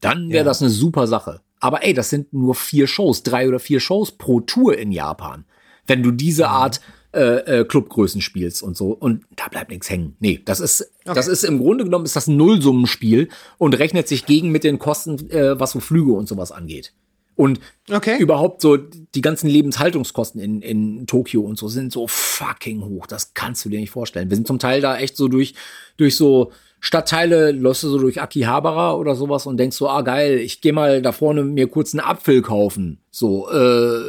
dann 0.00 0.28
wäre 0.28 0.38
Ja. 0.38 0.44
das 0.44 0.60
eine 0.60 0.70
super 0.70 1.06
Sache. 1.06 1.40
Aber 1.60 1.84
ey, 1.84 1.94
das 1.94 2.10
sind 2.10 2.32
nur 2.32 2.54
vier 2.54 2.86
Shows, 2.86 3.22
drei 3.22 3.46
oder 3.48 3.60
vier 3.60 3.78
Shows 3.80 4.12
pro 4.12 4.40
Tour 4.40 4.76
in 4.76 4.90
Japan. 4.92 5.44
Wenn 5.86 6.02
du 6.02 6.10
diese 6.10 6.48
Art 6.48 6.80
äh, 7.12 7.60
äh, 7.60 7.64
Clubgrößen 7.64 8.20
spielst 8.20 8.62
und 8.62 8.76
so. 8.76 8.88
Und 8.92 9.24
da 9.36 9.48
bleibt 9.48 9.70
nichts 9.70 9.90
hängen. 9.90 10.16
Nee, 10.20 10.40
das 10.44 10.60
ist, 10.60 10.90
das 11.04 11.28
ist 11.28 11.44
im 11.44 11.58
Grunde 11.58 11.84
genommen 11.84 12.04
ist 12.04 12.16
das 12.16 12.26
ein 12.26 12.36
Nullsummenspiel 12.36 13.28
und 13.58 13.78
rechnet 13.78 14.08
sich 14.08 14.26
gegen 14.26 14.50
mit 14.50 14.64
den 14.64 14.78
Kosten, 14.78 15.30
äh, 15.30 15.58
was 15.60 15.72
so 15.72 15.80
Flüge 15.80 16.12
und 16.12 16.28
sowas 16.28 16.52
angeht. 16.52 16.92
Und 17.34 17.60
Okay. 17.90 18.18
überhaupt 18.18 18.60
so 18.60 18.76
die 18.76 19.20
ganzen 19.22 19.48
Lebenshaltungskosten 19.48 20.40
in, 20.40 20.60
in 20.60 21.06
Tokio 21.06 21.40
und 21.40 21.58
so 21.58 21.66
sind 21.68 21.90
so 21.92 22.06
fucking 22.06 22.82
hoch. 22.84 23.06
Das 23.06 23.32
kannst 23.34 23.64
du 23.64 23.68
dir 23.70 23.80
nicht 23.80 23.90
vorstellen. 23.90 24.28
Wir 24.30 24.36
sind 24.36 24.46
zum 24.46 24.58
Teil 24.58 24.80
da 24.82 24.98
echt 24.98 25.16
so 25.16 25.28
durch, 25.28 25.54
durch 25.96 26.16
so 26.16 26.52
Stadtteile, 26.84 27.52
läufst 27.52 27.84
du 27.84 27.88
so 27.88 27.98
durch 27.98 28.20
Akihabara 28.20 28.94
oder 28.96 29.14
sowas 29.14 29.46
und 29.46 29.56
denkst 29.56 29.76
so, 29.76 29.88
ah 29.88 30.02
geil, 30.02 30.38
ich 30.38 30.60
gehe 30.60 30.72
mal 30.72 31.00
da 31.00 31.12
vorne 31.12 31.44
mir 31.44 31.68
kurz 31.68 31.94
einen 31.94 32.00
Apfel 32.00 32.42
kaufen. 32.42 32.98
So, 33.10 33.48
äh, 33.50 34.00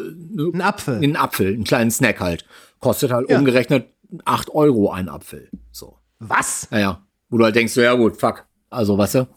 Ein 0.54 0.62
Apfel. 0.62 0.95
einen 0.97 1.16
Apfel, 1.16 1.54
einen 1.54 1.64
kleinen 1.64 1.91
Snack 1.91 2.20
halt. 2.20 2.45
Kostet 2.84 3.11
halt 3.11 3.29
Ja. 3.29 3.38
umgerechnet 3.39 3.88
acht 4.25 4.49
Euro 4.49 4.91
ein 4.91 5.09
Apfel. 5.09 5.49
So. 5.71 5.97
Was? 6.19 6.67
Naja. 6.69 7.01
Wo 7.29 7.38
du 7.38 7.45
halt 7.45 7.55
denkst, 7.55 7.73
so, 7.73 7.81
ja 7.81 7.93
gut, 7.93 8.17
fuck. 8.19 8.45
Also, 8.69 8.97
weißt 8.97 9.15
du? 9.15 9.27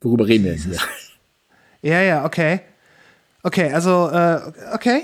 Worüber 0.00 0.26
reden 0.28 0.44
wir 0.44 0.52
jetzt 0.52 0.64
hier? 0.64 0.78
Ja, 1.82 2.00
ja, 2.02 2.24
okay. 2.24 2.60
Okay, 3.42 3.72
also, 3.72 4.08
äh, 4.10 4.40
okay. 4.74 5.02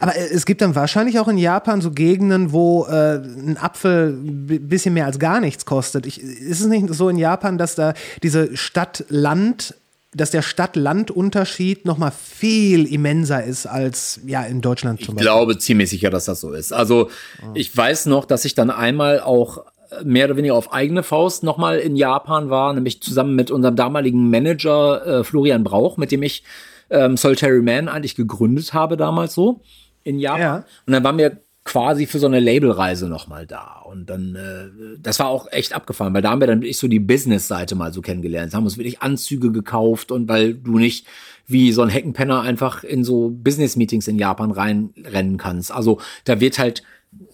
Aber 0.00 0.16
äh, 0.16 0.20
es 0.32 0.46
gibt 0.46 0.60
dann 0.62 0.74
wahrscheinlich 0.74 1.18
auch 1.18 1.28
in 1.28 1.38
Japan 1.38 1.80
so 1.80 1.90
Gegenden, 1.90 2.52
wo 2.52 2.86
äh, 2.86 3.16
ein 3.16 3.58
Apfel 3.58 4.10
ein 4.10 4.68
bisschen 4.68 4.94
mehr 4.94 5.06
als 5.06 5.18
gar 5.18 5.40
nichts 5.40 5.64
kostet. 5.66 6.06
Ich, 6.06 6.20
ist 6.20 6.60
es 6.60 6.66
nicht 6.66 6.92
so 6.94 7.08
in 7.08 7.16
Japan, 7.18 7.58
dass 7.58 7.74
da 7.74 7.92
diese 8.22 8.56
Stadt-Land, 8.56 9.74
dass 10.16 10.30
der 10.30 10.42
Stadt-Land-Unterschied 10.42 11.84
nochmal 11.84 12.10
viel 12.10 12.90
immenser 12.90 13.44
ist 13.44 13.66
als 13.66 14.20
ja 14.26 14.42
in 14.42 14.62
Deutschland 14.62 15.04
zum 15.04 15.16
Ich 15.16 15.20
glaube 15.20 15.58
ziemlich 15.58 15.90
sicher, 15.90 16.08
dass 16.08 16.24
das 16.24 16.40
so 16.40 16.52
ist. 16.52 16.72
Also 16.72 17.10
ich 17.54 17.76
weiß 17.76 18.06
noch, 18.06 18.24
dass 18.24 18.44
ich 18.46 18.54
dann 18.54 18.70
einmal 18.70 19.20
auch 19.20 19.66
äh, 19.90 20.04
mehr 20.04 20.24
oder 20.26 20.36
weniger 20.36 20.54
auf 20.54 20.72
eigene 20.72 21.02
Faust 21.02 21.42
nochmal 21.42 21.78
in 21.78 21.96
Japan 21.96 22.48
war, 22.48 22.72
nämlich 22.72 23.02
zusammen 23.02 23.34
mit 23.34 23.50
unserem 23.50 23.76
damaligen 23.76 24.30
Manager 24.30 25.06
äh, 25.06 25.24
Florian 25.24 25.64
Brauch, 25.64 25.98
mit 25.98 26.10
dem 26.12 26.22
ich 26.22 26.44
ähm, 26.88 27.16
Solitary 27.16 27.60
Man 27.60 27.88
eigentlich 27.88 28.16
gegründet 28.16 28.72
habe 28.72 28.96
damals 28.96 29.34
so 29.34 29.60
in 30.02 30.18
Japan. 30.18 30.40
Ja. 30.40 30.64
Und 30.86 30.92
dann 30.92 31.04
waren 31.04 31.18
wir 31.18 31.42
quasi 31.66 32.06
für 32.06 32.20
so 32.20 32.26
eine 32.26 32.40
Labelreise 32.40 33.08
nochmal 33.08 33.46
da. 33.46 33.82
Und 33.84 34.08
dann, 34.08 34.36
äh, 34.36 34.98
das 35.02 35.18
war 35.18 35.26
auch 35.26 35.48
echt 35.50 35.74
abgefahren, 35.74 36.14
weil 36.14 36.22
da 36.22 36.30
haben 36.30 36.40
wir 36.40 36.46
dann 36.46 36.62
wirklich 36.62 36.78
so 36.78 36.88
die 36.88 37.00
Business-Seite 37.00 37.74
mal 37.74 37.92
so 37.92 38.00
kennengelernt. 38.00 38.52
Da 38.52 38.56
haben 38.56 38.64
uns 38.64 38.78
wirklich 38.78 39.02
Anzüge 39.02 39.52
gekauft 39.52 40.12
und 40.12 40.28
weil 40.28 40.54
du 40.54 40.78
nicht 40.78 41.06
wie 41.46 41.72
so 41.72 41.82
ein 41.82 41.88
Heckenpenner 41.88 42.40
einfach 42.40 42.84
in 42.84 43.04
so 43.04 43.30
Business-Meetings 43.30 44.08
in 44.08 44.18
Japan 44.18 44.52
reinrennen 44.52 45.36
kannst. 45.38 45.72
Also 45.72 46.00
da 46.24 46.40
wird 46.40 46.58
halt 46.58 46.82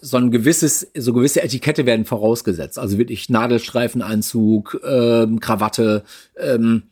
so 0.01 0.17
ein 0.17 0.31
gewisses, 0.31 0.87
so 0.97 1.13
gewisse 1.13 1.43
Etikette 1.43 1.85
werden 1.85 2.05
vorausgesetzt. 2.05 2.79
Also 2.79 2.97
wirklich 2.97 3.29
Nadelstreifenanzug, 3.29 4.81
ähm, 4.85 5.39
Krawatte, 5.39 6.03
ähm, 6.37 6.83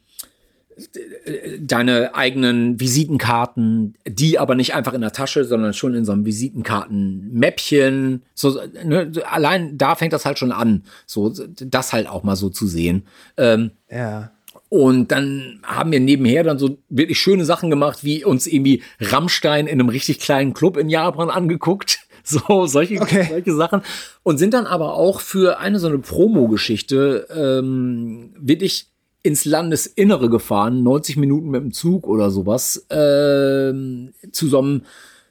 deine 1.59 2.15
eigenen 2.15 2.79
Visitenkarten, 2.79 3.95
die 4.07 4.39
aber 4.39 4.55
nicht 4.55 4.73
einfach 4.73 4.93
in 4.93 5.01
der 5.01 5.11
Tasche, 5.11 5.45
sondern 5.45 5.73
schon 5.73 5.93
in 5.93 6.05
so 6.05 6.11
einem 6.11 6.25
Visitenkarten-Mäppchen. 6.25 8.21
So, 8.33 8.59
ne, 8.83 9.11
allein 9.29 9.77
da 9.77 9.95
fängt 9.95 10.13
das 10.13 10.25
halt 10.25 10.39
schon 10.39 10.51
an, 10.51 10.83
so 11.05 11.29
das 11.59 11.93
halt 11.93 12.07
auch 12.07 12.23
mal 12.23 12.35
so 12.35 12.49
zu 12.49 12.67
sehen. 12.67 13.03
Ähm, 13.37 13.71
Ja. 13.89 14.31
und 14.69 15.11
dann 15.11 15.59
haben 15.63 15.91
wir 15.91 15.99
nebenher 15.99 16.43
dann 16.43 16.57
so 16.59 16.77
wirklich 16.89 17.19
schöne 17.19 17.45
Sachen 17.45 17.69
gemacht, 17.69 18.03
wie 18.03 18.23
uns 18.23 18.47
irgendwie 18.47 18.81
Rammstein 18.99 19.67
in 19.67 19.79
einem 19.79 19.89
richtig 19.89 20.19
kleinen 20.19 20.53
Club 20.53 20.77
in 20.77 20.89
Japan 20.89 21.29
angeguckt. 21.29 21.99
So, 22.23 22.67
solche, 22.67 23.01
Okay. 23.01 23.25
solche 23.31 23.55
Sachen. 23.55 23.81
Und 24.21 24.37
sind 24.37 24.53
dann 24.53 24.67
aber 24.67 24.93
auch 24.93 25.21
für 25.21 25.57
eine 25.57 25.79
so 25.79 25.87
eine 25.87 25.97
Promo-Geschichte 25.97 27.25
ähm, 27.35 28.29
wirklich 28.39 28.90
ins 29.23 29.45
Landesinnere 29.45 30.29
gefahren, 30.29 30.83
90 30.83 31.17
Minuten 31.17 31.49
mit 31.49 31.61
dem 31.61 31.71
Zug 31.71 32.07
oder 32.07 32.31
sowas, 32.31 32.85
ähm, 32.89 34.13
zu 34.31 34.47
so 34.47 34.59
einem, 34.59 34.81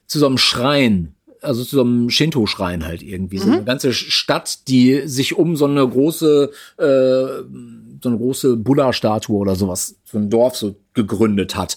zu 0.07 0.18
so 0.18 0.26
einem 0.26 0.38
Schrein. 0.38 1.14
Also 1.43 1.64
zu 1.64 1.76
so 1.76 1.82
einem 1.82 2.11
Shinto-Schrein 2.11 2.84
halt 2.84 3.03
irgendwie. 3.03 3.38
So 3.38 3.51
eine 3.51 3.64
ganze 3.64 3.95
Stadt, 3.95 4.68
die 4.68 5.09
sich 5.09 5.38
um 5.38 5.57
so 5.57 5.64
eine 5.64 5.88
große 5.88 6.51
äh, 6.76 7.43
so 8.03 8.09
eine 8.09 8.18
große 8.18 8.57
Buddha-Statue 8.57 9.36
oder 9.36 9.55
sowas, 9.55 9.97
so 10.05 10.18
ein 10.18 10.30
Dorf 10.30 10.57
so 10.57 10.76
gegründet 10.95 11.57
hat. 11.57 11.76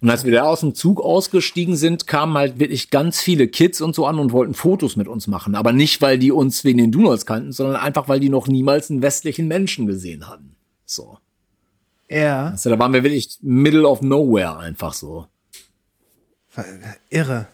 Und 0.00 0.08
als 0.08 0.24
wir 0.24 0.32
da 0.32 0.44
aus 0.44 0.60
dem 0.60 0.74
Zug 0.74 1.00
ausgestiegen 1.00 1.76
sind, 1.76 2.06
kamen 2.06 2.36
halt 2.36 2.58
wirklich 2.58 2.90
ganz 2.90 3.20
viele 3.20 3.48
Kids 3.48 3.82
und 3.82 3.94
so 3.94 4.06
an 4.06 4.18
und 4.18 4.32
wollten 4.32 4.54
Fotos 4.54 4.96
mit 4.96 5.08
uns 5.08 5.26
machen. 5.26 5.54
Aber 5.54 5.72
nicht, 5.72 6.00
weil 6.00 6.18
die 6.18 6.32
uns 6.32 6.64
wegen 6.64 6.78
den 6.78 6.90
Donuts 6.90 7.26
kannten, 7.26 7.52
sondern 7.52 7.76
einfach, 7.76 8.08
weil 8.08 8.20
die 8.20 8.30
noch 8.30 8.48
niemals 8.48 8.90
einen 8.90 9.02
westlichen 9.02 9.46
Menschen 9.46 9.86
gesehen 9.86 10.28
hatten. 10.28 10.56
So. 10.86 11.18
Ja. 12.10 12.48
Also 12.48 12.70
da 12.70 12.78
waren 12.78 12.92
wir 12.92 13.04
wirklich 13.04 13.38
middle 13.40 13.88
of 13.88 14.02
nowhere 14.02 14.58
einfach 14.58 14.92
so. 14.92 15.26
Irre. 17.08 17.46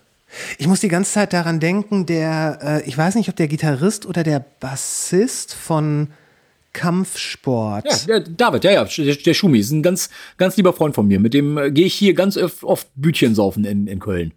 Ich 0.58 0.66
muss 0.66 0.80
die 0.80 0.88
ganze 0.88 1.12
Zeit 1.12 1.32
daran 1.32 1.60
denken, 1.60 2.06
der, 2.06 2.58
äh, 2.62 2.88
ich 2.88 2.96
weiß 2.96 3.14
nicht, 3.14 3.28
ob 3.28 3.36
der 3.36 3.48
Gitarrist 3.48 4.06
oder 4.06 4.22
der 4.24 4.44
Bassist 4.60 5.54
von 5.54 6.08
Kampfsport. 6.72 7.86
Ja, 7.86 7.96
der 8.06 8.20
David, 8.20 8.64
ja, 8.64 8.72
ja, 8.72 8.84
der, 8.84 9.34
Schumi 9.34 9.60
ist 9.60 9.70
ein 9.70 9.82
ganz, 9.82 10.10
ganz 10.36 10.56
lieber 10.56 10.72
Freund 10.72 10.94
von 10.94 11.06
mir. 11.06 11.20
Mit 11.20 11.34
dem 11.34 11.56
äh, 11.56 11.70
gehe 11.70 11.86
ich 11.86 11.94
hier 11.94 12.14
ganz 12.14 12.36
oft, 12.36 12.64
oft 12.64 12.88
Bütchen 12.96 13.34
saufen 13.34 13.64
in, 13.64 13.86
in 13.86 14.00
Köln. 14.00 14.32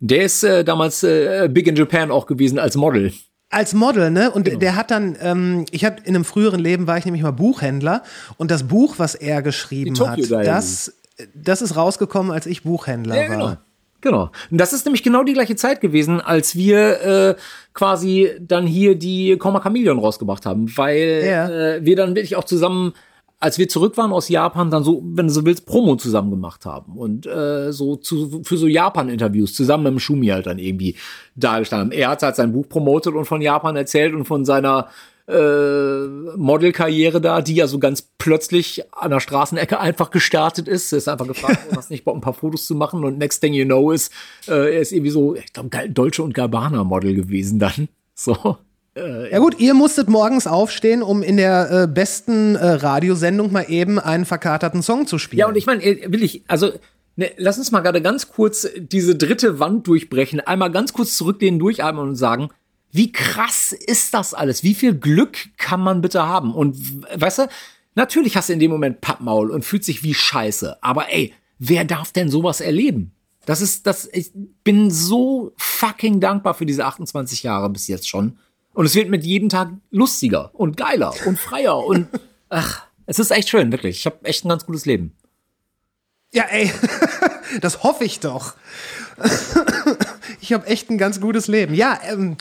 Der 0.00 0.24
ist 0.24 0.42
äh, 0.42 0.64
damals 0.64 1.02
äh, 1.02 1.48
Big 1.50 1.66
in 1.66 1.76
Japan 1.76 2.10
auch 2.10 2.26
gewesen 2.26 2.58
als 2.58 2.76
Model. 2.76 3.12
Als 3.54 3.72
Model, 3.74 4.10
ne? 4.10 4.30
Und 4.30 4.44
Genau. 4.46 4.58
der 4.58 4.76
hat 4.76 4.90
dann, 4.90 5.16
ähm, 5.20 5.64
ich 5.70 5.84
habe 5.84 5.96
in 6.04 6.14
einem 6.14 6.24
früheren 6.24 6.60
Leben 6.60 6.86
war 6.86 6.98
ich 6.98 7.04
nämlich 7.04 7.22
mal 7.22 7.30
Buchhändler 7.30 8.02
und 8.36 8.50
das 8.50 8.64
Buch, 8.64 8.94
was 8.98 9.14
er 9.14 9.42
geschrieben 9.42 9.98
hat, 10.06 10.18
das, 10.30 10.92
das 11.34 11.62
ist 11.62 11.76
rausgekommen, 11.76 12.32
als 12.32 12.46
ich 12.46 12.62
Buchhändler 12.64 13.16
Ja, 13.16 13.26
genau. 13.28 13.44
war. 13.44 13.58
Genau. 14.00 14.30
Und 14.50 14.58
das 14.60 14.72
ist 14.74 14.84
nämlich 14.84 15.02
genau 15.02 15.22
die 15.24 15.32
gleiche 15.32 15.56
Zeit 15.56 15.80
gewesen, 15.80 16.20
als 16.20 16.56
wir 16.56 17.00
äh, 17.00 17.34
quasi 17.72 18.32
dann 18.38 18.66
hier 18.66 18.96
die 18.96 19.36
Komma 19.38 19.60
Chameleon 19.62 19.98
rausgebracht 19.98 20.44
haben, 20.44 20.70
weil 20.76 21.22
Ja. 21.26 21.48
äh, 21.48 21.84
wir 21.86 21.96
dann 21.96 22.14
wirklich 22.14 22.36
auch 22.36 22.44
zusammen, 22.44 22.92
als 23.40 23.58
wir 23.58 23.68
zurück 23.68 23.96
waren 23.96 24.12
aus 24.12 24.28
Japan, 24.28 24.70
dann 24.70 24.84
so, 24.84 25.02
wenn 25.04 25.26
du 25.26 25.32
so 25.32 25.44
willst, 25.44 25.66
Promo 25.66 25.96
zusammen 25.96 26.30
gemacht 26.30 26.64
haben 26.66 26.96
und 26.96 27.26
äh, 27.26 27.72
so 27.72 27.96
zu, 27.96 28.42
für 28.42 28.56
so 28.56 28.66
Japan-Interviews 28.66 29.54
zusammen 29.54 29.84
mit 29.84 29.92
dem 29.92 29.98
Schumi 29.98 30.28
halt 30.28 30.46
dann 30.46 30.58
irgendwie 30.58 30.96
dargestanden 31.36 31.90
haben. 31.90 31.98
Er 31.98 32.08
hat 32.08 32.22
halt 32.22 32.36
sein 32.36 32.52
Buch 32.52 32.68
promotet 32.68 33.14
und 33.14 33.26
von 33.26 33.42
Japan 33.42 33.76
erzählt 33.76 34.14
und 34.14 34.24
von 34.24 34.44
seiner 34.44 34.88
äh, 35.26 36.06
Modelkarriere 36.36 37.20
da, 37.20 37.40
die 37.40 37.54
ja 37.54 37.66
so 37.66 37.78
ganz 37.78 38.02
plötzlich 38.18 38.84
an 38.92 39.10
der 39.10 39.20
Straßenecke 39.20 39.80
einfach 39.80 40.10
gestartet 40.10 40.68
ist. 40.68 40.92
Er 40.92 40.98
ist 40.98 41.08
einfach 41.08 41.26
gefragt, 41.26 41.58
hast 41.76 41.90
nicht 41.90 42.04
Bock, 42.04 42.14
ein 42.14 42.20
paar 42.20 42.34
Fotos 42.34 42.66
zu 42.66 42.74
machen 42.74 43.04
und 43.04 43.18
next 43.18 43.40
thing 43.40 43.54
you 43.54 43.64
know 43.64 43.90
ist, 43.90 44.12
äh, 44.48 44.74
er 44.74 44.80
ist 44.80 44.92
irgendwie 44.92 45.10
so, 45.10 45.34
ich 45.34 45.52
glaube, 45.52 45.70
Deutsche 45.88 46.22
und 46.22 46.34
Gabbana 46.34 46.84
Model 46.84 47.14
gewesen 47.14 47.58
dann. 47.58 47.88
So. 48.14 48.58
Ja 48.96 49.38
gut, 49.40 49.58
ihr 49.58 49.74
musstet 49.74 50.08
morgens 50.08 50.46
aufstehen, 50.46 51.02
um 51.02 51.22
in 51.22 51.36
der 51.36 51.70
äh, 51.70 51.86
besten 51.88 52.54
äh, 52.54 52.64
Radiosendung 52.64 53.50
mal 53.50 53.66
eben 53.68 53.98
einen 53.98 54.24
verkaterten 54.24 54.82
Song 54.82 55.08
zu 55.08 55.18
spielen. 55.18 55.40
Ja, 55.40 55.48
und 55.48 55.56
ich 55.56 55.66
meine, 55.66 55.82
äh, 55.82 56.12
will 56.12 56.22
ich, 56.22 56.44
also, 56.46 56.70
ne, 57.16 57.32
lass 57.36 57.58
uns 57.58 57.72
mal 57.72 57.80
gerade 57.80 58.00
ganz 58.00 58.28
kurz 58.28 58.68
diese 58.76 59.16
dritte 59.16 59.58
Wand 59.58 59.88
durchbrechen, 59.88 60.38
einmal 60.40 60.70
ganz 60.70 60.92
kurz 60.92 61.16
zurücklehnen, 61.16 61.58
durchatmen 61.58 62.08
und 62.08 62.14
sagen, 62.14 62.50
wie 62.92 63.10
krass 63.10 63.72
ist 63.72 64.14
das 64.14 64.32
alles? 64.32 64.62
Wie 64.62 64.74
viel 64.74 64.94
Glück 64.94 65.38
kann 65.56 65.80
man 65.80 66.00
bitte 66.00 66.24
haben? 66.24 66.54
Und 66.54 66.76
weißt 67.20 67.40
du, 67.40 67.48
natürlich 67.96 68.36
hast 68.36 68.48
du 68.48 68.52
in 68.52 68.60
dem 68.60 68.70
Moment 68.70 69.00
Pappmaul 69.00 69.50
und 69.50 69.64
fühlt 69.64 69.84
sich 69.84 70.04
wie 70.04 70.14
Scheiße. 70.14 70.80
Aber 70.80 71.12
ey, 71.12 71.32
wer 71.58 71.84
darf 71.84 72.12
denn 72.12 72.28
sowas 72.28 72.60
erleben? 72.60 73.10
Das 73.44 73.60
ist, 73.60 73.88
das, 73.88 74.08
ich 74.12 74.30
bin 74.62 74.92
so 74.92 75.52
fucking 75.56 76.20
dankbar 76.20 76.54
für 76.54 76.64
diese 76.64 76.84
28 76.84 77.42
Jahre 77.42 77.68
bis 77.70 77.88
jetzt 77.88 78.08
schon. 78.08 78.38
Und 78.74 78.86
es 78.86 78.94
wird 78.94 79.08
mit 79.08 79.24
jedem 79.24 79.48
Tag 79.48 79.70
lustiger 79.90 80.50
und 80.52 80.76
geiler 80.76 81.14
und 81.26 81.38
freier 81.38 81.78
und, 81.78 82.08
ach, 82.48 82.82
es 83.06 83.18
ist 83.18 83.30
echt 83.30 83.48
schön, 83.48 83.72
wirklich. 83.72 83.98
Ich 83.98 84.06
habe 84.06 84.24
echt 84.24 84.44
ein 84.44 84.48
ganz 84.48 84.66
gutes 84.66 84.84
Leben. 84.84 85.16
Ja, 86.32 86.44
ey, 86.50 86.70
das 87.60 87.82
hoffe 87.82 88.04
ich 88.04 88.20
doch. 88.20 88.54
Ich 90.40 90.52
habe 90.52 90.66
echt 90.66 90.90
ein 90.90 90.98
ganz 90.98 91.22
gutes 91.22 91.48
Leben. 91.48 91.72
Ja, 91.72 91.98
ähm, 92.06 92.36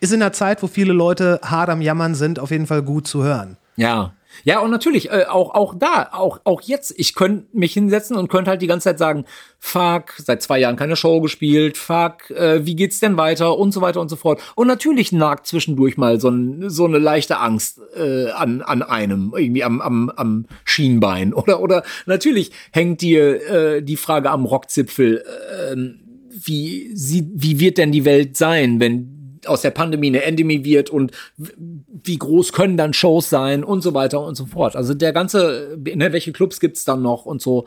ist 0.00 0.12
in 0.12 0.20
einer 0.20 0.32
Zeit, 0.32 0.60
wo 0.64 0.66
viele 0.66 0.92
Leute 0.92 1.38
hart 1.44 1.68
am 1.68 1.80
Jammern 1.80 2.16
sind, 2.16 2.40
auf 2.40 2.50
jeden 2.50 2.66
Fall 2.66 2.82
gut 2.82 3.06
zu 3.06 3.22
hören. 3.22 3.56
Ja. 3.76 4.12
Ja, 4.42 4.58
und 4.58 4.70
natürlich, 4.70 5.10
äh, 5.10 5.26
auch, 5.28 5.54
auch 5.54 5.74
da, 5.78 6.10
auch, 6.12 6.40
auch 6.44 6.60
jetzt, 6.62 6.94
ich 6.96 7.14
könnte 7.14 7.46
mich 7.52 7.72
hinsetzen 7.72 8.16
und 8.16 8.28
könnte 8.28 8.50
halt 8.50 8.62
die 8.62 8.66
ganze 8.66 8.84
Zeit 8.84 8.98
sagen, 8.98 9.24
fuck, 9.58 10.14
seit 10.18 10.42
zwei 10.42 10.58
Jahren 10.58 10.76
keine 10.76 10.96
Show 10.96 11.20
gespielt, 11.20 11.78
fuck, 11.78 12.30
äh, 12.30 12.66
wie 12.66 12.74
geht's 12.74 13.00
denn 13.00 13.16
weiter 13.16 13.56
und 13.58 13.72
so 13.72 13.80
weiter 13.80 14.00
und 14.00 14.08
so 14.08 14.16
fort. 14.16 14.40
Und 14.56 14.66
natürlich 14.66 15.12
nagt 15.12 15.46
zwischendurch 15.46 15.96
mal 15.96 16.20
so, 16.20 16.28
ein, 16.28 16.68
so 16.68 16.84
eine 16.84 16.98
leichte 16.98 17.38
Angst 17.38 17.80
äh, 17.96 18.30
an, 18.30 18.62
an 18.62 18.82
einem, 18.82 19.32
irgendwie 19.36 19.64
am, 19.64 19.80
am, 19.80 20.10
am 20.10 20.46
Schienbein. 20.64 21.32
Oder, 21.44 21.60
oder 21.60 21.82
natürlich 22.06 22.52
hängt 22.72 23.02
dir 23.02 23.50
äh, 23.50 23.82
die 23.82 23.96
Frage 23.96 24.30
am 24.30 24.44
Rockzipfel, 24.46 25.24
ähm, 25.70 26.00
wie, 26.30 26.90
sie, 26.94 27.30
wie 27.34 27.60
wird 27.60 27.78
denn 27.78 27.92
die 27.92 28.04
Welt 28.04 28.36
sein, 28.36 28.80
wenn 28.80 29.13
aus 29.48 29.62
der 29.62 29.70
Pandemie 29.70 30.08
eine 30.08 30.22
Endemie 30.22 30.64
wird 30.64 30.90
und 30.90 31.12
wie 31.36 32.18
groß 32.18 32.52
können 32.52 32.76
dann 32.76 32.92
Shows 32.92 33.30
sein 33.30 33.64
und 33.64 33.82
so 33.82 33.94
weiter 33.94 34.20
und 34.20 34.34
so 34.34 34.46
fort. 34.46 34.76
Also 34.76 34.94
der 34.94 35.12
ganze, 35.12 35.78
ne, 35.78 36.12
welche 36.12 36.32
Clubs 36.32 36.60
gibt's 36.60 36.84
dann 36.84 37.02
noch 37.02 37.26
und 37.26 37.42
so. 37.42 37.66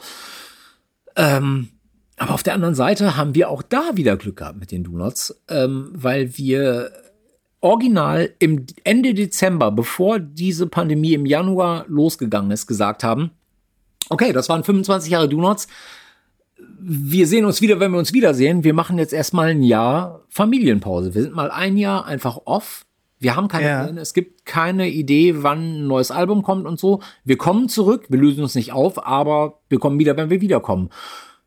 Ähm, 1.15 1.69
aber 2.17 2.33
auf 2.33 2.43
der 2.43 2.53
anderen 2.53 2.75
Seite 2.75 3.15
haben 3.15 3.35
wir 3.35 3.49
auch 3.49 3.61
da 3.61 3.91
wieder 3.95 4.17
Glück 4.17 4.37
gehabt 4.37 4.59
mit 4.59 4.71
den 4.71 4.83
Donuts, 4.83 5.39
ähm, 5.49 5.91
weil 5.93 6.37
wir 6.37 6.91
original 7.61 8.33
im 8.39 8.65
Ende 8.83 9.13
Dezember, 9.13 9.71
bevor 9.71 10.19
diese 10.19 10.67
Pandemie 10.67 11.13
im 11.13 11.25
Januar 11.25 11.85
losgegangen 11.87 12.51
ist, 12.51 12.67
gesagt 12.67 13.03
haben, 13.03 13.31
okay, 14.09 14.33
das 14.33 14.49
waren 14.49 14.63
25 14.63 15.11
Jahre 15.11 15.29
Donuts. 15.29 15.67
Wir 16.79 17.27
sehen 17.27 17.45
uns 17.45 17.61
wieder, 17.61 17.79
wenn 17.79 17.91
wir 17.91 17.99
uns 17.99 18.13
wiedersehen. 18.13 18.63
Wir 18.63 18.73
machen 18.73 18.97
jetzt 18.97 19.13
erstmal 19.13 19.49
ein 19.49 19.63
Jahr 19.63 20.23
Familienpause. 20.29 21.15
Wir 21.15 21.23
sind 21.23 21.35
mal 21.35 21.51
ein 21.51 21.77
Jahr 21.77 22.05
einfach 22.05 22.39
off. 22.45 22.85
Wir 23.19 23.35
haben 23.35 23.47
keine 23.47 23.65
Ja. 23.65 23.87
Es 24.01 24.13
gibt 24.13 24.45
keine 24.45 24.89
Idee, 24.89 25.35
wann 25.37 25.81
ein 25.81 25.87
neues 25.87 26.11
Album 26.11 26.43
kommt 26.43 26.65
und 26.65 26.79
so. 26.79 27.01
Wir 27.23 27.37
kommen 27.37 27.67
zurück. 27.67 28.05
Wir 28.09 28.19
lösen 28.19 28.43
uns 28.43 28.53
nicht 28.53 28.73
auf, 28.73 29.05
aber 29.05 29.59
wir 29.69 29.79
kommen 29.79 29.97
wieder, 29.99 30.15
wenn 30.17 30.29
wir 30.29 30.41
wiederkommen. 30.41 30.89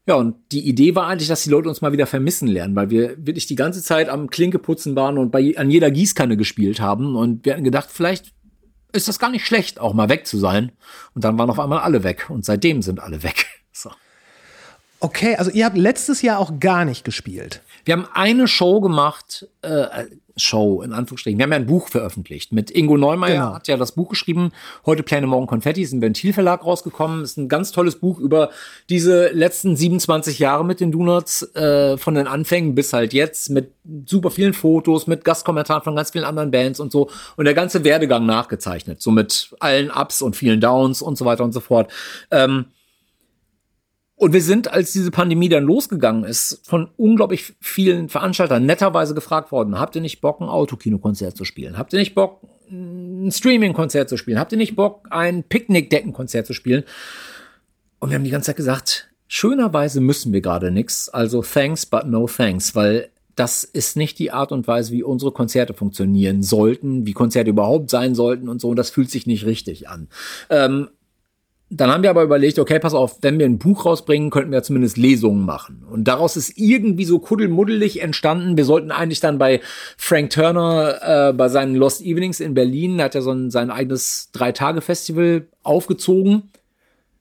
Ja, 0.06 0.16
und 0.16 0.34
die 0.50 0.66
Idee 0.68 0.96
war 0.96 1.06
eigentlich, 1.06 1.28
dass 1.28 1.44
die 1.44 1.50
Leute 1.50 1.68
uns 1.68 1.82
mal 1.82 1.92
wieder 1.92 2.06
vermissen 2.06 2.48
lernen, 2.48 2.74
weil 2.74 2.90
wir 2.90 3.14
wirklich 3.18 3.46
die 3.46 3.54
ganze 3.54 3.82
Zeit 3.82 4.08
am 4.08 4.30
Klinkeputzen 4.30 4.96
waren 4.96 5.18
und 5.18 5.30
bei, 5.30 5.56
an 5.56 5.70
jeder 5.70 5.90
Gießkanne 5.90 6.36
gespielt 6.36 6.80
haben. 6.80 7.14
Und 7.14 7.44
wir 7.44 7.52
hatten 7.52 7.64
gedacht, 7.64 7.90
vielleicht 7.92 8.32
ist 8.92 9.06
das 9.06 9.20
gar 9.20 9.30
nicht 9.30 9.46
schlecht, 9.46 9.78
auch 9.78 9.94
mal 9.94 10.08
weg 10.08 10.26
zu 10.26 10.38
sein. 10.38 10.72
Und 11.14 11.22
dann 11.22 11.38
waren 11.38 11.50
auf 11.50 11.60
einmal 11.60 11.80
alle 11.80 12.02
weg. 12.02 12.26
Und 12.28 12.44
seitdem 12.44 12.82
sind 12.82 12.98
alle 12.98 13.22
weg. 13.22 13.46
Okay, 15.00 15.34
also 15.36 15.50
ihr 15.50 15.64
habt 15.64 15.78
letztes 15.78 16.20
Jahr 16.22 16.38
auch 16.38 16.60
gar 16.60 16.84
nicht 16.84 17.04
gespielt. 17.04 17.62
Wir 17.86 17.94
haben 17.94 18.06
eine 18.12 18.46
Show 18.46 18.80
gemacht, 18.80 19.46
äh, 19.62 19.86
Show 20.36 20.82
in 20.82 20.92
Anführungsstrichen. 20.92 21.38
Wir 21.38 21.44
haben 21.44 21.52
ja 21.52 21.56
ein 21.56 21.66
Buch 21.66 21.88
veröffentlicht. 21.88 22.52
Mit 22.52 22.70
Ingo 22.70 22.96
Neumeier 22.96 23.32
Genau. 23.34 23.54
hat 23.54 23.68
ja 23.68 23.76
das 23.76 23.92
Buch 23.92 24.10
geschrieben. 24.10 24.52
Heute 24.86 25.02
Pläne, 25.02 25.26
morgen 25.26 25.46
Konfetti. 25.46 25.82
Ist 25.82 25.92
im 25.92 26.00
Ventilverlag 26.00 26.64
rausgekommen. 26.64 27.22
Ist 27.24 27.36
ein 27.38 27.48
ganz 27.48 27.72
tolles 27.72 27.96
Buch 27.96 28.18
über 28.18 28.50
diese 28.88 29.28
letzten 29.28 29.76
27 29.76 30.38
Jahre 30.38 30.64
mit 30.64 30.80
den 30.80 30.92
Donuts, 30.92 31.42
äh, 31.54 31.96
von 31.98 32.14
den 32.14 32.26
Anfängen 32.26 32.74
bis 32.74 32.92
halt 32.92 33.12
jetzt, 33.12 33.50
mit 33.50 33.72
super 34.06 34.30
vielen 34.30 34.54
Fotos, 34.54 35.06
mit 35.06 35.24
Gastkommentaren 35.24 35.82
von 35.82 35.96
ganz 35.96 36.10
vielen 36.10 36.24
anderen 36.24 36.50
Bands 36.50 36.78
und 36.80 36.92
so. 36.92 37.10
Und 37.36 37.44
der 37.46 37.54
ganze 37.54 37.84
Werdegang 37.84 38.24
nachgezeichnet. 38.26 39.00
So 39.02 39.10
mit 39.10 39.54
allen 39.60 39.90
Ups 39.90 40.22
und 40.22 40.36
vielen 40.36 40.60
Downs 40.60 41.02
und 41.02 41.16
so 41.18 41.24
weiter 41.24 41.44
und 41.44 41.52
so 41.52 41.60
fort. 41.60 41.90
Ähm, 42.30 42.66
und 44.20 44.34
wir 44.34 44.42
sind, 44.42 44.70
als 44.70 44.92
diese 44.92 45.10
Pandemie 45.10 45.48
dann 45.48 45.64
losgegangen 45.64 46.24
ist, 46.24 46.60
von 46.64 46.90
unglaublich 46.98 47.54
vielen 47.58 48.10
Veranstaltern 48.10 48.66
netterweise 48.66 49.14
gefragt 49.14 49.50
worden, 49.50 49.80
habt 49.80 49.96
ihr 49.96 50.02
nicht 50.02 50.20
Bock, 50.20 50.42
ein 50.42 50.48
Autokinokonzert 50.48 51.38
zu 51.38 51.46
spielen? 51.46 51.78
Habt 51.78 51.94
ihr 51.94 51.98
nicht 51.98 52.14
Bock, 52.14 52.42
ein 52.70 53.30
Streaming-Konzert 53.32 54.10
zu 54.10 54.18
spielen? 54.18 54.38
Habt 54.38 54.52
ihr 54.52 54.58
nicht 54.58 54.76
Bock, 54.76 55.08
ein 55.08 55.42
Picknickdeckenkonzert 55.42 56.46
zu 56.46 56.52
spielen? 56.52 56.84
Und 57.98 58.10
wir 58.10 58.16
haben 58.16 58.24
die 58.24 58.30
ganze 58.30 58.48
Zeit 58.48 58.56
gesagt, 58.56 59.08
schönerweise 59.26 60.02
müssen 60.02 60.34
wir 60.34 60.42
gerade 60.42 60.70
nix, 60.70 61.08
also 61.08 61.40
thanks, 61.40 61.86
but 61.86 62.04
no 62.04 62.26
thanks, 62.26 62.74
weil 62.74 63.08
das 63.36 63.64
ist 63.64 63.96
nicht 63.96 64.18
die 64.18 64.32
Art 64.32 64.52
und 64.52 64.68
Weise, 64.68 64.92
wie 64.92 65.02
unsere 65.02 65.32
Konzerte 65.32 65.72
funktionieren 65.72 66.42
sollten, 66.42 67.06
wie 67.06 67.14
Konzerte 67.14 67.48
überhaupt 67.48 67.88
sein 67.88 68.14
sollten 68.14 68.50
und 68.50 68.60
so, 68.60 68.68
und 68.68 68.76
das 68.76 68.90
fühlt 68.90 69.10
sich 69.10 69.26
nicht 69.26 69.46
richtig 69.46 69.88
an. 69.88 70.08
Ähm, 70.50 70.90
dann 71.72 71.88
haben 71.88 72.02
wir 72.02 72.10
aber 72.10 72.24
überlegt, 72.24 72.58
okay, 72.58 72.80
pass 72.80 72.94
auf, 72.94 73.18
wenn 73.22 73.38
wir 73.38 73.46
ein 73.46 73.58
Buch 73.58 73.86
rausbringen, 73.86 74.30
könnten 74.30 74.50
wir 74.50 74.64
zumindest 74.64 74.96
Lesungen 74.96 75.44
machen. 75.44 75.84
Und 75.88 76.04
daraus 76.04 76.36
ist 76.36 76.58
irgendwie 76.58 77.04
so 77.04 77.20
kuddelmuddelig 77.20 78.02
entstanden. 78.02 78.56
Wir 78.56 78.64
sollten 78.64 78.90
eigentlich 78.90 79.20
dann 79.20 79.38
bei 79.38 79.60
Frank 79.96 80.30
Turner, 80.30 81.28
äh, 81.28 81.32
bei 81.32 81.48
seinen 81.48 81.76
Lost 81.76 82.02
Evenings 82.02 82.40
in 82.40 82.54
Berlin, 82.54 82.98
da 82.98 83.04
hat 83.04 83.14
er 83.14 83.22
so 83.22 83.30
ein, 83.30 83.52
sein 83.52 83.70
eigenes 83.70 84.30
Drei-Tage-Festival 84.32 85.46
aufgezogen, 85.62 86.50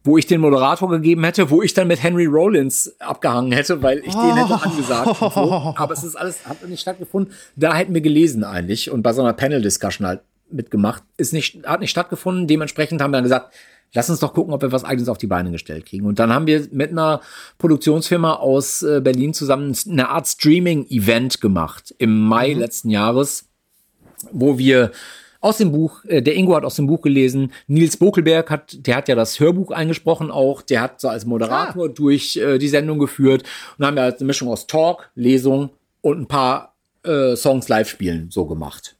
wo 0.03 0.17
ich 0.17 0.25
den 0.25 0.41
Moderator 0.41 0.89
gegeben 0.89 1.23
hätte, 1.25 1.51
wo 1.51 1.61
ich 1.61 1.75
dann 1.75 1.87
mit 1.87 2.01
Henry 2.01 2.25
Rollins 2.25 2.95
abgehangen 2.97 3.51
hätte, 3.51 3.83
weil 3.83 3.99
ich 3.99 4.15
den 4.15 4.35
hätte 4.35 4.63
angesagt. 4.63 5.21
Und 5.21 5.33
so. 5.33 5.73
Aber 5.75 5.93
es 5.93 6.03
ist 6.03 6.15
alles, 6.15 6.47
hat 6.47 6.67
nicht 6.67 6.81
stattgefunden. 6.81 7.35
Da 7.55 7.75
hätten 7.75 7.93
wir 7.93 8.01
gelesen 8.01 8.43
eigentlich 8.43 8.89
und 8.89 9.03
bei 9.03 9.13
so 9.13 9.21
einer 9.21 9.33
Panel-Discussion 9.33 10.07
halt 10.07 10.21
mitgemacht. 10.49 11.03
Ist 11.17 11.33
nicht, 11.33 11.67
hat 11.67 11.81
nicht 11.81 11.91
stattgefunden. 11.91 12.47
Dementsprechend 12.47 13.01
haben 13.01 13.11
wir 13.11 13.17
dann 13.17 13.23
gesagt, 13.23 13.53
lass 13.93 14.09
uns 14.09 14.19
doch 14.19 14.33
gucken, 14.33 14.53
ob 14.53 14.61
wir 14.61 14.71
was 14.71 14.83
eigenes 14.83 15.09
auf 15.09 15.17
die 15.17 15.27
Beine 15.27 15.51
gestellt 15.51 15.85
kriegen. 15.85 16.05
Und 16.05 16.19
dann 16.19 16.33
haben 16.33 16.47
wir 16.47 16.67
mit 16.71 16.91
einer 16.91 17.21
Produktionsfirma 17.57 18.35
aus 18.35 18.81
äh, 18.83 19.01
Berlin 19.01 19.33
zusammen 19.33 19.75
eine 19.89 20.09
Art 20.09 20.27
Streaming-Event 20.27 21.41
gemacht 21.41 21.93
im 21.97 22.19
Mai 22.19 22.53
letzten 22.53 22.89
Jahres, 22.89 23.45
wo 24.31 24.57
wir 24.57 24.91
aus 25.41 25.57
dem 25.57 25.71
Buch, 25.71 26.03
äh, 26.05 26.21
der 26.21 26.35
Ingo 26.35 26.55
hat 26.55 26.65
aus 26.65 26.75
dem 26.75 26.87
Buch 26.87 27.01
gelesen, 27.01 27.53
Nils 27.67 27.97
Bokelberg 27.97 28.49
hat, 28.49 28.85
der 28.85 28.95
hat 28.95 29.07
ja 29.07 29.15
das 29.15 29.39
Hörbuch 29.39 29.71
eingesprochen 29.71 30.31
auch, 30.31 30.61
der 30.61 30.81
hat 30.81 30.99
so 30.99 31.07
als 31.07 31.25
Moderator 31.25 31.89
durch 31.89 32.35
äh, 32.37 32.57
die 32.57 32.67
Sendung 32.67 32.99
geführt 32.99 33.43
und 33.77 33.85
haben 33.85 33.97
ja 33.97 34.03
halt 34.03 34.17
eine 34.17 34.27
Mischung 34.27 34.49
aus 34.49 34.67
Talk, 34.67 35.09
Lesung 35.15 35.69
und 36.01 36.19
ein 36.19 36.27
paar 36.27 36.75
äh, 37.03 37.35
Songs 37.35 37.69
live 37.69 37.89
spielen 37.89 38.27
so 38.29 38.45
gemacht. 38.45 38.95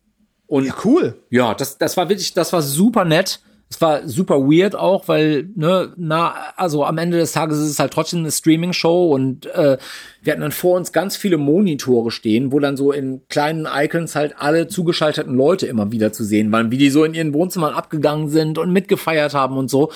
Und 0.48 0.66
Ja, 0.66 0.76
cool. 0.84 1.16
ja, 1.30 1.54
das, 1.54 1.78
das 1.78 1.96
war 1.98 2.10
wirklich, 2.10 2.34
das 2.34 2.54
war 2.54 2.62
super 2.62 3.06
nett. 3.06 3.42
Es 3.72 3.80
war 3.82 4.07
super 4.07 4.39
weird 4.39 4.76
auch, 4.76 5.07
weil, 5.07 5.47
ne, 5.55 5.93
na, 5.95 6.34
also 6.55 6.86
am 6.86 6.97
Ende 6.97 7.20
des 7.20 7.34
Tages 7.34 7.59
ist 7.59 7.70
es 7.70 7.80
halt 7.80 7.93
trotzdem 7.93 8.20
eine 8.20 8.32
Streaming-Show 8.32 9.13
und 9.13 9.45
äh, 9.45 9.78
wir 10.24 10.34
hatten 10.34 10.41
dann 10.41 10.51
vor 10.51 10.76
uns 10.76 10.91
ganz 10.91 11.15
viele 11.15 11.38
Monitore 11.38 12.09
stehen, 12.09 12.51
wo 12.51 12.59
dann 12.59 12.78
so 12.78 12.91
in 12.91 13.22
kleinen 13.30 13.67
Icons 13.72 14.15
halt 14.15 14.36
alle 14.39 14.67
zugeschalteten 14.67 15.36
Leute 15.36 15.67
immer 15.67 15.91
wieder 15.91 16.11
zu 16.11 16.24
sehen 16.24 16.51
waren, 16.51 16.72
wie 16.72 16.80
die 16.80 16.89
so 16.89 17.03
in 17.03 17.13
ihren 17.13 17.34
Wohnzimmern 17.34 17.76
abgegangen 17.76 18.30
sind 18.30 18.57
und 18.57 18.74
mitgefeiert 18.74 19.36
haben 19.36 19.55
und 19.55 19.70
so. 19.70 19.91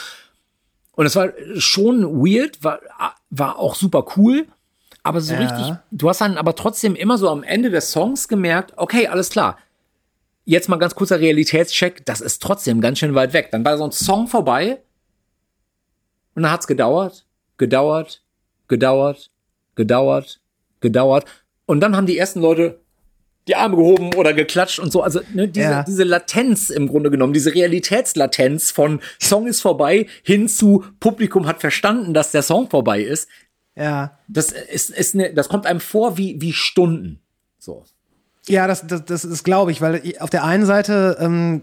Und 0.95 1.07
es 1.07 1.15
war 1.15 1.30
schon 1.57 2.03
weird, 2.24 2.63
war, 2.63 2.80
war 3.32 3.57
auch 3.57 3.74
super 3.74 4.05
cool. 4.15 4.45
Aber 5.01 5.19
so 5.19 5.36
richtig, 5.36 5.74
du 5.91 6.07
hast 6.07 6.21
dann 6.21 6.38
aber 6.38 6.55
trotzdem 6.55 6.95
immer 6.95 7.17
so 7.17 7.30
am 7.30 7.43
Ende 7.43 7.69
des 7.69 7.91
Songs 7.91 8.30
gemerkt, 8.30 8.74
okay, 8.78 9.07
alles 9.07 9.30
klar, 9.30 9.57
jetzt 10.46 10.70
mal 10.70 10.78
ganz 10.78 10.96
kurzer 10.96 11.20
Realitätscheck, 11.20 12.06
das 12.06 12.22
ist 12.22 12.41
trotzdem 12.41 12.82
ganz 12.82 13.00
schön 13.00 13.16
weit 13.16 13.34
weg. 13.34 13.50
Dann 13.52 13.64
war 13.66 13.78
so 13.78 13.86
ein 13.86 13.91
Song 13.91 14.28
vorbei 14.28 14.82
und 16.36 16.44
dann 16.44 16.52
hat's 16.52 16.68
gedauert, 16.68 17.26
gedauert, 17.58 18.24
gedauert, 18.68 19.32
gedauert, 19.76 20.41
gedauert 20.80 21.26
und 21.66 21.80
dann 21.80 21.96
haben 21.96 22.08
die 22.08 22.18
ersten 22.18 22.41
Leute 22.41 22.80
die 23.48 23.56
Arme 23.56 23.76
gehoben 23.76 24.14
oder 24.16 24.34
geklatscht 24.34 24.80
und 24.80 24.91
so. 24.91 25.02
Also 25.02 25.20
ne, 25.34 25.48
diese, 25.50 25.70
Ja. 25.70 25.84
diese 25.84 26.04
Latenz 26.04 26.70
im 26.70 26.88
Grunde 26.88 27.12
genommen, 27.12 27.34
diese 27.34 27.54
Realitätslatenz 27.54 28.72
von 28.72 29.02
Song 29.22 29.48
ist 29.48 29.62
vorbei 29.62 30.08
hin 30.24 30.48
zu 30.48 30.86
Publikum 31.00 31.46
hat 31.46 31.60
verstanden, 31.60 32.14
dass 32.14 32.32
der 32.32 32.41
Song 32.41 32.70
vorbei 32.70 33.02
ist. 33.02 33.28
Ja. 33.76 34.18
Das 34.30 34.52
ist, 34.52 34.91
ist 34.91 35.16
ne, 35.16 35.34
das 35.34 35.50
kommt 35.50 35.66
einem 35.66 35.82
vor 35.82 36.18
wie, 36.18 36.39
wie 36.39 36.54
Stunden. 36.54 37.20
So. 37.60 37.84
Ja, 38.48 38.68
das, 38.68 38.86
das, 38.86 39.06
das 39.06 39.26
ist, 39.26 39.44
glaube 39.44 39.72
ich, 39.72 39.82
weil 39.82 40.02
auf 40.20 40.30
der 40.30 40.44
einen 40.44 40.66
Seite 40.66 41.18
ähm, 41.20 41.62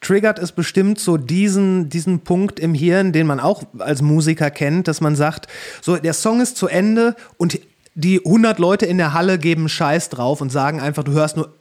triggert 0.00 0.38
es 0.38 0.52
bestimmt 0.52 0.98
so 0.98 1.16
diesen, 1.16 1.88
diesen 1.88 2.20
Punkt 2.20 2.58
im 2.60 2.74
Hirn, 2.74 3.12
den 3.12 3.26
man 3.26 3.40
auch 3.40 3.62
als 3.78 4.02
Musiker 4.02 4.50
kennt, 4.50 4.88
dass 4.88 5.00
man 5.00 5.16
sagt, 5.16 5.46
so 5.80 5.96
der 5.96 6.14
Song 6.14 6.40
ist 6.40 6.56
zu 6.56 6.68
Ende 6.68 7.14
und 7.36 7.60
die 7.94 8.24
100 8.24 8.58
Leute 8.58 8.86
in 8.86 8.98
der 8.98 9.12
Halle 9.12 9.38
geben 9.38 9.68
Scheiß 9.68 10.08
drauf 10.10 10.40
und 10.40 10.50
sagen 10.50 10.80
einfach, 10.80 11.04
du 11.04 11.12
hörst 11.12 11.36
nur 11.36 11.52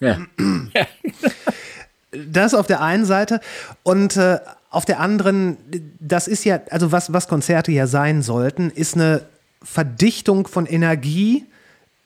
Ja. 0.00 0.18
das 2.28 2.54
auf 2.54 2.66
der 2.66 2.80
einen 2.80 3.04
Seite 3.04 3.40
und 3.82 4.16
äh, 4.16 4.38
auf 4.70 4.84
der 4.84 4.98
anderen, 5.00 5.56
das 6.00 6.26
ist 6.26 6.44
ja, 6.44 6.60
also 6.70 6.90
was, 6.90 7.12
was 7.12 7.28
Konzerte 7.28 7.70
ja 7.70 7.86
sein 7.86 8.22
sollten, 8.22 8.70
ist 8.70 8.94
eine 8.94 9.22
Verdichtung 9.62 10.48
von 10.48 10.66
Energie 10.66 11.46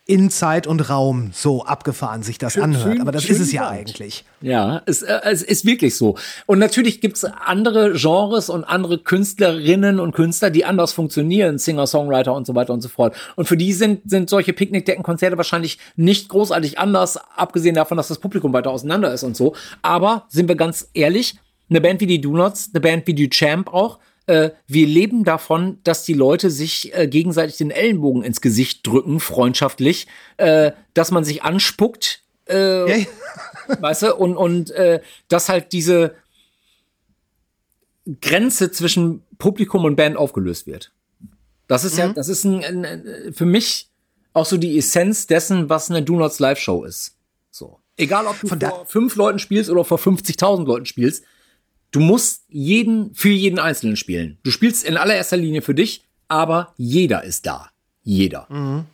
in 0.09 0.31
Zeit 0.31 0.67
und 0.67 0.89
Raum. 0.89 1.31
So 1.35 1.65
abgefahren 1.65 2.23
sich 2.23 2.39
das 2.39 2.57
anhört. 2.59 2.83
schön- 2.95 3.01
Aber 3.03 3.13
das 3.13 3.27
ist 3.27 3.39
es 3.41 3.53
ja 3.53 3.71
gesagt. 3.71 3.79
eigentlich. 3.79 4.25
Ja, 4.41 4.81
es, 4.87 5.03
äh, 5.03 5.21
es 5.25 5.43
ist 5.43 5.67
wirklich 5.67 5.97
so. 5.97 6.17
Und 6.47 6.59
natürlich 6.59 7.01
gibt's 7.03 7.25
andere 7.25 7.93
Genres 7.93 8.49
und 8.49 8.65
andere 8.65 8.99
Künstlerinnen 8.99 10.01
und 10.01 10.13
Künstler, 10.13 10.49
die 10.51 10.65
anders 10.65 10.93
funktionieren, 10.93 11.59
Singer, 11.59 11.87
Songwriter 11.87 12.33
und 12.35 12.47
so 12.47 12.55
weiter 12.55 12.73
und 12.73 12.81
so 12.81 12.89
fort. 12.89 13.15
Und 13.37 13.47
für 13.47 13.59
die 13.59 13.73
sind, 13.75 14.11
sind 14.11 14.31
solche 14.31 14.55
Picknickdeckenkonzerte 14.55 15.37
wahrscheinlich 15.37 15.79
nicht 15.97 16.31
großartig 16.31 16.79
anders, 16.79 17.19
abgesehen 17.37 17.75
davon, 17.75 17.99
dass 17.99 18.09
das 18.09 18.19
Publikum 18.19 18.53
weiter 18.55 18.71
auseinander 18.71 19.13
ist 19.13 19.23
und 19.25 19.37
so. 19.37 19.55
Aber 19.83 20.25
sind 20.29 20.49
wir 20.49 20.57
ganz 20.57 20.89
ehrlich, 20.95 21.37
eine 21.69 21.83
Band 21.83 22.01
wie 22.01 22.07
die 22.07 22.21
Donuts, 22.23 22.71
eine 22.73 22.81
Band 22.81 23.07
wie 23.07 23.15
die 23.15 23.29
Champ 23.29 23.69
auch, 23.75 23.99
äh, 24.29 24.51
wir 24.67 24.87
leben 24.87 25.25
davon, 25.25 25.79
dass 25.85 26.05
die 26.05 26.13
Leute 26.13 26.51
sich 26.51 26.95
äh, 26.95 27.09
gegenseitig 27.09 27.57
den 27.57 27.71
Ellenbogen 27.71 28.23
ins 28.23 28.41
Gesicht 28.41 28.87
drücken, 28.87 29.21
freundschaftlich, 29.21 30.07
äh, 30.37 30.73
dass 30.93 31.11
man 31.11 31.25
sich 31.25 31.43
anspuckt, 31.43 32.23
äh, 32.45 33.07
weißt 33.81 34.03
du, 34.03 34.15
und, 34.15 34.37
und 34.37 34.71
äh, 34.73 35.01
dass 35.29 35.49
halt 35.49 35.73
diese 35.73 36.15
Grenze 38.21 38.71
zwischen 38.71 39.23
Publikum 39.39 39.85
und 39.85 39.97
Band 39.97 40.17
aufgelöst 40.17 40.67
wird. 40.67 40.93
Das 41.67 41.85
ist 41.85 41.97
ja, 41.99 42.13
das 42.13 42.29
ist 42.29 42.45
ein, 42.45 42.65
ein, 42.65 43.33
für 43.33 43.45
mich 43.45 43.89
auch 44.35 44.47
so 44.47 44.57
die 44.59 44.79
Essenz 44.79 45.27
dessen, 45.27 45.69
was 45.69 45.91
eine 45.91 46.03
Do 46.03 46.17
Nots 46.17 46.39
Live 46.39 46.59
Show 46.59 46.85
ist. 46.85 47.17
So. 47.51 47.81
Egal, 47.97 48.27
ob 48.27 48.39
du 48.41 48.47
Von 48.47 48.61
vor 48.61 48.87
fünf 48.87 49.17
Leuten 49.17 49.39
spielst 49.39 49.71
oder 49.71 49.85
vor 49.85 49.99
50.000 49.99 50.67
Leuten 50.67 50.87
spielst, 50.87 51.25
du 51.91 52.01
musst 52.01 52.45
jeden, 52.49 53.15
für 53.15 53.31
jeden 53.31 53.59
Einzelnen 53.59 53.97
spielen. 53.97 54.39
Du 54.43 54.51
spielst 54.51 54.85
in 54.85 54.97
allererster 54.97 55.37
Linie 55.37 55.63
für 55.63 55.75
dich, 55.75 56.05
aber 56.29 56.75
jeder 56.77 57.25
ist 57.25 57.47
da. 57.47 57.71
Jeder. 58.03 58.47
Mhm. 58.49 58.87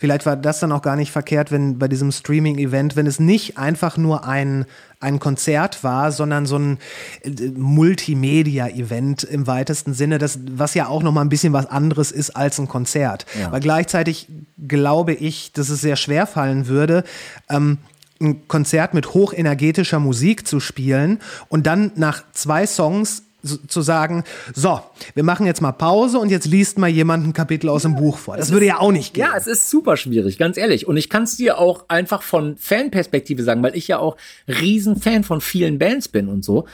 Vielleicht 0.00 0.26
war 0.26 0.36
das 0.36 0.58
dann 0.58 0.72
auch 0.72 0.82
gar 0.82 0.96
nicht 0.96 1.12
verkehrt, 1.12 1.52
wenn 1.52 1.78
bei 1.78 1.86
diesem 1.86 2.10
Streaming-Event, 2.10 2.96
wenn 2.96 3.06
es 3.06 3.20
nicht 3.20 3.58
einfach 3.58 3.96
nur 3.96 4.26
ein, 4.26 4.66
ein 4.98 5.20
Konzert 5.20 5.84
war, 5.84 6.10
sondern 6.10 6.46
so 6.46 6.56
ein 6.58 6.78
äh, 7.22 7.30
Multimedia-Event 7.30 9.22
im 9.22 9.46
weitesten 9.46 9.94
Sinne, 9.94 10.18
das, 10.18 10.40
was 10.50 10.74
ja 10.74 10.88
auch 10.88 11.02
noch 11.02 11.12
mal 11.12 11.20
ein 11.20 11.28
bisschen 11.28 11.52
was 11.52 11.66
anderes 11.66 12.10
ist 12.10 12.30
als 12.30 12.58
ein 12.58 12.66
Konzert. 12.66 13.24
Ja. 13.38 13.52
Weil 13.52 13.60
gleichzeitig 13.60 14.26
glaube 14.66 15.14
ich, 15.14 15.52
dass 15.52 15.68
es 15.68 15.80
sehr 15.80 15.96
schwer 15.96 16.26
fallen 16.26 16.66
würde, 16.66 17.04
ähm, 17.48 17.78
ein 18.22 18.48
Konzert 18.48 18.94
mit 18.94 19.12
hochenergetischer 19.14 20.00
Musik 20.00 20.46
zu 20.46 20.60
spielen 20.60 21.18
und 21.48 21.66
dann 21.66 21.92
nach 21.96 22.22
zwei 22.32 22.66
Songs 22.66 23.24
so- 23.42 23.56
zu 23.56 23.82
sagen, 23.82 24.22
so, 24.54 24.80
wir 25.14 25.24
machen 25.24 25.46
jetzt 25.46 25.60
mal 25.60 25.72
Pause 25.72 26.18
und 26.20 26.30
jetzt 26.30 26.46
liest 26.46 26.78
mal 26.78 26.88
jemand 26.88 27.26
ein 27.26 27.32
Kapitel 27.32 27.68
aus 27.68 27.82
dem 27.82 27.96
Buch 27.96 28.16
vor. 28.18 28.36
Das 28.36 28.52
würde 28.52 28.66
ja 28.66 28.78
auch 28.78 28.92
nicht 28.92 29.14
gehen. 29.14 29.24
Ja, 29.24 29.36
es 29.36 29.48
ist 29.48 29.68
super 29.68 29.96
schwierig, 29.96 30.38
ganz 30.38 30.56
ehrlich. 30.56 30.86
Und 30.86 30.96
ich 30.96 31.08
kann 31.08 31.24
es 31.24 31.36
dir 31.36 31.58
auch 31.58 31.86
einfach 31.88 32.22
von 32.22 32.56
Fanperspektive 32.56 33.42
sagen, 33.42 33.62
weil 33.64 33.74
ich 33.76 33.88
ja 33.88 33.98
auch 33.98 34.16
Riesenfan 34.46 35.24
von 35.24 35.40
vielen 35.40 35.78
Bands 35.80 36.06
bin 36.08 36.28
und 36.28 36.44
so. 36.44 36.66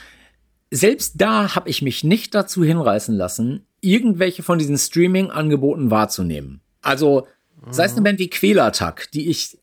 Selbst 0.71 1.13
da 1.17 1.55
habe 1.55 1.69
ich 1.69 1.81
mich 1.81 2.03
nicht 2.03 2.35
dazu 2.35 2.63
hinreißen 2.63 3.15
lassen, 3.15 3.65
irgendwelche 3.81 4.43
von 4.43 4.59
diesen 4.59 4.77
Streaming-Angeboten 4.77 5.89
wahrzunehmen. 5.89 6.61
Also, 6.83 7.25
sei 7.71 7.85
es 7.85 7.93
eine 7.93 8.01
Band 8.03 8.19
wie 8.19 8.29
Quälertag, 8.29 9.09
die 9.11 9.29
ich 9.29 9.57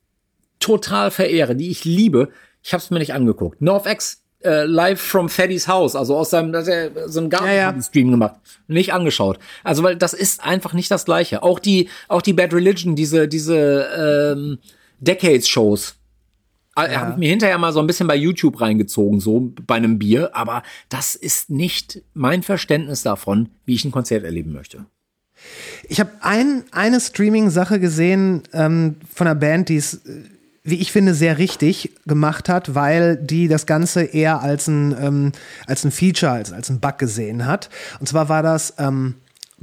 total 0.60 1.10
verehre, 1.10 1.56
die 1.56 1.70
ich 1.70 1.84
liebe, 1.84 2.30
ich 2.62 2.72
habe 2.72 2.82
es 2.82 2.90
mir 2.90 2.98
nicht 2.98 3.14
angeguckt. 3.14 3.60
NorthX 3.62 4.22
äh, 4.42 4.64
live 4.64 5.00
from 5.00 5.28
Freddy's 5.28 5.68
House, 5.68 5.96
also 5.96 6.16
aus 6.16 6.30
seinem 6.30 6.52
das 6.52 6.68
ist 6.68 6.74
ja 6.74 7.08
so 7.08 7.20
ein 7.20 7.30
Ja, 7.30 7.46
ja. 7.46 7.64
Garten-Stream 7.64 8.10
gemacht, 8.10 8.36
nicht 8.68 8.92
angeschaut. 8.92 9.38
Also 9.64 9.82
weil 9.82 9.96
das 9.96 10.14
ist 10.14 10.42
einfach 10.44 10.72
nicht 10.72 10.90
das 10.90 11.04
Gleiche. 11.04 11.42
Auch 11.42 11.58
die 11.58 11.88
auch 12.08 12.22
die 12.22 12.32
Bad 12.32 12.52
Religion, 12.52 12.96
diese 12.96 13.28
diese 13.28 14.34
ähm, 14.36 14.58
Decades-Shows. 15.00 15.96
Ja. 16.78 17.00
Habe 17.00 17.12
ich 17.12 17.16
mir 17.16 17.30
hinterher 17.30 17.56
mal 17.56 17.72
so 17.72 17.80
ein 17.80 17.86
bisschen 17.86 18.06
bei 18.06 18.16
YouTube 18.16 18.60
reingezogen, 18.60 19.18
so 19.18 19.52
bei 19.66 19.76
einem 19.76 19.98
Bier, 19.98 20.36
aber 20.36 20.62
das 20.90 21.14
ist 21.14 21.48
nicht 21.48 22.02
mein 22.12 22.42
Verständnis 22.42 23.02
davon, 23.02 23.48
wie 23.64 23.74
ich 23.74 23.84
ein 23.86 23.92
Konzert 23.92 24.24
erleben 24.24 24.52
möchte. 24.52 24.84
Ich 25.88 26.00
habe 26.00 26.10
ein, 26.20 26.64
eine 26.72 27.00
Streaming-Sache 27.00 27.80
gesehen 27.80 28.42
ähm, 28.52 28.96
von 29.12 29.26
einer 29.26 29.38
Band, 29.38 29.70
die 29.70 29.76
es, 29.76 29.94
äh, 29.94 30.24
wie 30.66 30.76
ich 30.80 30.92
finde, 30.92 31.14
sehr 31.14 31.38
richtig 31.38 31.92
gemacht 32.06 32.48
hat, 32.48 32.74
weil 32.74 33.16
die 33.16 33.48
das 33.48 33.66
Ganze 33.66 34.02
eher 34.02 34.42
als 34.42 34.66
ein, 34.68 34.94
ähm, 35.00 35.32
als 35.66 35.84
ein 35.84 35.90
Feature, 35.92 36.32
als, 36.32 36.52
als 36.52 36.68
ein 36.68 36.80
Bug 36.80 36.98
gesehen 36.98 37.46
hat. 37.46 37.70
Und 38.00 38.06
zwar 38.08 38.28
war 38.28 38.42
das 38.42 38.74
ähm, 38.78 39.14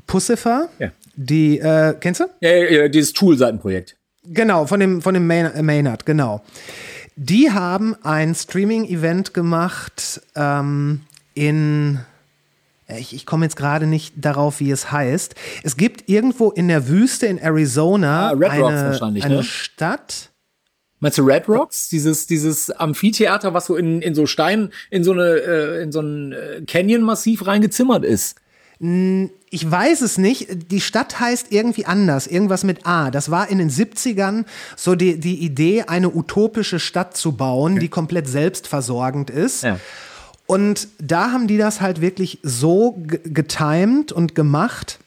Pussifer, 0.07 0.69
Ja. 0.79 0.91
die, 1.15 1.59
äh, 1.59 1.93
kennst 1.99 2.21
du? 2.21 2.25
Ja, 2.41 2.49
ja, 2.51 2.69
ja, 2.83 2.87
dieses 2.87 3.13
Tool-Seitenprojekt. 3.13 3.95
Genau, 4.25 4.65
von 4.65 4.79
dem, 4.79 5.01
von 5.01 5.13
dem 5.13 5.27
Mayn- 5.27 5.63
Maynard, 5.65 6.05
genau. 6.05 6.41
Die 7.15 7.51
haben 7.51 7.95
ein 8.03 8.33
Streaming-Event 8.33 9.33
gemacht 9.33 10.21
ähm, 10.35 11.01
in. 11.35 11.99
Ich, 12.87 13.13
ich 13.15 13.25
komme 13.25 13.45
jetzt 13.45 13.55
gerade 13.55 13.87
nicht 13.87 14.13
darauf, 14.17 14.59
wie 14.59 14.69
es 14.71 14.91
heißt. 14.91 15.35
Es 15.63 15.77
gibt 15.77 16.09
irgendwo 16.09 16.51
in 16.51 16.67
der 16.67 16.87
Wüste 16.89 17.27
in 17.27 17.37
Arizona 17.37 18.29
Ah, 18.29 18.49
eine, 18.49 18.99
eine 19.01 19.35
ne? 19.37 19.43
Stadt. 19.43 20.29
Meinst 21.03 21.17
du 21.17 21.23
Red 21.23 21.49
Rocks? 21.49 21.89
Dieses, 21.89 22.27
dieses 22.27 22.71
Amphitheater, 22.71 23.53
was 23.53 23.65
so 23.65 23.75
in, 23.75 24.01
in 24.01 24.15
so 24.15 24.25
Stein, 24.25 24.69
in 24.89 25.03
so 25.03 25.11
eine, 25.11 25.23
äh, 25.35 25.83
in 25.83 25.91
so 25.91 25.99
ein 25.99 26.31
äh, 26.31 26.61
Canyon-Massiv 26.65 27.45
reingezimmert 27.45 28.05
ist. 28.05 28.37
Ich 28.79 29.69
weiß 29.69 29.99
es 30.01 30.17
nicht. 30.17 30.71
Die 30.71 30.79
Stadt 30.79 31.19
heißt 31.19 31.47
irgendwie 31.49 31.85
anders. 31.85 32.25
Irgendwas 32.25 32.63
mit 32.63 32.85
A. 32.85 33.11
Das 33.11 33.29
war 33.29 33.49
in 33.49 33.57
den 33.57 33.69
70ern 33.69 34.45
so 34.77 34.95
die, 34.95 35.19
die 35.19 35.43
Idee, 35.43 35.83
eine 35.83 36.09
utopische 36.09 36.79
Stadt 36.79 37.17
zu 37.17 37.33
bauen, 37.33 37.79
die 37.79 37.89
komplett 37.89 38.29
selbstversorgend 38.29 39.29
ist. 39.29 39.63
Ja. 39.63 39.79
Und 40.47 40.87
da 41.01 41.31
haben 41.31 41.47
die 41.47 41.57
das 41.57 41.81
halt 41.81 41.99
wirklich 41.99 42.39
so 42.43 42.93
ge- 43.05 43.19
getimed 43.25 44.13
und 44.13 44.35
gemacht, 44.35 44.99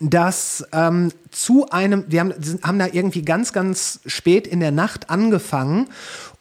dass 0.00 0.66
ähm, 0.72 1.12
zu 1.30 1.68
einem, 1.70 2.08
die 2.08 2.20
haben, 2.20 2.32
die 2.38 2.62
haben 2.62 2.78
da 2.78 2.86
irgendwie 2.90 3.22
ganz, 3.22 3.52
ganz 3.52 4.00
spät 4.06 4.46
in 4.46 4.60
der 4.60 4.72
Nacht 4.72 5.10
angefangen 5.10 5.88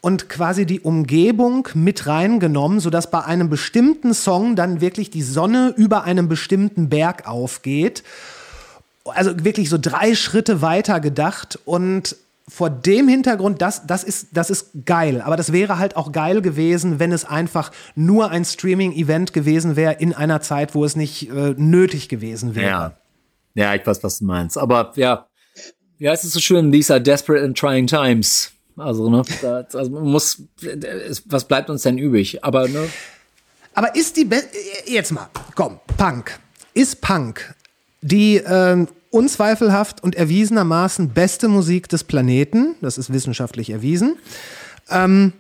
und 0.02 0.30
quasi 0.30 0.66
die 0.66 0.80
Umgebung 0.80 1.68
mit 1.74 2.08
reingenommen, 2.08 2.80
sodass 2.80 3.12
bei 3.12 3.24
einem 3.24 3.50
bestimmten 3.50 4.14
Song 4.14 4.56
dann 4.56 4.82
wirklich 4.82 5.12
die 5.12 5.22
Sonne 5.22 5.74
über 5.78 6.04
einem 6.04 6.28
bestimmten 6.28 6.90
Berg 6.90 7.28
aufgeht. 7.28 8.04
Also 9.06 9.44
wirklich 9.44 9.70
so 9.70 9.78
drei 9.80 10.16
Schritte 10.16 10.62
weiter 10.62 11.00
gedacht 11.00 11.60
und 11.66 12.16
vor 12.48 12.70
dem 12.70 13.08
Hintergrund, 13.08 13.62
das, 13.62 13.88
das, 13.88 14.04
ist, 14.04 14.30
das 14.34 14.50
ist 14.50 14.72
geil. 14.86 15.22
Aber 15.22 15.38
das 15.38 15.54
wäre 15.54 15.78
halt 15.78 15.96
auch 15.96 16.12
geil 16.12 16.42
gewesen, 16.42 17.00
wenn 17.00 17.14
es 17.14 17.24
einfach 17.24 17.72
nur 17.96 18.30
ein 18.30 18.44
Streaming-Event 18.44 19.32
gewesen 19.32 19.78
wäre 19.78 19.94
in 19.94 20.14
einer 20.14 20.42
Zeit, 20.42 20.76
wo 20.76 20.84
es 20.84 20.98
nicht 20.98 21.30
äh, 21.30 21.54
nötig 21.56 22.10
gewesen 22.10 22.54
wäre. 22.54 22.70
Ja. 22.70 22.92
Ja, 23.54 23.76
ich 23.76 23.86
weiß, 23.86 24.04
was 24.04 24.20
du 24.20 24.26
meinst. 24.26 24.58
Aber 24.58 24.94
ja, 24.96 25.28
ja, 25.98 26.14
es 26.14 26.24
ist 26.24 26.34
so 26.34 26.40
schön, 26.40 26.72
these 26.72 26.92
are 26.92 27.02
desperate 27.02 27.44
and 27.44 27.58
trying 27.58 27.88
times. 27.88 28.52
Also, 28.78 29.10
ne, 29.10 29.24
da, 29.42 29.66
also 29.74 29.92
man 29.92 30.04
muss, 30.04 30.42
es, 30.62 31.24
was 31.26 31.48
bleibt 31.48 31.70
uns 31.70 31.84
denn 31.84 31.98
übrig? 31.98 32.44
Aber, 32.44 32.68
ne, 32.68 32.88
Aber 33.74 33.96
ist 33.96 34.18
die, 34.18 34.26
Be 34.26 34.42
jetzt 34.86 35.12
mal, 35.12 35.30
komm, 35.56 35.80
Punk. 35.98 36.40
Ist 36.74 37.02
Punk 37.02 37.54
die 38.02 38.38
ähm, 38.38 38.88
unzweifelhaft 39.12 40.04
und 40.04 40.16
erwiesenermaßen 40.16 41.10
beste 41.10 41.48
Musik 41.48 41.88
des 41.90 42.04
Planeten, 42.04 42.76
das 42.82 42.98
ist 42.98 43.14
wissenschaftlich 43.14 43.70
erwiesen, 43.70 44.18
ähm, 44.90 45.34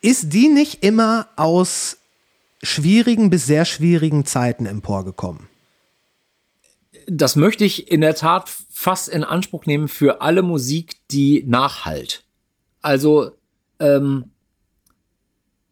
ist 0.00 0.32
die 0.32 0.48
nicht 0.48 0.84
immer 0.84 1.28
aus 1.36 1.98
schwierigen 2.62 3.30
bis 3.30 3.46
sehr 3.46 3.64
schwierigen 3.64 4.24
Zeiten 4.24 4.66
emporgekommen? 4.66 5.48
Das 7.06 7.36
möchte 7.36 7.64
ich 7.64 7.90
in 7.90 8.00
der 8.00 8.14
Tat 8.14 8.50
fast 8.70 9.08
in 9.08 9.24
Anspruch 9.24 9.66
nehmen 9.66 9.88
für 9.88 10.20
alle 10.20 10.42
Musik, 10.42 10.96
die 11.10 11.44
nachhalt. 11.46 12.24
Also, 12.82 13.32
ähm, 13.80 14.30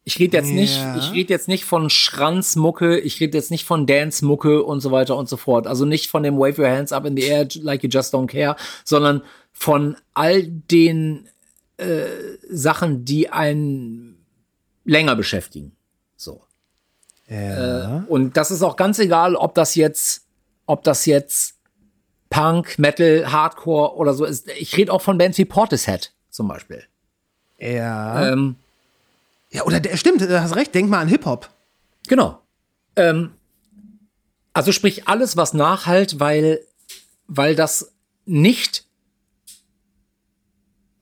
ich 0.04 0.18
rede 0.18 0.36
jetzt 0.36 0.50
nicht, 0.50 0.76
Ja. 0.76 0.96
ich 0.96 1.12
rede 1.12 1.32
jetzt 1.32 1.46
nicht 1.46 1.64
von 1.64 1.88
Schranzmucke, 1.88 2.98
ich 2.98 3.20
rede 3.20 3.38
jetzt 3.38 3.50
nicht 3.52 3.64
von 3.64 3.86
Dance-Mucke 3.86 4.62
und 4.64 4.80
so 4.80 4.90
weiter 4.90 5.16
und 5.16 5.28
so 5.28 5.36
fort. 5.36 5.66
Also 5.66 5.84
nicht 5.84 6.10
von 6.10 6.24
dem 6.24 6.38
Wave 6.38 6.60
Your 6.60 6.68
Hands 6.68 6.92
Up 6.92 7.04
in 7.04 7.16
the 7.16 7.22
Air 7.22 7.46
like 7.60 7.84
you 7.84 7.88
just 7.88 8.12
don't 8.12 8.26
care, 8.26 8.56
sondern 8.84 9.22
von 9.52 9.96
all 10.14 10.42
den 10.44 11.28
äh, 11.76 12.06
Sachen, 12.50 13.04
die 13.04 13.30
einen 13.30 14.24
länger 14.84 15.14
beschäftigen. 15.14 15.72
So. 16.16 16.42
Ja. 17.28 18.00
Äh, 18.00 18.04
und 18.09 18.36
das 18.36 18.50
ist 18.50 18.62
auch 18.62 18.76
ganz 18.76 18.98
egal, 18.98 19.36
ob 19.36 19.54
das 19.54 19.76
jetzt, 19.76 20.26
ob 20.73 20.82
das 20.82 21.07
jetzt 21.07 21.59
Punk, 22.31 22.78
Metal, 22.78 23.31
Hardcore 23.31 23.94
oder 23.97 24.15
so 24.15 24.24
ist. 24.24 24.49
Ich 24.59 24.77
rede 24.77 24.93
auch 24.93 25.03
von 25.03 25.19
Bands 25.19 25.39
wie 25.39 25.44
Portishead 25.44 26.12
zum 26.31 26.49
Beispiel. 26.49 26.82
ja. 27.59 28.32
Ähm, 28.32 28.57
ja, 29.51 29.65
oder 29.65 29.81
der, 29.81 29.99
stimmt, 29.99 30.23
du 30.23 30.40
hast 30.40 30.57
recht, 30.57 30.74
denk 30.74 30.89
mal 30.89 31.01
an 31.01 31.09
Hip-Hop. 31.09 31.51
genau. 32.09 32.40
Ähm, 32.97 33.32
also 34.55 34.73
sprich 34.73 35.09
alles, 35.09 35.36
was 35.36 35.53
nachhalt, 35.53 36.20
weil, 36.20 36.61
weil 37.27 37.55
das 37.55 37.93
nicht 38.24 38.86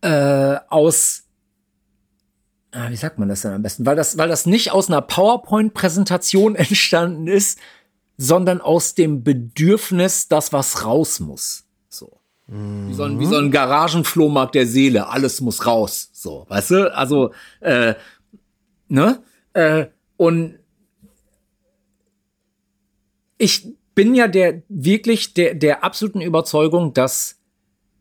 äh, 0.00 0.56
aus 0.68 1.24
ah, 2.72 2.90
wie 2.90 2.96
sagt 2.96 3.18
man 3.18 3.28
das 3.28 3.42
denn 3.42 3.52
am 3.52 3.62
besten? 3.62 3.86
Weil 3.86 3.96
das, 3.96 4.18
weil 4.18 4.28
das 4.28 4.46
nicht 4.46 4.72
aus 4.72 4.88
einer 4.88 5.02
PowerPoint-Präsentation 5.02 6.54
entstanden 6.56 7.26
ist, 7.26 7.58
sondern 8.22 8.60
aus 8.60 8.94
dem 8.94 9.24
Bedürfnis, 9.24 10.28
dass 10.28 10.52
was 10.52 10.84
raus 10.84 11.20
muss. 11.20 11.64
So. 11.88 12.20
Wie 12.48 12.92
so 12.92 13.04
ein, 13.04 13.18
wie 13.18 13.24
so 13.24 13.36
ein 13.36 13.50
Garagenflohmarkt 13.50 14.54
der 14.54 14.66
Seele. 14.66 15.08
Alles 15.08 15.40
muss 15.40 15.64
raus. 15.66 16.10
So, 16.12 16.44
weißt 16.50 16.70
du? 16.72 16.94
Also, 16.94 17.32
äh, 17.60 17.94
ne? 18.88 19.22
Äh, 19.54 19.86
und 20.18 20.58
ich 23.38 23.66
bin 23.94 24.14
ja 24.14 24.28
der, 24.28 24.64
wirklich 24.68 25.32
der, 25.32 25.54
der 25.54 25.82
absoluten 25.82 26.20
Überzeugung, 26.20 26.92
dass 26.92 27.38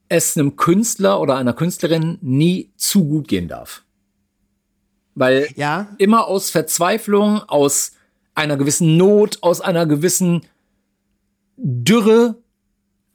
es 0.09 0.35
einem 0.35 0.57
Künstler 0.57 1.21
oder 1.21 1.37
einer 1.37 1.53
Künstlerin 1.53 2.17
nie 2.21 2.73
zu 2.75 3.05
gut 3.05 3.29
gehen 3.29 3.47
darf. 3.47 3.83
Weil 5.15 5.47
Ja. 5.55 5.95
immer 5.97 6.27
aus 6.27 6.49
Verzweiflung, 6.49 7.41
aus 7.47 7.93
einer 8.39 8.57
gewissen 8.57 8.97
Not, 8.97 9.37
aus 9.41 9.61
einer 9.61 9.85
gewissen 9.85 10.41
Dürre 11.57 12.35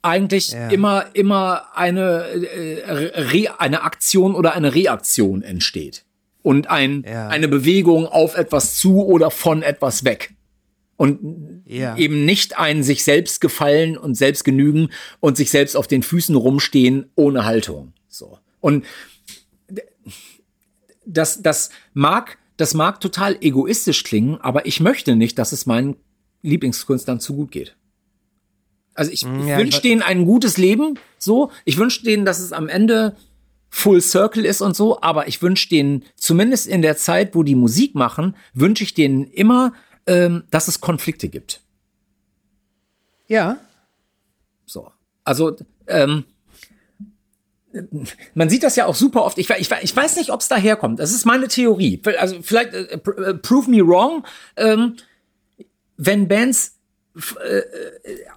eigentlich 0.03 0.49
Ja. 0.51 0.69
immer, 0.69 1.07
immer 1.15 1.75
eine, 1.75 2.25
äh, 2.27 2.85
Re 3.21 3.59
eine 3.59 3.83
Aktion 3.83 4.35
oder 4.35 4.55
eine 4.55 4.75
Reaktion 4.75 5.43
entsteht. 5.43 6.05
Und 6.43 6.69
ein, 6.69 7.05
Ja. 7.09 7.29
eine 7.29 7.49
Bewegung 7.49 8.07
auf 8.07 8.37
etwas 8.37 8.77
zu 8.77 9.03
oder 9.03 9.31
von 9.31 9.63
etwas 9.63 10.05
weg. 10.05 10.35
Und 10.97 11.63
Ja. 11.67 11.97
eben 11.97 12.27
nicht 12.27 12.59
ein 12.59 12.83
sich 12.83 13.03
selbst 13.03 13.41
gefallen 13.41 13.97
und 13.97 14.15
selbst 14.15 14.45
genügen 14.45 14.91
und 15.21 15.39
sich 15.39 15.51
selbst 15.51 15.75
auf 15.75 15.87
den 15.89 16.03
Füßen 16.03 16.37
rumstehen 16.37 17.11
ohne 17.15 17.47
Haltung. 17.47 17.95
So. 18.09 18.39
Und 18.61 18.85
das, 21.07 21.41
das 21.43 21.71
mag, 21.95 22.37
das 22.57 22.75
mag 22.75 23.01
total 23.01 23.37
egoistisch 23.41 24.05
klingen, 24.05 24.41
aber 24.41 24.67
ich 24.67 24.81
möchte 24.81 25.17
nicht, 25.17 25.39
dass 25.39 25.53
es 25.53 25.67
meinen 25.67 25.97
Lieblingskünstlern 26.43 27.21
zu 27.21 27.35
gut 27.35 27.51
geht. 27.51 27.77
Also 28.95 29.11
ich, 29.11 29.23
ich 29.23 29.47
ja, 29.47 29.59
wünsche 29.59 29.83
denen 29.83 30.03
ein 30.03 30.25
gutes 30.25 30.57
Leben, 30.57 30.99
so. 31.19 31.51
Ich 31.65 31.79
wünsche 31.79 32.05
denen, 32.05 32.25
dass 32.25 32.39
es 32.39 32.53
am 32.53 32.69
Ende 32.69 33.17
Full 33.69 34.01
Circle 34.01 34.45
ist 34.45 34.61
und 34.61 34.77
so, 34.77 35.03
aber 35.03 35.27
ich 35.27 35.43
wünsche 35.43 35.69
denen, 35.69 36.05
zumindest 36.15 36.69
in 36.69 36.81
der 36.81 36.97
Zeit, 36.97 37.35
wo 37.35 37.43
die 37.43 37.57
Musik 37.57 37.97
machen, 37.97 38.37
wünsche 38.53 38.85
ich 38.85 38.95
denen 38.95 39.25
immer, 39.25 39.73
ähm, 40.07 40.45
dass 40.51 40.69
es 40.69 40.81
Konflikte 40.81 41.29
gibt. 41.29 41.61
Ja. 43.27 43.59
So. 44.65 44.93
Also, 45.25 45.57
ähm, 45.89 46.25
man 48.35 48.49
sieht 48.49 48.63
das 48.63 48.77
ja 48.77 48.87
auch 48.87 48.95
super 48.95 49.25
oft. 49.25 49.39
Ich, 49.39 49.51
ich, 49.51 49.71
ich 49.71 49.97
weiß 49.97 50.17
nicht, 50.17 50.31
ob 50.31 50.41
es 50.41 50.49
daherkommt. 50.49 50.99
Das 51.01 51.13
ist 51.13 51.25
meine 51.25 51.49
Theorie. 51.49 52.01
Also 52.19 52.37
vielleicht 52.43 52.75
äh, 52.75 52.95
äh, 52.95 53.35
prove 53.35 53.71
me 53.71 53.87
wrong. 53.87 54.25
Ähm, 54.57 54.97
wenn 55.97 56.29
Bands 56.29 56.77
f- 57.17 57.37
äh, 57.45 57.63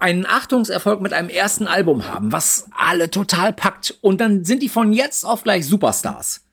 einen 0.00 0.26
Achtungserfolg 0.26 1.00
mit 1.00 1.12
einem 1.12 1.28
ersten 1.28 1.66
Album 1.66 2.06
haben, 2.06 2.32
was 2.32 2.66
alle 2.76 3.10
total 3.10 3.52
packt, 3.52 3.96
und 4.00 4.20
dann 4.20 4.44
sind 4.44 4.62
die 4.62 4.68
von 4.68 4.92
jetzt 4.92 5.24
auf 5.24 5.42
gleich 5.42 5.66
Superstars 5.66 6.44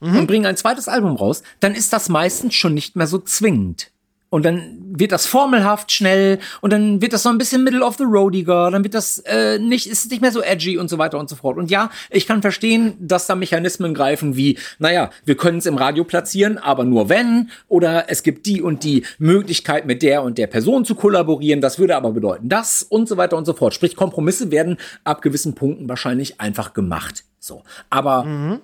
und 0.00 0.28
bringen 0.28 0.46
ein 0.46 0.56
zweites 0.56 0.86
Album 0.86 1.16
raus, 1.16 1.42
dann 1.58 1.74
ist 1.74 1.92
das 1.92 2.08
meistens 2.08 2.54
schon 2.54 2.72
nicht 2.72 2.94
mehr 2.94 3.08
so 3.08 3.18
zwingend. 3.18 3.90
Und 4.30 4.44
dann 4.44 4.78
wird 4.90 5.12
das 5.12 5.26
formelhaft 5.26 5.90
schnell 5.90 6.38
und 6.60 6.72
dann 6.72 7.00
wird 7.00 7.12
das 7.14 7.22
so 7.22 7.30
ein 7.30 7.38
bisschen 7.38 7.64
middle 7.64 7.84
of 7.84 7.96
the 7.96 8.04
roadiger, 8.04 8.70
dann 8.70 8.84
wird 8.84 8.92
das 8.94 9.18
äh, 9.20 9.58
nicht, 9.58 9.86
ist 9.86 10.04
es 10.04 10.10
nicht 10.10 10.20
mehr 10.20 10.32
so 10.32 10.42
edgy 10.42 10.76
und 10.76 10.88
so 10.88 10.98
weiter 10.98 11.18
und 11.18 11.30
so 11.30 11.36
fort. 11.36 11.56
Und 11.56 11.70
ja, 11.70 11.90
ich 12.10 12.26
kann 12.26 12.42
verstehen, 12.42 12.94
dass 13.00 13.26
da 13.26 13.34
Mechanismen 13.34 13.94
greifen 13.94 14.36
wie, 14.36 14.58
naja, 14.78 15.10
wir 15.24 15.36
können 15.36 15.58
es 15.58 15.66
im 15.66 15.76
Radio 15.76 16.04
platzieren, 16.04 16.58
aber 16.58 16.84
nur 16.84 17.08
wenn, 17.08 17.50
oder 17.68 18.10
es 18.10 18.22
gibt 18.22 18.44
die 18.44 18.60
und 18.60 18.84
die 18.84 19.04
Möglichkeit, 19.18 19.86
mit 19.86 20.02
der 20.02 20.22
und 20.22 20.36
der 20.36 20.46
Person 20.46 20.84
zu 20.84 20.94
kollaborieren, 20.94 21.62
das 21.62 21.78
würde 21.78 21.96
aber 21.96 22.12
bedeuten 22.12 22.48
das 22.48 22.82
und 22.82 23.08
so 23.08 23.16
weiter 23.16 23.36
und 23.36 23.46
so 23.46 23.54
fort. 23.54 23.72
Sprich, 23.72 23.96
Kompromisse 23.96 24.50
werden 24.50 24.76
ab 25.04 25.22
gewissen 25.22 25.54
Punkten 25.54 25.88
wahrscheinlich 25.88 26.40
einfach 26.40 26.74
gemacht. 26.74 27.24
So. 27.38 27.62
Aber 27.88 28.60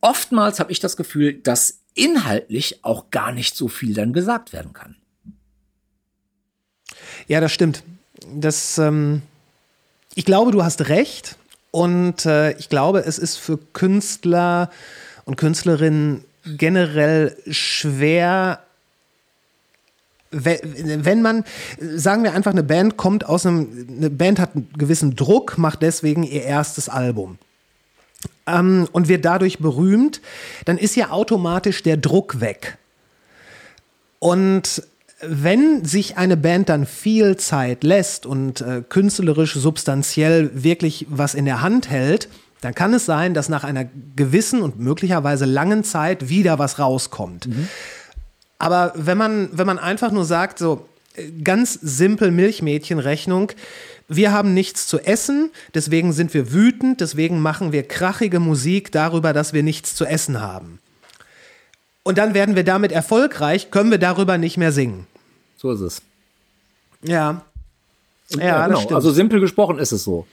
oftmals 0.00 0.60
habe 0.60 0.72
ich 0.72 0.80
das 0.80 0.96
Gefühl, 0.96 1.34
dass 1.34 1.77
inhaltlich 1.98 2.84
auch 2.84 3.10
gar 3.10 3.32
nicht 3.32 3.56
so 3.56 3.68
viel 3.68 3.94
dann 3.94 4.12
gesagt 4.12 4.52
werden 4.52 4.72
kann. 4.72 4.96
Ja, 7.26 7.40
das 7.40 7.52
stimmt. 7.52 7.82
Das, 8.34 8.78
ähm, 8.78 9.22
ich 10.14 10.24
glaube, 10.24 10.52
du 10.52 10.62
hast 10.64 10.88
recht. 10.88 11.36
Und 11.70 12.24
äh, 12.24 12.52
ich 12.52 12.68
glaube, 12.70 13.00
es 13.00 13.18
ist 13.18 13.36
für 13.36 13.58
Künstler 13.58 14.70
und 15.26 15.36
Künstlerinnen 15.36 16.24
generell 16.44 17.36
schwer, 17.50 18.62
we- 20.30 20.60
wenn 20.62 21.20
man, 21.20 21.44
sagen 21.78 22.24
wir 22.24 22.32
einfach, 22.32 22.52
eine 22.52 22.62
Band 22.62 22.96
kommt 22.96 23.26
aus 23.26 23.44
einem, 23.44 23.86
eine 23.98 24.08
Band 24.08 24.38
hat 24.38 24.54
einen 24.56 24.72
gewissen 24.78 25.14
Druck, 25.14 25.58
macht 25.58 25.82
deswegen 25.82 26.22
ihr 26.22 26.42
erstes 26.44 26.88
Album 26.88 27.38
ähm, 28.48 28.88
und 28.92 29.08
wird 29.08 29.24
dadurch 29.24 29.58
berühmt, 29.58 30.20
dann 30.64 30.78
ist 30.78 30.96
ja 30.96 31.10
automatisch 31.10 31.82
der 31.82 31.96
Druck 31.96 32.40
weg. 32.40 32.78
Und 34.18 34.82
wenn 35.20 35.84
sich 35.84 36.16
eine 36.16 36.36
Band 36.36 36.68
dann 36.68 36.86
viel 36.86 37.36
Zeit 37.36 37.82
lässt 37.82 38.24
und 38.24 38.60
äh, 38.60 38.82
künstlerisch 38.88 39.54
substanziell 39.54 40.50
wirklich 40.54 41.06
was 41.08 41.34
in 41.34 41.44
der 41.44 41.60
Hand 41.60 41.90
hält, 41.90 42.28
dann 42.60 42.74
kann 42.74 42.94
es 42.94 43.06
sein, 43.06 43.34
dass 43.34 43.48
nach 43.48 43.64
einer 43.64 43.86
gewissen 44.16 44.62
und 44.62 44.78
möglicherweise 44.78 45.44
langen 45.44 45.84
Zeit 45.84 46.28
wieder 46.28 46.58
was 46.58 46.78
rauskommt. 46.78 47.48
Aber 48.58 48.92
wenn 48.96 49.18
man, 49.18 49.48
wenn 49.52 49.66
man 49.66 49.78
einfach 49.78 50.10
nur 50.10 50.24
sagt, 50.24 50.58
so 50.58 50.88
äh, 51.14 51.30
ganz 51.42 51.74
simpel 51.74 52.30
Milchmädchenrechnung, 52.30 53.52
wir 54.08 54.32
haben 54.32 54.54
nichts 54.54 54.86
zu 54.86 54.98
essen, 55.00 55.50
deswegen 55.74 56.12
sind 56.12 56.32
wir 56.34 56.52
wütend, 56.52 57.00
deswegen 57.00 57.40
machen 57.40 57.72
wir 57.72 57.82
krachige 57.86 58.40
Musik 58.40 58.90
darüber, 58.90 59.32
dass 59.32 59.52
wir 59.52 59.62
nichts 59.62 59.94
zu 59.94 60.04
essen 60.06 60.40
haben. 60.40 60.78
Und 62.02 62.16
dann 62.16 62.32
werden 62.32 62.56
wir 62.56 62.64
damit 62.64 62.90
erfolgreich, 62.90 63.70
können 63.70 63.90
wir 63.90 63.98
darüber 63.98 64.38
nicht 64.38 64.56
mehr 64.56 64.72
singen. 64.72 65.06
So 65.56 65.70
ist 65.72 65.80
es. 65.80 66.02
Ja. 67.02 67.42
Ja, 68.30 68.68
das 68.68 68.80
stimmt. 68.80 68.94
Also 68.94 69.10
simpel 69.10 69.40
gesprochen 69.40 69.78
ist 69.78 69.92
es 69.92 70.04
so. 70.04 70.26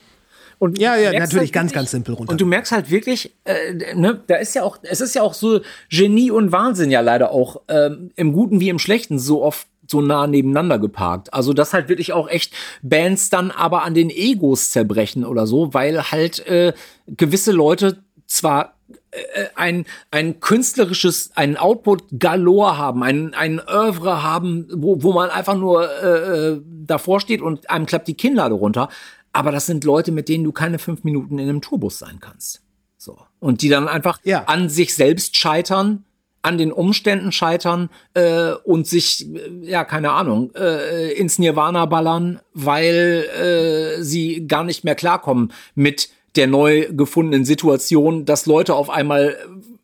Und 0.58 0.78
Ja, 0.78 0.96
ja, 0.96 1.10
merkst 1.10 1.34
natürlich 1.34 1.48
halt 1.48 1.52
ganz, 1.52 1.70
wirklich- 1.70 1.74
ganz 1.74 1.90
simpel 1.90 2.14
runter. 2.14 2.32
Und 2.32 2.40
du 2.40 2.46
merkst 2.46 2.72
halt 2.72 2.90
wirklich, 2.90 3.34
äh, 3.44 3.94
ne, 3.94 4.22
da 4.26 4.36
ist 4.36 4.54
ja 4.54 4.62
auch, 4.62 4.78
es 4.82 5.02
ist 5.02 5.14
ja 5.14 5.20
auch 5.22 5.34
so 5.34 5.60
Genie 5.90 6.30
und 6.30 6.50
Wahnsinn 6.50 6.90
ja 6.90 7.00
leider 7.02 7.30
auch 7.30 7.60
ähm, 7.68 8.10
im 8.16 8.32
Guten 8.32 8.58
wie 8.60 8.70
im 8.70 8.78
Schlechten 8.78 9.18
so 9.18 9.42
oft 9.42 9.66
so 9.88 10.00
nah 10.00 10.26
nebeneinander 10.26 10.78
geparkt. 10.78 11.32
Also 11.32 11.52
dass 11.52 11.72
halt 11.72 11.88
wirklich 11.88 12.12
auch 12.12 12.28
echt 12.28 12.52
Bands 12.82 13.30
dann 13.30 13.50
aber 13.50 13.82
an 13.84 13.94
den 13.94 14.10
Egos 14.10 14.70
zerbrechen 14.70 15.24
oder 15.24 15.46
so, 15.46 15.74
weil 15.74 16.10
halt 16.10 16.46
äh, 16.46 16.72
gewisse 17.06 17.52
Leute 17.52 18.02
zwar 18.26 18.74
äh, 19.10 19.46
ein, 19.54 19.86
ein 20.10 20.40
künstlerisches, 20.40 21.30
ein 21.34 21.56
Output 21.56 22.04
galore 22.18 22.76
haben, 22.76 23.02
ein, 23.02 23.34
ein 23.34 23.60
Oeuvre 23.60 24.22
haben, 24.22 24.68
wo, 24.72 25.02
wo 25.02 25.12
man 25.12 25.30
einfach 25.30 25.56
nur 25.56 25.88
äh, 26.02 26.48
äh, 26.54 26.60
davor 26.84 27.20
steht 27.20 27.40
und 27.40 27.70
einem 27.70 27.86
klappt 27.86 28.08
die 28.08 28.14
Kinnlade 28.14 28.54
runter. 28.54 28.88
Aber 29.32 29.52
das 29.52 29.66
sind 29.66 29.84
Leute, 29.84 30.12
mit 30.12 30.28
denen 30.28 30.44
du 30.44 30.52
keine 30.52 30.78
fünf 30.78 31.04
Minuten 31.04 31.38
in 31.38 31.48
einem 31.48 31.60
Tourbus 31.60 31.98
sein 31.98 32.18
kannst. 32.20 32.62
So. 32.96 33.18
Und 33.38 33.60
die 33.60 33.68
dann 33.68 33.86
einfach 33.86 34.18
Ja. 34.24 34.44
an 34.44 34.68
sich 34.70 34.94
selbst 34.94 35.36
scheitern, 35.36 36.05
an 36.46 36.58
den 36.58 36.70
Umständen 36.70 37.32
scheitern 37.32 37.90
äh, 38.14 38.52
und 38.62 38.86
sich, 38.86 39.26
äh, 39.26 39.50
ja, 39.62 39.82
keine 39.82 40.12
Ahnung, 40.12 40.52
äh, 40.54 41.12
ins 41.14 41.40
Nirvana 41.40 41.86
ballern, 41.86 42.38
weil 42.54 43.98
äh, 43.98 44.02
sie 44.04 44.46
gar 44.46 44.62
nicht 44.62 44.84
mehr 44.84 44.94
klarkommen 44.94 45.52
mit 45.74 46.08
der 46.36 46.46
neu 46.46 46.86
gefundenen 46.92 47.44
Situation, 47.44 48.26
dass 48.26 48.46
Leute 48.46 48.76
auf 48.76 48.90
einmal 48.90 49.36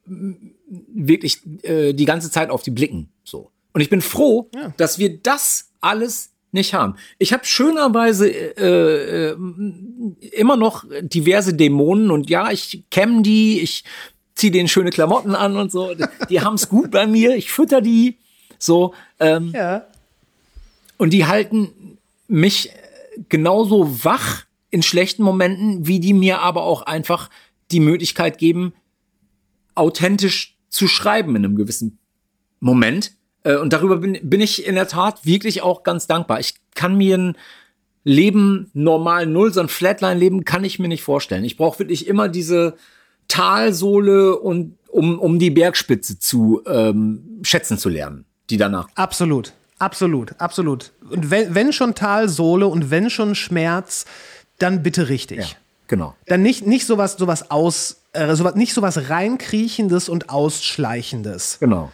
äh, 0.07 0.11
wirklich 0.95 1.41
äh, 1.63 1.95
die 1.95 2.05
ganze 2.05 2.31
Zeit 2.31 2.51
auf 2.51 2.63
die 2.63 2.71
blicken. 2.71 3.09
So. 3.25 3.51
Und 3.73 3.81
ich 3.81 3.91
bin 3.91 4.01
froh, 4.01 4.49
dass 4.77 5.01
wir 5.01 5.19
das 5.19 5.73
alles 5.81 6.31
nicht 6.53 6.75
haben. 6.75 6.95
Ich 7.19 7.33
habe 7.33 7.45
schönerweise 7.45 8.31
äh, 8.31 9.31
äh, 9.31 9.37
immer 10.33 10.57
noch 10.57 10.85
diverse 11.01 11.55
Dämonen 11.55 12.11
und 12.11 12.31
ja, 12.31 12.53
ich 12.53 12.85
kämm 12.91 13.23
die, 13.23 13.61
ich 13.61 13.85
zieh 14.35 14.51
denen 14.51 14.69
schöne 14.69 14.91
Klamotten 14.91 15.35
an 15.35 15.57
und 15.57 15.71
so. 15.71 15.95
Die 16.29 16.41
haben's 16.41 16.69
gut 16.69 16.91
bei 16.91 17.07
mir, 17.07 17.37
ich 17.37 17.53
fütter 17.53 17.81
die. 17.81 18.19
So, 18.59 18.95
ähm, 19.19 19.53
ja. 19.55 19.87
und 20.97 21.11
die 21.11 21.27
halten 21.27 21.99
mich 22.29 22.71
genauso 23.29 24.05
wach 24.05 24.45
in 24.71 24.83
schlechten 24.83 25.23
Momenten, 25.23 25.87
wie 25.87 26.01
die 26.01 26.15
mir 26.15 26.41
aber 26.41 26.63
auch 26.63 26.83
einfach 26.83 27.29
die 27.73 27.81
Möglichkeit 27.81 28.39
geben, 28.39 28.73
authentisch 29.75 30.57
zu 30.69 30.89
schreiben 30.89 31.37
in 31.37 31.45
einem 31.45 31.57
gewissen 31.57 31.99
Moment. 32.61 33.13
Äh, 33.43 33.57
Und 33.57 33.73
darüber 33.73 33.97
bin, 33.97 34.19
bin 34.23 34.41
ich 34.41 34.67
in 34.67 34.77
der 34.77 34.89
Tat 34.89 35.27
wirklich 35.27 35.63
auch 35.63 35.83
ganz 35.83 36.07
dankbar. 36.07 36.41
Ich 36.41 36.55
kann 36.75 36.97
mir 36.97 37.19
ein 37.19 37.37
Leben 38.05 38.71
normal 38.73 39.27
null, 39.27 39.53
so 39.53 39.61
ein 39.61 39.69
Flatline-Leben 39.69 40.45
kann 40.45 40.65
ich 40.65 40.79
mir 40.79 40.89
nicht 40.89 41.03
vorstellen. 41.03 41.45
Ich 41.45 41.57
brauche 41.57 41.79
wirklich 41.79 42.07
immer 42.07 42.29
diese 42.29 42.77
Talsohle 43.29 44.39
und 44.39 44.77
um, 44.89 45.19
um 45.19 45.39
die 45.39 45.51
Bergspitze 45.51 46.19
zu 46.19 46.63
ähm, 46.67 47.41
schätzen 47.43 47.79
zu 47.79 47.89
lernen, 47.89 48.25
die 48.51 48.57
danach 48.57 48.89
Absolut. 48.95 49.53
Absolut, 49.79 50.39
absolut. 50.39 50.93
Und 51.11 51.33
wenn, 51.33 51.57
wenn 51.57 51.73
schon 51.73 51.97
Talsohle 51.97 52.69
und 52.69 52.93
wenn 52.93 53.11
schon 53.11 53.35
Schmerz, 53.35 54.05
dann 54.61 54.85
bitte 54.85 55.09
richtig. 55.09 55.57
Genau. 55.89 56.15
Dann 56.27 56.41
nicht, 56.41 56.65
nicht 56.65 56.87
sowas, 56.87 57.15
sowas 57.19 57.51
aus, 57.51 57.97
äh, 58.13 58.37
sowas, 58.37 58.55
nicht 58.55 58.75
sowas 58.75 59.11
reinkriechendes 59.11 60.09
und 60.09 60.31
ausschleichendes. 60.31 61.59
Genau. 61.59 61.91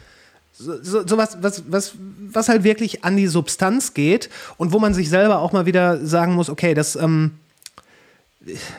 so, 0.59 1.07
so 1.07 1.17
was, 1.17 1.43
was, 1.43 1.63
was, 1.69 1.95
was 2.31 2.51
halt 2.51 2.63
wirklich 2.63 3.05
an 3.05 3.17
die 3.17 3.27
Substanz 3.27 3.95
geht 3.95 4.29
und 4.59 4.73
wo 4.73 4.79
man 4.79 4.93
sich 4.93 5.09
selber 5.09 5.39
auch 5.39 5.53
mal 5.53 5.65
wieder 5.65 6.05
sagen 6.05 6.35
muss, 6.35 6.51
okay, 6.51 6.75
das, 6.75 6.95
ähm, 6.95 7.39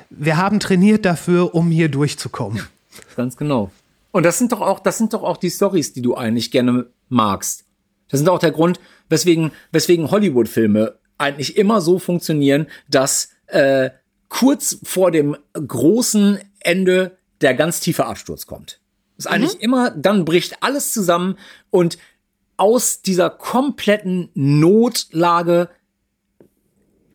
wir 0.09 0.37
haben 0.37 0.59
trainiert 0.59 1.05
dafür, 1.05 1.53
um 1.53 1.69
hier 1.69 1.89
durchzukommen. 1.89 2.61
Ganz 3.15 3.37
genau. 3.37 3.71
Und 4.11 4.23
das 4.23 4.37
sind 4.37 4.51
doch 4.51 4.61
auch, 4.61 4.79
das 4.79 4.97
sind 4.97 5.13
doch 5.13 5.23
auch 5.23 5.37
die 5.37 5.49
Stories, 5.49 5.93
die 5.93 6.01
du 6.01 6.15
eigentlich 6.15 6.51
gerne 6.51 6.87
magst. 7.09 7.65
Das 8.09 8.19
sind 8.19 8.29
auch 8.29 8.39
der 8.39 8.51
Grund, 8.51 8.79
weswegen, 9.09 9.51
weswegen 9.71 10.09
Hollywood-Filme 10.09 10.95
eigentlich 11.17 11.57
immer 11.57 11.81
so 11.81 11.99
funktionieren, 11.99 12.67
dass 12.89 13.29
äh, 13.47 13.91
kurz 14.29 14.79
vor 14.83 15.11
dem 15.11 15.37
großen 15.53 16.39
Ende 16.59 17.17
der 17.41 17.53
ganz 17.53 17.79
tiefe 17.81 18.05
Absturz 18.05 18.45
kommt. 18.45 18.79
Ist 19.17 19.27
eigentlich 19.27 19.61
immer, 19.61 19.91
dann 19.91 20.23
bricht 20.23 20.63
alles 20.63 20.93
zusammen 20.93 21.37
und 21.69 21.97
aus 22.57 23.01
dieser 23.01 23.29
kompletten 23.29 24.29
Notlage 24.33 25.69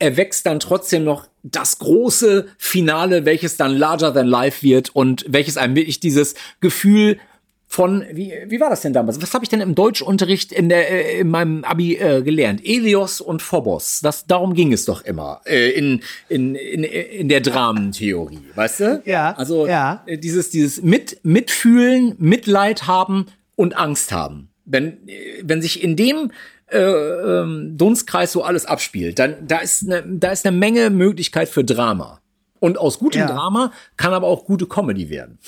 erwächst 0.04 0.46
dann 0.46 0.60
trotzdem 0.60 1.04
noch 1.04 1.26
das 1.42 1.78
große 1.78 2.46
Finale, 2.58 3.24
welches 3.24 3.56
dann 3.56 3.76
larger 3.76 4.12
than 4.12 4.26
life 4.26 4.62
wird 4.62 4.94
und 4.94 5.24
welches 5.28 5.56
einem 5.56 5.74
wirklich 5.74 6.00
dieses 6.00 6.34
Gefühl 6.60 7.18
von 7.66 8.04
wie, 8.12 8.32
wie 8.46 8.60
war 8.60 8.70
das 8.70 8.82
denn 8.82 8.92
damals? 8.92 9.20
Was 9.20 9.34
habe 9.34 9.44
ich 9.44 9.48
denn 9.48 9.60
im 9.60 9.74
Deutschunterricht 9.74 10.52
in 10.52 10.68
der 10.68 10.90
äh, 10.90 11.20
in 11.20 11.28
meinem 11.28 11.64
Abi 11.64 11.96
äh, 11.96 12.22
gelernt? 12.22 12.60
Elios 12.64 13.20
und 13.20 13.42
Phobos. 13.42 14.00
Das 14.00 14.26
darum 14.26 14.54
ging 14.54 14.72
es 14.72 14.84
doch 14.84 15.02
immer 15.04 15.40
äh, 15.44 15.70
in, 15.70 16.00
in 16.28 16.54
in 16.54 16.84
in 16.84 17.28
der 17.28 17.40
Dramentheorie, 17.40 18.44
weißt 18.54 18.80
du? 18.80 19.02
Ja, 19.06 19.32
Also 19.32 19.66
ja. 19.66 20.04
äh, 20.06 20.18
dieses 20.18 20.50
dieses 20.50 20.82
mit 20.82 21.18
mitfühlen, 21.24 22.14
Mitleid 22.18 22.86
haben 22.86 23.26
und 23.56 23.76
Angst 23.76 24.12
haben. 24.12 24.50
Wenn 24.64 25.08
äh, 25.08 25.42
wenn 25.42 25.60
sich 25.60 25.82
in 25.82 25.96
dem 25.96 26.30
äh, 26.74 27.40
ähm, 27.40 27.76
Dunstkreis 27.76 28.32
so 28.32 28.42
alles 28.42 28.66
abspielt, 28.66 29.18
dann 29.18 29.34
da 29.46 29.58
ist 29.58 29.84
eine 29.84 30.02
da 30.06 30.30
ist 30.30 30.46
eine 30.46 30.56
Menge 30.56 30.90
Möglichkeit 30.90 31.48
für 31.48 31.64
Drama. 31.64 32.20
Und 32.60 32.78
aus 32.78 32.98
gutem 32.98 33.22
Ja. 33.22 33.26
Drama 33.26 33.72
kann 33.96 34.14
aber 34.14 34.26
auch 34.26 34.44
gute 34.44 34.66
Comedy 34.66 35.10
werden. 35.10 35.38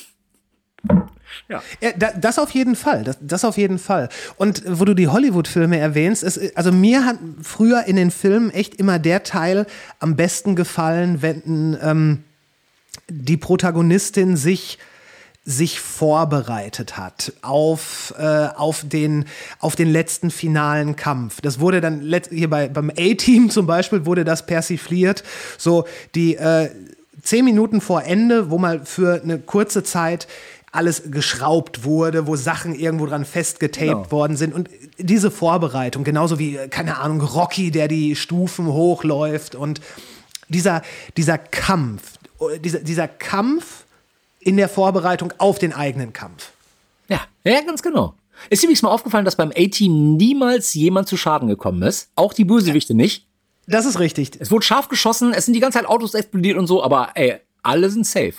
Ja, 1.49 1.63
da, 1.99 2.13
das 2.13 2.39
auf 2.39 2.51
jeden 2.51 2.77
Fall, 2.77 3.05
das, 3.05 3.19
das 3.21 3.45
auf 3.45 3.57
jeden 3.57 3.79
Fall. 3.79 4.09
Und 4.37 4.63
wo 4.67 4.85
du 4.85 4.95
die 4.95 5.09
Hollywood-Filme 5.09 5.79
erwähnst, 5.79 6.23
es, 6.23 6.57
also 6.57 6.73
mir 6.73 7.05
hat 7.05 7.19
früher 7.43 7.85
in 7.85 7.97
den 7.97 8.11
Filmen 8.11 8.51
echt 8.51 8.77
immer 8.77 8.99
der 8.99 9.23
Teil 9.23 9.67
am 9.99 10.17
besten 10.17 10.57
gefallen, 10.57 11.23
wenn 11.23 11.77
ähm, 11.83 12.25
die 13.09 13.37
Protagonistin 13.37 14.37
sich 14.37 14.79
sich 15.49 15.79
vorbereitet 15.79 16.99
hat 16.99 17.33
auf, 17.41 18.13
äh, 18.19 18.49
auf, 18.57 18.83
den, 18.85 19.27
auf 19.61 19.77
den 19.77 19.89
letzten 19.91 20.33
finalen 20.33 20.97
Kampf. 20.97 21.41
Das 21.41 21.61
wurde 21.61 21.81
dann 21.81 22.03
hier 22.31 22.51
bei, 22.51 22.69
beim 22.69 22.91
A-Team 22.91 23.49
zum 23.51 23.65
Beispiel 23.65 24.05
wurde 24.05 24.25
das 24.25 24.45
persifliert. 24.45 25.23
So 25.57 25.87
die 26.17 26.35
äh, 26.35 26.71
zehn 27.23 27.45
Minuten 27.45 27.81
vor 27.81 28.03
Ende, 28.03 28.51
wo 28.51 28.59
mal 28.59 28.85
für 28.85 29.23
eine 29.23 29.39
kurze 29.39 29.85
Zeit 29.85 30.27
alles 30.73 31.05
geschraubt 31.13 31.85
wurde, 31.85 32.27
wo 32.27 32.35
Sachen 32.35 32.75
irgendwo 32.75 33.07
dran 33.07 33.25
festgetaped 33.25 33.87
Genau. 33.87 34.11
worden 34.11 34.37
sind. 34.37 34.53
Und 34.53 34.69
diese 34.99 35.31
Vorbereitung, 35.31 36.03
genauso 36.03 36.41
wie, 36.41 36.57
äh, 36.57 36.67
keine 36.67 36.99
Ahnung, 36.99 37.21
Rocky, 37.21 37.71
der 37.71 37.87
die 37.87 38.17
Stufen 38.17 38.67
hochläuft 38.67 39.55
und 39.55 39.81
dieser, 40.49 40.83
dieser 41.17 41.39
Kampf, 41.39 42.03
äh, 42.41 42.59
dieser, 42.59 42.81
dieser 42.81 43.07
Kampf 43.07 43.86
in 44.47 44.57
der 44.57 44.69
Vorbereitung 44.69 45.33
auf 45.39 45.59
den 45.59 45.73
eigenen 45.73 46.13
Kampf. 46.13 46.53
Ja, 47.09 47.21
ja, 47.43 47.61
ganz 47.63 47.83
genau. 47.83 48.15
Ist 48.49 48.63
übrigens 48.63 48.83
mal 48.83 48.91
aufgefallen, 48.91 49.25
dass 49.25 49.35
beim 49.35 49.51
A-Team 49.51 50.17
niemals 50.17 50.73
jemand 50.75 51.09
zu 51.09 51.17
Schaden 51.17 51.49
gekommen 51.49 51.83
ist. 51.83 52.11
Auch 52.15 52.33
die 52.33 52.45
Bösewichte 52.45 52.95
nicht. 52.95 53.27
Das 53.67 53.87
ist 53.87 53.99
richtig. 53.99 54.31
Es 54.39 54.53
wurde 54.53 54.65
scharf 54.65 54.89
geschossen, 54.89 55.33
es 55.33 55.47
sind 55.47 55.55
die 55.55 55.61
ganze 55.61 55.79
Zeit 55.79 55.89
Autos 55.89 56.15
explodiert 56.15 56.57
und 56.57 56.69
so, 56.69 56.81
aber 56.81 57.11
ey, 57.15 57.41
alle 57.65 57.91
sind 57.91 58.07
safe. 58.07 58.35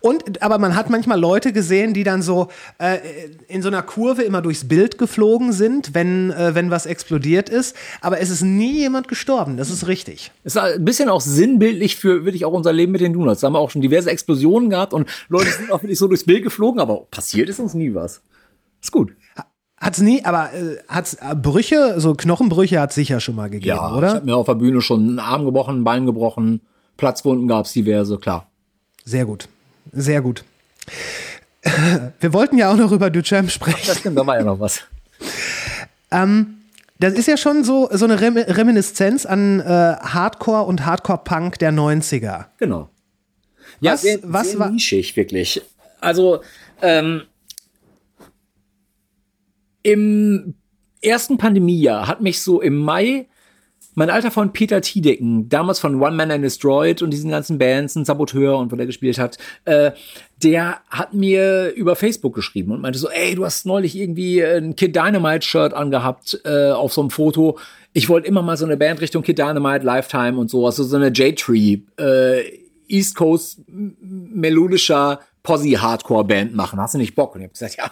Und 0.00 0.42
aber 0.42 0.58
man 0.58 0.74
hat 0.76 0.90
manchmal 0.90 1.18
Leute 1.20 1.52
gesehen, 1.52 1.94
die 1.94 2.04
dann 2.04 2.22
so 2.22 2.48
äh, 2.78 2.98
in 3.48 3.62
so 3.62 3.68
einer 3.68 3.82
Kurve 3.82 4.22
immer 4.22 4.42
durchs 4.42 4.66
Bild 4.68 4.98
geflogen 4.98 5.52
sind, 5.52 5.94
wenn, 5.94 6.30
äh, 6.30 6.54
wenn 6.54 6.70
was 6.70 6.86
explodiert 6.86 7.48
ist. 7.48 7.76
Aber 8.00 8.20
es 8.20 8.30
ist 8.30 8.42
nie 8.42 8.78
jemand 8.78 9.08
gestorben. 9.08 9.56
Das 9.56 9.70
ist 9.70 9.86
richtig. 9.86 10.32
Ist 10.44 10.58
ein 10.58 10.84
bisschen 10.84 11.08
auch 11.08 11.20
sinnbildlich 11.20 11.96
für 11.96 12.24
wirklich 12.24 12.44
auch 12.44 12.52
unser 12.52 12.72
Leben 12.72 12.92
mit 12.92 13.00
den 13.00 13.12
Donuts. 13.12 13.40
Da 13.40 13.46
haben 13.46 13.54
wir 13.54 13.58
auch 13.60 13.70
schon 13.70 13.82
diverse 13.82 14.10
Explosionen 14.10 14.70
gehabt 14.70 14.92
und 14.94 15.08
Leute 15.28 15.50
sind 15.50 15.70
auch 15.72 15.82
wirklich 15.82 15.98
so 15.98 16.08
durchs 16.08 16.24
Bild 16.24 16.42
geflogen, 16.42 16.80
aber 16.80 17.06
passiert 17.10 17.48
ist 17.48 17.58
uns 17.60 17.74
nie 17.74 17.94
was. 17.94 18.22
Ist 18.82 18.92
gut. 18.92 19.12
Hat's 19.78 20.00
nie, 20.00 20.24
aber 20.24 20.54
äh, 20.54 20.78
hat's 20.88 21.14
äh, 21.14 21.34
Brüche, 21.34 22.00
so 22.00 22.14
Knochenbrüche 22.14 22.80
hat 22.80 22.94
sicher 22.94 23.20
schon 23.20 23.34
mal 23.34 23.50
gegeben, 23.50 23.76
Ja, 23.76 23.90
ich 23.90 23.94
oder? 23.96 24.08
habe 24.14 24.24
mir 24.24 24.36
auf 24.36 24.46
der 24.46 24.54
Bühne 24.54 24.80
schon 24.80 25.00
einen 25.00 25.18
Arm 25.18 25.44
gebrochen, 25.44 25.80
ein 25.80 25.84
Bein 25.84 26.06
gebrochen, 26.06 26.62
Platzwunden 26.96 27.46
gab's 27.46 27.74
diverse, 27.74 28.16
klar. 28.18 28.50
Sehr 29.04 29.26
gut. 29.26 29.48
Sehr 29.92 30.20
gut. 30.22 30.44
Wir 32.20 32.32
wollten 32.32 32.58
ja 32.58 32.70
auch 32.72 32.76
noch 32.76 32.92
über 32.92 33.10
Duchamp 33.10 33.50
sprechen. 33.50 33.86
Das 33.86 33.98
stimmt, 33.98 34.16
da 34.18 34.26
war 34.26 34.36
ja 34.38 34.44
noch 34.44 34.60
was. 34.60 34.82
Das 36.98 37.12
ist 37.14 37.26
ja 37.26 37.36
schon 37.36 37.64
so, 37.64 37.88
so 37.92 38.04
eine 38.04 38.20
Rem 38.20 38.36
Reminiszenz 38.36 39.26
an 39.26 39.60
äh, 39.60 39.64
Hardcore 39.64 40.62
und 40.64 40.86
Hardcore-Punk 40.86 41.58
der 41.58 41.72
90er. 41.72 42.46
Genau. 42.58 42.88
Ja, 43.80 43.92
Was- 43.92 44.02
sehr, 44.02 44.18
was 44.22 44.50
sehr 44.50 44.58
war- 44.60 44.70
nischig, 44.70 45.16
wirklich. 45.16 45.60
Also, 46.00 46.40
ähm, 46.80 47.22
im 49.82 50.54
ersten 51.02 51.38
Pandemiejahr 51.38 52.06
hat 52.08 52.20
mich 52.20 52.40
so 52.40 52.60
im 52.60 52.76
Mai 52.76 53.26
mein 53.96 54.10
alter 54.10 54.30
Freund 54.30 54.52
Peter 54.52 54.82
Tiedecken, 54.82 55.48
damals 55.48 55.80
von 55.80 56.00
One 56.00 56.14
Man 56.14 56.30
and 56.30 56.44
Destroyed 56.44 57.00
und 57.00 57.10
diesen 57.10 57.30
ganzen 57.30 57.58
Bands, 57.58 57.96
ein 57.96 58.04
Saboteur 58.04 58.58
und 58.58 58.70
wo 58.70 58.76
der 58.76 58.84
gespielt 58.84 59.18
hat, 59.18 59.38
äh, 59.64 59.90
der 60.42 60.80
hat 60.90 61.14
mir 61.14 61.72
über 61.74 61.96
Facebook 61.96 62.34
geschrieben 62.34 62.72
und 62.72 62.82
meinte 62.82 62.98
so, 62.98 63.08
ey, 63.08 63.34
du 63.34 63.46
hast 63.46 63.64
neulich 63.64 63.96
irgendwie 63.96 64.44
ein 64.44 64.76
Kid 64.76 64.94
Dynamite 64.94 65.46
Shirt 65.46 65.72
angehabt 65.72 66.38
äh, 66.44 66.72
auf 66.72 66.92
so 66.92 67.00
einem 67.00 67.10
Foto. 67.10 67.58
Ich 67.94 68.10
wollte 68.10 68.28
immer 68.28 68.42
mal 68.42 68.58
so 68.58 68.66
eine 68.66 68.76
Band 68.76 69.00
Richtung 69.00 69.22
Kid 69.22 69.38
Dynamite, 69.38 69.84
Lifetime 69.84 70.36
und 70.36 70.50
so, 70.50 70.66
also 70.66 70.84
so 70.84 70.96
eine 70.96 71.08
J-Tree, 71.08 71.78
äh, 71.98 72.42
East 72.88 73.16
Coast 73.16 73.60
melodischer 73.66 75.20
Posse-Hardcore-Band 75.42 76.54
machen. 76.54 76.78
Hast 76.78 76.92
du 76.92 76.98
nicht 76.98 77.14
Bock? 77.14 77.34
Und 77.34 77.40
ich 77.40 77.46
hab 77.46 77.52
gesagt, 77.54 77.76
ja, 77.78 77.90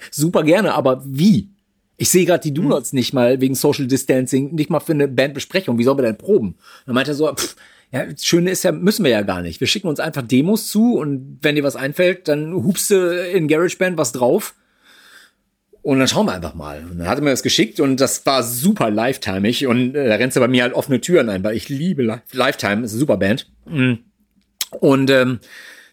super 0.12 0.44
gerne, 0.44 0.72
aber 0.74 1.02
wie? 1.04 1.48
Ich 1.96 2.10
sehe 2.10 2.26
gerade 2.26 2.42
die 2.42 2.52
Donuts 2.52 2.92
nicht 2.92 3.12
mal 3.12 3.40
wegen 3.40 3.54
Social 3.54 3.86
Distancing, 3.86 4.54
nicht 4.54 4.70
mal 4.70 4.80
für 4.80 4.92
eine 4.92 5.08
Bandbesprechung. 5.08 5.78
Wie 5.78 5.84
sollen 5.84 5.98
wir 5.98 6.02
denn 6.02 6.18
proben? 6.18 6.56
Dann 6.84 6.94
meinte 6.94 7.12
er 7.12 7.14
so, 7.14 7.32
pff, 7.32 7.56
ja, 7.90 8.04
das 8.04 8.24
Schöne 8.24 8.50
ist 8.50 8.64
ja, 8.64 8.72
müssen 8.72 9.04
wir 9.04 9.10
ja 9.10 9.22
gar 9.22 9.42
nicht. 9.42 9.60
Wir 9.60 9.66
schicken 9.66 9.88
uns 9.88 10.00
einfach 10.00 10.22
Demos 10.22 10.68
zu 10.68 10.98
und 10.98 11.38
wenn 11.42 11.54
dir 11.54 11.62
was 11.62 11.76
einfällt, 11.76 12.28
dann 12.28 12.52
hupst 12.52 12.90
du 12.90 13.30
in 13.32 13.48
GarageBand 13.48 13.96
was 13.96 14.12
drauf. 14.12 14.54
Und 15.82 16.00
dann 16.00 16.08
schauen 16.08 16.26
wir 16.26 16.34
einfach 16.34 16.54
mal. 16.54 16.82
Und 16.90 16.98
dann 16.98 17.08
hat 17.08 17.18
er 17.18 17.22
mir 17.22 17.30
das 17.30 17.44
geschickt 17.44 17.78
und 17.78 18.00
das 18.00 18.26
war 18.26 18.42
super 18.42 18.90
lifetimig. 18.90 19.68
Und 19.68 19.94
äh, 19.94 20.08
da 20.08 20.16
rennst 20.16 20.36
du 20.36 20.40
bei 20.40 20.48
mir 20.48 20.64
halt 20.64 20.74
offene 20.74 21.00
Türen 21.00 21.28
ein, 21.28 21.44
weil 21.44 21.56
ich 21.56 21.68
liebe 21.68 22.02
Li 22.02 22.14
Lifetime, 22.32 22.84
ist 22.84 22.90
eine 22.90 22.98
super 22.98 23.16
Band. 23.16 23.48
Mhm. 23.66 24.00
Und 24.80 25.10
ähm, 25.10 25.38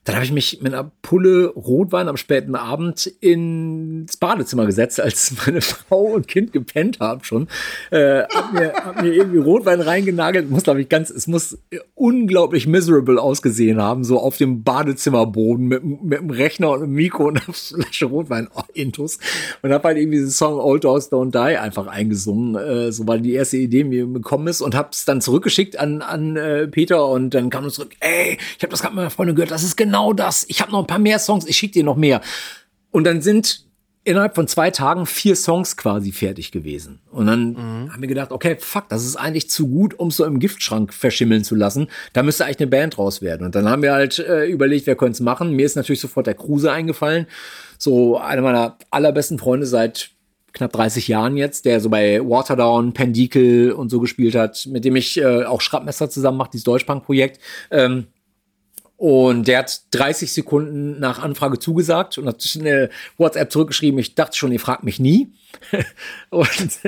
dann 0.03 0.15
habe 0.15 0.25
ich 0.25 0.31
mich 0.31 0.61
mit 0.61 0.73
einer 0.73 0.91
Pulle 1.01 1.47
Rotwein 1.47 2.09
am 2.09 2.17
späten 2.17 2.55
Abend 2.55 3.07
ins 3.21 4.17
Badezimmer 4.17 4.65
gesetzt, 4.65 4.99
als 4.99 5.34
meine 5.45 5.61
Frau 5.61 6.03
und 6.03 6.27
Kind 6.27 6.51
gepennt 6.51 6.99
haben 6.99 7.23
schon. 7.23 7.47
Äh, 7.89 8.23
hab, 8.23 8.53
mir, 8.53 8.73
hab 8.73 9.01
mir 9.01 9.13
irgendwie 9.13 9.38
Rotwein 9.38 9.80
reingenagelt. 9.80 10.49
Muss, 10.49 10.63
glaube 10.63 10.81
ich, 10.81 10.89
ganz, 10.89 11.09
es 11.09 11.27
muss 11.27 11.57
unglaublich 11.95 12.67
miserable 12.67 13.21
ausgesehen 13.21 13.81
haben, 13.81 14.03
so 14.03 14.19
auf 14.19 14.38
dem 14.38 14.63
Badezimmerboden 14.63 15.67
mit, 15.67 15.84
mit 15.84 16.19
dem 16.19 16.30
Rechner 16.30 16.71
und 16.71 16.84
einem 16.84 16.93
Mikro 16.93 17.27
und 17.27 17.38
einer 17.38 17.53
Flasche 17.53 18.05
Rotwein 18.05 18.49
oh, 18.53 18.63
intus. 18.73 19.19
Und 19.61 19.71
habe 19.71 19.88
halt 19.88 19.97
irgendwie 19.97 20.17
diesen 20.17 20.31
Song 20.31 20.59
Old 20.59 20.84
Dogs 20.84 21.11
Don't 21.11 21.31
Die 21.31 21.57
einfach 21.57 21.88
eingesungen, 21.88 22.55
äh, 22.55 22.91
so 22.91 23.07
weil 23.07 23.21
die 23.21 23.34
erste 23.34 23.57
Idee 23.57 23.85
mir 23.85 24.05
gekommen 24.07 24.47
ist 24.47 24.61
und 24.61 24.75
hab's 24.75 25.05
dann 25.05 25.21
zurückgeschickt 25.21 25.80
an, 25.80 26.01
an 26.01 26.35
äh, 26.35 26.67
Peter 26.67 27.07
und 27.07 27.34
dann 27.34 27.49
kam 27.49 27.65
es 27.65 27.75
zurück, 27.75 27.95
ey, 28.01 28.38
ich 28.57 28.63
habe 28.63 28.71
das 28.71 28.81
gerade 28.81 28.95
mit 28.95 29.03
meiner 29.03 29.09
Freundin 29.09 29.35
gehört, 29.35 29.51
das 29.51 29.63
ist 29.63 29.77
genau 29.77 29.92
das. 30.13 30.45
Ich 30.47 30.61
habe 30.61 30.71
noch 30.71 30.79
ein 30.79 30.87
paar 30.87 30.99
mehr 30.99 31.19
Songs, 31.19 31.45
ich 31.45 31.55
schick 31.55 31.73
dir 31.73 31.83
noch 31.83 31.95
mehr. 31.95 32.21
Und 32.91 33.05
dann 33.05 33.21
sind 33.21 33.65
innerhalb 34.05 34.35
von 34.35 34.47
zwei 34.47 34.69
Tagen 34.69 35.05
vier 35.05 35.35
Songs 35.35 35.77
quasi 35.77 36.11
fertig 36.11 36.51
gewesen. 36.51 36.99
Und 37.11 37.27
dann 37.27 37.55
haben 37.91 38.01
wir 38.01 38.07
gedacht, 38.07 38.31
okay, 38.31 38.57
fuck, 38.59 38.89
das 38.89 39.05
ist 39.05 39.15
eigentlich 39.15 39.49
zu 39.49 39.67
gut, 39.67 39.97
um 39.97 40.11
so 40.11 40.25
im 40.25 40.39
Giftschrank 40.39 40.93
verschimmeln 40.93 41.43
zu 41.43 41.55
lassen. 41.55 41.87
Da 42.11 42.23
müsste 42.23 42.45
eigentlich 42.45 42.59
eine 42.59 42.67
Band 42.67 42.97
draus 42.97 43.21
werden. 43.21 43.45
Und 43.45 43.55
dann 43.55 43.69
haben 43.69 43.81
wir 43.81 43.93
halt 43.93 44.19
äh, 44.19 44.45
überlegt, 44.45 44.87
wer 44.87 44.95
könnte 44.95 45.13
es 45.13 45.19
machen. 45.21 45.55
Mir 45.55 45.65
ist 45.65 45.75
natürlich 45.75 46.01
sofort 46.01 46.27
der 46.27 46.33
Kruse 46.33 46.71
eingefallen. 46.71 47.27
So 47.77 48.17
einer 48.17 48.41
meiner 48.41 48.77
allerbesten 48.91 49.39
Freunde 49.39 49.65
seit 49.65 50.11
knapp 50.51 50.71
30 50.73 51.07
Jahren 51.07 51.35
jetzt, 51.35 51.65
der 51.65 51.79
so 51.79 51.89
bei 51.89 52.19
Waterdown, 52.19 52.93
Pendikel 52.93 53.71
und 53.71 53.89
so 53.89 53.99
gespielt 53.99 54.35
hat, 54.35 54.67
mit 54.67 54.85
dem 54.85 54.95
ich 54.95 55.19
äh, 55.19 55.45
auch 55.45 55.61
Schraubmesser 55.61 56.09
zusammen 56.09 56.37
mache, 56.37 56.51
dieses 56.51 56.65
Deutschpunk-Projekt. 56.65 57.39
Ähm, 57.71 58.07
und 59.03 59.49
der 59.49 59.59
hat 59.59 59.81
30 59.91 60.31
Sekunden 60.31 60.97
nach 60.97 61.19
Anfrage 61.21 61.59
zugesagt 61.59 62.17
und 62.17 62.25
hat 62.25 62.41
schnell 62.41 62.89
WhatsApp 63.17 63.51
zurückgeschrieben, 63.51 63.99
ich 63.99 64.15
dachte 64.15 64.38
schon, 64.38 64.53
ihr 64.53 64.61
fragt 64.61 64.85
mich 64.85 64.97
nie. 64.97 65.34
und 66.30 66.80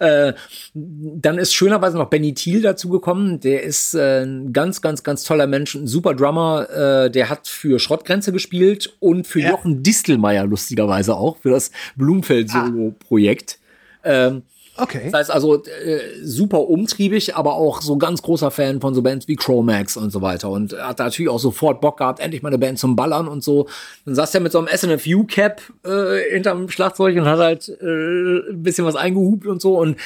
äh, 0.00 0.32
dann 0.74 1.38
ist 1.38 1.54
schönerweise 1.54 1.98
noch 1.98 2.10
Benny 2.10 2.34
Thiel 2.34 2.62
dazugekommen. 2.62 3.38
Der 3.38 3.62
ist 3.62 3.94
äh, 3.94 4.24
ein 4.24 4.52
ganz, 4.52 4.82
ganz, 4.82 5.04
ganz 5.04 5.22
toller 5.22 5.46
Mensch, 5.46 5.76
ein 5.76 5.86
super 5.86 6.14
Drummer. 6.14 6.68
Äh, 6.68 7.10
der 7.12 7.30
hat 7.30 7.46
für 7.46 7.78
Schrottgrenze 7.78 8.32
gespielt 8.32 8.96
und 8.98 9.28
für 9.28 9.38
Ja. 9.38 9.50
Jochen 9.50 9.84
Distelmeier 9.84 10.44
lustigerweise 10.46 11.14
auch, 11.14 11.36
für 11.36 11.50
das 11.50 11.70
Blumenfeld-Solo-Projekt. 11.94 13.60
Ähm, 14.02 14.42
Okay. 14.76 15.10
Das 15.10 15.20
heißt 15.20 15.30
also 15.30 15.62
äh, 15.64 16.00
super 16.22 16.68
umtriebig, 16.68 17.36
aber 17.36 17.54
auch 17.54 17.82
so 17.82 17.98
ganz 17.98 18.22
großer 18.22 18.50
Fan 18.50 18.80
von 18.80 18.94
so 18.94 19.02
Bands 19.02 19.28
wie 19.28 19.36
Chromax 19.36 19.98
und 19.98 20.10
so 20.10 20.22
weiter 20.22 20.48
und 20.48 20.72
hat 20.72 20.98
natürlich 20.98 21.28
auch 21.28 21.38
sofort 21.38 21.80
Bock 21.82 21.98
gehabt, 21.98 22.20
endlich 22.20 22.42
mal 22.42 22.48
eine 22.48 22.58
Band 22.58 22.78
zum 22.78 22.96
Ballern 22.96 23.28
und 23.28 23.44
so. 23.44 23.68
Dann 24.06 24.14
saß 24.14 24.34
er 24.34 24.40
mit 24.40 24.52
so 24.52 24.58
einem 24.58 24.68
SNFU 24.74 25.24
Cap 25.24 25.60
äh, 25.84 26.30
hinterm 26.30 26.70
Schlagzeug 26.70 27.16
und 27.16 27.26
hat 27.26 27.38
halt 27.38 27.68
äh, 27.68 28.50
ein 28.50 28.62
bisschen 28.62 28.86
was 28.86 28.96
eingehupt 28.96 29.46
und 29.46 29.60
so 29.60 29.78
und 29.78 29.98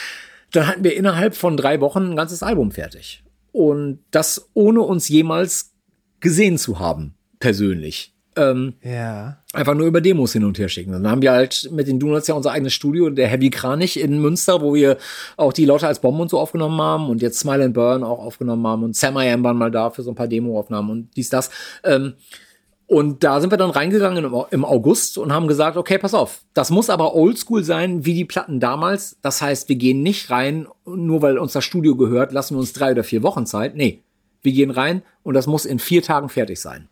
dann 0.52 0.66
hatten 0.66 0.82
wir 0.82 0.96
innerhalb 0.96 1.36
von 1.36 1.56
drei 1.56 1.80
Wochen 1.80 2.10
ein 2.10 2.16
ganzes 2.16 2.42
Album 2.42 2.72
fertig 2.72 3.22
und 3.52 4.00
das 4.10 4.48
ohne 4.54 4.80
uns 4.80 5.08
jemals 5.08 5.74
gesehen 6.20 6.58
zu 6.58 6.80
haben 6.80 7.14
persönlich. 7.38 8.15
Ähm, 8.36 8.74
Ja. 8.82 9.38
einfach 9.54 9.74
nur 9.74 9.86
über 9.86 10.00
Demos 10.00 10.32
hin 10.32 10.44
und 10.44 10.58
her 10.58 10.68
schicken. 10.68 10.92
Dann 10.92 11.08
haben 11.08 11.22
wir 11.22 11.32
halt 11.32 11.68
mit 11.72 11.88
den 11.88 11.98
Donuts 11.98 12.26
ja 12.26 12.34
unser 12.34 12.52
eigenes 12.52 12.74
Studio, 12.74 13.08
der 13.08 13.28
Heavy 13.28 13.50
Kranich 13.50 13.98
in 13.98 14.20
Münster, 14.20 14.60
wo 14.60 14.74
wir 14.74 14.98
auch 15.36 15.52
die 15.52 15.64
Leute 15.64 15.86
als 15.86 16.00
Bomben 16.00 16.20
und 16.20 16.30
so 16.30 16.38
aufgenommen 16.38 16.80
haben 16.80 17.08
und 17.08 17.22
jetzt 17.22 17.38
Smile 17.38 17.64
and 17.64 17.74
Burn 17.74 18.04
auch 18.04 18.18
aufgenommen 18.18 18.66
haben 18.66 18.84
und 18.84 18.94
Sam 18.94 19.16
I 19.16 19.30
Am 19.30 19.42
waren 19.42 19.56
mal 19.56 19.70
da 19.70 19.90
für 19.90 20.02
so 20.02 20.10
ein 20.10 20.14
paar 20.14 20.28
Demo-Aufnahmen 20.28 20.90
und 20.90 21.16
dies, 21.16 21.30
das. 21.30 21.50
Ähm, 21.82 22.14
und 22.88 23.24
da 23.24 23.40
sind 23.40 23.50
wir 23.50 23.56
dann 23.58 23.70
reingegangen 23.70 24.32
im, 24.50 24.64
August 24.64 25.18
und 25.18 25.32
haben 25.32 25.48
gesagt, 25.48 25.76
okay, 25.76 25.98
pass 25.98 26.14
auf, 26.14 26.42
das 26.54 26.70
muss 26.70 26.88
aber 26.88 27.16
oldschool 27.16 27.64
sein, 27.64 28.04
wie 28.04 28.14
die 28.14 28.24
Platten 28.24 28.60
damals. 28.60 29.18
Das 29.22 29.42
heißt, 29.42 29.68
wir 29.68 29.76
gehen 29.76 30.02
nicht 30.02 30.30
rein, 30.30 30.68
nur 30.84 31.20
weil 31.20 31.38
uns 31.38 31.52
das 31.52 31.64
Studio 31.64 31.96
gehört, 31.96 32.32
lassen 32.32 32.54
wir 32.54 32.60
uns 32.60 32.72
drei 32.72 32.92
oder 32.92 33.02
vier 33.02 33.24
Wochen 33.24 33.44
Zeit. 33.44 33.74
Nee, 33.74 34.04
wir 34.42 34.52
gehen 34.52 34.70
rein 34.70 35.02
und 35.24 35.34
das 35.34 35.48
muss 35.48 35.64
in 35.64 35.80
vier 35.80 36.02
Tagen 36.02 36.28
fertig 36.28 36.60
sein. 36.60 36.88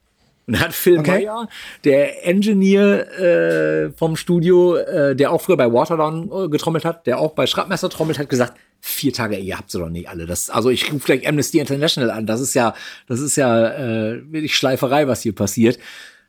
Und 0.47 0.61
hat 0.61 0.73
Phil 0.75 0.99
Okay. 0.99 1.25
Meyer, 1.25 1.49
der 1.85 2.27
Engineer 2.27 3.19
äh, 3.19 3.91
vom 3.93 4.17
Studio, 4.17 4.77
äh, 4.77 5.17
der 5.17 5.33
auch 5.33 5.41
früher 5.41 5.57
bei 5.57 5.73
Waterdown 5.73 6.31
äh, 6.31 6.49
getrommelt 6.49 6.85
hat, 6.85 7.07
der 7.07 7.19
auch 7.19 7.33
bei 7.33 7.47
Schraubmesser 7.47 7.89
trommelt, 7.89 8.19
hat 8.19 8.29
gesagt, 8.29 8.55
vier 8.81 9.15
Tage, 9.15 9.39
ihr 9.39 9.57
habt 9.57 9.71
sie 9.71 9.79
doch 9.79 9.89
nicht 9.89 10.09
alle. 10.09 10.27
Das, 10.27 10.51
also 10.51 10.69
ich 10.69 10.93
rufe 10.93 11.07
gleich 11.07 11.27
Amnesty 11.27 11.59
International 11.59 12.11
an. 12.11 12.27
Das 12.27 12.41
ist 12.41 12.53
ja, 12.53 12.75
das 13.07 13.21
ist 13.21 13.37
ja 13.37 13.69
äh, 13.69 14.31
wirklich 14.31 14.55
Schleiferei, 14.55 15.09
was 15.09 15.23
hier 15.23 15.35
passiert. 15.35 15.79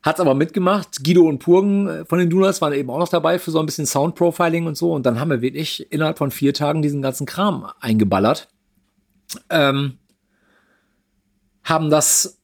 Hat's 0.02 0.20
aber 0.20 0.36
mitgemacht. 0.36 1.04
Guido 1.04 1.24
und 1.24 1.40
Purgen 1.40 1.88
äh, 1.88 2.06
von 2.06 2.20
den 2.20 2.30
Donuts 2.30 2.62
waren 2.62 2.74
eben 2.74 2.90
auch 2.92 3.00
noch 3.00 3.10
dabei 3.10 3.40
für 3.40 3.52
so 3.52 3.60
ein 3.60 3.66
bisschen 3.66 3.86
Soundprofiling 3.88 4.68
und 4.68 4.78
so. 4.78 4.94
Und 4.94 5.06
dann 5.06 5.20
haben 5.20 5.32
wir 5.32 5.42
wirklich 5.42 5.92
innerhalb 5.92 6.18
von 6.18 6.32
vier 6.32 6.54
Tagen 6.54 6.82
diesen 6.82 7.02
ganzen 7.02 7.26
Kram 7.26 7.70
eingeballert. 7.82 8.48
Ähm, 9.50 9.98
haben 11.64 11.90
das 11.90 12.40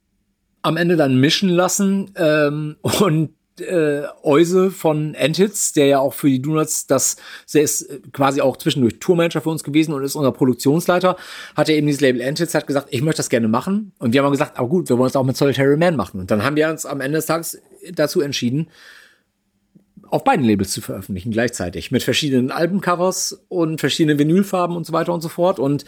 am 0.62 0.78
Ende 0.78 0.96
dann 0.96 1.20
mischen 1.20 1.50
lassen 1.50 2.12
ähm, 2.16 2.78
und 2.82 3.32
äh, 3.60 4.04
Euse 4.24 4.72
von 4.72 5.14
Entits, 5.14 5.74
der 5.74 5.86
ja 5.86 6.00
auch 6.00 6.14
für 6.14 6.28
die 6.28 6.42
Donuts 6.42 6.88
das, 6.88 7.18
der 7.54 7.64
ist 7.64 7.84
äh, 7.84 8.00
quasi 8.12 8.42
auch 8.42 8.58
zwischendurch 8.58 9.00
Tourmanager 9.00 9.42
für 9.42 9.50
uns 9.50 9.64
gewesen 9.64 9.94
und 9.94 10.04
ist 10.04 10.16
unser 10.16 10.32
Produktionsleiter, 10.32 11.16
hat 11.56 11.70
ja 11.70 11.76
eben 11.76 11.88
dieses 11.88 12.02
Label 12.02 12.22
Entits, 12.22 12.56
hat 12.56 12.68
gesagt, 12.68 12.88
ich 12.92 13.02
möchte 13.02 13.18
das 13.18 13.30
gerne 13.30 13.48
machen 13.48 13.92
und 14.00 14.14
wir 14.14 14.24
haben 14.24 14.32
gesagt, 14.32 14.58
aber 14.58 14.68
gut, 14.68 14.90
wir 14.90 14.98
wollen 14.98 15.10
es 15.10 15.16
auch 15.16 15.24
mit 15.24 15.38
Solitary 15.38 15.78
Man 15.78 15.96
machen 15.96 16.20
und 16.20 16.32
dann 16.32 16.44
haben 16.44 16.56
wir 16.56 16.70
uns 16.70 16.86
am 16.86 17.02
Ende 17.02 17.18
des 17.18 17.26
Tages 17.26 17.62
dazu 17.92 18.22
entschieden, 18.22 18.68
auf 20.08 20.24
beiden 20.24 20.46
Labels 20.46 20.72
zu 20.72 20.82
veröffentlichen 20.82 21.32
gleichzeitig 21.32 21.92
mit 21.92 22.04
verschiedenen 22.04 22.52
Albencovers 22.52 23.46
und 23.48 23.80
verschiedenen 23.80 24.20
Vinylfarben 24.20 24.76
und 24.76 24.86
so 24.86 24.94
weiter 24.94 25.14
und 25.14 25.22
so 25.22 25.30
fort 25.30 25.60
und 25.60 25.86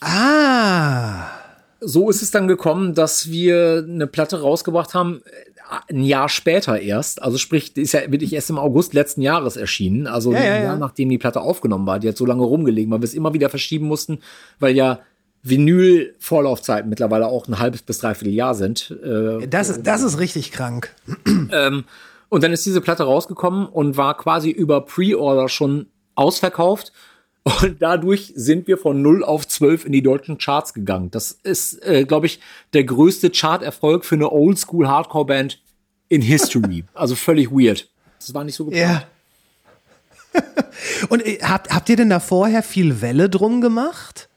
Ah. 0.00 1.45
So 1.80 2.10
ist 2.10 2.22
es 2.22 2.30
dann 2.30 2.48
gekommen, 2.48 2.94
dass 2.94 3.30
wir 3.30 3.84
eine 3.86 4.06
Platte 4.06 4.40
rausgebracht 4.40 4.94
haben, 4.94 5.22
äh, 5.24 5.92
ein 5.92 6.02
Jahr 6.04 6.28
später 6.28 6.80
erst. 6.80 7.22
Also 7.22 7.38
sprich, 7.38 7.74
die 7.74 7.82
ist 7.82 7.92
ja 7.92 8.00
wirklich 8.10 8.32
erst 8.32 8.50
im 8.50 8.58
August 8.58 8.94
letzten 8.94 9.20
Jahres 9.20 9.56
erschienen. 9.56 10.06
Also 10.06 10.32
Ja, 10.32 10.38
ein 10.38 10.44
ja, 10.44 10.54
Jahr 10.54 10.62
ja. 10.64 10.76
nachdem 10.76 11.08
die 11.08 11.18
Platte 11.18 11.40
aufgenommen 11.40 11.86
war. 11.86 11.98
Die 11.98 12.08
hat 12.08 12.16
so 12.16 12.24
lange 12.26 12.44
rumgelegen, 12.44 12.90
weil 12.92 13.00
wir 13.00 13.04
es 13.04 13.14
immer 13.14 13.34
wieder 13.34 13.50
verschieben 13.50 13.86
mussten, 13.86 14.20
weil 14.60 14.76
ja 14.76 15.00
Vinyl-Vorlaufzeiten 15.42 16.88
mittlerweile 16.88 17.26
auch 17.26 17.46
ein 17.48 17.58
halbes 17.58 17.82
bis 17.82 17.98
dreiviertel 17.98 18.34
Jahr 18.34 18.54
sind. 18.54 18.96
Äh, 19.04 19.46
Das 19.48 19.68
ist, 19.68 19.86
das 19.86 20.02
ist 20.02 20.18
richtig 20.18 20.52
krank. 20.52 20.94
ähm, 21.52 21.84
und 22.28 22.42
dann 22.42 22.52
ist 22.52 22.66
diese 22.66 22.80
Platte 22.80 23.04
rausgekommen 23.04 23.66
und 23.66 23.96
war 23.96 24.16
quasi 24.16 24.50
über 24.50 24.80
Pre-Order 24.84 25.48
schon 25.48 25.86
ausverkauft. 26.14 26.92
Und 27.46 27.80
dadurch 27.80 28.32
sind 28.34 28.66
wir 28.66 28.76
von 28.76 29.00
0 29.02 29.22
auf 29.22 29.46
12 29.46 29.84
in 29.84 29.92
die 29.92 30.02
deutschen 30.02 30.36
Charts 30.36 30.74
gegangen. 30.74 31.12
Das 31.12 31.30
ist, 31.30 31.80
äh, 31.86 32.04
glaube 32.04 32.26
ich, 32.26 32.40
der 32.72 32.82
größte 32.82 33.30
Charterfolg 33.30 34.04
für 34.04 34.16
eine 34.16 34.32
Oldschool-Hardcore-Band 34.32 35.60
in 36.08 36.22
History. 36.22 36.82
also 36.94 37.14
völlig 37.14 37.52
weird. 37.52 37.88
Das 38.18 38.34
war 38.34 38.42
nicht 38.42 38.56
so 38.56 38.64
geplant. 38.64 39.06
Ja. 40.34 40.42
Und 41.08 41.24
äh, 41.24 41.38
habt, 41.40 41.72
habt 41.72 41.88
ihr 41.88 41.94
denn 41.94 42.10
da 42.10 42.18
vorher 42.18 42.64
viel 42.64 43.00
Welle 43.00 43.30
drum 43.30 43.60
gemacht? 43.60 44.28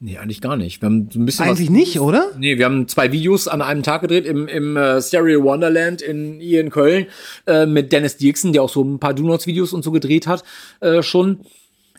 Nee, 0.00 0.18
eigentlich 0.18 0.42
gar 0.42 0.58
nicht. 0.58 0.82
Wir 0.82 0.86
haben 0.90 1.08
so 1.10 1.18
ein 1.18 1.24
bisschen 1.24 1.46
Eigentlich 1.46 1.70
was, 1.70 1.74
nicht, 1.74 2.00
oder? 2.00 2.32
Nee, 2.38 2.58
wir 2.58 2.66
haben 2.66 2.86
zwei 2.86 3.12
Videos 3.12 3.48
an 3.48 3.62
einem 3.62 3.82
Tag 3.82 4.02
gedreht 4.02 4.26
im, 4.26 4.46
im 4.46 4.76
äh, 4.76 5.00
Stereo 5.00 5.42
Wonderland 5.42 6.02
in 6.02 6.38
hier 6.38 6.60
in 6.60 6.68
Köln 6.68 7.06
äh, 7.46 7.64
mit 7.64 7.92
Dennis 7.92 8.18
Dirksen, 8.18 8.52
der 8.52 8.62
auch 8.62 8.68
so 8.68 8.84
ein 8.84 8.98
paar 8.98 9.14
Donuts-Videos 9.14 9.72
und 9.72 9.82
so 9.82 9.90
gedreht 9.90 10.26
hat, 10.26 10.44
äh, 10.80 11.02
schon. 11.02 11.40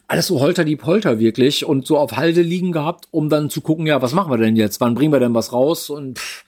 Alles 0.09 0.25
so 0.25 0.39
holter 0.39 0.65
die 0.65 0.75
Polter 0.75 1.19
wirklich 1.19 1.65
und 1.65 1.85
so 1.85 1.99
auf 1.99 2.17
Halde 2.17 2.41
liegen 2.41 2.71
gehabt, 2.71 3.07
um 3.11 3.29
dann 3.29 3.51
zu 3.51 3.61
gucken, 3.61 3.85
ja, 3.85 4.01
was 4.01 4.13
machen 4.13 4.31
wir 4.31 4.37
denn 4.37 4.55
jetzt? 4.55 4.81
Wann 4.81 4.95
bringen 4.95 5.13
wir 5.13 5.19
denn 5.19 5.35
was 5.35 5.53
raus? 5.53 5.91
Und 5.91 6.17
pff, 6.17 6.43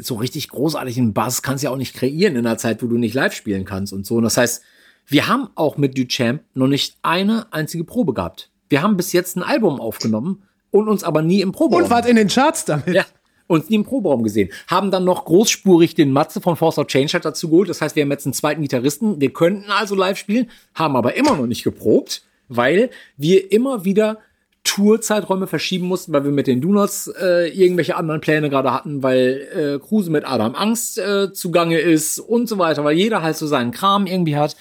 so 0.00 0.16
richtig 0.16 0.50
großartigen 0.50 1.14
Buzz 1.14 1.40
kannst 1.40 1.62
du 1.62 1.68
ja 1.68 1.72
auch 1.72 1.78
nicht 1.78 1.94
kreieren 1.94 2.36
in 2.36 2.46
einer 2.46 2.58
Zeit, 2.58 2.82
wo 2.82 2.86
du 2.86 2.98
nicht 2.98 3.14
live 3.14 3.32
spielen 3.32 3.64
kannst 3.64 3.94
und 3.94 4.04
so. 4.04 4.16
Und 4.16 4.24
das 4.24 4.36
heißt, 4.36 4.62
wir 5.06 5.26
haben 5.26 5.48
auch 5.54 5.78
mit 5.78 5.96
Duchamp 5.96 6.42
noch 6.52 6.66
nicht 6.66 6.96
eine 7.02 7.46
einzige 7.50 7.84
Probe 7.84 8.12
gehabt. 8.12 8.50
Wir 8.68 8.82
haben 8.82 8.98
bis 8.98 9.12
jetzt 9.12 9.36
ein 9.36 9.42
Album 9.42 9.80
aufgenommen 9.80 10.42
und 10.70 10.88
uns 10.88 11.02
aber 11.02 11.22
nie 11.22 11.40
im 11.40 11.52
Proberaum 11.52 11.84
Und 11.84 11.90
wart 11.90 12.06
in 12.06 12.16
den 12.16 12.28
Charts 12.28 12.66
damit? 12.66 12.94
ja. 12.94 13.06
Uns 13.46 13.68
nie 13.68 13.76
im 13.76 13.84
Proberaum 13.84 14.22
gesehen. 14.22 14.50
Haben 14.66 14.90
dann 14.90 15.04
noch 15.04 15.24
großspurig 15.24 15.94
den 15.94 16.12
Matze 16.12 16.40
von 16.40 16.56
Force 16.56 16.78
of 16.78 16.86
Change 16.86 17.12
hat 17.14 17.24
dazu 17.24 17.50
geholt. 17.50 17.68
Das 17.68 17.82
heißt, 17.82 17.96
wir 17.96 18.02
haben 18.02 18.10
jetzt 18.10 18.24
einen 18.26 18.32
zweiten 18.32 18.62
Gitarristen. 18.62 19.20
Wir 19.20 19.32
könnten 19.32 19.70
also 19.70 19.94
live 19.94 20.16
spielen, 20.16 20.50
haben 20.74 20.96
aber 20.96 21.16
immer 21.16 21.36
noch 21.36 21.46
nicht 21.46 21.64
geprobt, 21.64 22.22
weil 22.56 22.90
wir 23.16 23.52
immer 23.52 23.84
wieder 23.84 24.18
Tourzeiträume 24.64 25.46
verschieben 25.46 25.86
mussten, 25.86 26.12
weil 26.12 26.24
wir 26.24 26.30
mit 26.30 26.46
den 26.46 26.60
Donuts 26.60 27.08
äh, 27.20 27.48
irgendwelche 27.48 27.96
anderen 27.96 28.20
Pläne 28.20 28.48
gerade 28.48 28.72
hatten, 28.72 29.02
weil 29.02 29.48
äh, 29.54 29.84
Kruse 29.84 30.10
mit 30.10 30.24
Adam 30.24 30.54
Angst 30.54 30.98
äh, 30.98 31.32
zugange 31.32 31.78
ist 31.78 32.20
und 32.20 32.48
so 32.48 32.58
weiter, 32.58 32.84
weil 32.84 32.96
jeder 32.96 33.22
halt 33.22 33.36
so 33.36 33.46
seinen 33.46 33.72
Kram 33.72 34.06
irgendwie 34.06 34.36
hat. 34.36 34.56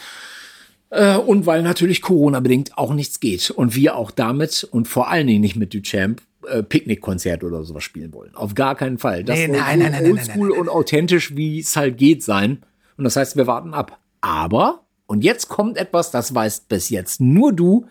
Äh, 0.89 1.17
und 1.17 1.45
weil 1.45 1.61
natürlich 1.61 2.01
Corona-bedingt 2.01 2.77
auch 2.77 2.93
nichts 2.93 3.19
geht. 3.19 3.51
Und 3.51 3.75
wir 3.75 3.95
auch 3.95 4.11
damit 4.11 4.67
und 4.71 4.87
vor 4.87 5.09
allen 5.09 5.27
Dingen 5.27 5.41
nicht 5.41 5.55
mit 5.55 5.73
Duchamp 5.73 6.21
äh, 6.47 6.63
Picknickkonzert 6.63 7.43
oder 7.43 7.63
sowas 7.63 7.83
spielen 7.83 8.13
wollen. 8.13 8.35
Auf 8.35 8.55
gar 8.55 8.75
keinen 8.75 8.97
Fall. 8.97 9.23
Das 9.23 9.37
Nee, 9.37 9.47
nein, 9.47 9.79
nein, 9.79 9.91
nein, 9.91 10.03
nein, 10.03 10.11
oldschool 10.11 10.51
und 10.51 10.67
authentisch, 10.67 11.35
wie 11.35 11.59
es 11.59 11.75
halt 11.75 11.97
geht, 11.97 12.23
sein. 12.23 12.63
Und 12.97 13.03
das 13.03 13.15
heißt, 13.15 13.37
wir 13.37 13.47
warten 13.47 13.73
ab. 13.73 13.99
Aber, 14.21 14.83
und 15.11 15.25
jetzt 15.25 15.49
kommt 15.49 15.75
etwas, 15.75 16.09
das 16.09 16.33
weißt 16.33 16.69
bis 16.69 16.89
jetzt 16.89 17.19
nur 17.19 17.51
du, 17.51 17.85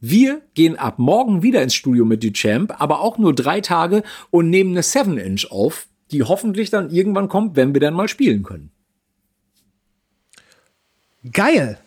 wir 0.00 0.42
gehen 0.54 0.76
ab 0.76 0.98
morgen 0.98 1.44
wieder 1.44 1.62
ins 1.62 1.76
Studio 1.76 2.04
mit 2.04 2.24
Duchamp, 2.24 2.80
aber 2.80 3.02
auch 3.02 3.18
nur 3.18 3.32
drei 3.36 3.60
Tage 3.60 4.02
und 4.32 4.50
nehmen 4.50 4.72
eine 4.72 4.80
7-Inch 4.80 5.48
auf, 5.52 5.86
die 6.10 6.24
hoffentlich 6.24 6.70
dann 6.70 6.90
irgendwann 6.90 7.28
kommt, 7.28 7.54
wenn 7.54 7.72
wir 7.72 7.80
dann 7.80 7.94
mal 7.94 8.08
spielen 8.08 8.42
können. 8.42 8.72
Geil. 11.32 11.78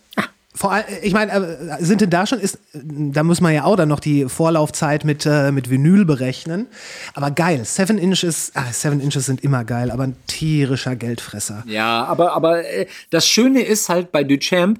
Vor 0.55 0.71
allem, 0.71 0.85
ich 1.03 1.13
meine, 1.13 1.31
äh, 1.31 1.83
sind 1.83 2.01
denn 2.01 2.09
da 2.09 2.25
schon, 2.25 2.39
ist, 2.39 2.57
da 2.73 3.23
muss 3.23 3.39
man 3.39 3.53
ja 3.53 3.65
auch 3.65 3.75
dann 3.75 3.89
noch 3.89 3.99
die 3.99 4.27
Vorlaufzeit 4.27 5.05
mit, 5.05 5.25
äh, 5.25 5.51
mit 5.51 5.69
Vinyl 5.69 6.05
berechnen. 6.05 6.67
Aber 7.13 7.29
geil, 7.29 7.63
Seven 7.65 7.99
Inches, 7.99 8.51
ah, 8.55 8.71
Seven 8.71 8.99
Inches 8.99 9.27
sind 9.27 9.43
immer 9.43 9.63
geil, 9.63 9.91
aber 9.91 10.03
ein 10.03 10.15
tierischer 10.25 10.95
Geldfresser. 10.95 11.63
Ja, 11.67 12.03
aber, 12.05 12.33
aber 12.33 12.65
äh, 12.65 12.87
das 13.11 13.27
Schöne 13.27 13.61
ist 13.61 13.89
halt 13.89 14.11
bei 14.11 14.23
Duchamp, 14.23 14.79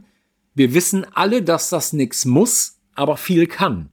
wir 0.55 0.73
wissen 0.73 1.05
alle, 1.13 1.43
dass 1.43 1.69
das 1.69 1.93
nix 1.93 2.25
muss, 2.25 2.79
aber 2.95 3.15
viel 3.15 3.45
kann. 3.45 3.89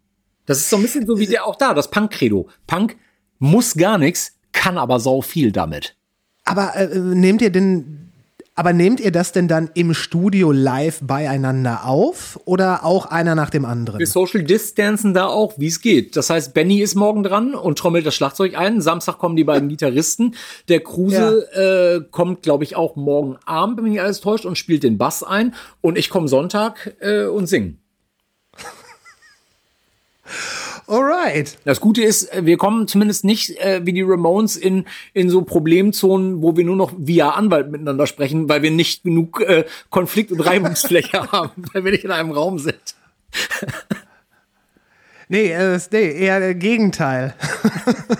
Das 0.47 0.59
ist 0.59 0.71
so 0.71 0.77
ein 0.77 0.83
bisschen 0.83 1.07
so 1.07 1.19
wie 1.19 1.27
der 1.27 1.47
auch 1.47 1.57
da, 1.57 1.75
das 1.75 1.91
Punk-Credo. 1.91 2.49
Punk 2.67 2.97
muss 3.39 3.75
gar 3.75 3.99
nichts, 3.99 4.33
kann 4.53 4.79
aber 4.79 4.99
sau 4.99 5.21
viel 5.21 5.53
damit. 5.53 5.95
Aber 6.45 6.75
äh, 6.75 6.99
nehmt 6.99 7.43
ihr 7.43 7.51
denn, 7.51 8.06
aber 8.59 8.73
nehmt 8.73 9.01
ihr 9.01 9.13
das 9.13 9.33
denn 9.33 9.49
dann 9.49 9.71
im 9.75 9.93
Studio 9.93 10.51
live 10.51 11.01
beieinander 11.03 11.85
auf 11.85 12.41
oder 12.47 12.85
auch 12.85 13.05
einer 13.05 13.35
nach 13.35 13.51
dem 13.51 13.67
anderen? 13.67 13.99
Wir 13.99 14.07
Social 14.07 14.43
Distancen 14.43 15.13
da 15.13 15.27
auch, 15.27 15.59
wie 15.59 15.67
es 15.67 15.83
geht. 15.83 16.17
Das 16.17 16.31
heißt, 16.31 16.55
Benny 16.55 16.81
ist 16.81 16.95
morgen 16.95 17.23
dran 17.23 17.55
und 17.55 17.79
trommelt 17.79 18.07
das 18.07 18.15
Schlagzeug 18.15 18.59
ein. 18.59 18.81
Samstag 18.81 19.19
kommen 19.19 19.37
die 19.37 19.45
beiden 19.45 19.69
Gitarristen. 19.69 20.35
Der 20.69 20.81
Kruse 20.81 21.53
äh, 21.53 22.01
kommt, 22.11 22.43
glaube 22.43 22.65
ich, 22.65 22.77
auch 22.77 22.97
morgen 22.97 23.37
Abend, 23.45 23.77
wenn 23.77 23.85
mich 23.85 23.93
nicht 23.93 24.03
alles 24.03 24.23
täuscht, 24.23 24.47
und 24.47 24.57
spielt 24.57 24.83
den 24.83 24.97
Bass 24.97 25.23
ein. 25.23 25.55
Und 25.83 25.99
ich 25.99 26.09
komme 26.09 26.27
Sonntag 26.27 26.97
äh, 27.01 27.27
und 27.27 27.49
singe. 27.49 27.75
Alright. 30.89 31.59
Das 31.65 31.81
Gute 31.81 32.03
ist, 32.03 32.33
äh, 32.33 32.47
wir 32.47 32.57
kommen 32.57 32.87
zumindest 32.87 33.25
nicht 33.25 33.51
äh, 33.59 33.81
wie 33.85 33.93
die 33.93 34.03
Ramones 34.03 34.57
in, 34.57 34.87
in 35.15 35.31
so 35.31 35.43
Problemzonen, 35.43 36.43
wo 36.43 36.57
wir 36.57 36.65
nur 36.65 36.77
noch 36.77 36.93
via 36.97 37.31
Anwalt 37.31 37.71
miteinander 37.71 38.07
sprechen, 38.07 38.49
weil 38.49 38.63
wir 38.63 38.71
nicht 38.71 39.03
genug 39.03 39.41
äh, 39.41 39.65
Konflikt- 39.91 40.31
und 40.31 40.41
Reibungsfläche 40.41 41.21
haben, 41.33 41.65
weil 41.73 41.85
wir 41.85 41.93
nicht 41.93 42.05
in 42.05 42.13
einem 42.13 42.31
Raum 42.31 42.59
sind. 42.59 42.95
Nee, 45.29 45.51
äh, 45.51 45.79
nee 45.93 46.13
eher 46.13 46.41
das 46.53 46.59
Gegenteil. 46.61 47.35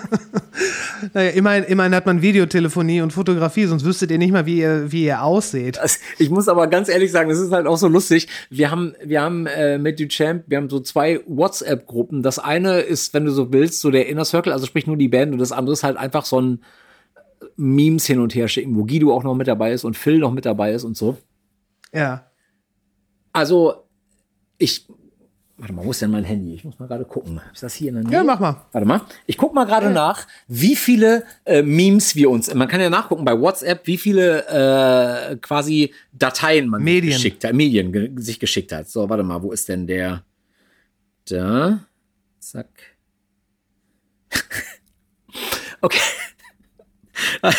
naja, 1.13 1.29
immerhin, 1.31 1.63
immerhin 1.63 1.95
hat 1.95 2.05
man 2.05 2.21
Videotelefonie 2.21 3.01
und 3.01 3.13
Fotografie, 3.13 3.65
sonst 3.65 3.85
wüsstet 3.85 4.11
ihr 4.11 4.17
nicht 4.17 4.31
mal, 4.31 4.45
wie 4.45 4.59
ihr, 4.59 4.91
wie 4.91 5.05
ihr 5.05 5.23
aussieht. 5.23 5.77
Das- 5.77 5.99
Ich 6.17 6.29
muss 6.29 6.47
aber 6.49 6.67
ganz 6.67 6.89
ehrlich 6.89 7.11
sagen, 7.11 7.29
es 7.29 7.39
ist 7.39 7.51
halt 7.51 7.65
auch 7.67 7.77
so 7.77 7.87
lustig. 7.87 8.27
Wir 8.49 8.71
haben, 8.71 8.93
wir 9.03 9.21
haben 9.21 9.45
äh, 9.47 9.77
mit 9.77 9.99
Duchamp, 9.99 10.43
wir 10.47 10.57
haben 10.57 10.69
so 10.69 10.79
zwei 10.79 11.21
WhatsApp-Gruppen. 11.27 12.23
Das 12.23 12.39
eine 12.39 12.79
ist, 12.81 13.13
wenn 13.13 13.25
du 13.25 13.31
so 13.31 13.53
willst, 13.53 13.79
so 13.81 13.89
der 13.91 14.07
Inner 14.07 14.25
Circle, 14.25 14.51
also 14.51 14.65
sprich 14.65 14.87
nur 14.87 14.97
die 14.97 15.07
Band, 15.07 15.31
und 15.31 15.39
das 15.39 15.51
andere 15.51 15.73
ist 15.73 15.83
halt 15.83 15.97
einfach 15.97 16.25
so 16.25 16.41
ein 16.41 16.63
Memes 17.55 18.05
hin 18.05 18.19
und 18.19 18.35
her 18.35 18.47
schicken, 18.47 18.75
wo 18.75 18.83
Guido 18.83 19.13
auch 19.15 19.23
noch 19.23 19.35
mit 19.35 19.47
dabei 19.47 19.71
ist 19.71 19.83
und 19.85 19.95
Phil 19.97 20.19
noch 20.19 20.31
mit 20.33 20.45
dabei 20.45 20.73
ist 20.73 20.83
und 20.83 20.97
so. 20.97 21.17
Ja. 21.93 22.25
Also, 23.31 23.85
ich. 24.57 24.87
Warte 25.59 25.73
mal, 25.73 25.83
wo 25.83 25.89
ist 25.89 26.03
denn 26.03 26.11
mein 26.11 26.23
Handy? 26.23 26.53
Ich 26.53 26.63
muss 26.63 26.77
mal 26.77 26.87
gerade 26.87 27.03
gucken. 27.03 27.41
Ist 27.51 27.63
das 27.63 27.73
hier 27.73 27.89
in 27.89 27.95
der 27.95 28.03
Nähe? 28.03 28.13
Ja, 28.13 28.23
mach 28.23 28.39
mal. 28.39 28.67
Warte 28.71 28.87
mal. 28.87 29.01
Ich 29.25 29.37
guck 29.37 29.55
mal 29.55 29.65
gerade 29.65 29.89
nach, 29.89 30.27
wie 30.47 30.75
viele 30.75 31.23
äh, 31.45 31.63
Memes 31.63 32.15
wir 32.15 32.29
uns. 32.29 32.53
Man 32.53 32.67
kann 32.67 32.79
ja 32.79 32.91
nachgucken 32.91 33.25
bei 33.25 33.39
WhatsApp, 33.39 33.87
wie 33.87 33.97
viele 33.97 34.45
äh, 35.31 35.35
quasi 35.37 35.95
Dateien 36.13 36.67
man 36.67 36.83
Medien. 36.83 37.13
geschickt 37.13 37.43
hat, 37.43 37.53
Medien 37.53 37.91
ge 37.91 38.11
sich 38.17 38.39
geschickt 38.39 38.71
hat. 38.71 38.87
So, 38.87 39.09
warte 39.09 39.23
mal, 39.23 39.41
wo 39.41 39.51
ist 39.51 39.67
denn 39.67 39.87
der? 39.87 40.23
Da. 41.27 41.79
Zack. 42.39 42.69
okay. 45.81 45.99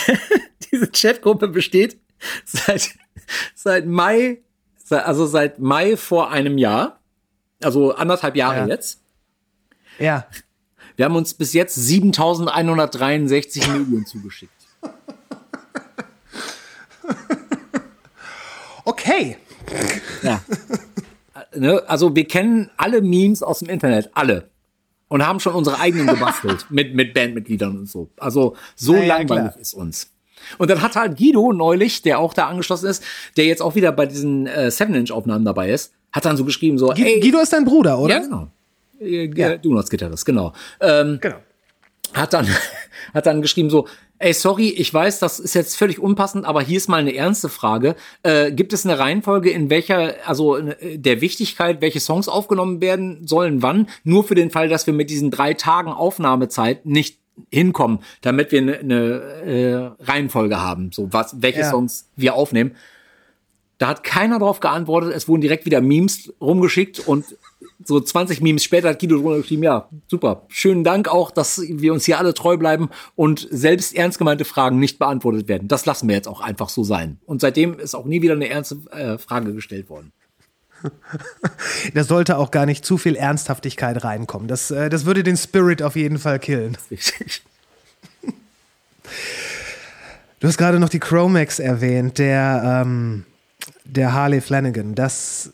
Diese 0.70 0.88
Chatgruppe 0.92 1.48
besteht 1.48 1.98
seit, 2.44 2.90
seit 3.56 3.86
Mai, 3.86 4.38
also 4.88 5.26
seit 5.26 5.58
Mai 5.58 5.96
vor 5.96 6.30
einem 6.30 6.58
Jahr. 6.58 6.97
Also 7.62 7.94
anderthalb 7.94 8.36
Jahre 8.36 8.60
Ja. 8.60 8.66
jetzt. 8.66 9.00
Ja. 9.98 10.26
Wir 10.96 11.04
haben 11.04 11.16
uns 11.16 11.34
bis 11.34 11.52
jetzt 11.52 11.74
7163 11.74 13.68
Medien 13.68 14.06
zugeschickt. 14.06 14.52
Okay. 18.84 19.36
Ja. 20.22 20.40
ne? 21.54 21.82
Also 21.86 22.16
wir 22.16 22.26
kennen 22.26 22.70
alle 22.78 23.02
Memes 23.02 23.42
aus 23.42 23.58
dem 23.58 23.68
Internet, 23.68 24.10
alle. 24.14 24.48
Und 25.08 25.26
haben 25.26 25.40
schon 25.40 25.54
unsere 25.54 25.78
eigenen 25.78 26.06
gebastelt 26.06 26.66
mit, 26.70 26.94
mit 26.94 27.12
Bandmitgliedern 27.12 27.76
und 27.80 27.86
so. 27.88 28.08
Also 28.16 28.56
so 28.76 28.94
ja, 28.94 29.04
langweilig 29.04 29.52
klar. 29.52 29.58
ist 29.60 29.74
uns. 29.74 30.10
Und 30.56 30.70
dann 30.70 30.80
hat 30.82 30.96
halt 30.96 31.18
Guido 31.18 31.52
neulich, 31.52 32.02
der 32.02 32.18
auch 32.18 32.32
da 32.34 32.46
angeschlossen 32.46 32.86
ist, 32.88 33.02
der 33.36 33.44
jetzt 33.44 33.60
auch 33.62 33.74
wieder 33.74 33.92
bei 33.92 34.06
diesen 34.06 34.46
äh, 34.46 34.70
Seven-Inch-Aufnahmen 34.70 35.44
dabei 35.44 35.70
ist, 35.70 35.92
hat 36.12 36.24
dann 36.24 36.36
so 36.36 36.44
geschrieben, 36.44 36.78
so, 36.78 36.86
Gu- 36.88 37.02
ey, 37.02 37.20
Guido 37.20 37.38
ist 37.40 37.52
dein 37.52 37.64
Bruder, 37.64 37.98
oder? 37.98 38.14
ja, 38.14 38.20
genau. 38.20 38.48
Äh, 39.00 39.30
Ja. 39.34 39.56
Donuts 39.56 39.90
Gitarrist, 39.90 40.24
genau. 40.24 40.52
Ähm, 40.80 41.18
Genau. 41.20 41.36
hat 42.14 42.32
dann, 42.32 42.46
hat 43.14 43.26
dann 43.26 43.42
geschrieben 43.42 43.68
so, 43.70 43.86
ey, 44.20 44.32
sorry, 44.32 44.70
ich 44.70 44.92
weiß, 44.92 45.20
das 45.20 45.38
ist 45.38 45.54
jetzt 45.54 45.76
völlig 45.76 46.00
unpassend, 46.00 46.44
aber 46.44 46.60
hier 46.60 46.76
ist 46.78 46.88
mal 46.88 46.96
eine 46.96 47.14
ernste 47.14 47.48
Frage. 47.48 47.94
Äh, 48.24 48.50
gibt 48.50 48.72
es 48.72 48.84
eine 48.84 48.98
Reihenfolge, 48.98 49.50
in 49.50 49.70
welcher, 49.70 50.14
also 50.26 50.56
äh, 50.56 50.98
der 50.98 51.20
Wichtigkeit, 51.20 51.80
welche 51.80 52.00
Songs 52.00 52.26
aufgenommen 52.28 52.80
werden 52.80 53.26
sollen, 53.28 53.62
wann? 53.62 53.86
Nur 54.02 54.24
für 54.24 54.34
den 54.34 54.50
Fall, 54.50 54.68
dass 54.68 54.86
wir 54.88 54.94
mit 54.94 55.10
diesen 55.10 55.30
drei 55.30 55.54
Tagen 55.54 55.92
Aufnahmezeit 55.92 56.84
nicht 56.86 57.18
hinkommen, 57.50 58.00
damit 58.20 58.52
wir 58.52 58.60
eine 58.60 58.82
ne, 58.84 59.94
äh, 60.00 60.04
Reihenfolge 60.04 60.60
haben, 60.60 60.90
so 60.92 61.12
was, 61.12 61.40
welche 61.42 61.60
Ja. 61.60 61.70
Songs 61.70 62.10
wir 62.16 62.34
aufnehmen. 62.34 62.72
Da 63.78 63.86
hat 63.88 64.02
keiner 64.02 64.40
drauf 64.40 64.58
geantwortet. 64.58 65.12
Es 65.14 65.28
wurden 65.28 65.40
direkt 65.40 65.64
wieder 65.64 65.80
Memes 65.80 66.32
rumgeschickt 66.40 66.98
und 67.06 67.24
so 67.84 68.00
20 68.00 68.40
Memes 68.40 68.64
später 68.64 68.88
hat 68.88 69.00
Guido 69.00 69.18
drunter 69.18 69.38
geschrieben, 69.38 69.62
ja, 69.62 69.88
super. 70.08 70.44
Schönen 70.48 70.84
Dank 70.84 71.08
auch, 71.08 71.30
dass 71.30 71.60
wir 71.60 71.92
uns 71.92 72.04
hier 72.04 72.18
alle 72.18 72.34
treu 72.34 72.56
bleiben 72.56 72.90
und 73.14 73.46
selbst 73.50 73.94
ernst 73.94 74.18
gemeinte 74.18 74.44
Fragen 74.44 74.78
nicht 74.78 74.98
beantwortet 74.98 75.48
werden. 75.48 75.68
Das 75.68 75.86
lassen 75.86 76.08
wir 76.08 76.16
jetzt 76.16 76.28
auch 76.28 76.40
einfach 76.40 76.68
so 76.68 76.82
sein. 76.82 77.20
Und 77.24 77.40
seitdem 77.40 77.78
ist 77.78 77.94
auch 77.94 78.04
nie 78.04 78.20
wieder 78.20 78.34
eine 78.34 78.48
ernste 78.48 78.78
äh, 78.90 79.18
Frage 79.18 79.54
gestellt 79.54 79.88
worden. 79.88 80.12
Da 81.94 82.04
sollte 82.04 82.36
auch 82.38 82.50
gar 82.50 82.66
nicht 82.66 82.84
zu 82.84 82.98
viel 82.98 83.16
Ernsthaftigkeit 83.16 84.04
reinkommen. 84.04 84.48
Das, 84.48 84.70
äh, 84.70 84.88
das 84.90 85.04
würde 85.04 85.22
den 85.22 85.36
Spirit 85.36 85.82
auf 85.82 85.96
jeden 85.96 86.18
Fall 86.18 86.38
killen. 86.38 86.76
Du 90.40 90.46
hast 90.46 90.56
gerade 90.56 90.78
noch 90.78 90.88
die 90.88 91.00
Chromax 91.00 91.58
erwähnt, 91.58 92.18
der, 92.18 92.82
ähm, 92.84 93.24
der 93.84 94.12
Harley 94.12 94.40
Flanagan. 94.40 94.94
Das, 94.94 95.52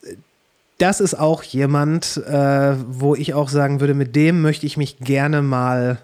das 0.79 1.01
ist 1.01 1.15
auch 1.15 1.43
jemand, 1.43 2.19
äh, 2.27 2.75
wo 2.87 3.15
ich 3.15 3.33
auch 3.33 3.49
sagen 3.49 3.81
würde, 3.81 3.95
mit 3.95 4.15
dem 4.15 4.43
möchte 4.43 4.67
ich 4.67 4.77
mich 4.77 4.99
gerne 4.99 5.41
mal 5.41 5.99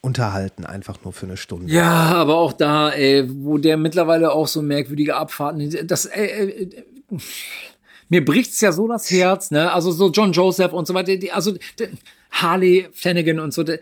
unterhalten, 0.00 0.66
einfach 0.66 0.98
nur 1.04 1.12
für 1.12 1.26
eine 1.26 1.36
Stunde. 1.36 1.72
Ja, 1.72 2.12
aber 2.14 2.36
auch 2.36 2.52
da, 2.52 2.90
ey, 2.90 3.28
wo 3.44 3.58
der 3.58 3.76
mittlerweile 3.76 4.32
auch 4.32 4.48
so 4.48 4.60
merkwürdige 4.60 5.16
Abfahrten, 5.16 5.86
das, 5.86 6.06
ey, 6.06 6.28
ey, 6.28 6.84
mir 8.14 8.24
bricht's 8.24 8.60
ja 8.60 8.70
so 8.70 8.86
das 8.86 9.10
Herz, 9.10 9.50
ne? 9.50 9.72
Also 9.72 9.90
so 9.90 10.08
John 10.08 10.30
Joseph 10.30 10.72
und 10.72 10.86
so 10.86 10.94
weiter, 10.94 11.16
die, 11.16 11.32
also 11.32 11.50
die, 11.52 11.88
Harley 12.30 12.88
Flanagan 12.92 13.40
und 13.40 13.52
so, 13.52 13.64
die, 13.64 13.78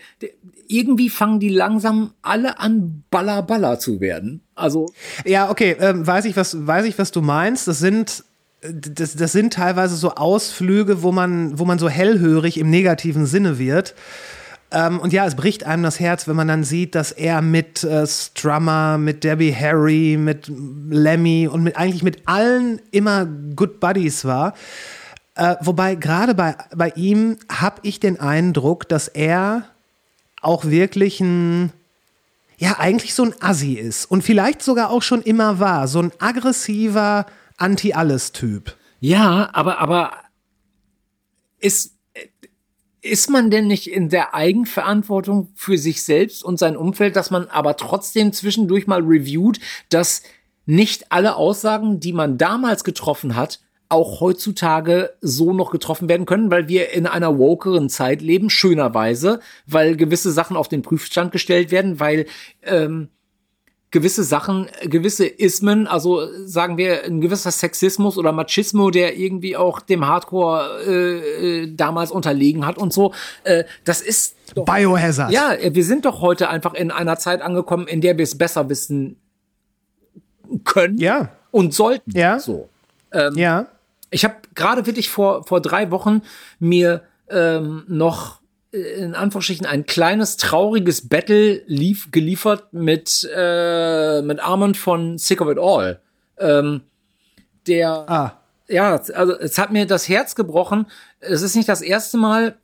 irgendwie 0.68 1.10
fangen 1.10 1.38
die 1.38 1.50
langsam 1.50 2.14
alle 2.22 2.58
an 2.58 3.04
Baller 3.10 3.42
Baller 3.42 3.78
zu 3.78 4.00
werden. 4.00 4.40
Also 4.54 4.90
Ja, 5.26 5.50
okay, 5.50 5.76
ähm, 5.78 6.06
weiß 6.06 6.24
ich, 6.24 6.34
was, 6.34 6.66
weiß 6.66 6.86
ich, 6.86 6.98
was 6.98 7.10
du 7.12 7.20
meinst. 7.20 7.68
Das 7.68 7.78
sind, 7.78 8.24
das, 8.62 9.16
das 9.16 9.32
sind 9.32 9.52
teilweise 9.52 9.96
so 9.96 10.12
Ausflüge, 10.12 11.02
wo 11.02 11.12
man, 11.12 11.58
wo 11.58 11.66
man 11.66 11.78
so 11.78 11.90
hellhörig 11.90 12.58
im 12.58 12.70
negativen 12.70 13.26
Sinne 13.26 13.58
wird. 13.58 13.94
Ähm, 14.72 14.98
und 15.00 15.12
ja, 15.12 15.26
es 15.26 15.34
bricht 15.34 15.64
einem 15.64 15.82
das 15.82 16.00
Herz, 16.00 16.26
wenn 16.26 16.36
man 16.36 16.48
dann 16.48 16.64
sieht, 16.64 16.94
dass 16.94 17.12
er 17.12 17.42
mit 17.42 17.84
äh, 17.84 18.06
Strummer, 18.06 18.96
mit 18.96 19.22
Debbie 19.22 19.54
Harry, 19.54 20.16
mit 20.18 20.50
Lemmy 20.88 21.46
und 21.46 21.62
mit 21.62 21.76
eigentlich 21.76 22.02
mit 22.02 22.26
allen 22.26 22.80
immer 22.90 23.26
Good 23.26 23.80
Buddies 23.80 24.24
war. 24.24 24.54
Äh, 25.34 25.56
wobei 25.60 25.94
gerade 25.94 26.34
bei, 26.34 26.56
bei 26.74 26.90
ihm 26.96 27.36
habe 27.50 27.80
ich 27.82 28.00
den 28.00 28.18
Eindruck, 28.18 28.88
dass 28.88 29.08
er 29.08 29.64
auch 30.40 30.64
wirklich 30.64 31.20
ein, 31.20 31.72
ja, 32.56 32.78
eigentlich 32.78 33.14
so 33.14 33.24
ein 33.24 33.34
Assi 33.40 33.74
ist 33.74 34.06
und 34.06 34.22
vielleicht 34.22 34.62
sogar 34.62 34.90
auch 34.90 35.02
schon 35.02 35.22
immer 35.22 35.60
war. 35.60 35.86
So 35.86 36.00
ein 36.00 36.12
aggressiver 36.18 37.26
Anti-Alles-Typ. 37.58 38.74
Ja, 39.00 39.50
aber, 39.52 39.80
aber 39.80 40.12
ist, 41.58 41.92
ist 43.02 43.28
man 43.28 43.50
denn 43.50 43.66
nicht 43.66 43.90
in 43.90 44.08
der 44.08 44.34
Eigenverantwortung 44.34 45.50
für 45.54 45.76
sich 45.76 46.04
selbst 46.04 46.44
und 46.44 46.58
sein 46.58 46.76
Umfeld, 46.76 47.16
dass 47.16 47.32
man 47.32 47.48
aber 47.48 47.76
trotzdem 47.76 48.32
zwischendurch 48.32 48.86
mal 48.86 49.02
reviewt, 49.02 49.58
dass 49.90 50.22
nicht 50.66 51.10
alle 51.10 51.34
Aussagen, 51.34 51.98
die 51.98 52.12
man 52.12 52.38
damals 52.38 52.84
getroffen 52.84 53.34
hat, 53.34 53.60
auch 53.88 54.20
heutzutage 54.20 55.10
so 55.20 55.52
noch 55.52 55.70
getroffen 55.70 56.08
werden 56.08 56.24
können, 56.24 56.50
weil 56.50 56.68
wir 56.68 56.92
in 56.92 57.06
einer 57.06 57.38
wokeren 57.38 57.90
Zeit 57.90 58.22
leben, 58.22 58.48
schönerweise, 58.48 59.40
weil 59.66 59.96
gewisse 59.96 60.30
Sachen 60.30 60.56
auf 60.56 60.68
den 60.68 60.82
Prüfstand 60.82 61.32
gestellt 61.32 61.70
werden, 61.72 62.00
weil 62.00 62.26
ähm, 62.62 63.08
gewisse 63.92 64.24
Sachen, 64.24 64.68
gewisse 64.82 65.26
Ismen, 65.26 65.86
also 65.86 66.26
sagen 66.44 66.76
wir 66.76 67.04
ein 67.04 67.20
gewisser 67.20 67.50
Sexismus 67.52 68.18
oder 68.18 68.32
Machismo, 68.32 68.90
der 68.90 69.16
irgendwie 69.16 69.56
auch 69.56 69.80
dem 69.80 70.06
Hardcore 70.06 70.82
äh, 70.86 71.62
äh, 71.62 71.74
damals 71.74 72.10
unterlegen 72.10 72.66
hat 72.66 72.78
und 72.78 72.92
so, 72.92 73.14
äh, 73.44 73.64
das 73.84 74.00
ist 74.00 74.34
doch, 74.54 74.64
Biohazard. 74.64 75.30
ja, 75.30 75.54
wir 75.60 75.84
sind 75.84 76.04
doch 76.04 76.20
heute 76.20 76.48
einfach 76.48 76.74
in 76.74 76.90
einer 76.90 77.18
Zeit 77.18 77.40
angekommen, 77.42 77.86
in 77.86 78.00
der 78.00 78.18
wir 78.18 78.24
es 78.24 78.36
besser 78.36 78.68
wissen 78.68 79.16
können 80.64 80.98
Ja. 80.98 81.30
und 81.50 81.72
sollten. 81.72 82.10
Ja. 82.16 82.38
So. 82.40 82.68
Ja. 83.34 83.66
Ich 84.10 84.24
habe 84.24 84.34
gerade 84.54 84.84
wirklich 84.86 85.08
vor, 85.10 85.44
vor 85.44 85.60
drei 85.60 85.90
Wochen 85.90 86.22
mir 86.58 87.02
ähm, 87.30 87.84
noch 87.88 88.41
in 88.72 89.14
Anführungsstrichen 89.14 89.66
ein 89.66 89.84
kleines 89.84 90.38
trauriges 90.38 91.08
Battle 91.08 91.62
lief, 91.66 92.10
geliefert 92.10 92.72
mit, 92.72 93.28
äh, 93.34 94.22
mit 94.22 94.40
Armand 94.40 94.76
von 94.76 95.18
Sick 95.18 95.40
of 95.42 95.50
It 95.50 95.58
All. 95.58 96.00
Ähm, 96.38 96.80
der, 97.66 97.90
Ah. 98.08 98.40
ja, 98.68 98.90
also 98.96 99.38
es 99.38 99.58
hat 99.58 99.72
mir 99.72 99.86
das 99.86 100.08
Herz 100.08 100.34
gebrochen. 100.34 100.86
Es 101.20 101.42
ist 101.42 101.54
nicht 101.54 101.68
das 101.68 101.82
erste 101.82 102.16
Mal, 102.16 102.56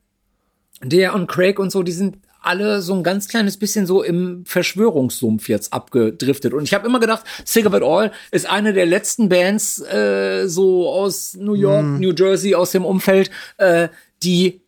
der 0.83 1.15
und 1.15 1.27
Craig 1.27 1.59
und 1.59 1.71
so, 1.71 1.83
die 1.83 1.93
sind 1.93 2.17
alle 2.41 2.81
so 2.81 2.95
ein 2.95 3.03
ganz 3.03 3.29
kleines 3.29 3.59
bisschen 3.59 3.85
so 3.85 4.03
im 4.03 4.45
Verschwörungssumpf 4.47 5.49
jetzt 5.49 5.73
abgedriftet. 5.73 6.55
Und 6.55 6.63
ich 6.65 6.73
habe 6.73 6.87
immer 6.87 7.01
gedacht, 7.01 7.25
Sick 7.45 7.67
of 7.67 7.75
It 7.75 7.83
All 7.83 8.13
ist 8.31 8.49
eine 8.49 8.73
der 8.73 8.87
letzten 8.87 9.29
Bands 9.29 9.81
äh, 9.83 10.47
so 10.47 10.89
aus 10.89 11.35
New 11.35 11.55
York, 11.55 11.85
New 11.85 12.13
Jersey, 12.17 12.55
aus 12.55 12.71
dem 12.71 12.85
Umfeld, 12.87 13.31
äh, 13.59 13.89
die 14.23 14.63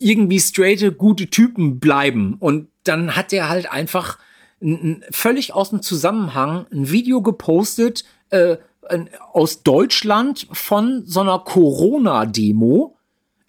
irgendwie 0.00 0.40
straighte, 0.40 0.92
gute 0.92 1.28
Typen 1.28 1.78
bleiben. 1.78 2.36
Und 2.40 2.68
dann 2.84 3.14
hat 3.14 3.32
der 3.32 3.48
halt 3.48 3.70
einfach 3.70 4.18
völlig 5.10 5.54
aus 5.54 5.70
dem 5.70 5.82
Zusammenhang 5.82 6.66
ein 6.72 6.90
Video 6.90 7.22
gepostet 7.22 8.04
äh, 8.30 8.56
aus 9.32 9.62
Deutschland 9.62 10.48
von 10.52 11.04
so 11.06 11.20
einer 11.20 11.38
Corona-Demo, 11.38 12.96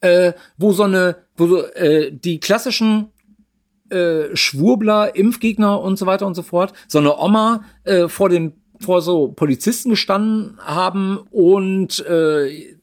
äh, 0.02 0.34
wo 0.58 0.72
so 0.72 0.84
eine, 0.84 1.18
wo 1.36 1.48
so 1.48 1.66
äh, 1.74 2.12
die 2.12 2.40
klassischen 2.40 3.10
äh, 3.90 4.36
Schwurbler, 4.36 5.16
Impfgegner 5.16 5.82
und 5.82 5.98
so 5.98 6.06
weiter 6.06 6.28
und 6.28 6.36
so 6.36 6.44
fort, 6.44 6.74
so 6.88 7.00
eine 7.00 7.18
Oma 7.18 7.66
äh, 7.84 8.08
vor 8.08 8.30
den 8.30 8.54
vor 8.80 9.02
so 9.02 9.28
Polizisten 9.28 9.92
gestanden 9.92 10.58
haben 10.60 11.20
und 11.30 12.04
äh, 12.06 12.76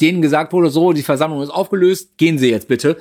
denen 0.00 0.22
gesagt 0.22 0.52
wurde, 0.52 0.70
so, 0.70 0.92
die 0.92 1.02
Versammlung 1.02 1.42
ist 1.42 1.50
aufgelöst, 1.50 2.16
gehen 2.16 2.38
Sie 2.38 2.50
jetzt 2.50 2.68
bitte. 2.68 2.96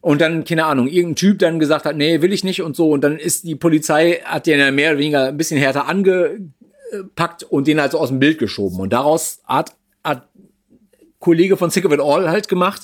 Und 0.00 0.20
dann, 0.20 0.44
keine 0.44 0.66
Ahnung, 0.66 0.86
irgendein 0.86 1.16
Typ 1.16 1.38
dann 1.40 1.58
gesagt 1.58 1.84
hat, 1.84 1.96
nee, 1.96 2.20
will 2.22 2.32
ich 2.32 2.44
nicht 2.44 2.62
und 2.62 2.76
so. 2.76 2.90
Und 2.90 3.02
dann 3.02 3.18
ist 3.18 3.44
die 3.44 3.56
Polizei, 3.56 4.20
hat 4.24 4.46
den 4.46 4.58
ja 4.58 4.70
mehr 4.70 4.90
oder 4.90 4.98
weniger 5.00 5.24
ein 5.28 5.36
bisschen 5.36 5.58
härter 5.58 5.88
angepackt 5.88 7.42
und 7.42 7.66
den 7.66 7.80
also 7.80 7.98
aus 7.98 8.10
dem 8.10 8.20
Bild 8.20 8.38
geschoben. 8.38 8.78
Und 8.78 8.92
daraus 8.92 9.40
hat, 9.46 9.74
hat 10.04 10.28
Kollege 11.18 11.56
von 11.56 11.70
Sick 11.70 11.84
of 11.84 11.92
It 11.92 12.00
All 12.00 12.30
halt 12.30 12.48
gemacht. 12.48 12.82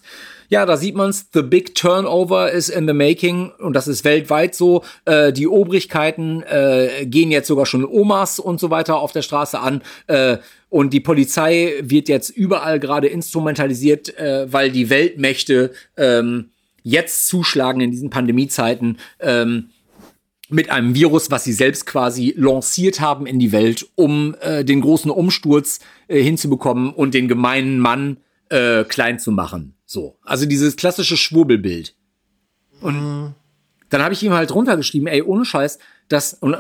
Ja, 0.53 0.67
da 0.67 0.77
sieht 0.77 0.97
man's. 0.97 1.31
The 1.33 1.41
big 1.41 1.75
turnover 1.75 2.53
is 2.53 2.69
in 2.69 2.87
the 2.87 2.93
making 2.93 3.53
und 3.59 3.73
das 3.73 3.89
ist 3.89 4.05
weltweit 4.05 4.55
so. 4.55 4.85
Äh, 5.07 5.33
die 5.33 5.49
Obrigkeiten 5.49 6.43
äh, 6.43 7.07
gehen 7.07 7.31
jetzt 7.31 7.49
sogar 7.49 7.65
schon 7.65 7.87
Omas 7.87 8.39
und 8.39 8.61
so 8.61 8.69
weiter 8.69 8.99
auf 8.99 9.13
der 9.13 9.23
Straße 9.23 9.59
an. 9.59 9.81
Äh, 10.09 10.37
und 10.69 10.93
die 10.93 11.01
Polizei 11.01 11.73
wird 11.81 12.07
jetzt 12.11 12.29
überall 12.29 12.79
gerade 12.81 13.07
instrumentalisiert, 13.07 14.15
äh, 14.19 14.53
weil 14.53 14.71
die 14.71 14.91
Weltmächte 14.91 15.73
ähm, 15.97 16.51
jetzt 16.83 17.29
zuschlagen 17.29 17.81
in 17.81 17.91
diesen 17.91 18.11
Pandemiezeiten. 18.11 18.99
Ähm, 19.21 19.71
mit 20.51 20.69
einem 20.69 20.95
Virus, 20.95 21.31
was 21.31 21.45
sie 21.45 21.55
selbst 21.55 21.87
quasi 21.87 22.35
lanciert 22.37 23.01
haben 23.01 23.25
in 23.25 23.39
die 23.39 23.53
Welt, 23.53 23.89
um 23.95 24.37
äh, 24.43 24.67
den 24.67 24.83
großen 24.83 25.11
Umsturz 25.11 25.81
äh, 26.09 26.23
hinzubekommen 26.23 26.93
und 26.93 27.15
den 27.15 27.27
gemeinen 27.27 27.79
Mann 27.79 28.19
äh, 28.51 28.85
klein 28.85 29.19
zu 29.19 29.33
machen. 29.33 29.77
So, 29.93 30.17
also 30.23 30.47
dieses 30.47 30.77
klassische 30.77 31.19
Schwurbelbild. 31.19 31.95
Und 32.81 33.35
dann 33.91 34.03
habe 34.03 34.15
ich 34.15 34.23
ihm 34.23 34.33
halt 34.33 34.55
runtergeschrieben, 34.55 35.07
ey, 35.07 35.21
ohne 35.21 35.45
Scheiß, 35.45 35.79
das 36.09 36.33
und, 36.33 36.57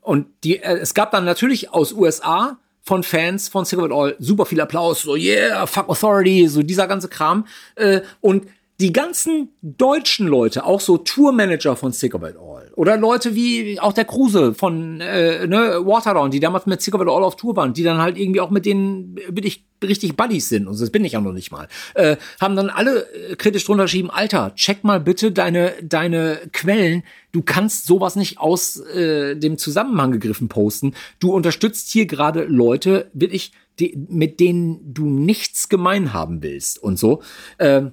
und, 0.00 0.26
die, 0.42 0.58
äh, 0.58 0.78
es 0.78 0.92
gab 0.92 1.12
dann 1.12 1.24
natürlich 1.24 1.70
aus 1.70 1.92
USA 1.92 2.58
von 2.82 3.04
Fans 3.04 3.48
von 3.48 3.64
Cigarette 3.64 3.94
All 3.94 4.16
super 4.18 4.44
viel 4.44 4.60
Applaus, 4.60 5.02
so 5.02 5.14
yeah, 5.14 5.64
fuck 5.66 5.88
Authority, 5.88 6.48
so 6.48 6.64
dieser 6.64 6.88
ganze 6.88 7.06
Kram. 7.06 7.46
Äh, 7.76 8.00
und 8.20 8.48
die 8.80 8.92
ganzen 8.92 9.50
deutschen 9.62 10.26
Leute, 10.26 10.64
auch 10.64 10.80
so 10.80 10.98
Tourmanager 10.98 11.76
von 11.76 11.92
Sick 11.92 12.14
of 12.14 12.22
It 12.22 12.36
All 12.36 12.72
oder 12.74 12.96
Leute 12.96 13.36
wie 13.36 13.78
auch 13.78 13.92
der 13.92 14.04
Kruse 14.04 14.52
von 14.52 15.00
äh, 15.00 15.46
ne, 15.46 15.80
Waterdown, 15.84 16.32
die 16.32 16.40
damals 16.40 16.66
mit 16.66 16.82
Sick 16.82 16.94
of 16.94 17.00
It 17.00 17.08
All 17.08 17.22
auf 17.22 17.36
Tour 17.36 17.54
waren, 17.54 17.72
die 17.72 17.84
dann 17.84 17.98
halt 17.98 18.18
irgendwie 18.18 18.40
auch 18.40 18.50
mit 18.50 18.66
denen 18.66 19.16
wirklich 19.28 19.64
richtig 19.82 20.16
Buddies 20.16 20.48
sind 20.48 20.66
und 20.66 20.80
das 20.80 20.90
bin 20.90 21.04
ich 21.04 21.12
ja 21.12 21.20
noch 21.20 21.32
nicht 21.32 21.52
mal, 21.52 21.68
äh, 21.94 22.16
haben 22.40 22.56
dann 22.56 22.68
alle 22.68 23.06
äh, 23.12 23.36
kritisch 23.36 23.64
drunter 23.64 23.84
geschrieben, 23.84 24.10
Alter, 24.10 24.54
check 24.56 24.82
mal 24.82 24.98
bitte 24.98 25.30
deine 25.30 25.74
deine 25.82 26.40
Quellen, 26.52 27.04
du 27.30 27.42
kannst 27.42 27.86
sowas 27.86 28.16
nicht 28.16 28.38
aus 28.38 28.80
äh, 28.80 29.36
dem 29.36 29.56
Zusammenhang 29.56 30.10
gegriffen 30.10 30.48
posten, 30.48 30.94
du 31.20 31.32
unterstützt 31.32 31.90
hier 31.90 32.06
gerade 32.06 32.44
Leute, 32.44 33.08
wirklich, 33.12 33.52
die, 33.78 33.96
mit 34.08 34.40
denen 34.40 34.94
du 34.94 35.08
nichts 35.08 35.68
gemein 35.68 36.12
haben 36.12 36.42
willst 36.42 36.82
und 36.82 36.98
so. 36.98 37.22
Äh, 37.58 37.90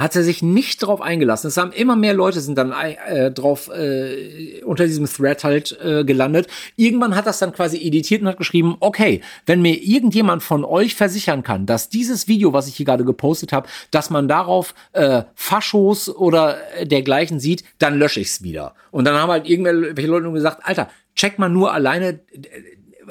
hat 0.00 0.16
er 0.16 0.24
sich 0.24 0.42
nicht 0.42 0.82
drauf 0.82 1.02
eingelassen. 1.02 1.48
Es 1.48 1.58
haben 1.58 1.72
immer 1.72 1.94
mehr 1.94 2.14
Leute 2.14 2.40
sind 2.40 2.56
dann 2.56 2.72
äh, 2.72 3.30
drauf 3.30 3.68
äh, 3.68 4.62
unter 4.64 4.86
diesem 4.86 5.04
Thread 5.04 5.44
halt 5.44 5.78
äh, 5.84 6.04
gelandet. 6.04 6.46
Irgendwann 6.76 7.14
hat 7.14 7.26
das 7.26 7.38
dann 7.38 7.52
quasi 7.52 7.76
editiert 7.76 8.22
und 8.22 8.28
hat 8.28 8.38
geschrieben, 8.38 8.76
okay, 8.80 9.20
wenn 9.44 9.60
mir 9.60 9.76
irgendjemand 9.76 10.42
von 10.42 10.64
euch 10.64 10.94
versichern 10.94 11.42
kann, 11.42 11.66
dass 11.66 11.90
dieses 11.90 12.28
Video, 12.28 12.54
was 12.54 12.66
ich 12.66 12.76
hier 12.76 12.86
gerade 12.86 13.04
gepostet 13.04 13.52
habe, 13.52 13.68
dass 13.90 14.08
man 14.08 14.26
darauf 14.26 14.74
äh, 14.92 15.24
Faschos 15.34 16.08
oder 16.08 16.56
dergleichen 16.82 17.38
sieht, 17.38 17.64
dann 17.78 17.98
lösche 17.98 18.20
ich's 18.20 18.42
wieder. 18.42 18.74
Und 18.90 19.04
dann 19.04 19.16
haben 19.16 19.30
halt 19.30 19.46
irgendwelche 19.46 20.08
Leute 20.08 20.32
gesagt, 20.32 20.62
Alter, 20.62 20.88
check 21.14 21.38
mal 21.38 21.50
nur 21.50 21.74
alleine 21.74 22.20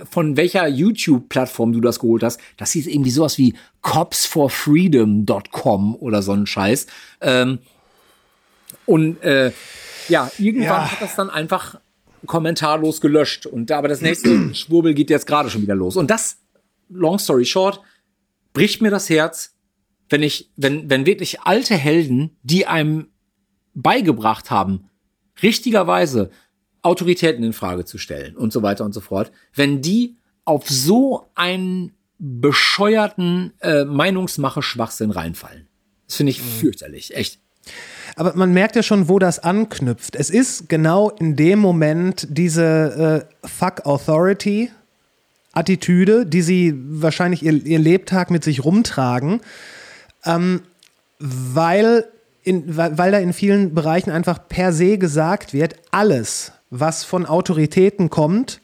von 0.09 0.38
welcher 0.38 0.67
YouTube-Plattform 0.67 1.73
du 1.73 1.81
das 1.81 1.99
geholt 1.99 2.23
hast. 2.23 2.39
Das 2.57 2.71
hieß 2.71 2.88
irgendwie 2.88 3.11
sowas 3.11 3.38
wie 3.38 3.53
copsforfreedom.com 3.81 5.95
oder 5.95 6.21
so 6.21 6.31
ein 6.34 6.45
Scheiß. 6.45 6.88
Ähm, 7.21 7.59
und 8.85 9.21
äh, 9.23 9.51
ja, 10.07 10.30
irgendwann 10.38 10.67
Ja. 10.81 10.91
hat 10.91 11.01
das 11.01 11.15
dann 11.15 11.30
einfach 11.30 11.80
kommentarlos 12.26 13.01
gelöscht. 13.01 13.45
Und 13.45 13.71
aber 13.71 13.88
das 13.88 14.01
nächste 14.01 14.49
Schwurbel 14.55 14.93
geht 14.93 15.09
jetzt 15.09 15.27
gerade 15.27 15.49
schon 15.49 15.61
wieder 15.61 15.76
los. 15.76 15.95
Und 15.95 16.09
das, 16.11 16.38
long 16.89 17.19
story 17.19 17.45
short, 17.45 17.81
bricht 18.53 18.81
mir 18.81 18.91
das 18.91 19.09
Herz, 19.09 19.55
wenn 20.09 20.23
ich, 20.23 20.49
wenn, 20.55 20.89
wenn 20.89 21.05
wirklich 21.05 21.41
alte 21.41 21.76
Helden, 21.76 22.38
die 22.41 22.65
einem 22.65 23.07
beigebracht 23.76 24.49
haben, 24.51 24.89
richtigerweise 25.43 26.31
Autoritäten 26.81 27.43
in 27.43 27.53
Frage 27.53 27.85
zu 27.85 27.97
stellen 27.97 28.35
und 28.35 28.53
so 28.53 28.61
weiter 28.61 28.85
und 28.85 28.93
so 28.93 29.01
fort, 29.01 29.31
wenn 29.53 29.81
die 29.81 30.15
auf 30.45 30.69
so 30.69 31.27
einen 31.35 31.93
bescheuerten 32.18 33.53
äh, 33.61 33.85
Meinungsmache-Schwachsinn 33.85 35.11
reinfallen. 35.11 35.68
Das 36.07 36.18
finde 36.18 36.31
ich 36.31 36.41
fürchterlich, 36.41 37.15
echt. 37.15 37.39
Aber 38.15 38.35
man 38.35 38.51
merkt 38.51 38.76
ja 38.76 38.84
schon, 38.84 39.07
wo 39.07 39.19
das 39.19 39.39
anknüpft. 39.39 40.15
Es 40.15 40.30
ist 40.30 40.68
genau 40.68 41.10
in 41.11 41.35
dem 41.35 41.60
Moment 41.60 42.27
diese 42.30 43.26
äh, 43.43 43.47
Fuck 43.47 43.85
Authority 43.85 44.72
Attitüde, 45.51 46.26
die 46.26 46.41
sie 46.41 46.73
wahrscheinlich 46.76 47.43
ihr, 47.43 47.53
ihr 47.65 47.80
Lebtag 47.80 48.31
mit 48.31 48.43
sich 48.43 48.64
rumtragen, 48.64 49.41
ähm, 50.26 50.61
weil, 51.19 52.06
in, 52.43 52.77
weil, 52.77 52.97
weil 52.97 53.11
da 53.11 53.18
in 53.18 53.34
vielen 53.34 53.73
Bereichen 53.73 54.11
einfach 54.11 54.47
per 54.47 54.73
se 54.73 54.97
gesagt 54.97 55.53
wird, 55.53 55.76
alles, 55.91 56.51
was 56.70 57.04
von 57.04 57.26
Autoritäten 57.26 58.10
kommt, 58.10 58.62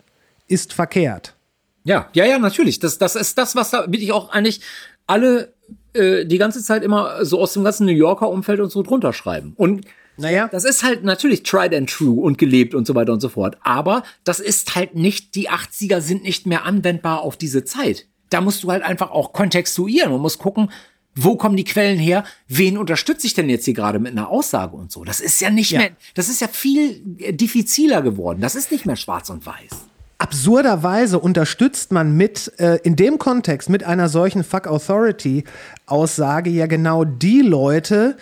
ist 0.48 0.73
verkehrt. 0.73 1.36
Ja, 1.84 2.10
ja, 2.14 2.26
ja, 2.26 2.40
natürlich. 2.40 2.80
Das, 2.80 2.98
das 2.98 3.15
ist 3.15 3.38
das, 3.38 3.56
was 3.56 3.72
da 3.72 3.84
wirklich 3.91 4.11
auch 4.11 4.30
eigentlich 4.30 4.61
alle 5.07 5.53
äh, 5.94 6.26
die 6.26 6.38
ganze 6.38 6.64
Zeit 6.64 6.84
immer 6.84 7.23
so 7.26 7.40
aus 7.40 7.53
dem 7.53 7.64
ganzen 7.64 7.86
New 7.86 7.94
Yorker 7.94 8.30
Umfeld 8.30 8.60
und 8.60 8.72
so 8.72 8.82
drunter 8.82 9.14
schreiben. 9.14 9.53
Und 9.56 9.86
Naja. 10.18 10.48
das 10.52 10.65
ist 10.65 10.84
halt 10.84 11.03
natürlich 11.03 11.44
tried 11.44 11.73
and 11.73 11.90
true 11.90 12.22
und 12.22 12.38
gelebt 12.38 12.73
und 12.73 12.88
so 12.88 12.95
weiter 12.95 13.14
und 13.14 13.19
so 13.22 13.30
fort. 13.30 13.57
Aber 13.61 14.03
das 14.23 14.40
ist 14.40 14.76
halt 14.76 14.95
nicht, 14.95 15.36
die 15.36 15.49
80er 15.49 16.02
sind 16.02 16.23
nicht 16.23 16.48
mehr 16.48 16.65
anwendbar 16.65 17.22
auf 17.22 17.38
diese 17.38 17.65
Zeit. 17.65 18.07
Da 18.32 18.41
musst 18.41 18.64
du 18.64 18.72
halt 18.72 18.84
einfach 18.84 19.11
auch 19.11 19.34
kontextuieren 19.34 20.11
und 20.11 20.22
musst 20.22 20.40
gucken, 20.40 20.72
wo 21.15 21.35
kommen 21.37 21.55
die 21.57 21.63
Quellen 21.63 21.97
her? 21.97 22.23
Wen 22.47 22.77
unterstütze 22.77 23.25
ich 23.25 23.33
denn 23.33 23.49
jetzt 23.49 23.65
hier 23.65 23.73
gerade 23.73 23.99
mit 23.99 24.11
einer 24.11 24.29
Aussage 24.29 24.75
und 24.75 24.91
so? 24.91 25.03
Das 25.03 25.19
ist 25.21 25.39
ja 25.41 25.49
nicht 25.49 25.71
Ja. 25.71 25.79
mehr, 25.79 25.89
das 26.13 26.27
ist 26.29 26.41
ja 26.41 26.47
viel 26.47 27.01
äh, 27.19 27.33
diffiziler 27.33 28.01
geworden. 28.01 28.41
Das 28.41 28.55
ist 28.55 28.71
nicht 28.71 28.85
mehr 28.85 28.95
schwarz 28.97 29.29
und 29.29 29.45
weiß. 29.45 29.71
absurderweise 30.17 31.19
unterstützt 31.19 31.91
man 31.91 32.15
mit, 32.15 32.51
äh, 32.57 32.77
in 32.83 32.95
dem 32.95 33.17
Kontext, 33.19 33.69
mit 33.69 33.83
einer 33.83 34.07
solchen 34.09 34.43
Fuck 34.43 34.65
Authority-Aussage 34.67 36.49
ja 36.49 36.67
genau 36.67 37.03
die 37.03 37.41
Leute, 37.41 38.17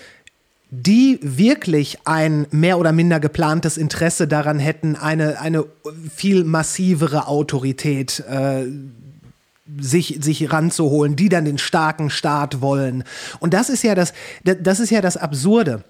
die 0.71 1.19
wirklich 1.21 1.99
ein 2.05 2.47
mehr 2.49 2.79
oder 2.79 2.91
minder 2.91 3.19
geplantes 3.19 3.77
Interesse 3.77 4.27
daran 4.27 4.57
hätten, 4.59 4.95
eine, 4.95 5.39
eine 5.39 5.65
viel 6.15 6.43
massivere 6.43 7.27
Autorität 7.27 8.23
äh, 8.27 8.65
sich, 9.79 10.19
sich 10.21 10.51
ranzuholen, 10.51 11.15
die 11.15 11.29
dann 11.29 11.45
den 11.45 11.57
starken 11.57 12.09
Staat 12.09 12.61
wollen. 12.61 13.03
Und 13.39 13.53
das 13.53 13.69
ist 13.69 13.83
ja 13.83 13.95
das, 13.95 14.13
das 14.43 14.79
ist 14.79 14.89
ja 14.89 15.01
das 15.01 15.17
Absurde 15.17 15.83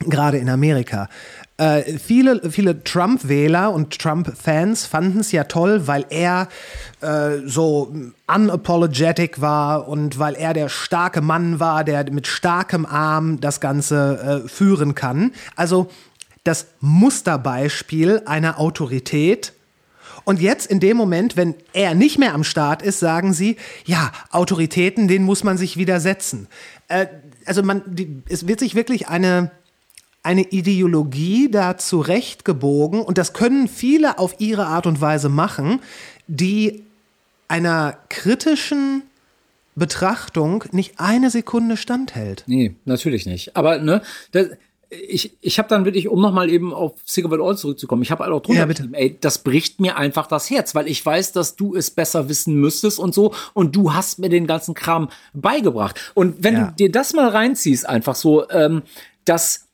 gerade 0.00 0.38
in 0.38 0.48
Amerika. 0.48 1.08
Äh, 1.56 1.98
viele 1.98 2.50
viele 2.50 2.84
Trump-Wähler 2.84 3.72
und 3.72 3.98
Trump-Fans 3.98 4.84
fanden 4.84 5.20
es 5.20 5.32
ja 5.32 5.44
toll, 5.44 5.86
weil 5.86 6.04
er 6.10 6.48
äh, 7.00 7.38
so 7.46 7.94
unapologetic 8.26 9.40
war 9.40 9.88
und 9.88 10.18
weil 10.18 10.34
er 10.34 10.52
der 10.52 10.68
starke 10.68 11.22
Mann 11.22 11.58
war, 11.58 11.82
der 11.82 12.10
mit 12.12 12.26
starkem 12.26 12.84
Arm 12.84 13.40
das 13.40 13.60
Ganze 13.60 14.42
äh, 14.44 14.48
führen 14.48 14.94
kann. 14.94 15.32
Also 15.54 15.88
das 16.44 16.66
Musterbeispiel 16.80 18.22
einer 18.26 18.60
Autorität. 18.60 19.54
Und 20.26 20.40
jetzt 20.40 20.66
in 20.66 20.80
dem 20.80 20.96
Moment, 20.96 21.36
wenn 21.36 21.54
er 21.72 21.94
nicht 21.94 22.18
mehr 22.18 22.34
am 22.34 22.42
Start 22.42 22.82
ist, 22.82 22.98
sagen 22.98 23.32
sie, 23.32 23.54
ja, 23.84 24.10
Autoritäten, 24.32 25.06
denen 25.06 25.24
muss 25.24 25.44
man 25.44 25.56
sich 25.56 25.76
widersetzen. 25.76 26.48
Äh, 26.88 27.06
also 27.44 27.62
man, 27.62 27.82
die, 27.86 28.22
es 28.28 28.48
wird 28.48 28.58
sich 28.58 28.74
wirklich 28.74 29.06
eine, 29.06 29.52
eine 30.24 30.42
Ideologie 30.42 31.48
da 31.48 31.78
zurechtgebogen 31.78 33.02
und 33.02 33.18
das 33.18 33.34
können 33.34 33.68
viele 33.68 34.18
auf 34.18 34.34
ihre 34.40 34.66
Art 34.66 34.88
und 34.88 35.00
Weise 35.00 35.28
machen, 35.28 35.80
die 36.26 36.82
einer 37.46 37.96
kritischen 38.08 39.02
Betrachtung 39.76 40.64
nicht 40.72 40.94
eine 40.98 41.30
Sekunde 41.30 41.76
standhält. 41.76 42.42
Nee, 42.48 42.74
natürlich 42.84 43.26
nicht. 43.26 43.54
Aber 43.54 43.78
ne, 43.78 44.02
das, 44.32 44.48
ich, 44.90 45.36
ich 45.40 45.58
habe 45.58 45.68
dann 45.68 45.84
wirklich, 45.84 46.08
um 46.08 46.20
nochmal 46.20 46.48
eben 46.48 46.72
auf 46.72 46.92
It 47.16 47.24
All 47.40 47.56
zurückzukommen, 47.56 48.02
ich 48.02 48.10
habe 48.10 48.22
halt 48.24 48.32
auch 48.32 48.40
drunter 48.40 48.60
Ja, 48.60 48.66
bitte. 48.66 48.88
ey, 48.92 49.16
das 49.20 49.38
bricht 49.38 49.80
mir 49.80 49.96
einfach 49.96 50.26
das 50.26 50.48
Herz, 50.50 50.74
weil 50.74 50.86
ich 50.86 51.04
weiß, 51.04 51.32
dass 51.32 51.56
du 51.56 51.74
es 51.74 51.90
besser 51.90 52.28
wissen 52.28 52.54
müsstest 52.54 52.98
und 52.98 53.14
so 53.14 53.34
und 53.54 53.74
du 53.74 53.94
hast 53.94 54.18
mir 54.18 54.28
den 54.28 54.46
ganzen 54.46 54.74
Kram 54.74 55.08
beigebracht. 55.34 56.12
Und 56.14 56.42
wenn 56.44 56.54
Ja. 56.54 56.66
du 56.68 56.74
dir 56.76 56.92
das 56.92 57.14
mal 57.14 57.28
reinziehst, 57.28 57.88
einfach 57.88 58.14
so, 58.14 58.48
ähm, 58.50 58.82
dass 59.24 59.66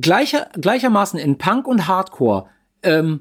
gleicher, 0.00 0.48
gleichermaßen 0.60 1.18
in 1.18 1.38
Punk 1.38 1.66
und 1.66 1.86
Hardcore 1.86 2.46
ähm, 2.82 3.20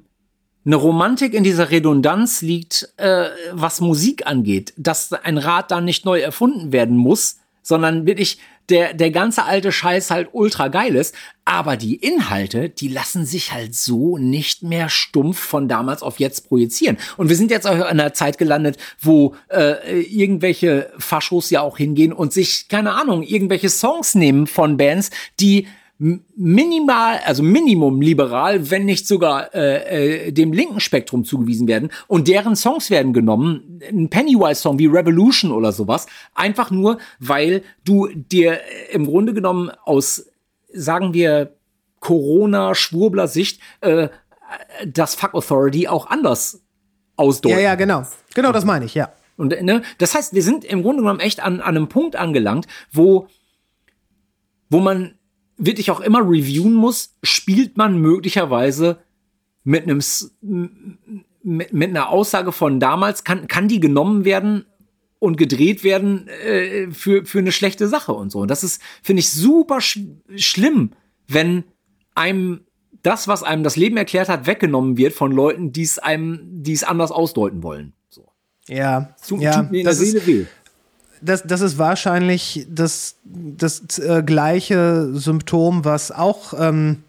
eine 0.65 0.75
Romantik 0.75 1.33
in 1.33 1.43
dieser 1.43 1.71
Redundanz 1.71 2.41
liegt, 2.41 2.93
äh, 2.97 3.29
was 3.53 3.81
Musik 3.81 4.27
angeht, 4.27 4.73
dass 4.77 5.11
ein 5.13 5.37
Rad 5.37 5.71
dann 5.71 5.85
nicht 5.85 6.05
neu 6.05 6.19
erfunden 6.19 6.71
werden 6.71 6.95
muss, 6.95 7.37
sondern 7.63 8.05
wirklich 8.05 8.39
der, 8.69 8.93
der 8.93 9.11
ganze 9.11 9.45
alte 9.45 9.71
Scheiß 9.71 10.11
halt 10.11 10.29
ultra 10.31 10.67
geil 10.67 10.95
ist. 10.95 11.15
Aber 11.45 11.77
die 11.77 11.95
Inhalte, 11.95 12.69
die 12.69 12.89
lassen 12.89 13.25
sich 13.25 13.51
halt 13.51 13.73
so 13.73 14.17
nicht 14.17 14.61
mehr 14.61 14.87
stumpf 14.89 15.39
von 15.39 15.67
damals 15.67 16.03
auf 16.03 16.19
jetzt 16.19 16.47
projizieren. 16.47 16.97
Und 17.17 17.29
wir 17.29 17.35
sind 17.35 17.49
jetzt 17.49 17.65
auch 17.65 17.75
in 17.75 17.81
einer 17.81 18.13
Zeit 18.13 18.37
gelandet, 18.37 18.77
wo 18.99 19.35
äh, 19.47 20.01
irgendwelche 20.01 20.91
Faschos 20.99 21.49
ja 21.49 21.61
auch 21.61 21.77
hingehen 21.77 22.13
und 22.13 22.33
sich, 22.33 22.67
keine 22.67 22.93
Ahnung, 22.93 23.23
irgendwelche 23.23 23.69
Songs 23.69 24.13
nehmen 24.13 24.45
von 24.45 24.77
Bands, 24.77 25.09
die 25.39 25.67
minimal, 25.99 27.19
also 27.25 27.43
minimum 27.43 28.01
liberal, 28.01 28.71
wenn 28.71 28.85
nicht 28.85 29.05
sogar 29.05 29.53
äh, 29.53 30.27
äh, 30.27 30.31
dem 30.31 30.53
linken 30.53 30.79
Spektrum 30.79 31.25
zugewiesen 31.25 31.67
werden 31.67 31.89
und 32.07 32.29
deren 32.29 32.55
Songs 32.55 32.89
werden 32.89 33.11
genommen, 33.11 33.81
ein 33.87 34.09
Pennywise-Song 34.09 34.79
wie 34.79 34.85
Revolution 34.85 35.51
oder 35.51 35.73
sowas, 35.73 36.07
einfach 36.33 36.71
nur, 36.71 36.99
weil 37.19 37.63
du 37.83 38.07
dir 38.07 38.53
äh, 38.53 38.93
im 38.93 39.05
Grunde 39.05 39.33
genommen 39.33 39.71
aus, 39.83 40.25
sagen 40.73 41.13
wir, 41.13 41.53
Corona-Schwurbler-Sicht 41.99 43.59
äh, 43.81 44.07
das 44.87 45.15
Fuck 45.15 45.33
Authority 45.33 45.89
auch 45.89 46.07
anders 46.07 46.63
ausdeuten. 47.17 47.57
Ja, 47.57 47.63
ja, 47.63 47.75
genau. 47.75 48.03
Genau 48.33 48.53
das 48.53 48.63
meine 48.63 48.85
ich, 48.85 48.95
ja. 48.95 49.11
Und 49.35 49.61
ne, 49.61 49.81
das 49.97 50.15
heißt, 50.15 50.33
wir 50.33 50.43
sind 50.43 50.63
im 50.63 50.81
Grunde 50.81 51.01
genommen 51.01 51.19
echt 51.19 51.41
an, 51.41 51.59
an 51.59 51.75
einem 51.75 51.89
Punkt 51.89 52.15
angelangt, 52.15 52.67
wo, 52.89 53.27
wo 54.69 54.79
man 54.79 55.18
wirklich 55.59 55.91
auch 55.91 55.99
immer 55.99 56.21
reviewen 56.21 56.73
muss, 56.73 57.15
spielt 57.21 57.77
man 57.77 57.99
möglicherweise 57.99 58.99
mit 59.63 59.83
einem 59.83 60.01
mit, 61.41 61.73
mit 61.73 61.89
einer 61.89 62.09
Aussage 62.09 62.51
von 62.51 62.79
damals, 62.79 63.23
kann, 63.23 63.47
kann 63.47 63.67
die 63.67 63.79
genommen 63.79 64.25
werden 64.25 64.65
und 65.19 65.37
gedreht 65.37 65.83
werden 65.83 66.27
äh, 66.27 66.91
für, 66.91 67.25
für 67.25 67.39
eine 67.39 67.51
schlechte 67.51 67.87
Sache 67.87 68.13
und 68.13 68.31
so. 68.31 68.39
Und 68.39 68.49
das 68.49 68.63
ist, 68.63 68.81
finde 69.03 69.19
ich, 69.19 69.29
super 69.29 69.81
sch 69.81 69.99
schlimm, 70.35 70.91
wenn 71.27 71.65
einem 72.15 72.61
das, 73.03 73.27
was 73.27 73.43
einem 73.43 73.63
das 73.63 73.75
Leben 73.75 73.97
erklärt 73.97 74.29
hat, 74.29 74.47
weggenommen 74.47 74.97
wird 74.97 75.13
von 75.13 75.31
Leuten, 75.31 75.71
die 75.71 75.83
es 75.83 75.99
einem, 75.99 76.63
die 76.63 76.73
es 76.73 76.83
anders 76.83 77.11
ausdeuten 77.11 77.63
wollen. 77.63 77.93
So. 78.09 78.31
Ja, 78.67 79.15
Tut, 79.25 79.41
ja 79.41 79.61
tut 79.61 79.71
mir 79.71 79.79
in 79.79 79.85
der 79.85 79.93
Seele 79.93 80.25
weh. 80.25 80.45
Das, 81.21 81.43
das 81.43 81.61
ist 81.61 81.77
wahrscheinlich 81.77 82.67
das, 82.69 83.15
das 83.23 83.99
äh, 83.99 84.23
gleiche 84.25 85.09
Symptom, 85.13 85.85
was 85.85 86.11
auch 86.11 86.53
ähm, 86.57 87.03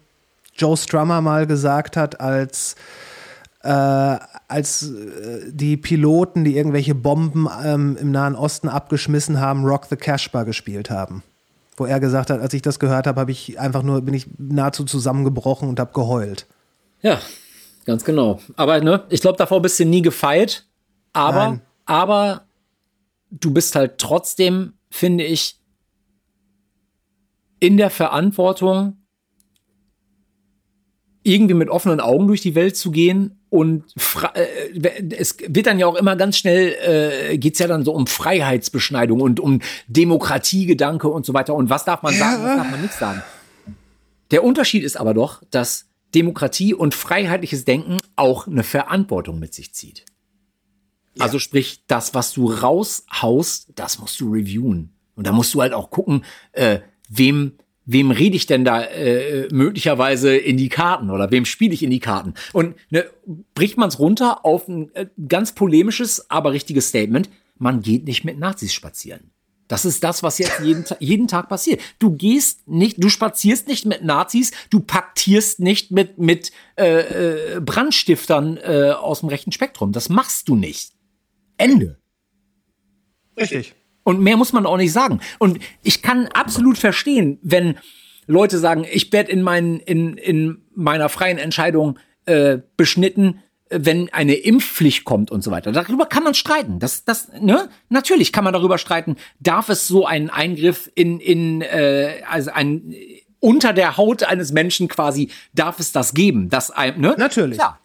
Joe 0.55 0.77
Strummer 0.77 1.21
mal 1.21 1.47
gesagt 1.47 1.97
hat, 1.97 2.19
als, 2.19 2.75
äh, 3.63 3.69
als 3.69 4.89
äh, 4.89 5.51
die 5.51 5.77
Piloten, 5.77 6.43
die 6.43 6.55
irgendwelche 6.55 6.95
Bomben 6.95 7.47
ähm, 7.63 7.97
im 7.99 8.11
Nahen 8.11 8.35
Osten 8.35 8.69
abgeschmissen 8.69 9.39
haben, 9.39 9.65
Rock 9.65 9.85
the 9.85 9.95
Casbah 9.95 10.43
gespielt 10.43 10.89
haben. 10.89 11.23
Wo 11.77 11.85
er 11.85 11.99
gesagt 11.99 12.29
hat, 12.29 12.41
als 12.41 12.53
ich 12.53 12.61
das 12.61 12.79
gehört 12.79 13.07
habe, 13.07 13.19
habe 13.19 13.31
ich 13.31 13.59
einfach 13.59 13.81
nur, 13.81 14.01
bin 14.01 14.13
ich 14.13 14.27
nahezu 14.37 14.83
zusammengebrochen 14.83 15.67
und 15.67 15.79
habe 15.79 15.93
geheult. 15.93 16.45
Ja, 17.01 17.19
ganz 17.85 18.03
genau. 18.03 18.39
Aber 18.55 18.81
ne, 18.81 19.03
ich 19.09 19.21
glaube, 19.21 19.37
davor 19.37 19.61
bist 19.61 19.79
du 19.79 19.85
nie 19.85 20.01
gefeit. 20.01 20.65
Aber, 21.13 21.47
Nein. 21.47 21.61
aber 21.85 22.43
du 23.31 23.51
bist 23.51 23.75
halt 23.75 23.97
trotzdem, 23.97 24.73
finde 24.91 25.23
ich, 25.23 25.59
in 27.59 27.77
der 27.77 27.89
Verantwortung, 27.89 28.97
irgendwie 31.23 31.53
mit 31.53 31.69
offenen 31.69 31.99
Augen 31.99 32.27
durch 32.27 32.41
die 32.41 32.55
Welt 32.55 32.75
zu 32.75 32.91
gehen 32.91 33.39
und 33.49 33.93
äh, 34.33 35.13
es 35.15 35.37
wird 35.45 35.67
dann 35.67 35.77
ja 35.77 35.85
auch 35.85 35.95
immer 35.95 36.15
ganz 36.15 36.37
schnell, 36.37 36.73
äh, 37.33 37.37
geht's 37.37 37.59
ja 37.59 37.67
dann 37.67 37.83
so 37.83 37.91
um 37.91 38.07
Freiheitsbeschneidung 38.07 39.21
und 39.21 39.39
um 39.39 39.59
Demokratiegedanke 39.87 41.07
und 41.09 41.25
so 41.25 41.33
weiter. 41.33 41.53
Und 41.53 41.69
was 41.69 41.85
darf 41.85 42.01
man 42.01 42.15
sagen, 42.15 42.43
was 42.43 42.55
darf 42.55 42.71
man 42.71 42.81
nicht 42.81 42.93
sagen? 42.93 43.21
Der 44.31 44.43
Unterschied 44.43 44.83
ist 44.83 44.95
aber 44.95 45.13
doch, 45.13 45.43
dass 45.51 45.87
Demokratie 46.15 46.73
und 46.73 46.95
freiheitliches 46.95 47.65
Denken 47.65 47.99
auch 48.15 48.47
eine 48.47 48.63
Verantwortung 48.63 49.37
mit 49.37 49.53
sich 49.53 49.73
zieht. 49.73 50.05
Also 51.19 51.39
sprich, 51.39 51.83
das, 51.87 52.13
was 52.13 52.33
du 52.33 52.51
raushaust, 52.51 53.69
das 53.75 53.99
musst 53.99 54.19
du 54.21 54.31
reviewen. 54.31 54.93
Und 55.15 55.27
da 55.27 55.31
musst 55.33 55.53
du 55.53 55.61
halt 55.61 55.73
auch 55.73 55.89
gucken, 55.89 56.23
äh, 56.53 56.79
wem, 57.09 57.53
wem 57.85 58.11
rede 58.11 58.35
ich 58.37 58.45
denn 58.45 58.63
da 58.63 58.81
äh, 58.83 59.47
möglicherweise 59.51 60.35
in 60.35 60.55
die 60.57 60.69
Karten 60.69 61.09
oder 61.09 61.29
wem 61.31 61.45
spiele 61.45 61.73
ich 61.73 61.83
in 61.83 61.89
die 61.91 61.99
Karten? 61.99 62.33
Und 62.53 62.75
ne, 62.89 63.05
bricht 63.53 63.77
man 63.77 63.89
es 63.89 63.99
runter 63.99 64.45
auf 64.45 64.67
ein 64.67 64.93
äh, 64.95 65.07
ganz 65.27 65.53
polemisches, 65.53 66.29
aber 66.31 66.53
richtiges 66.53 66.87
Statement, 66.89 67.29
man 67.57 67.81
geht 67.81 68.05
nicht 68.05 68.23
mit 68.23 68.39
Nazis 68.39 68.73
spazieren. 68.73 69.31
Das 69.67 69.85
ist 69.85 70.03
das, 70.03 70.21
was 70.21 70.37
jetzt 70.37 70.59
jeden, 70.61 70.83
Ta- 70.83 70.97
jeden 70.99 71.29
Tag 71.29 71.47
passiert. 71.47 71.79
Du 71.97 72.11
gehst 72.11 72.67
nicht, 72.67 73.01
du 73.01 73.07
spazierst 73.07 73.69
nicht 73.69 73.85
mit 73.85 74.03
Nazis, 74.03 74.51
du 74.69 74.81
paktierst 74.81 75.61
nicht 75.61 75.91
mit, 75.91 76.17
mit 76.17 76.51
äh, 76.77 77.55
äh, 77.55 77.59
Brandstiftern 77.61 78.57
äh, 78.57 78.91
aus 78.91 79.21
dem 79.21 79.29
rechten 79.29 79.53
Spektrum. 79.53 79.93
Das 79.93 80.09
machst 80.09 80.49
du 80.49 80.55
nicht. 80.55 80.91
Ende. 81.61 81.97
Richtig. 83.37 83.73
Und 84.03 84.19
mehr 84.21 84.37
muss 84.37 84.53
man 84.53 84.65
auch 84.65 84.77
nicht 84.77 84.91
sagen. 84.91 85.19
Und 85.39 85.59
ich 85.83 86.01
kann 86.01 86.27
absolut 86.27 86.77
verstehen, 86.77 87.39
wenn 87.41 87.77
Leute 88.27 88.57
sagen, 88.57 88.85
ich 88.91 89.11
werde 89.13 89.31
in, 89.31 89.41
meinen, 89.41 89.79
in, 89.79 90.17
in 90.17 90.63
meiner 90.73 91.09
freien 91.09 91.37
Entscheidung 91.37 91.99
äh, 92.25 92.59
beschnitten, 92.77 93.39
wenn 93.69 94.11
eine 94.11 94.33
Impfpflicht 94.33 95.05
kommt 95.05 95.31
und 95.31 95.43
so 95.43 95.51
weiter. 95.51 95.71
Darüber 95.71 96.05
kann 96.05 96.23
man 96.23 96.33
streiten. 96.33 96.79
Das, 96.79 97.05
das, 97.05 97.29
ne? 97.39 97.69
Natürlich 97.89 98.31
kann 98.33 98.43
man 98.43 98.53
darüber 98.53 98.77
streiten, 98.77 99.15
darf 99.39 99.69
es 99.69 99.87
so 99.87 100.05
einen 100.05 100.29
Eingriff 100.29 100.91
in, 100.95 101.19
in 101.19 101.61
äh, 101.61 102.21
also 102.27 102.51
ein 102.51 102.93
unter 103.39 103.73
der 103.73 103.97
Haut 103.97 104.23
eines 104.23 104.51
Menschen 104.51 104.87
quasi, 104.87 105.29
darf 105.53 105.79
es 105.79 105.91
das 105.91 106.13
geben? 106.13 106.49
Das, 106.49 106.69
ein- 106.69 106.99
ne? 107.01 107.15
Natürlich. 107.17 107.57
Klar. 107.57 107.79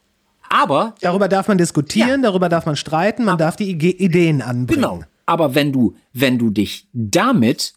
Aber 0.48 0.94
Darüber 1.00 1.28
darf 1.28 1.48
man 1.48 1.58
diskutieren, 1.58 2.08
Ja. 2.22 2.30
darüber 2.30 2.48
darf 2.48 2.66
man 2.66 2.76
streiten, 2.76 3.24
man 3.24 3.38
darf 3.38 3.56
die 3.56 3.70
Ideen 3.72 4.42
anbringen. 4.42 4.82
Genau. 4.82 5.00
Aber 5.26 5.54
wenn 5.54 5.72
du, 5.72 5.94
wenn 6.12 6.38
du 6.38 6.50
dich 6.50 6.86
damit 6.92 7.72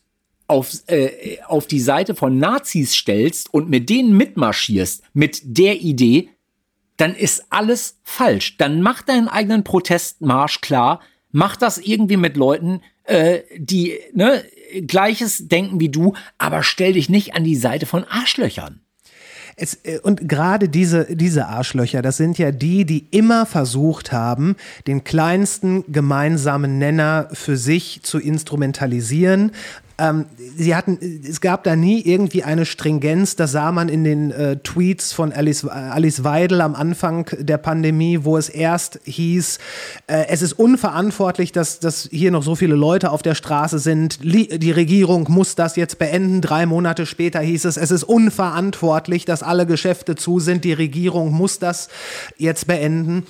auf, 0.47 0.71
äh, 0.87 1.37
auf 1.47 1.67
die 1.67 1.79
Seite 1.79 2.15
von 2.15 2.37
Nazis 2.39 2.95
stellst 2.95 3.53
und 3.53 3.69
mit 3.69 3.89
denen 3.89 4.15
mitmarschierst, 4.15 5.03
mit 5.13 5.41
der 5.43 5.81
Idee, 5.81 6.29
dann 6.97 7.15
ist 7.15 7.45
alles 7.49 7.97
falsch. 8.03 8.57
Dann 8.57 8.81
mach 8.81 9.01
deinen 9.01 9.27
eigenen 9.27 9.63
Protestmarsch 9.63 10.61
klar, 10.61 11.01
mach 11.31 11.55
das 11.55 11.77
irgendwie 11.77 12.17
mit 12.17 12.35
Leuten, 12.35 12.81
äh, 13.05 13.39
die 13.57 13.97
ne, 14.13 14.43
gleiches 14.85 15.47
denken 15.47 15.79
wie 15.79 15.89
du, 15.89 16.13
aber 16.37 16.61
stell 16.63 16.93
dich 16.93 17.09
nicht 17.09 17.35
an 17.35 17.43
die 17.43 17.55
Seite 17.55 17.85
von 17.85 18.03
Arschlöchern. 18.03 18.81
Es, 19.59 19.79
äh, 19.83 19.99
und 19.99 20.27
gerade 20.27 20.69
diese, 20.69 21.15
diese 21.15 21.47
Arschlöcher, 21.47 22.01
das 22.01 22.17
sind 22.17 22.37
ja 22.37 22.51
die, 22.51 22.85
die 22.85 23.07
immer 23.11 23.45
versucht 23.45 24.11
haben, 24.11 24.55
den 24.87 25.03
kleinsten 25.03 25.83
gemeinsamen 25.91 26.77
Nenner 26.77 27.29
für 27.33 27.57
sich 27.57 28.01
zu 28.03 28.19
instrumentalisieren. 28.19 29.51
Ähm, 29.99 30.25
sie 30.55 30.75
hatten, 30.75 30.97
es 31.27 31.41
gab 31.41 31.63
da 31.63 31.75
nie 31.75 32.01
irgendwie 32.01 32.43
eine 32.43 32.65
Stringenz, 32.65 33.35
das 33.35 33.51
sah 33.51 33.71
man 33.71 33.89
in 33.89 34.03
den 34.03 34.31
äh, 34.31 34.57
Tweets 34.57 35.11
von 35.11 35.33
Alice, 35.33 35.63
äh, 35.65 35.69
Alice 35.69 36.23
Weidel 36.23 36.61
am 36.61 36.75
Anfang 36.75 37.29
der 37.37 37.57
Pandemie, 37.57 38.19
wo 38.23 38.37
es 38.37 38.47
erst 38.47 38.99
hieß, 39.03 39.59
äh, 40.07 40.25
es 40.29 40.41
ist 40.41 40.53
unverantwortlich, 40.53 41.51
dass, 41.51 41.79
dass 41.79 42.07
hier 42.11 42.31
noch 42.31 42.43
so 42.43 42.55
viele 42.55 42.75
Leute 42.75 43.11
auf 43.11 43.21
der 43.21 43.35
Straße 43.35 43.79
sind. 43.79 44.19
Die 44.23 44.71
Regierung 44.71 45.25
muss 45.29 45.55
das 45.55 45.75
jetzt 45.75 45.99
beenden. 45.99 46.41
Drei 46.41 46.65
Monate 46.65 47.05
später 47.05 47.41
hieß 47.41 47.65
es, 47.65 47.77
es 47.77 47.91
ist 47.91 48.03
unverantwortlich, 48.03 49.25
dass 49.25 49.43
alle 49.43 49.65
Geschäfte 49.65 50.15
zu 50.15 50.39
sind. 50.39 50.63
Die 50.63 50.73
Regierung 50.73 51.31
muss 51.33 51.59
das 51.59 51.89
jetzt 52.37 52.67
beenden. 52.67 53.25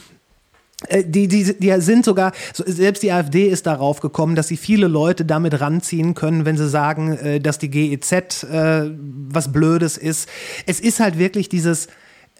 Äh, 0.88 1.04
Die, 1.04 1.28
die, 1.28 1.54
die 1.60 1.82
sind 1.82 2.06
sogar, 2.06 2.32
so- 2.54 2.64
selbst 2.66 3.04
die 3.04 3.12
AfD 3.12 3.48
ist 3.48 3.66
darauf 3.66 4.00
gekommen, 4.00 4.36
dass 4.36 4.48
sie 4.48 4.58
viele 4.58 4.88
Leute 4.88 5.26
damit 5.26 5.60
ranziehen 5.60 6.14
können, 6.14 6.46
wenn 6.46 6.58
sie 6.58 6.70
sagen, 6.70 7.18
äh, 7.18 7.40
dass 7.40 7.60
die 7.60 7.70
GEZ 7.70 8.44
äh, 8.44 8.90
was 9.30 9.52
Blödes 9.52 9.98
ist. 9.98 10.30
Es 10.66 10.80
ist 10.80 11.00
halt 11.00 11.18
wirklich 11.18 11.50
dieses, 11.50 11.88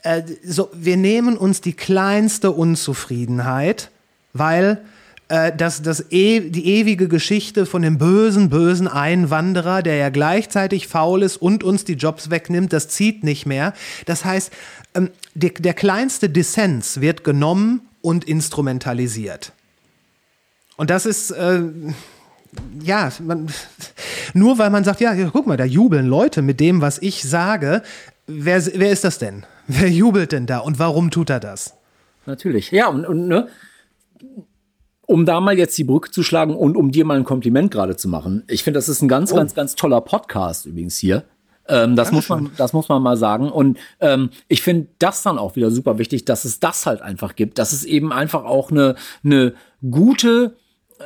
äh, 0.04 0.22
so, 0.44 0.70
wir 0.74 0.96
nehmen 0.98 1.38
uns 1.38 1.62
die 1.62 1.74
kleinste 1.74 2.52
Unzufriedenheit, 2.52 3.92
weil 4.34 4.80
äh, 5.28 5.56
dass 5.56 5.82
das 5.82 6.06
e 6.10 6.40
die 6.40 6.66
ewige 6.66 7.08
Geschichte 7.08 7.66
von 7.66 7.82
dem 7.82 7.98
bösen, 7.98 8.50
bösen 8.50 8.88
Einwanderer, 8.88 9.84
der 9.84 9.96
ja 9.98 10.10
gleichzeitig 10.10 10.88
faul 10.88 11.22
ist 11.24 11.38
und 11.38 11.64
uns 11.64 11.84
die 11.84 11.94
Jobs 11.94 12.30
wegnimmt, 12.32 12.72
das 12.74 12.88
zieht 12.88 13.24
nicht 13.24 13.46
mehr. 13.46 13.74
Das 14.06 14.24
heißt, 14.26 14.52
ähm, 14.96 15.10
der, 15.36 15.52
der 15.52 15.74
kleinste 15.74 16.30
Dissens 16.30 17.02
wird 17.02 17.24
genommen 17.24 17.82
und 18.02 18.26
instrumentalisiert. 18.26 19.54
Und 20.78 20.90
das 20.90 21.06
ist, 21.06 21.32
äh, 21.32 21.62
ja, 22.82 23.12
man, 23.22 23.50
nur 24.34 24.58
weil 24.58 24.70
man 24.70 24.84
sagt, 24.84 25.02
ja, 25.02 25.14
guck 25.30 25.48
mal, 25.48 25.58
da 25.58 25.66
jubeln 25.66 26.08
Leute 26.08 26.42
mit 26.42 26.60
dem, 26.60 26.82
was 26.82 27.00
ich 27.02 27.24
sage. 27.24 27.84
Wer, 28.28 28.66
wer 28.66 28.92
ist 28.92 29.04
das 29.04 29.20
denn? 29.20 29.46
Wer 29.72 29.90
jubelt 29.90 30.32
denn 30.32 30.48
da 30.48 30.60
und 30.60 30.80
warum 30.80 31.12
tut 31.12 31.30
er 31.30 31.40
das? 31.40 31.76
Natürlich. 32.26 32.72
Ja, 32.72 32.88
und, 32.88 33.06
und 33.06 33.28
ne, 33.28 33.50
um 35.06 35.26
da 35.26 35.40
mal 35.42 35.58
jetzt 35.58 35.78
die 35.78 35.84
Brücke 35.84 36.12
zu 36.12 36.24
schlagen 36.24 36.56
und 36.56 36.78
um 36.78 36.92
dir 36.92 37.06
mal 37.06 37.18
ein 37.18 37.24
Kompliment 37.24 37.72
gerade 37.72 37.96
zu 37.96 38.08
machen. 38.08 38.44
Ich 38.48 38.64
finde, 38.64 38.78
das 38.78 38.90
ist 38.90 39.02
ein 39.02 39.08
ganz, 39.08 39.32
oh. 39.32 39.36
ganz, 39.36 39.54
ganz 39.54 39.76
toller 39.76 40.02
Podcast 40.02 40.66
übrigens 40.66 40.98
hier. 40.98 41.24
Ähm, 41.70 41.96
das 41.96 42.12
muss 42.12 42.28
man, 42.28 42.52
das 42.58 42.74
muss 42.74 42.90
man 42.90 43.02
mal 43.02 43.16
sagen. 43.18 43.50
Und 43.52 43.78
ähm, 44.00 44.32
ich 44.48 44.62
finde 44.62 44.88
das 45.00 45.24
dann 45.24 45.38
auch 45.38 45.56
wieder 45.56 45.72
super 45.72 45.98
wichtig, 45.98 46.26
dass 46.26 46.46
es 46.46 46.60
das 46.60 46.86
halt 46.86 47.02
einfach 47.02 47.36
gibt, 47.36 47.60
dass 47.60 47.72
es 47.72 47.86
eben 47.86 48.12
einfach 48.12 48.44
auch 48.44 48.72
eine, 48.72 48.96
eine 49.24 49.54
gute 49.90 50.56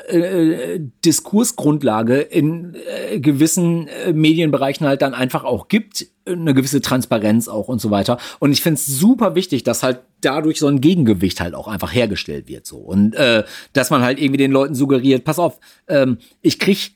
äh, 0.07 0.79
Diskursgrundlage 1.05 2.19
in 2.19 2.75
äh, 3.11 3.19
gewissen 3.19 3.87
äh, 3.87 4.11
Medienbereichen 4.11 4.87
halt 4.87 5.03
dann 5.03 5.13
einfach 5.13 5.43
auch 5.43 5.67
gibt, 5.67 6.07
eine 6.25 6.55
gewisse 6.55 6.81
Transparenz 6.81 7.47
auch 7.47 7.67
und 7.67 7.79
so 7.79 7.91
weiter. 7.91 8.17
Und 8.39 8.51
ich 8.51 8.61
finde 8.61 8.79
es 8.79 8.87
super 8.87 9.35
wichtig, 9.35 9.63
dass 9.63 9.83
halt 9.83 9.99
dadurch 10.21 10.57
so 10.57 10.67
ein 10.67 10.81
Gegengewicht 10.81 11.41
halt 11.41 11.53
auch 11.53 11.67
einfach 11.67 11.93
hergestellt 11.93 12.47
wird 12.47 12.65
so 12.65 12.77
und 12.77 13.13
äh, 13.13 13.43
dass 13.73 13.91
man 13.91 14.01
halt 14.01 14.19
irgendwie 14.19 14.37
den 14.37 14.51
Leuten 14.51 14.73
suggeriert, 14.73 15.25
pass 15.25 15.37
auf, 15.37 15.59
ähm, 15.87 16.17
ich 16.41 16.57
krieg 16.57 16.95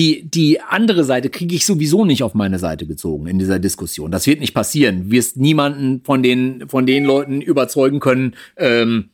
die, 0.00 0.22
die 0.22 0.62
andere 0.62 1.04
Seite 1.04 1.28
kriege 1.28 1.54
ich 1.54 1.66
sowieso 1.66 2.06
nicht 2.06 2.22
auf 2.22 2.32
meine 2.32 2.58
Seite 2.58 2.86
gezogen 2.86 3.26
in 3.26 3.38
dieser 3.38 3.58
Diskussion. 3.58 4.10
Das 4.10 4.26
wird 4.26 4.40
nicht 4.40 4.54
passieren. 4.54 5.04
Du 5.04 5.10
wirst 5.10 5.36
niemanden 5.36 6.00
von 6.04 6.22
den, 6.22 6.70
von 6.70 6.86
den 6.86 7.04
Leuten 7.04 7.42
überzeugen 7.42 8.00
können, 8.00 8.34
ähm, 8.56 9.10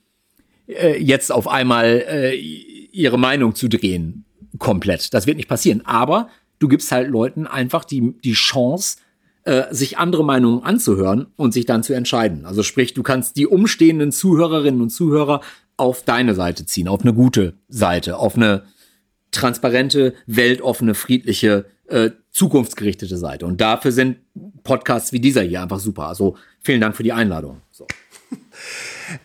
äh, 0.69 1.03
jetzt 1.03 1.33
auf 1.33 1.49
einmal 1.49 2.05
äh, 2.09 2.37
ihre 2.37 3.19
Meinung 3.19 3.57
zu 3.57 3.69
drehen. 3.69 4.27
Komplett. 4.59 5.13
Das 5.13 5.27
wird 5.27 5.39
nicht 5.39 5.49
passieren. 5.49 5.85
Aber 5.85 6.29
du 6.61 6.69
gibst 6.69 6.93
halt 6.93 7.11
Leuten 7.11 7.49
einfach 7.49 7.85
die, 7.85 8.15
die 8.23 8.35
Chance, 8.35 8.99
äh, 9.43 9.65
sich 9.73 9.99
andere 9.99 10.25
Meinungen 10.25 10.63
anzuhören 10.63 11.27
und 11.35 11.53
sich 11.53 11.67
dann 11.67 11.83
zu 11.83 11.95
entscheiden. 11.95 12.45
Also 12.45 12.63
sprich, 12.63 12.95
du 12.95 13.03
kannst 13.03 13.37
die 13.37 13.49
umstehenden 13.49 14.13
Zuhörerinnen 14.13 14.81
und 14.81 14.91
Zuhörer 14.91 15.41
auf 15.77 16.05
deine 16.05 16.37
Seite 16.37 16.65
ziehen, 16.65 16.87
auf 16.87 17.03
eine 17.03 17.13
gute 17.13 17.55
Seite, 17.69 18.19
auf 18.19 18.37
eine 18.37 18.63
transparente, 19.31 20.15
weltoffene, 20.27 20.95
friedliche, 20.95 21.67
äh, 21.89 22.11
zukunftsgerichtete 22.31 23.17
Seite. 23.17 23.47
Und 23.47 23.61
dafür 23.61 23.93
sind 23.93 24.19
Podcasts 24.65 25.13
wie 25.13 25.21
dieser 25.21 25.43
hier 25.43 25.63
einfach 25.63 25.79
super. 25.79 26.09
Also 26.09 26.37
vielen 26.61 26.81
Dank 26.81 26.97
für 26.97 27.03
die 27.03 27.13
Einladung. 27.13 27.63
So. 27.71 27.87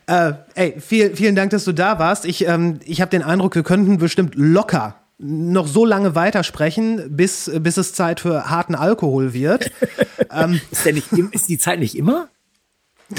Äh, 0.05 0.33
ey, 0.53 0.79
viel, 0.79 1.15
vielen 1.15 1.35
Dank, 1.35 1.49
dass 1.49 1.65
du 1.65 1.71
da 1.71 1.97
warst. 1.97 2.25
Ich, 2.25 2.47
ähm, 2.47 2.79
ich 2.85 3.01
habe 3.01 3.09
den 3.09 3.23
Eindruck, 3.23 3.55
wir 3.55 3.63
könnten 3.63 3.97
bestimmt 3.97 4.35
locker 4.35 5.01
noch 5.17 5.67
so 5.67 5.85
lange 5.85 6.15
weitersprechen, 6.15 7.15
bis, 7.15 7.49
bis 7.59 7.77
es 7.77 7.93
Zeit 7.93 8.19
für 8.19 8.49
harten 8.49 8.75
Alkohol 8.75 9.33
wird. 9.33 9.71
ähm, 10.31 10.61
ist, 10.71 10.85
nicht, 10.85 11.11
ist 11.31 11.49
die 11.49 11.57
Zeit 11.57 11.79
nicht 11.79 11.95
immer? 11.95 12.29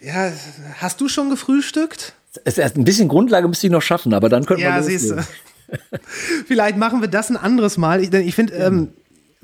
ja, 0.00 0.32
hast 0.78 1.00
du 1.00 1.08
schon 1.08 1.30
gefrühstückt? 1.30 2.14
Es 2.44 2.58
erst 2.58 2.76
ein 2.76 2.84
bisschen 2.84 3.08
Grundlage 3.08 3.48
müsste 3.48 3.66
ich 3.66 3.72
noch 3.72 3.82
schaffen, 3.82 4.14
aber 4.14 4.28
dann 4.28 4.44
könnten 4.44 4.62
ja, 4.62 4.74
wir 4.74 4.76
loslegen. 4.78 4.98
Siehst 4.98 5.12
du. 5.12 5.98
Vielleicht 6.46 6.76
machen 6.76 7.00
wir 7.00 7.08
das 7.08 7.30
ein 7.30 7.36
anderes 7.36 7.78
Mal. 7.78 8.02
Ich, 8.02 8.12
ich 8.12 8.34
finde, 8.34 8.54
ähm, 8.54 8.88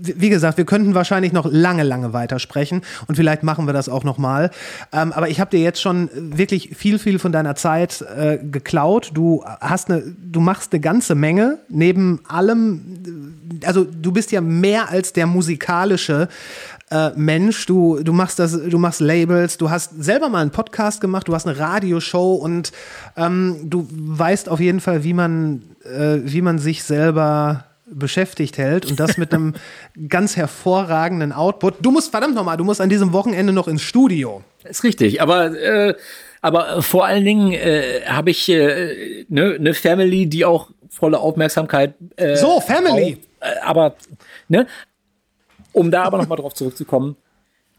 wie 0.02 0.30
gesagt, 0.30 0.58
wir 0.58 0.64
könnten 0.64 0.94
wahrscheinlich 0.94 1.32
noch 1.32 1.46
lange, 1.50 1.82
lange 1.82 2.12
weitersprechen 2.12 2.82
und 3.06 3.16
vielleicht 3.16 3.42
machen 3.42 3.66
wir 3.66 3.72
das 3.72 3.88
auch 3.88 4.04
noch 4.04 4.18
mal. 4.18 4.50
Ähm, 4.92 5.12
aber 5.12 5.28
ich 5.28 5.40
habe 5.40 5.50
dir 5.50 5.60
jetzt 5.60 5.80
schon 5.80 6.08
wirklich 6.14 6.70
viel, 6.74 6.98
viel 6.98 7.18
von 7.18 7.32
deiner 7.32 7.54
Zeit 7.54 8.02
äh, 8.02 8.38
geklaut. 8.38 9.10
Du 9.14 9.44
hast 9.44 9.90
eine, 9.90 10.02
du 10.18 10.40
machst 10.40 10.72
eine 10.72 10.80
ganze 10.80 11.14
Menge 11.14 11.58
neben 11.68 12.20
allem. 12.26 13.36
Also 13.64 13.84
du 13.84 14.12
bist 14.12 14.32
ja 14.32 14.40
mehr 14.40 14.88
als 14.88 15.12
der 15.12 15.26
musikalische 15.26 16.28
äh, 16.90 17.10
Mensch. 17.16 17.66
Du, 17.66 18.02
du 18.02 18.12
machst 18.12 18.38
das, 18.38 18.52
du 18.52 18.78
machst 18.78 19.00
Labels. 19.00 19.58
Du 19.58 19.70
hast 19.70 20.02
selber 20.02 20.28
mal 20.28 20.42
einen 20.42 20.50
Podcast 20.50 21.00
gemacht. 21.00 21.28
Du 21.28 21.34
hast 21.34 21.46
eine 21.46 21.58
Radioshow 21.58 22.34
und 22.34 22.72
ähm, 23.16 23.62
du 23.64 23.86
weißt 23.90 24.48
auf 24.48 24.60
jeden 24.60 24.80
Fall, 24.80 25.04
wie 25.04 25.14
man, 25.14 25.62
äh, 25.84 26.18
wie 26.24 26.42
man 26.42 26.58
sich 26.58 26.84
selber 26.84 27.64
beschäftigt 27.92 28.56
hält 28.56 28.86
und 28.86 29.00
das 29.00 29.18
mit 29.18 29.34
einem 29.34 29.54
ganz 30.08 30.36
hervorragenden 30.36 31.32
Output. 31.32 31.74
Du 31.80 31.90
musst, 31.90 32.10
verdammt 32.10 32.34
nochmal, 32.34 32.56
du 32.56 32.64
musst 32.64 32.80
an 32.80 32.88
diesem 32.88 33.12
Wochenende 33.12 33.52
noch 33.52 33.66
ins 33.66 33.82
Studio. 33.82 34.42
Ist 34.64 34.84
richtig, 34.84 35.20
aber 35.20 35.58
äh, 35.60 35.94
aber 36.42 36.82
vor 36.82 37.04
allen 37.04 37.24
Dingen 37.24 37.52
äh, 37.52 38.02
habe 38.06 38.30
ich 38.30 38.48
äh, 38.48 39.24
ne 39.28 39.56
eine 39.58 39.74
Family, 39.74 40.26
die 40.26 40.44
auch 40.44 40.70
volle 40.88 41.18
Aufmerksamkeit. 41.18 41.94
Äh, 42.16 42.36
so 42.36 42.60
Family. 42.60 43.18
Auf, 43.40 43.48
äh, 43.48 43.60
aber 43.62 43.94
ne, 44.48 44.66
um 45.72 45.90
da 45.90 46.04
aber 46.04 46.18
noch 46.18 46.28
mal 46.28 46.36
drauf 46.36 46.54
zurückzukommen, 46.54 47.16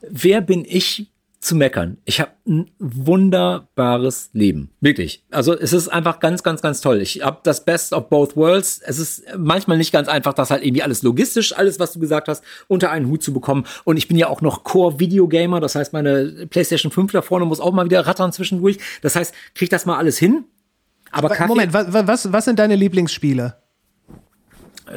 wer 0.02 0.42
bin 0.42 0.66
ich 0.68 1.12
zu 1.42 1.56
meckern. 1.56 1.98
Ich 2.06 2.22
habe 2.22 2.32
ein 2.48 2.70
wunderbares 2.78 4.30
Leben. 4.34 4.70
Wirklich. 4.80 5.26
Also 5.32 5.58
es 5.58 5.74
ist 5.74 5.88
einfach 5.88 6.20
ganz, 6.20 6.44
ganz, 6.44 6.62
ganz 6.62 6.82
toll. 6.82 7.02
Ich 7.02 7.24
habe 7.24 7.40
das 7.42 7.66
Best 7.66 7.94
of 7.94 8.10
both 8.10 8.36
worlds. 8.38 8.80
Es 8.86 9.00
ist 9.00 9.24
manchmal 9.36 9.80
nicht 9.80 9.92
ganz 9.92 10.08
einfach, 10.08 10.34
das 10.34 10.52
halt 10.52 10.64
irgendwie 10.64 10.84
alles 10.84 11.02
logistisch, 11.02 11.58
alles, 11.58 11.80
was 11.80 11.94
du 11.94 12.00
gesagt 12.00 12.28
hast, 12.28 12.44
unter 12.68 12.92
einen 12.92 13.08
Hut 13.08 13.24
zu 13.24 13.34
bekommen. 13.34 13.66
Und 13.86 13.98
ich 13.98 14.08
bin 14.08 14.18
ja 14.18 14.28
auch 14.28 14.42
noch 14.42 14.64
Core-Videogamer. 14.64 15.60
Das 15.60 15.74
heißt, 15.74 15.94
meine 15.94 16.46
PlayStation 16.48 16.92
5 16.92 17.12
da 17.12 17.24
vorne 17.24 17.46
muss 17.46 17.60
auch 17.60 17.74
mal 17.74 17.86
wieder 17.86 18.06
rattern 18.06 18.32
zwischendurch. 18.32 18.78
Das 19.02 19.16
heißt, 19.16 19.34
krieg 19.56 19.72
das 19.72 19.88
mal 19.88 19.98
alles 19.98 20.20
hin. 20.20 20.46
Aber 21.10 21.30
Kaffee 21.30 21.48
Moment, 21.48 21.74
was, 21.74 21.88
was, 21.92 22.32
was 22.32 22.46
sind 22.46 22.60
deine 22.60 22.76
Lieblingsspiele? 22.76 23.61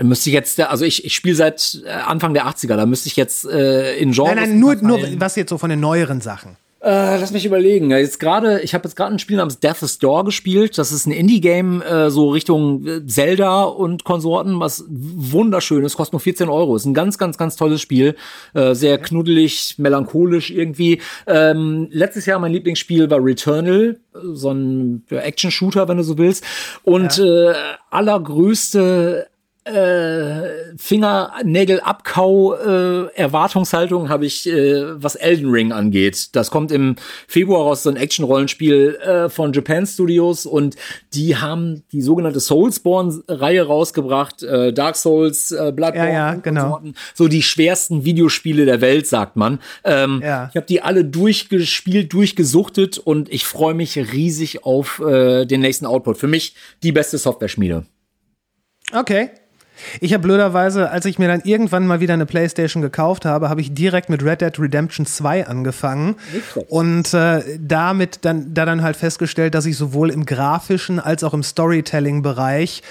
Müsste 0.02 0.30
ich 0.30 0.34
jetzt, 0.34 0.60
also 0.60 0.84
ich, 0.84 1.04
ich 1.04 1.14
spiele 1.14 1.36
seit 1.36 1.82
äh, 1.84 1.90
Anfang 1.90 2.34
der 2.34 2.46
80er, 2.46 2.76
da 2.76 2.86
müsste 2.86 3.08
ich 3.08 3.16
jetzt 3.16 3.44
äh, 3.46 3.96
in 3.96 4.12
Genres. 4.12 4.34
Nein, 4.34 4.50
nein, 4.50 4.58
nur, 4.58 4.74
nur 4.76 4.98
was 5.18 5.36
jetzt 5.36 5.50
so 5.50 5.58
von 5.58 5.70
den 5.70 5.80
neueren 5.80 6.20
Sachen. 6.20 6.56
Äh, 6.84 7.18
lass 7.18 7.32
mich 7.32 7.46
überlegen. 7.46 7.90
Jetzt 7.90 8.20
gerade, 8.20 8.60
ich 8.60 8.74
habe 8.74 8.84
jetzt 8.84 8.94
gerade 8.94 9.14
ein 9.14 9.18
Spiel 9.18 9.38
namens 9.38 9.58
Death's 9.58 9.98
Door 9.98 10.26
gespielt. 10.26 10.76
Das 10.76 10.92
ist 10.92 11.06
ein 11.06 11.12
Indie-Game, 11.12 11.80
äh, 11.80 12.10
so 12.10 12.28
Richtung 12.28 12.86
äh, 12.86 13.06
Zelda 13.06 13.62
und 13.62 14.04
Konsorten, 14.04 14.60
was 14.60 14.84
wunderschön 14.86 15.82
ist, 15.82 15.96
kostet 15.96 16.12
nur 16.12 16.20
14 16.20 16.50
Euro. 16.50 16.76
Ist 16.76 16.84
ein 16.84 16.92
ganz, 16.92 17.16
ganz, 17.16 17.38
ganz 17.38 17.56
tolles 17.56 17.80
Spiel. 17.80 18.16
Äh, 18.52 18.74
sehr 18.74 18.98
knuddelig, 18.98 19.76
melancholisch 19.78 20.50
irgendwie. 20.50 21.00
Ähm, 21.26 21.88
letztes 21.90 22.26
Jahr 22.26 22.38
mein 22.38 22.52
Lieblingsspiel 22.52 23.08
war 23.08 23.24
Returnal, 23.24 23.96
so 24.12 24.50
ein 24.50 25.04
Action-Shooter, 25.08 25.88
wenn 25.88 25.96
du 25.96 26.02
so 26.02 26.18
willst. 26.18 26.44
Und 26.82 27.16
ja. 27.16 27.52
äh, 27.52 27.54
allergrößte 27.90 29.28
äh, 29.65 30.77
Fingernägel-Abkau 30.77 32.55
äh, 32.55 33.07
Erwartungshaltung 33.15 34.11
habe 34.11 34.27
ich, 34.27 34.47
äh, 34.47 35.03
was 35.03 35.15
Elden 35.15 35.51
Ring 35.51 35.73
angeht. 35.73 36.36
Das 36.36 36.51
kommt 36.51 36.70
im 36.70 36.97
Februar 37.27 37.62
raus, 37.62 37.82
so 37.82 37.91
ein 37.91 37.97
Action-Rollenspiel 37.97 38.97
äh, 38.97 39.28
von 39.31 39.55
Japan 39.55 39.86
Studios 39.86 40.45
und 40.45 40.77
die 41.15 41.36
haben 41.36 41.82
die 41.93 42.03
sogenannte 42.03 42.41
Soulsborne-Reihe 42.41 43.66
rausgebracht, 43.66 44.43
äh, 44.43 44.73
Dark 44.74 44.97
Souls, 44.97 45.51
äh, 45.51 45.73
Bloodborne, 45.74 46.12
ja, 46.12 46.32
ja, 46.32 46.35
genau. 46.35 46.82
so 47.15 47.28
die 47.28 47.43
schwersten 47.43 48.05
Videospiele 48.05 48.66
der 48.66 48.82
Welt, 48.82 49.07
sagt 49.07 49.36
man. 49.36 49.61
Ähm, 49.85 50.20
ja. 50.23 50.49
Ich 50.51 50.57
habe 50.57 50.66
die 50.66 50.82
alle 50.82 51.07
durchgespielt, 51.07 52.12
durchgesuchtet 52.12 52.99
und 52.99 53.32
ich 53.32 53.47
freue 53.47 53.74
mich 53.74 53.97
riesig 53.97 54.65
auf 54.65 55.01
äh, 55.01 55.47
den 55.47 55.61
nächsten 55.61 55.86
Output. 55.86 56.19
Für 56.19 56.28
mich 56.28 56.55
die 56.82 56.93
beste 56.93 57.16
Software-Schmiede. 57.16 57.86
Okay, 58.93 59.31
ich 60.01 60.12
habe 60.12 60.22
blöderweise, 60.22 60.90
als 60.90 61.05
ich 61.05 61.18
mir 61.18 61.28
dann 61.28 61.42
irgendwann 61.44 61.86
mal 61.86 62.01
wieder 62.01 62.14
eine 62.14 62.26
Playstation 62.26 62.82
gekauft 62.82 63.24
habe, 63.24 63.48
habe 63.48 63.60
ich 63.60 63.74
direkt 63.74 64.09
mit 64.09 64.22
Red 64.22 64.40
Dead 64.40 64.59
Redemption 64.59 65.06
2 65.06 65.46
angefangen 65.46 66.16
und 66.68 67.12
äh, 67.14 67.42
damit 67.59 68.20
dann, 68.22 68.55
da 68.55 68.64
dann 68.64 68.82
halt 68.82 68.96
festgestellt, 68.96 69.55
dass 69.55 69.66
ich 69.66 69.76
sowohl 69.76 70.10
im 70.10 70.26
grafischen 70.26 71.01
als 71.01 71.24
auch 71.24 71.34
im 71.34 71.42
Storytelling-Bereich 71.42 72.82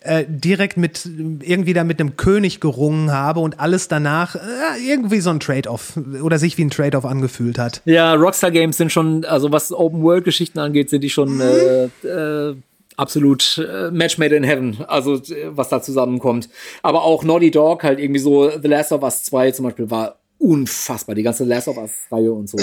äh, 0.00 0.24
direkt 0.28 0.76
mit 0.76 1.08
irgendwie 1.40 1.72
da 1.72 1.82
mit 1.82 2.00
einem 2.00 2.16
König 2.16 2.60
gerungen 2.60 3.10
habe 3.10 3.40
und 3.40 3.58
alles 3.58 3.88
danach 3.88 4.36
äh, 4.36 4.38
irgendwie 4.86 5.20
so 5.20 5.30
ein 5.30 5.40
Trade-off 5.40 5.98
oder 6.22 6.38
sich 6.38 6.56
wie 6.58 6.64
ein 6.64 6.70
Trade-off 6.70 7.04
angefühlt 7.04 7.58
hat. 7.58 7.82
Ja, 7.86 8.14
Rockstar 8.14 8.50
Games 8.50 8.76
sind 8.76 8.92
schon, 8.92 9.24
also 9.24 9.50
was 9.50 9.72
Open-World-Geschichten 9.72 10.58
angeht, 10.58 10.90
sind 10.90 11.02
die 11.02 11.10
schon 11.10 11.36
mhm. 11.38 12.62
Absolut 12.96 13.58
äh, 13.58 13.90
Match 13.90 14.18
made 14.18 14.34
in 14.34 14.44
heaven, 14.44 14.84
also 14.88 15.14
äh, 15.14 15.48
was 15.50 15.68
da 15.68 15.82
zusammenkommt. 15.82 16.48
Aber 16.82 17.02
auch 17.02 17.24
Naughty 17.24 17.50
Dog, 17.50 17.82
halt 17.82 17.98
irgendwie 17.98 18.20
so 18.20 18.50
The 18.50 18.68
Last 18.68 18.92
of 18.92 19.02
Us 19.02 19.24
2 19.24 19.52
zum 19.52 19.64
Beispiel 19.66 19.90
war 19.90 20.16
unfassbar. 20.38 21.14
Die 21.14 21.22
ganze 21.22 21.44
Last 21.44 21.68
of 21.68 21.78
Us-Reihe 21.78 22.32
und 22.32 22.48
so. 22.48 22.58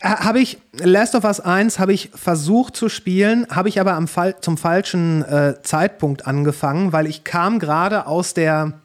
Habe 0.00 0.40
ich 0.40 0.58
Last 0.72 1.14
of 1.14 1.24
Us 1.24 1.40
1 1.40 1.78
habe 1.78 1.92
ich 1.92 2.10
versucht 2.14 2.76
zu 2.76 2.88
spielen, 2.88 3.46
habe 3.50 3.68
ich 3.68 3.80
aber 3.80 3.94
am 3.94 4.08
Fall, 4.08 4.36
zum 4.40 4.56
falschen 4.56 5.22
äh, 5.22 5.54
Zeitpunkt 5.62 6.26
angefangen, 6.26 6.92
weil 6.92 7.06
ich 7.06 7.24
kam 7.24 7.58
gerade 7.58 8.06
aus 8.06 8.34
der 8.34 8.80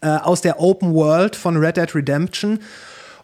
äh, 0.00 0.08
aus 0.08 0.40
der 0.40 0.60
Open 0.60 0.94
World 0.94 1.36
von 1.36 1.56
Red 1.56 1.76
Dead 1.76 1.94
Redemption 1.94 2.60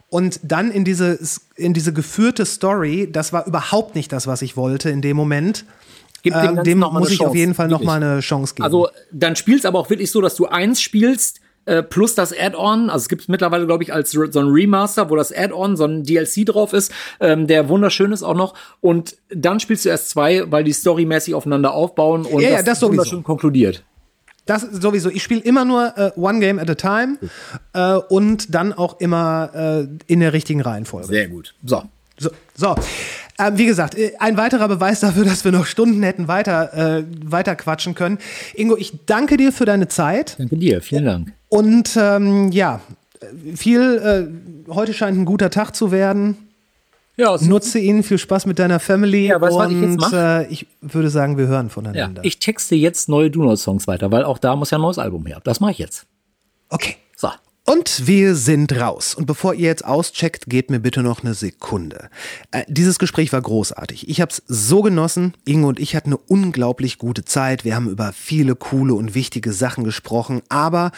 und 0.09 0.39
dann 0.43 0.71
in 0.71 0.85
diese 0.85 1.19
in 1.55 1.73
diese 1.73 1.93
geführte 1.93 2.45
Story, 2.45 3.09
das 3.11 3.33
war 3.33 3.45
überhaupt 3.47 3.95
nicht 3.95 4.11
das, 4.11 4.27
was 4.27 4.41
ich 4.41 4.57
wollte 4.57 4.89
in 4.89 5.01
dem 5.01 5.17
Moment. 5.17 5.65
Gib 6.23 6.33
dem 6.33 6.39
Äh, 6.41 6.45
Ganzen 6.47 6.63
dem 6.63 6.79
muss 6.79 7.09
ich 7.11 7.19
auf 7.21 7.27
Chance, 7.27 7.37
jeden 7.37 7.53
Fall 7.53 7.67
noch 7.67 7.79
wirklich. 7.79 7.87
mal 7.87 8.03
eine 8.03 8.19
Chance 8.21 8.55
geben. 8.55 8.63
Also 8.65 8.89
dann 9.11 9.35
spielst 9.35 9.65
aber 9.65 9.79
auch 9.79 9.89
wirklich 9.89 10.11
so, 10.11 10.21
dass 10.21 10.35
du 10.35 10.47
eins 10.47 10.81
spielst 10.81 11.39
äh, 11.65 11.83
plus 11.83 12.15
das 12.15 12.33
Add-on. 12.37 12.89
Also 12.89 13.03
es 13.03 13.09
gibt 13.09 13.29
mittlerweile, 13.29 13.65
glaube 13.67 13.83
ich, 13.83 13.93
als 13.93 14.11
so 14.11 14.21
ein 14.39 14.47
Remaster, 14.47 15.09
wo 15.09 15.15
das 15.15 15.31
Add-on, 15.31 15.77
so 15.77 15.85
ein 15.85 16.03
DLC 16.03 16.45
drauf 16.45 16.73
ist, 16.73 16.91
ähm, 17.19 17.47
der 17.47 17.69
wunderschön 17.69 18.11
ist 18.11 18.23
auch 18.23 18.33
noch. 18.35 18.53
Und 18.81 19.17
dann 19.29 19.59
spielst 19.59 19.85
du 19.85 19.89
erst 19.89 20.09
zwei, 20.09 20.49
weil 20.51 20.63
die 20.63 20.73
storymäßig 20.73 21.35
aufeinander 21.35 21.73
aufbauen 21.73 22.25
und 22.25 22.41
Ja, 22.41 22.49
ja, 22.49 22.63
das 22.63 22.79
sowieso. 22.79 22.97
wunderschön 22.99 23.23
konkludiert. 23.23 23.83
Das 24.45 24.61
sowieso. 24.63 25.09
Ich 25.09 25.21
spiele 25.21 25.41
immer 25.41 25.63
nur 25.63 25.95
äh, 25.95 26.11
One 26.15 26.39
Game 26.39 26.57
at 26.57 26.69
a 26.71 26.75
Time 26.75 27.19
äh, 27.73 27.95
und 28.11 28.55
dann 28.55 28.73
auch 28.73 28.99
immer 28.99 29.51
äh, 29.53 29.87
in 30.11 30.21
der 30.21 30.33
richtigen 30.33 30.61
Reihenfolge. 30.61 31.07
Sehr 31.07 31.27
gut. 31.27 31.53
So. 31.63 31.83
So, 32.17 32.31
so. 32.55 32.75
Ähm, 33.39 33.57
wie 33.57 33.65
gesagt, 33.65 33.95
äh, 33.95 34.11
ein 34.19 34.37
weiterer 34.37 34.67
Beweis 34.67 34.99
dafür, 34.99 35.23
dass 35.25 35.45
wir 35.45 35.51
noch 35.51 35.65
Stunden 35.65 36.03
hätten 36.03 36.27
weiter, 36.27 36.73
äh, 36.99 37.03
weiter 37.25 37.55
quatschen 37.55 37.95
können. 37.95 38.19
Ingo, 38.53 38.75
ich 38.77 39.05
danke 39.05 39.37
dir 39.37 39.51
für 39.51 39.65
deine 39.65 39.87
Zeit 39.87 40.35
Danke 40.37 40.57
dir. 40.57 40.81
Vielen 40.81 41.05
Dank. 41.05 41.33
und 41.47 41.97
ähm, 41.99 42.51
ja, 42.51 42.81
viel, 43.55 44.29
äh, 44.67 44.71
heute 44.73 44.93
scheint 44.93 45.17
ein 45.17 45.25
guter 45.25 45.49
Tag 45.49 45.75
zu 45.75 45.91
werden. 45.91 46.37
Ja, 47.17 47.35
Nutze 47.41 47.79
ihn, 47.79 48.01
viel 48.03 48.17
Spaß 48.17 48.45
mit 48.45 48.59
deiner 48.59 48.79
Family 48.79 49.27
Ja, 49.27 49.41
weißt 49.41 49.53
du, 49.53 49.59
was 49.59 49.71
ich 49.71 49.81
jetzt 49.81 49.89
und 49.89 49.97
mach? 49.99 50.13
äh, 50.13 50.47
ich 50.47 50.67
würde 50.79 51.09
sagen, 51.09 51.37
wir 51.37 51.47
hören 51.47 51.67
ja. 51.67 51.73
voneinander. 51.73 52.23
Ich 52.23 52.39
texte 52.39 52.75
jetzt 52.75 53.09
neue 53.09 53.29
Donuts-Songs 53.29 53.87
weiter, 53.87 54.09
weil 54.11 54.23
auch 54.23 54.37
da 54.37 54.55
muss 54.55 54.71
ja 54.71 54.77
ein 54.77 54.81
neues 54.81 54.97
Album 54.97 55.25
her. 55.25 55.41
Das 55.43 55.59
mache 55.59 55.71
ich 55.71 55.79
jetzt. 55.79 56.05
okay. 56.69 56.95
Und 57.69 58.07
wir 58.07 58.33
sind 58.33 58.75
raus. 58.81 59.13
Und 59.13 59.27
bevor 59.27 59.53
ihr 59.53 59.67
jetzt 59.67 59.85
auscheckt, 59.85 60.47
gebt 60.47 60.71
mir 60.71 60.79
bitte 60.79 61.03
noch 61.03 61.21
eine 61.21 61.35
Sekunde. 61.35 62.09
Äh, 62.49 62.63
dieses 62.67 62.97
Gespräch 62.97 63.31
war 63.31 63.43
großartig. 63.43 64.09
Ich 64.09 64.21
habe 64.21 64.31
es 64.31 64.41
so 64.47 64.81
genossen. 64.81 65.35
Inge 65.45 65.67
und 65.67 65.79
ich 65.79 65.95
hatten 65.95 66.09
eine 66.09 66.17
unglaublich 66.17 66.97
gute 66.97 67.25
Zeit. 67.25 67.65
Wir 67.65 67.75
haben 67.75 67.87
über 67.87 68.11
viele 68.11 68.55
coole 68.55 68.95
und 68.95 69.13
wichtige 69.13 69.53
Sachen 69.53 69.83
gesprochen. 69.83 70.41
Aber, 70.49 70.91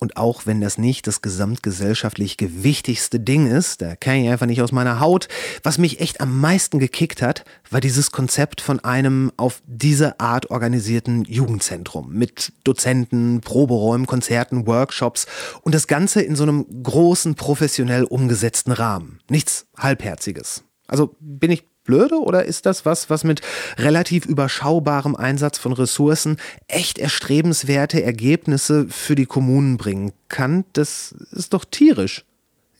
und 0.00 0.16
auch 0.16 0.46
wenn 0.46 0.60
das 0.60 0.78
nicht 0.78 1.06
das 1.06 1.22
gesamtgesellschaftlich 1.22 2.36
gewichtigste 2.36 3.20
Ding 3.20 3.46
ist, 3.46 3.80
da 3.80 3.94
kann 3.94 4.16
ich 4.16 4.28
einfach 4.28 4.46
nicht 4.46 4.62
aus 4.62 4.72
meiner 4.72 4.98
Haut, 4.98 5.28
was 5.62 5.78
mich 5.78 6.00
echt 6.00 6.20
am 6.20 6.40
meisten 6.40 6.80
gekickt 6.80 7.22
hat, 7.22 7.44
war 7.70 7.80
dieses 7.80 8.10
Konzept 8.10 8.60
von 8.60 8.80
einem 8.80 9.30
auf 9.36 9.62
diese 9.66 10.18
Art 10.18 10.50
organisierten 10.50 11.24
Jugendzentrum 11.24 12.12
mit 12.12 12.52
Dozenten, 12.64 13.42
Proberäumen, 13.42 14.08
Konzerten, 14.08 14.66
Workshops 14.66 15.26
und 15.62 15.74
das 15.74 15.86
Ganze 16.16 16.26
in 16.26 16.36
so 16.36 16.44
einem 16.44 16.82
großen, 16.82 17.34
professionell 17.34 18.04
umgesetzten 18.04 18.72
Rahmen. 18.72 19.20
Nichts 19.28 19.66
Halbherziges. 19.76 20.64
Also 20.86 21.14
bin 21.20 21.50
ich 21.50 21.64
blöde 21.84 22.16
oder 22.16 22.46
ist 22.46 22.64
das 22.64 22.86
was, 22.86 23.10
was 23.10 23.22
mit 23.22 23.42
relativ 23.76 24.24
überschaubarem 24.24 25.14
Einsatz 25.14 25.58
von 25.58 25.72
Ressourcen 25.72 26.38
echt 26.68 26.98
erstrebenswerte 26.98 28.02
Ergebnisse 28.02 28.86
für 28.88 29.14
die 29.14 29.26
Kommunen 29.26 29.76
bringen 29.76 30.12
kann? 30.28 30.64
Das 30.72 31.14
ist 31.32 31.52
doch 31.52 31.64
tierisch. 31.64 32.24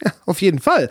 Ja, 0.02 0.12
auf 0.24 0.40
jeden 0.40 0.58
Fall. 0.58 0.88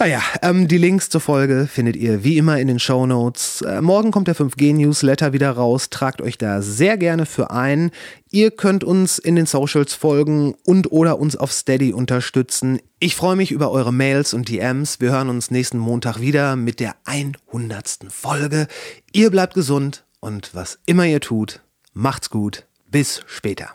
Naja, 0.00 0.22
ähm, 0.40 0.66
die 0.66 0.78
Links 0.78 1.10
zur 1.10 1.20
Folge 1.20 1.68
findet 1.70 1.94
ihr 1.94 2.24
wie 2.24 2.38
immer 2.38 2.58
in 2.58 2.68
den 2.68 2.78
Show 2.78 3.04
Notes. 3.04 3.60
Äh, 3.60 3.82
morgen 3.82 4.12
kommt 4.12 4.28
der 4.28 4.34
5G-Newsletter 4.34 5.34
wieder 5.34 5.50
raus. 5.50 5.90
Tragt 5.90 6.22
euch 6.22 6.38
da 6.38 6.62
sehr 6.62 6.96
gerne 6.96 7.26
für 7.26 7.50
ein. 7.50 7.90
Ihr 8.30 8.50
könnt 8.50 8.82
uns 8.82 9.18
in 9.18 9.36
den 9.36 9.44
Socials 9.44 9.92
folgen 9.92 10.54
und 10.64 10.90
oder 10.90 11.18
uns 11.18 11.36
auf 11.36 11.52
Steady 11.52 11.92
unterstützen. 11.92 12.80
Ich 12.98 13.14
freue 13.14 13.36
mich 13.36 13.52
über 13.52 13.70
eure 13.70 13.92
Mails 13.92 14.32
und 14.32 14.48
DMs. 14.48 15.00
Wir 15.00 15.12
hören 15.12 15.28
uns 15.28 15.50
nächsten 15.50 15.76
Montag 15.76 16.18
wieder 16.18 16.56
mit 16.56 16.80
der 16.80 16.94
100. 17.04 18.06
Folge. 18.08 18.68
Ihr 19.12 19.30
bleibt 19.30 19.52
gesund 19.52 20.06
und 20.20 20.54
was 20.54 20.78
immer 20.86 21.04
ihr 21.04 21.20
tut, 21.20 21.60
macht's 21.92 22.30
gut. 22.30 22.64
Bis 22.90 23.22
später. 23.26 23.74